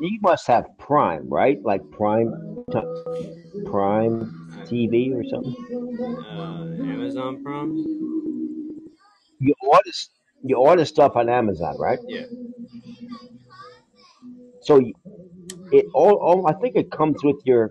you 0.00 0.18
must 0.22 0.46
have 0.46 0.66
Prime, 0.78 1.28
right? 1.28 1.58
Like 1.64 1.82
Prime, 1.90 2.32
t- 2.70 2.80
Prime 3.66 4.30
TV 4.66 5.12
or 5.14 5.24
something? 5.24 5.56
Uh, 6.24 6.66
Amazon 6.84 7.42
Prime? 7.42 7.76
You 9.40 9.54
order, 9.62 9.90
you 10.44 10.56
order 10.56 10.84
stuff 10.84 11.16
on 11.16 11.28
Amazon, 11.28 11.76
right? 11.78 11.98
Yeah. 12.06 12.24
So 14.68 14.82
it 15.72 15.86
all, 15.94 16.16
all, 16.16 16.46
I 16.46 16.52
think 16.52 16.76
it 16.76 16.90
comes 16.90 17.24
with 17.24 17.36
your 17.46 17.70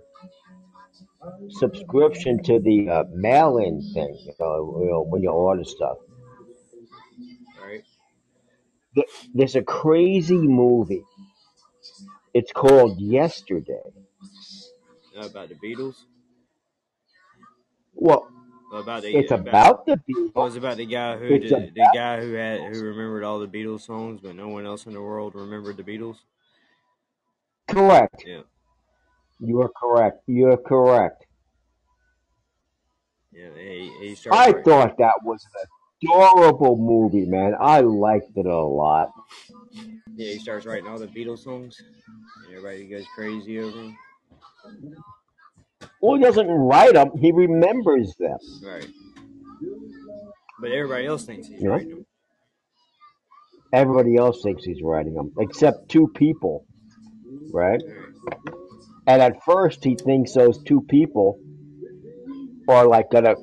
subscription 1.49 2.41
to 2.45 2.59
the 2.59 2.89
uh, 2.89 3.03
mail-in 3.13 3.83
thing, 3.93 4.17
you 4.25 4.33
know, 4.39 4.79
you 4.81 4.89
know, 4.89 5.03
when 5.03 5.21
you 5.21 5.29
order 5.29 5.63
stuff. 5.63 5.97
Right? 7.63 7.83
There's 9.35 9.55
a 9.55 9.61
crazy 9.61 10.39
movie. 10.39 11.03
It's 12.33 12.51
called 12.51 12.99
Yesterday. 12.99 13.83
Uh, 15.15 15.27
about 15.27 15.49
the 15.49 15.55
Beatles? 15.55 15.97
Well, 17.93 18.27
Well, 18.71 18.81
about 18.81 19.03
the 19.03 19.15
it's 19.15 19.31
about 19.31 19.85
the 19.85 19.99
Well, 20.33 20.47
Beatles. 20.47 20.47
it's 20.47 20.55
about 20.57 20.77
the 20.77 20.87
guy 20.87 21.15
who 21.15 21.37
the 21.37 21.89
guy 21.93 22.21
who 22.21 22.33
had 22.33 22.59
who 22.59 22.81
remembered 22.81 23.23
all 23.23 23.37
the 23.37 23.47
Beatles 23.47 23.81
songs, 23.81 24.19
but 24.23 24.35
no 24.35 24.47
one 24.47 24.65
else 24.65 24.87
in 24.87 24.93
the 24.93 25.01
world 25.01 25.35
remembered 25.35 25.77
the 25.77 25.83
Beatles. 25.83 26.17
Correct. 27.67 28.23
Yeah, 28.25 28.41
You 29.39 29.61
are 29.61 29.69
correct. 29.69 30.21
You 30.27 30.47
are 30.51 30.57
correct. 30.57 31.25
yeah. 33.31 33.49
He, 33.55 33.91
he 34.01 34.15
started. 34.15 34.57
I 34.57 34.61
thought 34.63 34.97
that 34.97 35.15
was 35.23 35.45
an 35.61 36.09
adorable 36.09 36.77
movie, 36.77 37.25
man. 37.25 37.53
I 37.59 37.81
liked 37.81 38.35
it 38.35 38.45
a 38.45 38.57
lot. 38.57 39.09
Yeah, 40.15 40.33
he 40.33 40.39
starts 40.39 40.65
writing 40.65 40.87
all 40.87 40.97
the 40.97 41.07
Beatles 41.07 41.39
songs, 41.39 41.79
everybody 42.49 42.87
goes 42.87 43.05
crazy 43.15 43.59
over 43.59 43.79
him. 43.79 43.97
Well, 46.01 46.17
he 46.17 46.23
doesn't 46.23 46.47
write 46.47 46.93
them; 46.93 47.11
he 47.19 47.31
remembers 47.31 48.15
them. 48.15 48.37
Right. 48.63 48.87
But 50.59 50.71
everybody 50.71 51.05
else 51.05 51.25
thinks 51.25 51.47
he's 51.47 51.61
know? 51.61 51.71
writing 51.71 51.89
them. 51.89 52.05
Everybody 53.73 54.15
else 54.15 54.41
thinks 54.41 54.63
he's 54.63 54.81
writing 54.81 55.13
them, 55.13 55.33
except 55.39 55.89
two 55.89 56.07
people, 56.15 56.65
right? 57.51 57.81
And 59.07 59.21
at 59.21 59.43
first, 59.43 59.83
he 59.83 59.95
thinks 59.95 60.33
those 60.33 60.61
two 60.63 60.81
people 60.81 61.39
are 62.67 62.87
like 62.87 63.11
gonna, 63.11 63.35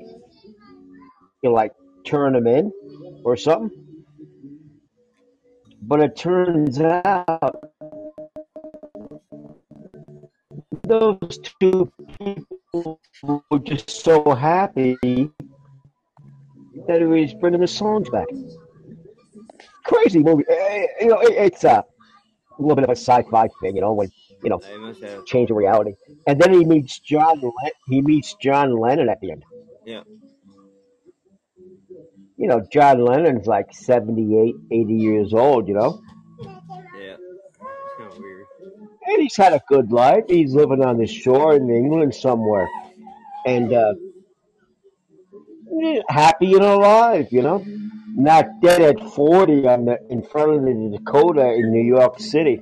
you 1.43 1.51
know, 1.51 1.53
like 1.53 1.73
turn 2.07 2.37
him 2.37 2.47
in 2.47 2.73
or 3.25 3.37
something. 3.37 3.71
But 5.83 6.01
it 6.01 6.17
turns 6.17 6.81
out 6.81 7.57
those 10.85 11.39
two 11.61 11.91
people 12.19 13.01
were 13.51 13.59
just 13.61 13.91
so 13.91 14.35
happy 14.35 14.97
that 16.89 17.01
he 17.01 17.07
was 17.07 17.35
bringing 17.35 17.61
the 17.61 17.69
songs 17.69 18.09
back. 18.11 18.27
Crazy 19.85 20.21
movie. 20.21 20.45
Eh, 20.49 20.87
You 21.03 21.09
know, 21.09 21.21
it's 21.21 21.65
a 21.65 21.85
little 22.59 22.77
bit 22.77 22.85
of 22.85 22.91
a 22.91 22.97
sci-fi 22.97 23.49
thing, 23.61 23.75
you 23.77 23.81
know, 23.83 23.93
when 23.93 24.09
you 24.43 24.51
know 24.51 24.59
They 24.63 24.77
must 24.77 25.03
have. 25.03 25.25
change 25.27 25.51
of 25.51 25.57
reality. 25.57 25.95
And 26.27 26.41
then 26.41 26.53
he 26.53 26.65
meets 26.65 26.99
John. 27.01 27.41
Len- 27.41 27.73
he 27.89 28.01
meets 28.03 28.35
John 28.41 28.77
Lennon 28.79 29.09
at 29.09 29.21
the 29.21 29.33
end. 29.33 29.45
Yeah. 29.87 30.03
You 32.37 32.49
know, 32.49 32.61
John 32.73 33.05
Lennon's 33.05 33.47
like 33.47 33.67
78, 33.73 34.55
80 34.73 34.95
years 34.95 35.33
old. 35.35 35.69
You 35.69 35.75
know, 35.75 36.01
Yeah. 36.41 37.17
It's 37.17 37.97
kind 37.99 38.13
of 38.13 38.19
weird. 38.19 38.47
and 39.07 39.23
he's 39.23 39.37
had 39.37 39.53
a 39.53 39.61
good 39.69 39.93
life. 39.93 40.25
He's 40.29 40.53
living 40.55 40.85
on 40.85 40.99
the 40.99 41.07
shore 41.07 41.55
in 41.55 41.71
England 41.71 42.15
somewhere, 42.15 42.69
and 43.47 43.73
uh, 43.73 43.95
happy 46.09 46.55
and 46.55 46.65
alive. 46.65 47.29
You 47.31 47.43
know, 47.43 47.65
not 48.15 48.61
dead 48.63 48.83
at 48.83 49.01
forty 49.15 49.67
on 49.67 49.87
the 49.87 49.99
in 50.11 50.23
front 50.23 50.53
of 50.53 50.63
the 50.65 50.99
Dakota 50.99 51.53
in 51.55 51.73
New 51.73 51.83
York 51.83 52.21
City. 52.21 52.61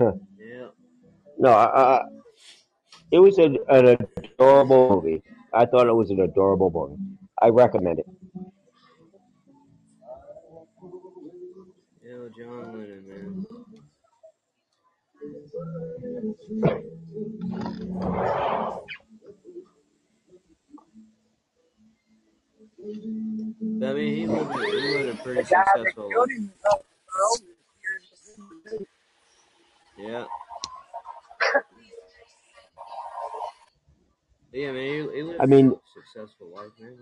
Huh. 0.00 0.12
Yeah. 0.38 0.68
No, 1.38 1.50
I, 1.50 1.96
I, 1.96 2.02
it 3.10 3.18
was 3.18 3.38
a, 3.38 3.54
an 3.68 3.96
adorable 4.16 5.02
movie. 5.02 5.22
I 5.54 5.66
thought 5.66 5.86
it 5.86 5.94
was 5.94 6.10
an 6.10 6.20
adorable 6.20 6.70
movie. 6.70 7.02
I 7.40 7.48
recommend 7.48 8.00
it. 8.00 8.06
Yeah, 12.02 12.28
John 12.36 12.72
Lennon, 12.72 13.06
man. 13.08 13.46
I 23.82 23.92
mean, 23.94 24.16
he 24.16 24.26
lived, 24.26 24.52
he 24.54 24.80
lived 24.80 25.18
a 25.20 25.22
pretty 25.22 25.42
The 25.42 25.44
guy 25.44 25.64
that 25.84 25.94
successful 25.94 26.14
life. 26.14 26.30
him 26.30 26.52
was 26.64 26.84
over 27.32 27.44
here. 27.80 28.00
Yeah. 29.98 30.26
Yeah, 34.52 34.72
man, 34.72 34.82
he, 35.10 35.16
he 35.18 35.22
lived 35.22 35.40
I 35.40 35.46
mean, 35.46 35.74
a 35.74 35.90
successful 35.94 36.50
life, 36.54 36.72
man. 36.80 36.98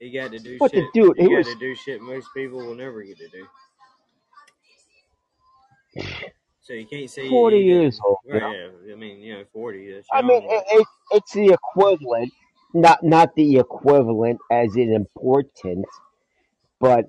He, 0.00 0.06
he 0.06 0.12
got 0.12 0.32
to 0.32 0.38
do 0.40 0.58
but 0.58 0.72
the 0.74 0.82
shit. 0.82 0.94
dude, 0.94 1.16
He 1.16 1.24
he 1.24 1.28
got 1.28 1.44
was 1.44 1.46
to 1.46 1.54
do 1.56 1.74
shit 1.76 2.00
most 2.02 2.28
people 2.34 2.58
will 2.58 2.74
never 2.76 3.02
get 3.02 3.18
to 3.18 3.28
do. 3.28 3.46
So 6.66 6.72
you 6.72 6.84
can't 6.84 7.08
say 7.08 7.28
40 7.28 7.56
he 7.56 7.62
didn't. 7.62 7.82
years 7.82 8.00
old. 8.04 8.18
You? 8.24 8.34
Right? 8.34 8.56
Yeah. 8.86 8.92
I 8.92 8.96
mean, 8.96 9.20
you 9.20 9.34
know, 9.34 9.44
forty. 9.52 9.94
I 10.12 10.20
mean, 10.22 10.42
it, 10.42 10.64
it, 10.68 10.86
it's 11.12 11.32
the 11.32 11.52
equivalent, 11.52 12.32
not 12.74 13.04
not 13.04 13.36
the 13.36 13.58
equivalent 13.58 14.40
as 14.50 14.74
in 14.74 14.92
importance, 14.92 15.86
but 16.80 17.04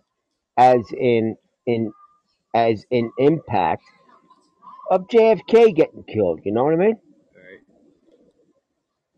as 0.57 0.81
in 0.95 1.37
in 1.65 1.91
as 2.53 2.85
in 2.91 3.11
impact 3.17 3.81
of 4.91 5.07
JFK 5.07 5.75
getting 5.75 6.03
killed. 6.03 6.41
You 6.43 6.51
know 6.51 6.65
what 6.65 6.73
I 6.73 6.77
mean? 6.77 6.99
Right. 7.35 7.59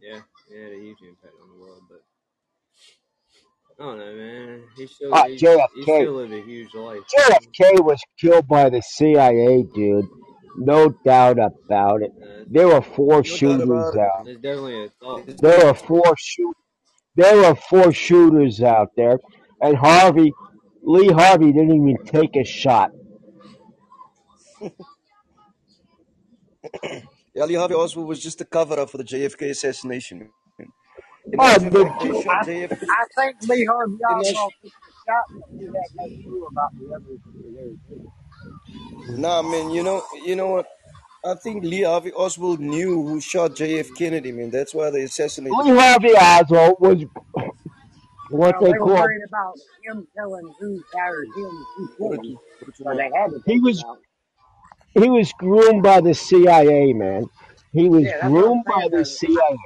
Yeah, 0.02 0.22
he 0.48 0.56
had 0.56 0.72
a 0.72 0.80
huge 0.80 1.00
impact 1.02 1.34
on 1.44 1.50
the 1.50 1.62
world, 1.62 1.82
but 1.90 2.02
I 3.78 3.88
don't 3.88 4.00
know, 4.00 4.14
man. 4.16 4.64
He 4.78 4.88
still 4.88 5.14
Ah, 5.14 5.26
he, 5.26 5.34
he 5.34 5.38
still 5.38 6.14
lived 6.14 6.32
a 6.32 6.42
huge 6.42 6.74
life. 6.76 7.02
JFK 7.14 7.84
was 7.84 8.00
killed 8.18 8.48
by 8.48 8.70
the 8.70 8.82
CIA, 8.82 9.64
dude. 9.76 10.08
No 10.58 10.90
doubt 11.06 11.40
about 11.40 12.02
it. 12.02 12.12
Uh, 12.22 12.44
There 12.48 12.68
were 12.68 12.82
four 12.82 13.18
No 13.18 13.22
doubt 13.22 13.26
shooters 13.26 13.70
about 13.70 13.96
it. 13.96 14.00
out. 14.00 14.26
there's 14.26 14.38
definitely 14.38 14.86
a 14.86 14.90
thought. 14.90 15.26
There 15.38 15.66
were 15.66 15.74
four 15.74 16.16
shoot. 16.18 16.56
There 17.16 17.38
were 17.38 17.56
four 17.56 17.92
shooters 17.94 18.62
out 18.62 18.90
there, 18.96 19.20
and 19.62 19.76
Harvey, 19.78 20.32
Lee 20.84 21.10
Harvey, 21.10 21.52
didn't 21.52 21.76
even 21.76 21.98
take 22.06 22.36
a 22.36 22.44
shot. 22.44 22.92
Yeah, 27.36 27.46
Lee 27.46 27.54
Harvey 27.54 27.76
Oswald 27.76 28.08
was 28.08 28.22
just 28.22 28.42
a 28.42 28.46
cover 28.46 28.78
up 28.80 28.90
for 28.90 28.98
the 28.98 29.04
JFK 29.04 29.52
assassination. 29.52 30.30
In 30.60 30.68
Oh, 31.40 31.46
actual 31.46 31.70
the 31.70 31.86
fact, 31.86 32.02
they 32.04 32.22
shot 32.24 32.36
I, 32.42 32.46
JFK. 32.46 32.84
I 32.90 33.06
think 33.16 33.36
Lee 33.48 33.66
Harvey 33.66 33.94
In 33.94 34.06
Oswald 34.18 34.54
took 34.62 34.72
the 34.72 34.92
shot, 35.06 35.26
but 35.32 35.50
he 35.58 35.66
had 35.66 35.74
no 35.96 36.24
clue 36.24 36.48
about 36.52 36.72
the 36.76 36.96
others 36.96 37.20
that 37.24 37.54
there 37.56 37.98
too. 37.98 38.12
Nah, 39.10 39.42
man, 39.42 39.72
you 39.72 39.84
know, 39.84 40.04
you 40.26 40.36
know 40.36 40.48
what? 40.50 40.68
I 41.26 41.36
think 41.36 41.64
Lee 41.64 41.84
Harvey 41.84 42.14
Oswald 42.14 42.60
knew 42.60 43.04
who 43.08 43.22
shot 43.22 43.52
JF 43.52 43.96
Kennedy, 43.98 44.32
man. 44.32 44.52
That's 44.52 44.74
why 44.74 44.90
they 44.92 45.04
assassinated 45.04 45.60
Lee 45.66 45.78
Harvey 45.78 46.14
Oswald 46.16 46.78
was 46.80 47.06
what 48.32 48.56
Well, 48.56 48.62
they 48.62 48.74
they 48.74 48.80
were 48.80 48.88
call 48.88 48.98
worried 48.98 49.24
about 49.28 49.60
him 49.84 50.08
telling 50.18 50.54
who 50.60 50.84
fired 50.92 51.28
him, 51.36 51.68
who 51.76 51.90
killed 51.98 52.20
him, 52.20 52.40
so 52.84 52.96
they 52.96 53.10
had 53.16 53.32
to 53.32 53.42
he 53.46 53.60
take 53.60 53.62
was 53.62 53.86
out. 53.86 54.00
he 54.94 55.10
was 55.10 55.34
groomed 55.34 55.84
by 55.84 56.02
the 56.02 56.14
CIA, 56.14 56.94
man. 56.94 57.26
He 57.74 57.90
was 57.90 58.12
Yeah, 58.12 58.18
that's 58.20 58.36
what 58.38 58.48
I'm 58.50 58.58
groomed 58.58 58.66
by 58.68 58.88
saying. 58.90 58.92
the 58.92 59.06
Though. 59.06 59.06
CIA. 59.06 59.58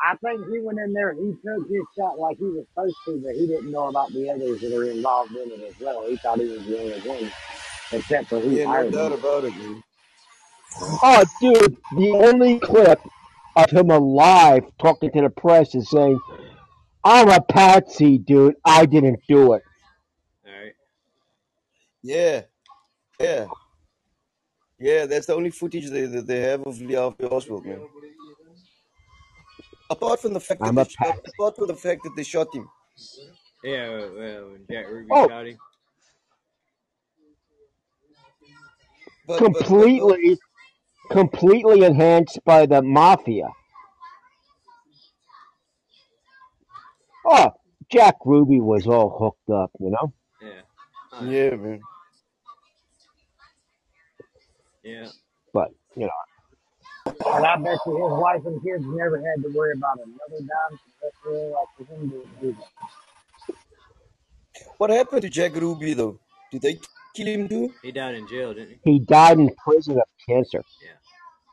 I 0.00 0.16
think 0.18 0.46
he 0.48 0.60
went 0.60 0.78
in 0.80 0.92
there, 0.92 1.10
and 1.10 1.20
he 1.20 1.32
took 1.42 1.68
his 1.68 1.82
shot 1.98 2.18
like 2.18 2.38
he 2.38 2.44
was 2.44 2.66
supposed 2.68 2.96
to, 3.06 3.22
but 3.24 3.34
he 3.34 3.46
didn't 3.46 3.72
know 3.72 3.88
about 3.88 4.12
the 4.12 4.30
others 4.30 4.60
that 4.60 4.76
are 4.76 4.84
involved 4.90 5.32
in 5.32 5.50
it 5.50 5.60
as 5.62 5.80
well. 5.80 6.06
He 6.08 6.16
thought 6.18 6.38
he 6.38 6.46
was 6.48 6.66
the 6.66 6.78
only 6.80 7.00
one, 7.08 7.32
except 7.92 8.28
for 8.28 8.40
who 8.40 8.50
Yeah, 8.50 8.64
no 8.66 8.90
doubt 8.90 9.12
him. 9.12 9.18
about 9.18 9.44
it, 9.44 9.56
man. 9.56 9.82
Oh, 11.02 11.24
dude, 11.40 11.76
the 11.96 12.10
only 12.12 12.58
clip 12.60 13.00
of 13.56 13.70
him 13.70 13.90
alive 13.90 14.64
talking 14.78 15.10
to 15.12 15.22
the 15.22 15.30
press 15.30 15.74
is 15.74 15.88
saying, 15.90 16.18
"I'm 17.04 17.28
a 17.28 17.40
patsy, 17.40 18.18
dude. 18.18 18.56
I 18.64 18.86
didn't 18.86 19.20
do 19.28 19.54
it." 19.54 19.62
All 20.46 20.52
right. 20.52 20.72
Yeah, 22.02 22.42
yeah, 23.18 23.46
yeah. 24.78 25.06
That's 25.06 25.26
the 25.26 25.34
only 25.34 25.50
footage 25.50 25.88
they 25.90 26.06
that 26.06 26.26
they 26.26 26.40
have 26.40 26.62
of 26.66 26.80
Lee 26.80 26.94
Harvey 26.94 27.24
Oswald, 27.24 27.66
man. 27.66 27.80
Apart 29.90 30.20
from 30.20 30.34
the 30.34 30.40
fact 30.40 30.60
that 30.60 30.68
I'm 30.68 30.74
they 30.76 30.82
a 30.82 30.88
sh- 30.88 30.96
apart 31.00 31.56
from 31.56 31.66
the 31.66 31.74
fact 31.74 32.02
that 32.04 32.14
they 32.14 32.22
shot 32.22 32.54
him. 32.54 32.68
Yeah, 33.64 33.88
well, 33.88 34.10
well, 34.16 34.50
Jack 34.70 34.86
Ruby 34.88 35.08
Oh, 35.10 35.26
shot 35.28 35.46
him. 35.46 35.58
But 39.28 39.52
but 39.52 39.52
but, 39.52 39.52
but 39.52 39.66
completely, 39.66 40.38
completely 41.10 41.84
enhanced 41.84 42.40
by 42.44 42.66
the 42.66 42.82
mafia. 42.82 43.48
Oh, 47.26 47.52
Jack 47.92 48.16
Ruby 48.24 48.60
was 48.60 48.86
all 48.86 49.18
hooked 49.18 49.50
up, 49.50 49.70
you 49.80 49.90
know. 49.90 50.12
Yeah. 50.42 50.62
Yeah. 51.20 51.30
yeah, 51.30 51.56
man. 51.56 51.80
Yeah. 54.84 55.08
But 55.52 55.70
you 55.96 56.06
know, 56.06 56.12
And 57.26 57.46
I 57.46 57.56
bet 57.56 57.78
you 57.86 57.92
his 57.94 58.20
wife 58.20 58.42
and 58.46 58.62
kids 58.62 58.84
never 58.86 59.18
had 59.18 59.42
to 59.42 59.50
worry 59.56 59.72
about 59.76 59.98
another 59.98 60.40
dime 60.40 60.78
from 60.78 60.92
that 61.02 61.12
girl 61.22 61.52
like 61.52 61.88
him 61.88 62.10
to 62.10 62.26
do 62.40 62.52
that. 62.52 62.68
What 64.78 64.90
happened 64.90 65.22
to 65.22 65.30
Jack 65.30 65.54
Ruby 65.56 65.94
though? 65.94 66.20
Did 66.52 66.62
they 66.62 66.78
kill 67.18 67.26
him 67.34 67.48
too? 67.48 67.66
He 67.82 67.92
died 67.92 68.14
in 68.14 68.28
jail, 68.28 68.54
didn't 68.54 68.78
he? 68.84 68.92
he 68.92 68.98
died 69.00 69.38
in 69.38 69.50
prison 69.64 69.96
of 70.04 70.08
cancer. 70.28 70.62
Yeah. 70.86 70.98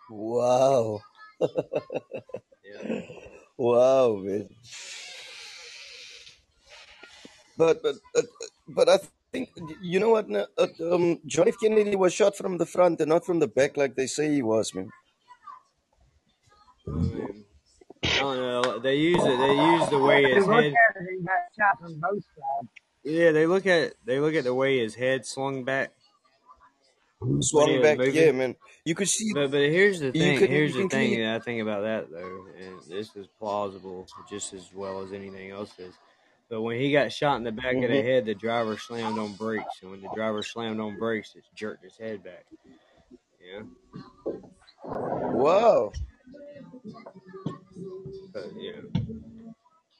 Wow, 0.10 1.02
Yeah. 1.42 3.02
wow, 3.58 4.08
man. 4.24 4.48
But 7.58 7.82
but 7.82 7.96
uh, 8.16 8.22
but 8.68 8.90
I 8.90 8.98
think 9.32 9.50
you 9.82 10.00
know 10.00 10.10
what? 10.16 10.30
no, 10.30 10.46
Uh, 10.58 10.68
um, 10.94 11.20
John 11.26 11.48
F. 11.48 11.56
Kennedy 11.62 11.96
was 11.96 12.14
shot 12.14 12.36
from 12.36 12.58
the 12.58 12.66
front 12.66 13.02
and 13.02 13.10
not 13.10 13.26
from 13.26 13.40
the 13.40 13.48
back, 13.48 13.78
like 13.78 13.96
they 13.96 14.08
say 14.08 14.26
he 14.32 14.42
was, 14.42 14.74
man. 14.76 14.90
I 16.88 18.20
don't 18.20 18.38
know. 18.38 18.80
They 18.80 18.96
use 18.98 19.24
it. 19.24 19.38
They 19.46 19.56
use 19.74 19.90
the 19.90 20.00
way 20.00 20.20
his 20.34 20.46
head. 20.46 20.66
at 20.66 21.02
it, 21.02 21.08
he 21.12 21.24
got 21.30 21.42
shot 21.58 21.76
from 21.82 21.94
both 22.00 22.24
sides. 22.38 22.70
Yeah, 23.06 23.32
they 23.32 23.45
look 23.45 23.65
at 23.65 23.94
they 24.03 24.19
look 24.19 24.34
at 24.36 24.44
the 24.44 24.53
way 24.53 24.80
his 24.80 24.95
head 24.95 25.26
swung 25.26 25.64
back 25.64 25.91
Swung 27.40 27.82
back, 27.82 27.99
yeah, 28.14 28.32
man. 28.32 28.56
You 28.84 28.94
could 28.94 29.10
see. 29.10 29.34
But 29.34 29.52
but 29.52 29.61
here's 29.61 29.99
the 29.99 30.11
thing. 30.11 30.38
can 30.38 30.48
Here's 30.49 30.76
the 30.76 30.88
thing 30.88 31.19
that 31.19 31.36
I 31.36 31.40
think 31.40 31.61
about 31.61 31.84
that 31.84 32.11
though, 32.11 32.45
and 32.57 32.80
this 32.88 33.15
is 33.15 33.27
plausible 33.40 34.07
just 34.30 34.53
as 34.53 34.69
well 34.73 35.02
as 35.02 35.11
anything 35.11 35.52
else 35.52 35.77
is. 35.80 35.94
But 36.49 36.61
when 36.61 36.80
he 36.80 36.91
got 36.91 37.11
shot 37.11 37.38
in 37.38 37.44
the 37.44 37.52
back 37.52 37.76
of 37.76 37.90
the 37.90 38.02
hmm 38.02 38.07
head, 38.07 38.26
the 38.26 38.36
driver 38.36 38.77
slammed 38.77 39.18
on 39.18 39.34
brakes, 39.34 39.80
and 39.82 39.91
when 39.91 40.02
the 40.02 40.10
driver 40.14 40.44
slammed 40.44 40.80
on 40.80 40.98
brakes, 40.98 41.36
it 41.36 41.44
jerked 41.56 41.84
his 41.84 41.98
head 41.98 42.23
back. 42.23 42.45
Yeah. 43.41 43.61
Whoa. 44.84 45.91
But, 48.32 48.45
yeah. 48.57 48.82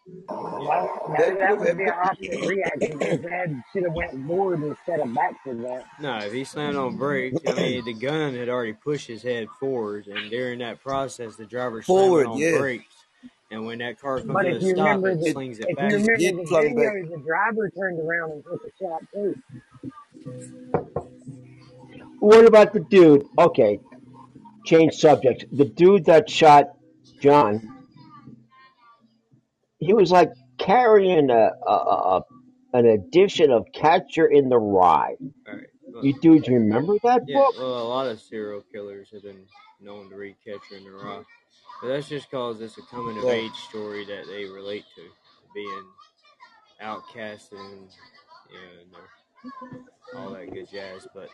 Well, 0.08 1.16
That 1.18 1.40
that 1.40 1.50
have 1.50 1.60
would 1.60 1.78
be 1.78 1.84
an 1.84 1.90
opposite 1.90 2.46
reaction. 2.48 3.00
His 3.00 3.22
head 3.22 3.64
should 3.74 3.84
have 3.84 3.94
went 3.94 4.12
forward 4.28 4.62
instead 4.62 5.00
of 5.00 5.14
back 5.16 5.44
for 5.44 5.56
that. 5.56 5.86
No, 6.00 6.18
if 6.18 6.32
he 6.32 6.44
slammed 6.44 6.76
on 6.78 6.98
brakes, 6.98 7.40
I 7.48 7.54
mean 7.54 7.86
the 7.86 7.94
gun 7.94 8.36
had 8.36 8.48
already 8.50 8.74
pushed 8.74 9.08
his 9.08 9.24
head 9.24 9.48
forward, 9.60 10.08
and 10.08 10.30
during 10.30 10.60
that 10.60 10.82
process, 10.82 11.36
the 11.38 11.46
driver 11.46 11.82
slammed 11.82 12.28
on 12.28 12.38
yeah. 12.38 12.58
brakes, 12.58 12.94
and 13.50 13.66
when 13.66 13.80
that 13.80 14.00
car 14.00 14.20
comes 14.20 14.32
But 14.34 14.44
to 14.44 14.56
if 14.58 14.62
a 14.62 14.66
you 14.66 14.72
stop, 14.76 14.86
remember 14.86 15.10
it 15.10 15.20
the 15.22 15.32
slings 15.32 15.60
it 15.60 15.70
if 15.70 15.78
back. 15.78 15.92
His 15.92 16.08
remember 16.08 16.24
head 16.24 16.38
the 16.38 16.46
flung 16.46 16.76
back. 16.76 16.94
video, 16.94 17.18
the 17.18 17.24
driver 17.24 17.70
turned 17.72 18.00
around 18.00 18.32
and 18.32 18.44
took 18.44 18.62
a 18.64 18.72
shot 18.80 19.02
too. 19.12 19.36
What 22.20 22.46
about 22.46 22.74
the 22.74 22.80
dude? 22.80 23.28
Okay, 23.40 23.80
change 24.66 24.94
subject. 24.96 25.46
The 25.52 25.66
dude 25.66 26.06
that 26.06 26.30
shot 26.30 26.76
John, 27.20 27.75
he 29.86 29.94
was 29.94 30.12
like 30.12 30.32
carrying 30.58 31.30
a, 31.30 31.52
a, 31.68 31.72
a 31.72 32.22
an 32.74 32.86
edition 32.86 33.52
of 33.52 33.66
Catcher 33.74 34.28
in 34.28 34.50
the 34.50 34.58
Rye. 34.58 35.16
All 35.48 35.54
right. 35.54 35.68
Well, 35.88 36.06
You 36.06 36.20
dudes 36.20 36.50
remember 36.50 36.98
that 37.04 37.24
yeah. 37.26 37.38
book? 37.38 37.56
Well, 37.58 37.82
a 37.82 37.88
lot 37.88 38.08
of 38.08 38.20
serial 38.20 38.64
killers 38.74 39.10
have 39.14 39.24
been 39.24 39.46
known 39.80 40.10
to 40.10 40.16
read 40.16 40.36
Catcher 40.44 40.76
in 40.78 40.84
the 40.84 40.92
Rye, 40.92 41.24
but 41.82 41.88
that's 41.88 42.10
just 42.10 42.30
cause 42.30 42.60
it's 42.60 42.78
a 42.78 42.82
coming 42.84 43.18
of 43.18 43.26
age 43.26 43.54
story 43.70 44.06
that 44.06 44.26
they 44.28 44.46
relate 44.46 44.84
to, 44.96 45.04
being 45.54 45.84
outcasted 46.82 47.54
and 47.54 47.90
you 48.52 48.92
know, 48.92 49.00
and 49.72 49.84
all 50.18 50.32
that 50.32 50.54
good 50.54 50.70
jazz. 50.70 51.08
But 51.14 51.30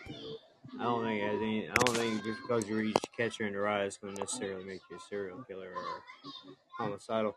I 0.79 0.83
don't 0.83 1.03
think 1.03 1.21
it 1.21 1.25
has 1.27 1.41
any. 1.41 1.69
I 1.69 1.73
don't 1.75 1.95
think 1.97 2.23
just 2.23 2.41
because 2.41 2.67
you 2.67 2.75
reach 2.77 2.95
Catcher 3.15 3.45
in 3.45 3.53
the 3.53 3.59
Rye 3.59 3.83
is 3.85 3.97
going 3.97 4.15
to 4.15 4.21
necessarily 4.21 4.63
make 4.63 4.81
you 4.89 4.97
a 4.97 4.99
serial 5.09 5.43
killer 5.47 5.69
or 5.75 6.03
homicidal. 6.77 7.35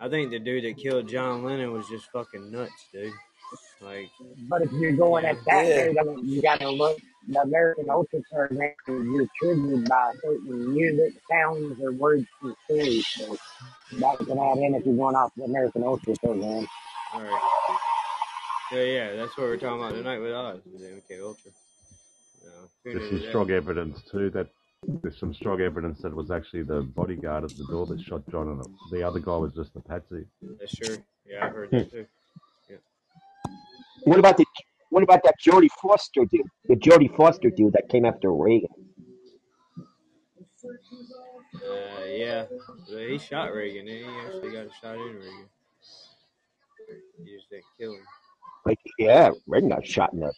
I 0.00 0.08
think 0.08 0.30
the 0.30 0.38
dude 0.38 0.64
that 0.64 0.76
killed 0.78 1.08
John 1.08 1.44
Lennon 1.44 1.72
was 1.72 1.88
just 1.88 2.10
fucking 2.12 2.50
nuts, 2.50 2.88
dude. 2.92 3.12
Like, 3.80 4.08
But 4.48 4.62
if 4.62 4.72
you're 4.72 4.92
going 4.96 5.24
at 5.24 5.36
that 5.46 5.66
Yeah. 5.66 5.76
rate, 5.82 5.96
I 6.00 6.04
mean, 6.04 6.26
you 6.28 6.42
got 6.42 6.60
to 6.60 6.70
look. 6.70 6.98
The 7.28 7.40
American 7.40 7.88
Ultra 7.88 8.20
program, 8.30 8.74
you're 8.86 9.26
triggered 9.40 9.88
by 9.88 10.12
certain 10.22 10.74
music, 10.74 11.14
sounds, 11.30 11.80
or 11.80 11.92
words 11.92 12.26
from 12.40 12.54
stories. 12.64 13.06
So 13.16 13.36
that 13.98 14.18
can 14.18 14.38
add 14.38 14.58
in 14.58 14.74
if 14.74 14.84
you're 14.84 14.96
going 14.96 15.16
off 15.16 15.32
the 15.36 15.44
American 15.44 15.84
Ultra 15.84 16.14
program. 16.22 16.66
all 17.14 17.22
right. 17.22 17.78
So 18.70 18.76
yeah, 18.76 19.14
that's 19.14 19.36
what 19.38 19.46
we're 19.46 19.56
talking 19.56 19.80
about 19.80 19.92
tonight 19.92 20.18
with 20.18 20.32
Oz, 20.32 20.60
with 20.66 20.82
MK 20.82 21.22
Ultra. 21.22 21.52
Tune 22.82 22.98
There's 22.98 23.08
some 23.10 23.28
strong 23.28 23.50
evidence 23.50 24.02
too 24.10 24.30
that 24.30 24.48
there's 25.02 25.18
some 25.18 25.32
strong 25.32 25.60
evidence 25.60 26.02
that 26.02 26.08
it 26.08 26.14
was 26.14 26.30
actually 26.30 26.62
the 26.62 26.82
bodyguard 26.82 27.44
at 27.44 27.56
the 27.56 27.64
door 27.64 27.86
that 27.86 28.00
shot 28.00 28.22
John, 28.30 28.48
and 28.48 28.62
the 28.90 29.02
other 29.02 29.20
guy 29.20 29.36
was 29.36 29.52
just 29.54 29.76
a 29.76 29.80
patsy. 29.80 30.26
That's 30.60 30.74
true. 30.74 30.96
Yeah, 31.26 31.46
I 31.46 31.48
heard 31.48 31.70
that 31.70 31.90
too. 31.90 32.06
Yeah. 32.68 32.76
What 34.04 34.18
about 34.18 34.36
the 34.36 34.44
what 34.90 35.02
about 35.02 35.22
that 35.24 35.34
Jodie 35.44 35.70
Foster 35.82 36.24
dude? 36.26 36.46
The 36.68 36.76
Jodie 36.76 37.14
Foster 37.16 37.50
dude 37.50 37.72
that 37.72 37.88
came 37.88 38.04
after 38.04 38.32
Reagan. 38.32 38.68
Uh, 40.64 42.04
yeah. 42.06 42.44
He 42.86 43.18
shot 43.18 43.52
Reagan. 43.52 43.86
He 43.86 44.04
actually 44.26 44.52
got 44.52 44.66
a 44.66 44.70
shot 44.80 44.96
in 44.96 45.16
Reagan. 45.16 45.48
He 47.24 47.34
just 47.34 47.50
didn't 47.50 47.64
kill 47.78 47.94
him. 47.94 48.02
Like, 48.66 48.78
yeah, 48.98 49.30
Reagan 49.46 49.70
got 49.70 49.86
shot 49.86 50.12
in 50.12 50.20
the. 50.20 50.32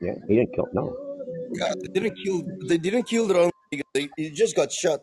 Yeah, 0.00 0.14
he 0.26 0.36
didn't 0.36 0.54
kill. 0.54 0.68
No, 0.72 1.11
God, 1.58 1.74
they 1.80 2.00
didn't 2.00 2.16
kill. 2.24 2.42
They 2.66 2.78
didn't 2.78 3.04
kill 3.04 3.26
the 3.26 3.34
wrong. 3.34 3.50
nigga. 3.72 3.82
They, 3.94 4.08
he 4.16 4.30
just 4.30 4.56
got 4.56 4.72
shot. 4.72 5.00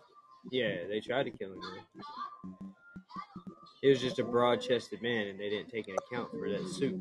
Yeah, 0.51 0.87
they 0.89 0.99
tried 0.99 1.23
to 1.23 1.31
kill 1.31 1.53
him. 1.53 1.59
Man. 1.59 2.73
He 3.81 3.89
was 3.89 4.01
just 4.01 4.19
a 4.19 4.23
broad-chested 4.23 5.01
man, 5.01 5.27
and 5.27 5.39
they 5.39 5.49
didn't 5.49 5.69
take 5.69 5.87
into 5.87 5.99
account 6.11 6.31
for 6.31 6.49
that 6.49 6.67
suit. 6.67 6.99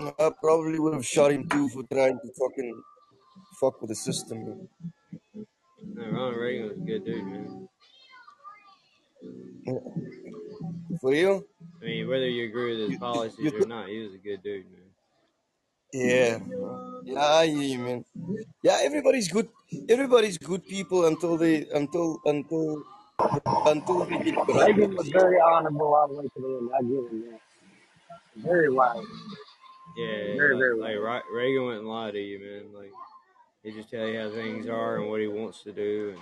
I 0.18 0.30
probably 0.42 0.78
would 0.78 0.94
have 0.94 1.04
shot 1.04 1.32
him 1.32 1.46
too 1.48 1.68
for 1.68 1.82
trying 1.92 2.18
to 2.18 2.32
fucking 2.38 2.82
fuck 3.60 3.80
with 3.80 3.90
the 3.90 3.96
system. 3.96 4.44
man. 4.44 4.68
no, 5.94 6.04
Ronald 6.04 6.36
Reagan 6.36 6.68
was 6.68 6.78
a 6.78 6.80
good 6.80 7.04
dude, 7.04 7.26
man. 7.26 7.68
For 11.00 11.14
you? 11.14 11.46
I 11.82 11.84
mean, 11.84 12.08
whether 12.08 12.28
you 12.28 12.48
agree 12.48 12.78
with 12.78 12.90
his 12.90 12.98
policies 12.98 13.52
or 13.52 13.66
not, 13.66 13.88
he 13.88 13.98
was 13.98 14.14
a 14.14 14.18
good 14.18 14.42
dude, 14.42 14.64
man. 14.70 14.77
Yeah. 15.92 16.40
Yeah, 17.04 17.20
I 17.24 17.46
hear 17.46 17.62
you, 17.62 17.78
man. 17.78 18.04
Yeah, 18.62 18.78
everybody's 18.82 19.28
good. 19.28 19.48
Everybody's 19.88 20.38
good 20.38 20.66
people 20.66 21.06
until 21.06 21.36
they 21.36 21.66
until 21.74 22.20
until 22.24 22.84
until 23.66 24.04
they 24.06 24.18
get 24.18 24.34
Reagan 24.48 24.94
was 24.96 25.08
corrupted. 25.08 25.12
very 25.12 25.40
honorable 25.40 25.94
all 25.94 26.08
the 26.08 26.14
way 26.14 26.24
to 26.24 26.40
the 26.40 26.48
end. 26.48 26.70
I 26.76 26.82
give 26.82 27.12
him 27.12 27.22
that. 27.32 27.40
Very 28.36 28.70
wise. 28.70 29.04
Yeah, 29.96 30.06
Very, 30.36 30.54
like, 30.54 30.60
very 30.60 30.78
like 30.78 30.96
Re- 30.98 31.34
Reagan 31.34 31.64
wouldn't 31.64 31.86
lie 31.86 32.10
to 32.10 32.18
you, 32.20 32.38
man. 32.40 32.72
Like 32.74 32.92
he 33.62 33.72
just 33.72 33.90
tell 33.90 34.06
you 34.06 34.18
how 34.20 34.30
things 34.30 34.68
are 34.68 34.98
and 34.98 35.08
what 35.10 35.20
he 35.20 35.26
wants 35.28 35.62
to 35.64 35.72
do, 35.72 36.16
and 36.16 36.20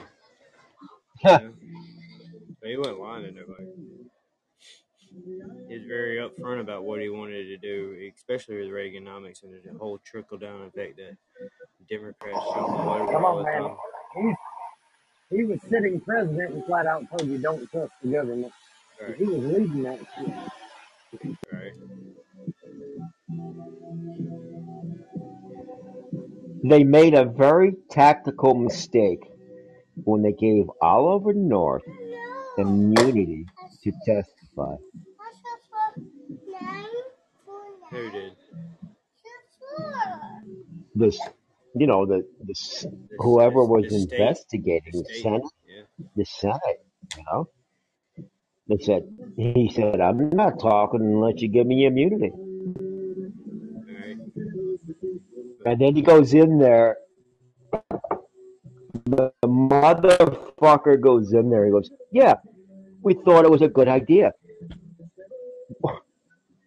you 1.24 1.38
know? 1.48 1.55
but 2.60 2.70
he 2.70 2.76
wasn't 2.76 3.01
lying 3.01 3.24
to 3.24 3.32
nobody. 3.32 3.66
He's 5.69 5.85
very 5.87 6.19
upfront 6.19 6.61
about 6.61 6.85
what 6.85 7.01
he 7.01 7.09
wanted 7.09 7.45
to 7.45 7.57
do, 7.57 8.11
especially 8.15 8.57
with 8.57 8.69
Reaganomics 8.69 9.43
and 9.43 9.53
the 9.53 9.78
whole 9.78 9.99
trickle 10.05 10.39
down 10.39 10.62
effect 10.62 10.97
that 10.97 11.16
Democrats 11.89 12.39
oh, 12.41 12.55
jump 12.55 12.69
all 12.69 13.03
over 13.03 13.12
Come 13.12 13.24
on, 13.24 13.45
man. 13.45 13.77
He, 15.31 15.37
he 15.39 15.45
was 15.45 15.61
sitting 15.69 16.01
president 16.01 16.55
and 16.55 16.65
flat 16.65 16.87
out 16.87 17.05
told 17.11 17.28
you 17.28 17.39
don't 17.39 17.70
trust 17.70 17.93
the 18.03 18.11
government. 18.12 18.53
Right, 19.01 19.16
He 19.16 19.24
was 19.24 19.45
leading 19.45 19.83
that 19.83 19.99
shit. 20.16 21.27
right. 21.53 21.73
they 26.69 26.83
made 26.85 27.15
a 27.15 27.24
very 27.24 27.74
tactical 27.91 28.55
mistake 28.55 29.20
when 30.05 30.23
they 30.23 30.33
gave 30.33 30.65
Oliver 30.83 31.33
North 31.33 31.83
the 32.57 32.62
immunity 32.62 33.47
to 33.83 33.93
testify. 34.57 34.77
Who 37.91 38.11
did? 38.11 38.33
This, 40.95 41.20
you 41.77 41.87
know, 41.87 42.07
the 42.07 42.27
this 42.45 42.87
The, 43.11 43.19
whoever 43.19 43.62
the, 43.62 43.66
was 43.66 43.85
the 43.85 43.91
state, 43.91 44.11
investigating 44.11 44.93
the 44.93 44.99
the 44.99 45.05
state. 45.05 45.23
Senate, 45.23 45.43
Yeah, 45.69 45.83
the 46.16 46.24
Senate, 46.27 46.81
you 47.16 47.24
know, 47.33 47.49
they 48.69 48.78
said 48.85 49.03
he 49.37 49.70
said, 49.74 50.01
"I'm 50.01 50.31
not 50.31 50.61
talking 50.61 51.01
unless 51.03 51.43
you 51.43 51.49
give 51.49 51.66
me 51.66 51.87
immunity." 51.87 52.33
all 53.77 53.83
right. 53.85 54.19
And 55.66 55.81
then 55.81 55.95
he 55.97 56.03
goes 56.03 56.35
in 56.35 56.59
there. 56.59 56.99
The 59.07 59.33
motherfucker 59.45 61.01
goes 61.01 61.33
in 61.33 61.51
there. 61.51 61.66
He 61.66 61.73
goes, 61.73 61.91
"Yeah, 62.12 62.37
we 63.03 63.15
thought 63.15 63.45
it 63.45 63.51
was 63.51 63.62
a 63.62 63.69
good 63.69 63.89
idea, 63.89 64.33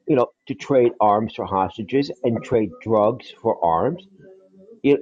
you 0.07 0.15
know, 0.15 0.27
to 0.47 0.53
trade 0.55 0.93
arms 0.99 1.35
for 1.35 1.45
hostages 1.45 2.11
and 2.23 2.43
trade 2.43 2.71
drugs 2.81 3.33
for 3.41 3.63
arms." 3.63 4.07
It 4.83 4.99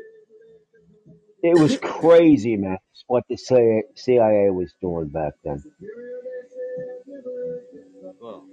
it 1.44 1.60
was 1.60 1.78
crazy, 1.82 2.58
man. 2.58 2.78
What 3.08 3.24
the 3.30 3.38
CIA 3.38 3.84
CIA 3.96 4.50
was 4.50 4.74
doing 4.82 5.08
back 5.08 5.34
then. 5.44 5.64
Well, 8.20 8.46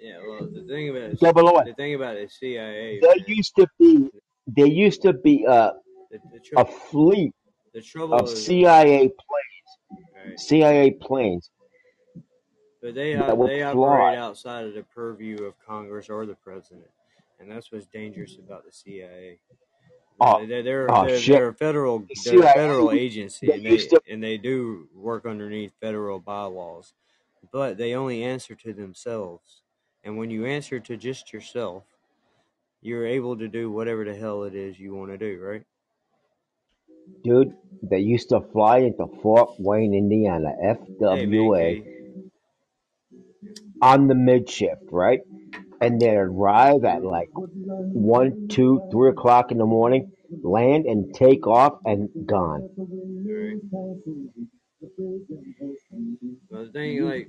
yeah. 0.00 0.18
Well, 0.26 0.48
the 0.50 0.64
thing 0.66 0.88
about 0.90 1.02
it, 1.02 1.20
Double 1.20 1.48
O. 1.48 1.64
the 1.64 1.74
thing 1.74 1.94
about 1.94 2.16
the 2.16 2.28
CIA, 2.28 2.98
There 3.00 3.14
man, 3.16 3.24
used 3.26 3.54
to 3.56 3.66
be 3.78 4.08
there 4.46 4.66
used 4.66 5.02
to 5.02 5.12
be 5.12 5.44
a 5.44 5.72
the, 6.10 6.18
the, 6.32 6.60
a 6.60 6.64
fleet 6.64 7.34
trouble 7.82 8.14
of 8.14 8.28
CIA 8.28 9.08
planes, 9.08 10.04
right, 10.14 10.40
CIA 10.40 10.90
planes 10.92 11.50
but 12.82 12.94
they 12.94 13.14
uh, 13.14 13.34
they 13.34 13.62
operate 13.62 14.18
outside 14.18 14.66
of 14.66 14.74
the 14.74 14.82
purview 14.82 15.44
of 15.44 15.54
Congress 15.64 16.08
or 16.08 16.26
the 16.26 16.34
president, 16.34 16.88
and 17.40 17.50
that's 17.50 17.72
what's 17.72 17.86
dangerous 17.86 18.38
about 18.38 18.64
the 18.64 18.72
CIA. 18.72 19.38
Oh, 20.20 20.44
They're 20.46 20.62
they're 20.62 20.90
oh 20.90 21.06
they're, 21.06 21.20
they're 21.20 21.48
a 21.48 21.54
federal 21.54 22.00
The 22.00 22.16
they're 22.24 22.44
a 22.44 22.52
federal 22.52 22.92
agency, 22.92 23.50
and 23.50 23.64
they 23.64 23.76
to 23.76 24.00
and 24.08 24.22
they 24.22 24.36
do 24.36 24.88
work 24.94 25.26
underneath 25.26 25.72
federal 25.80 26.18
bylaws, 26.18 26.94
but 27.52 27.78
they 27.78 27.94
only 27.94 28.22
answer 28.22 28.54
to 28.56 28.72
themselves. 28.72 29.62
And 30.04 30.16
when 30.16 30.30
you 30.30 30.46
answer 30.46 30.78
to 30.80 30.96
just 30.96 31.32
yourself, 31.32 31.84
you're 32.80 33.06
able 33.06 33.36
to 33.36 33.48
do 33.48 33.70
whatever 33.70 34.04
the 34.04 34.14
hell 34.14 34.44
it 34.44 34.54
is 34.54 34.78
you 34.78 34.94
want 34.94 35.10
to 35.10 35.18
do, 35.18 35.40
right? 35.40 35.64
dude. 37.24 37.54
They 37.82 38.00
used 38.00 38.30
to 38.30 38.40
fly 38.52 38.78
into 38.78 39.06
Fort 39.22 39.50
Wayne, 39.58 39.94
Indiana, 39.94 40.52
Hey, 40.60 40.74
FWA, 41.00 41.84
K. 41.84 41.97
on 43.82 44.08
the 44.08 44.14
mid 44.14 44.48
shift, 44.48 44.82
right? 44.90 45.20
And 45.80 46.00
they'd 46.00 46.14
arrive 46.16 46.84
at 46.84 47.04
like 47.04 47.30
one, 47.34 48.48
two, 48.48 48.88
three 48.90 49.10
o'clock 49.10 49.52
in 49.52 49.58
the 49.58 49.66
morning, 49.66 50.12
land 50.42 50.86
and 50.86 51.14
take 51.14 51.46
off 51.46 51.78
and 51.84 52.08
gone. 52.26 52.68
Well, 56.50 56.64
the 56.64 56.70
thing, 56.72 57.04
like, 57.04 57.26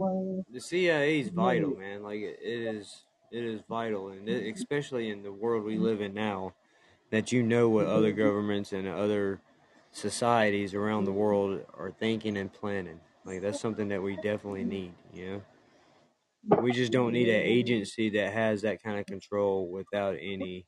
the 0.52 0.62
CIA 0.62 1.20
is 1.20 1.30
vital, 1.30 1.76
man. 1.76 2.04
Like, 2.04 2.20
it, 2.20 2.40
it 2.42 2.76
is, 2.76 3.04
it 3.32 3.44
is 3.44 3.62
vital, 3.68 4.10
and 4.10 4.28
it, 4.30 4.54
especially 4.56 5.10
in 5.10 5.24
the 5.24 5.32
world 5.32 5.64
we 5.64 5.78
live 5.78 6.02
in 6.02 6.14
now, 6.14 6.54
that 7.12 7.32
you 7.32 7.42
know 7.44 7.70
what 7.70 7.88
other 7.88 8.12
governments 8.12 8.72
and 8.72 8.88
other 8.88 9.42
societies 9.92 10.74
around 10.74 11.06
the 11.06 11.12
world 11.12 11.62
are 11.78 11.92
thinking 11.92 12.38
and 12.38 12.54
planning. 12.54 13.00
Like, 13.26 13.42
that's 13.42 13.60
something 13.60 13.88
that 13.90 14.04
we 14.04 14.16
definitely 14.16 14.64
need. 14.64 14.94
You 15.14 15.26
know, 15.26 15.42
we 16.62 16.72
just 16.72 16.92
don't 16.92 17.14
need 17.14 17.30
an 17.30 17.42
agency 17.42 18.10
that 18.12 18.34
has 18.34 18.62
that 18.64 18.82
kind 18.84 19.00
of 19.00 19.06
control 19.06 19.70
without 19.72 20.16
any 20.20 20.66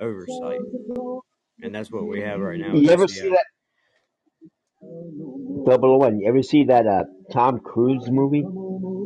oversight, 0.00 0.60
and 1.62 1.74
that's 1.74 1.90
what 1.90 2.06
we 2.06 2.20
have 2.20 2.40
right 2.40 2.58
now. 2.58 2.72
With 2.72 2.82
You 2.84 2.90
ever 2.90 3.08
see 3.08 3.30
that 3.30 3.44
double 5.66 5.98
one? 5.98 6.20
You 6.20 6.28
ever 6.28 6.42
see 6.42 6.64
that 6.64 6.86
uh, 6.86 7.04
Tom 7.32 7.60
Cruise 7.60 8.10
movie, 8.10 8.44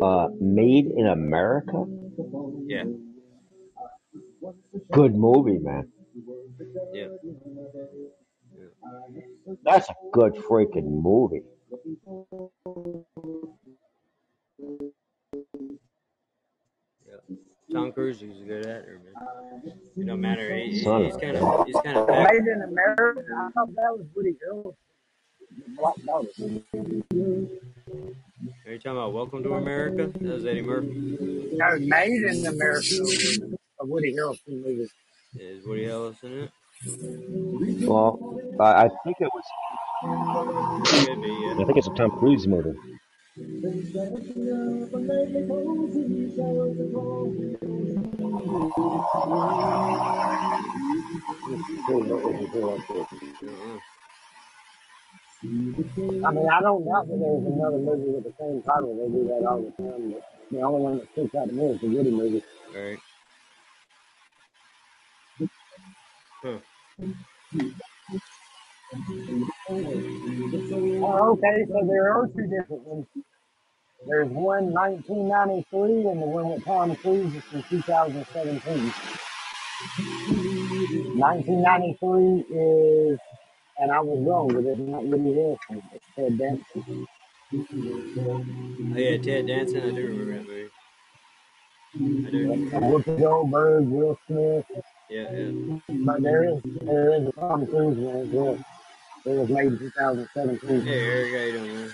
uh, 0.02 0.28
Made 0.40 0.86
in 0.86 1.06
America? 1.06 1.84
Yeah, 2.66 2.84
Good 4.92 5.14
movie, 5.14 5.58
man. 5.58 5.90
yeah. 6.92 7.06
That's 9.64 9.88
a 9.88 9.94
good 10.12 10.34
freaking 10.34 11.02
movie. 11.02 11.42
Tom 17.72 17.92
Cruise 17.92 18.22
is 18.22 18.40
a 18.40 18.44
good 18.44 18.66
actor, 18.66 19.00
man. 19.04 19.72
It 19.96 20.06
don't 20.06 20.20
matter. 20.20 20.54
He, 20.54 20.62
he- 20.64 20.70
he's 20.78 20.86
of 20.86 21.02
a 21.02 21.18
kind 21.20 21.36
of 21.36 21.66
he's 21.66 21.76
kind 21.84 21.96
of 21.98 22.06
back. 22.06 22.32
Made 22.32 22.46
in 22.46 22.62
America. 22.62 23.22
I 23.36 23.50
thought 23.52 23.74
that 23.76 23.92
was 23.96 24.06
Woody 24.14 24.34
Harrelson. 24.44 24.74
Black 25.76 25.94
Dog. 26.06 26.26
Are 28.66 28.72
you 28.72 28.78
talking 28.78 28.92
about 28.92 29.12
Welcome 29.12 29.42
to 29.44 29.54
America? 29.54 30.06
That 30.20 30.34
was 30.34 30.46
Eddie 30.46 30.62
Murphy. 30.62 30.88
No, 31.52 31.78
Made 31.78 32.22
in 32.22 32.46
America, 32.46 32.86
a 33.80 33.86
Woody 33.86 34.14
Harrelson 34.14 34.62
movie. 34.64 34.88
Is 35.38 35.64
Woody 35.66 35.84
Harrelson 35.86 36.24
in 36.24 36.38
it? 36.44 37.88
Well, 37.88 38.40
I, 38.60 38.84
I 38.84 38.88
think 39.04 39.16
it 39.20 39.28
was. 39.34 39.44
Could 41.04 41.22
be, 41.22 41.28
yeah. 41.28 41.52
I 41.60 41.64
think 41.66 41.76
it's 41.76 41.86
a 41.88 41.90
Tom 41.94 42.10
Cruise 42.18 42.46
movie. 42.46 42.72
I 43.62 43.66
mean, 43.68 43.92
I 56.48 56.60
don't 56.62 56.84
doubt 56.86 57.06
that 57.08 57.18
there's 57.18 57.44
another 57.44 57.78
movie 57.78 58.12
with 58.12 58.24
the 58.24 58.32
same 58.38 58.62
title. 58.62 58.94
They 58.96 59.08
do 59.12 59.24
that 59.28 59.46
all 59.46 59.60
the 59.60 59.70
time. 59.82 60.12
But 60.12 60.22
the 60.50 60.60
only 60.62 60.80
one 60.80 60.98
that 60.98 61.12
sticks 61.12 61.34
out 61.34 61.48
to 61.48 61.52
me 61.52 61.64
is 61.66 61.80
the 61.82 61.88
Woody 61.88 62.10
movie. 62.10 62.42
Right. 62.74 62.98
Huh. 66.42 66.58
Oh, 69.70 71.32
okay, 71.32 71.64
so 71.68 71.86
there 71.86 72.12
are 72.12 72.26
two 72.26 72.46
different 72.48 72.82
ones. 72.86 73.06
There's 74.06 74.28
one 74.30 74.72
1993 74.72 76.10
and 76.10 76.22
the 76.22 76.26
one 76.26 76.48
with 76.50 76.64
Tom 76.64 76.96
Cruise 76.96 77.34
is 77.34 77.44
from 77.44 77.62
2017. 77.64 78.92
1993 81.18 82.56
is, 82.56 83.18
and 83.78 83.92
I 83.92 84.00
was 84.00 84.18
wrong, 84.26 84.48
but 84.48 84.64
it's 84.64 84.80
not 84.80 85.02
really 85.04 85.34
Harrelson. 85.36 85.82
It's 85.92 86.04
Ted 86.16 86.38
Danson. 86.38 87.06
Oh 87.52 88.96
yeah, 88.96 89.18
Ted 89.18 89.46
Danson. 89.46 89.82
I 89.82 89.90
do 89.90 90.06
remember 90.06 90.32
that 90.32 90.46
movie. 90.48 90.70
I 92.26 92.30
do. 92.30 92.70
Whoopi 92.70 93.18
Goldberg, 93.18 93.84
Will 93.88 94.18
Smith. 94.26 94.64
Yeah, 95.10 95.30
yeah. 95.30 95.78
But 96.06 96.22
there 96.22 96.44
is 96.48 96.62
there 96.82 97.14
is 97.20 97.28
a 97.28 97.32
Tom 97.32 97.66
Cruise 97.66 97.98
one 97.98 98.16
as 98.16 98.28
well. 98.28 98.58
It 99.26 99.30
was 99.38 99.48
made 99.50 99.66
in 99.66 99.78
2017. 99.78 100.80
Hey 100.86 101.00
Eric, 101.00 101.32
how 101.32 101.38
you 101.44 101.52
doing, 101.52 101.74
man? 101.74 101.90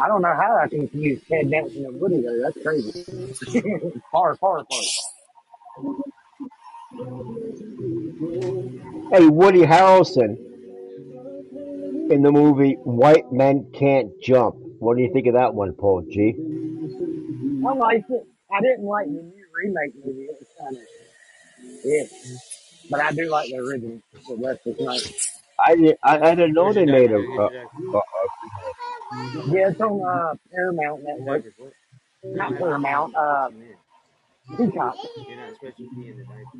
I 0.00 0.08
don't 0.08 0.22
know 0.22 0.34
how 0.34 0.58
I 0.62 0.68
can 0.68 0.88
confuse 0.88 1.22
Ted 1.28 1.50
Danson 1.50 1.84
and 1.84 2.00
Woody 2.00 2.22
though. 2.22 2.40
That's 2.42 2.58
crazy. 2.62 3.04
far, 4.10 4.36
far 4.36 4.64
far. 4.64 4.80
Hey, 9.12 9.26
Woody 9.26 9.62
Harrelson 9.62 10.36
in 12.10 12.22
the 12.22 12.32
movie 12.32 12.74
White 12.84 13.32
Men 13.32 13.70
Can't 13.74 14.10
Jump. 14.22 14.56
What 14.78 14.96
do 14.96 15.02
you 15.02 15.12
think 15.12 15.26
of 15.26 15.34
that 15.34 15.54
one, 15.54 15.72
Paul 15.74 16.02
G? 16.02 16.34
I 17.66 17.72
liked 17.72 18.10
it. 18.10 18.26
I 18.50 18.60
didn't 18.60 18.86
like 18.86 19.06
the 19.06 19.22
new 19.22 19.44
remake 19.54 19.92
movie. 20.04 20.22
It 20.22 20.36
was 20.38 20.48
kind 20.58 20.76
of 20.76 20.82
yeah, 21.84 22.04
but 22.90 23.00
I 23.00 23.12
do 23.12 23.28
like 23.28 23.50
the 23.50 23.56
original 23.56 24.00
with 24.28 24.38
Wesley 24.38 24.74
Snipes. 24.74 25.37
I 25.64 25.76
didn't, 25.76 25.98
I, 26.04 26.18
I 26.18 26.34
didn't 26.34 26.54
know 26.54 26.64
Where's 26.64 26.76
they 26.76 26.86
your 26.86 26.92
made 26.92 27.10
a. 27.12 27.16
Where's 27.16 27.28
a, 27.38 27.42
your 27.50 27.64
doctor? 27.64 27.78
a, 27.94 27.98
a 27.98 28.02
Yeah, 29.52 29.68
it's 29.70 29.80
on 29.80 30.00
uh, 30.02 30.34
Paramount 30.52 31.04
Network. 31.04 31.42
Diapers, 31.44 31.54
what? 31.58 31.72
Not 32.24 32.56
Paramount. 32.58 33.14
Uh, 33.16 33.50
Peacock. 34.56 34.96
You're 35.28 35.36
not 35.38 35.54
supposed 35.54 35.76
to 35.78 35.84
pee 35.94 36.08
in 36.08 36.18
the 36.18 36.24
diaper. 36.24 36.58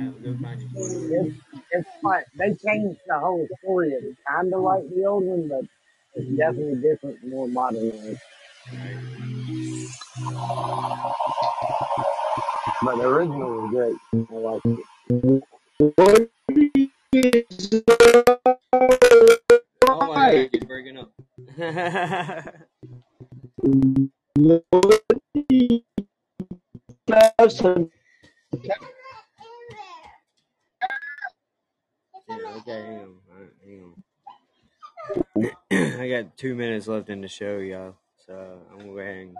Have- 0.00 0.24
Go 0.24 0.36
find 0.42 0.60
your 0.62 0.70
toilet. 0.70 1.10
It's 1.12 1.36
it's 1.70 1.88
fun. 2.02 2.22
They 2.38 2.54
changed 2.66 3.00
the 3.06 3.18
whole 3.18 3.46
story. 3.62 3.90
It's 3.92 4.18
kind 4.28 4.52
of 4.54 4.60
like 4.62 4.84
the 4.94 5.04
old 5.06 5.24
one, 5.24 5.48
but 5.48 5.64
it's 6.14 6.30
definitely 6.38 6.80
different, 6.80 7.18
more 7.26 7.48
modernized. 7.48 8.20
But 12.82 12.96
the 12.98 13.08
original 13.08 13.62
was 13.68 13.70
great. 13.70 13.96
I 14.30 14.34
liked 14.34 14.66
it. 14.66 16.30
What 16.54 16.90
is 17.12 17.82
Oh 19.88 20.08
my 20.08 20.14
god, 20.14 20.50
you're 20.52 20.66
breaking 20.66 20.98
up. 20.98 21.12
Woody 24.38 25.84
Harrelson 27.10 27.90
Yeah, 28.62 28.74
okay, 32.58 32.82
hang 32.82 33.00
on. 33.00 33.16
Alright, 33.32 33.54
hang 33.64 33.84
on. 33.84 33.94
I 36.00 36.08
got 36.08 36.36
two 36.36 36.54
minutes 36.54 36.86
left 36.88 37.10
in 37.10 37.20
the 37.20 37.28
show, 37.28 37.58
y'all. 37.58 37.96
So 38.26 38.58
I'm 38.72 38.78
gonna 38.78 38.92
go 38.92 38.98
ahead 38.98 39.16
and 39.16 39.36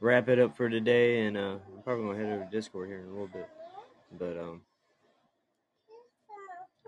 wrap 0.00 0.28
it 0.28 0.38
up 0.40 0.56
for 0.56 0.68
today, 0.68 1.26
and 1.26 1.36
uh, 1.36 1.56
I'm 1.74 1.82
probably 1.84 2.04
gonna 2.06 2.18
head 2.18 2.32
over 2.34 2.44
to 2.44 2.50
Discord 2.50 2.88
here 2.88 2.98
in 3.00 3.06
a 3.06 3.10
little 3.10 3.28
bit. 3.28 3.48
But 4.18 4.38
um, 4.38 4.62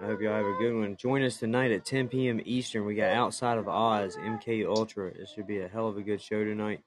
I 0.05 0.09
hope 0.09 0.21
y'all 0.21 0.37
have 0.37 0.45
a 0.45 0.59
good 0.59 0.75
one. 0.79 0.97
Join 0.97 1.23
us 1.23 1.39
tonight 1.39 1.71
at 1.71 1.87
10 1.87 2.09
p.m. 2.09 2.39
Eastern. 2.45 2.85
We 2.85 2.95
got 2.95 3.13
Outside 3.13 3.57
of 3.57 3.69
Oz, 3.69 4.19
MK 4.19 4.67
Ultra. 4.69 5.07
It 5.07 5.31
should 5.35 5.47
be 5.47 5.61
a 5.61 5.69
hell 5.69 5.89
of 5.89 5.97
a 5.97 6.03
good 6.03 6.21
show 6.21 6.45
tonight. 6.45 6.81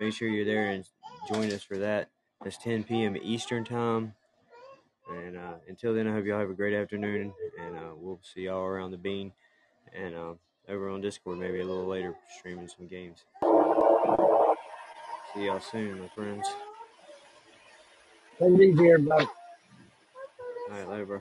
Make 0.00 0.14
sure 0.14 0.26
you're 0.26 0.46
there 0.46 0.70
and 0.70 0.82
join 1.28 1.52
us 1.52 1.62
for 1.62 1.76
that. 1.76 2.08
That's 2.42 2.56
10 2.56 2.84
p.m. 2.84 3.14
Eastern 3.22 3.62
time. 3.62 4.14
And 5.10 5.36
uh, 5.36 5.56
until 5.68 5.92
then, 5.92 6.08
I 6.08 6.12
hope 6.12 6.24
y'all 6.24 6.40
have 6.40 6.48
a 6.48 6.54
great 6.54 6.72
afternoon, 6.72 7.34
and 7.62 7.76
uh, 7.76 7.90
we'll 7.94 8.20
see 8.22 8.44
y'all 8.44 8.64
around 8.64 8.92
the 8.92 8.96
bean 8.96 9.32
and 9.94 10.14
uh, 10.14 10.32
over 10.66 10.88
on 10.88 11.02
Discord 11.02 11.38
maybe 11.38 11.60
a 11.60 11.66
little 11.66 11.86
later, 11.86 12.14
streaming 12.38 12.68
some 12.68 12.86
games. 12.86 13.26
See 15.34 15.44
y'all 15.44 15.60
soon, 15.60 16.00
my 16.00 16.08
friends. 16.08 16.48
Take 18.38 18.48
it 18.48 18.60
easy, 18.62 18.92
everybody. 18.92 19.26
All 20.70 20.78
right, 20.78 20.88
later, 20.88 21.04
bro. 21.04 21.20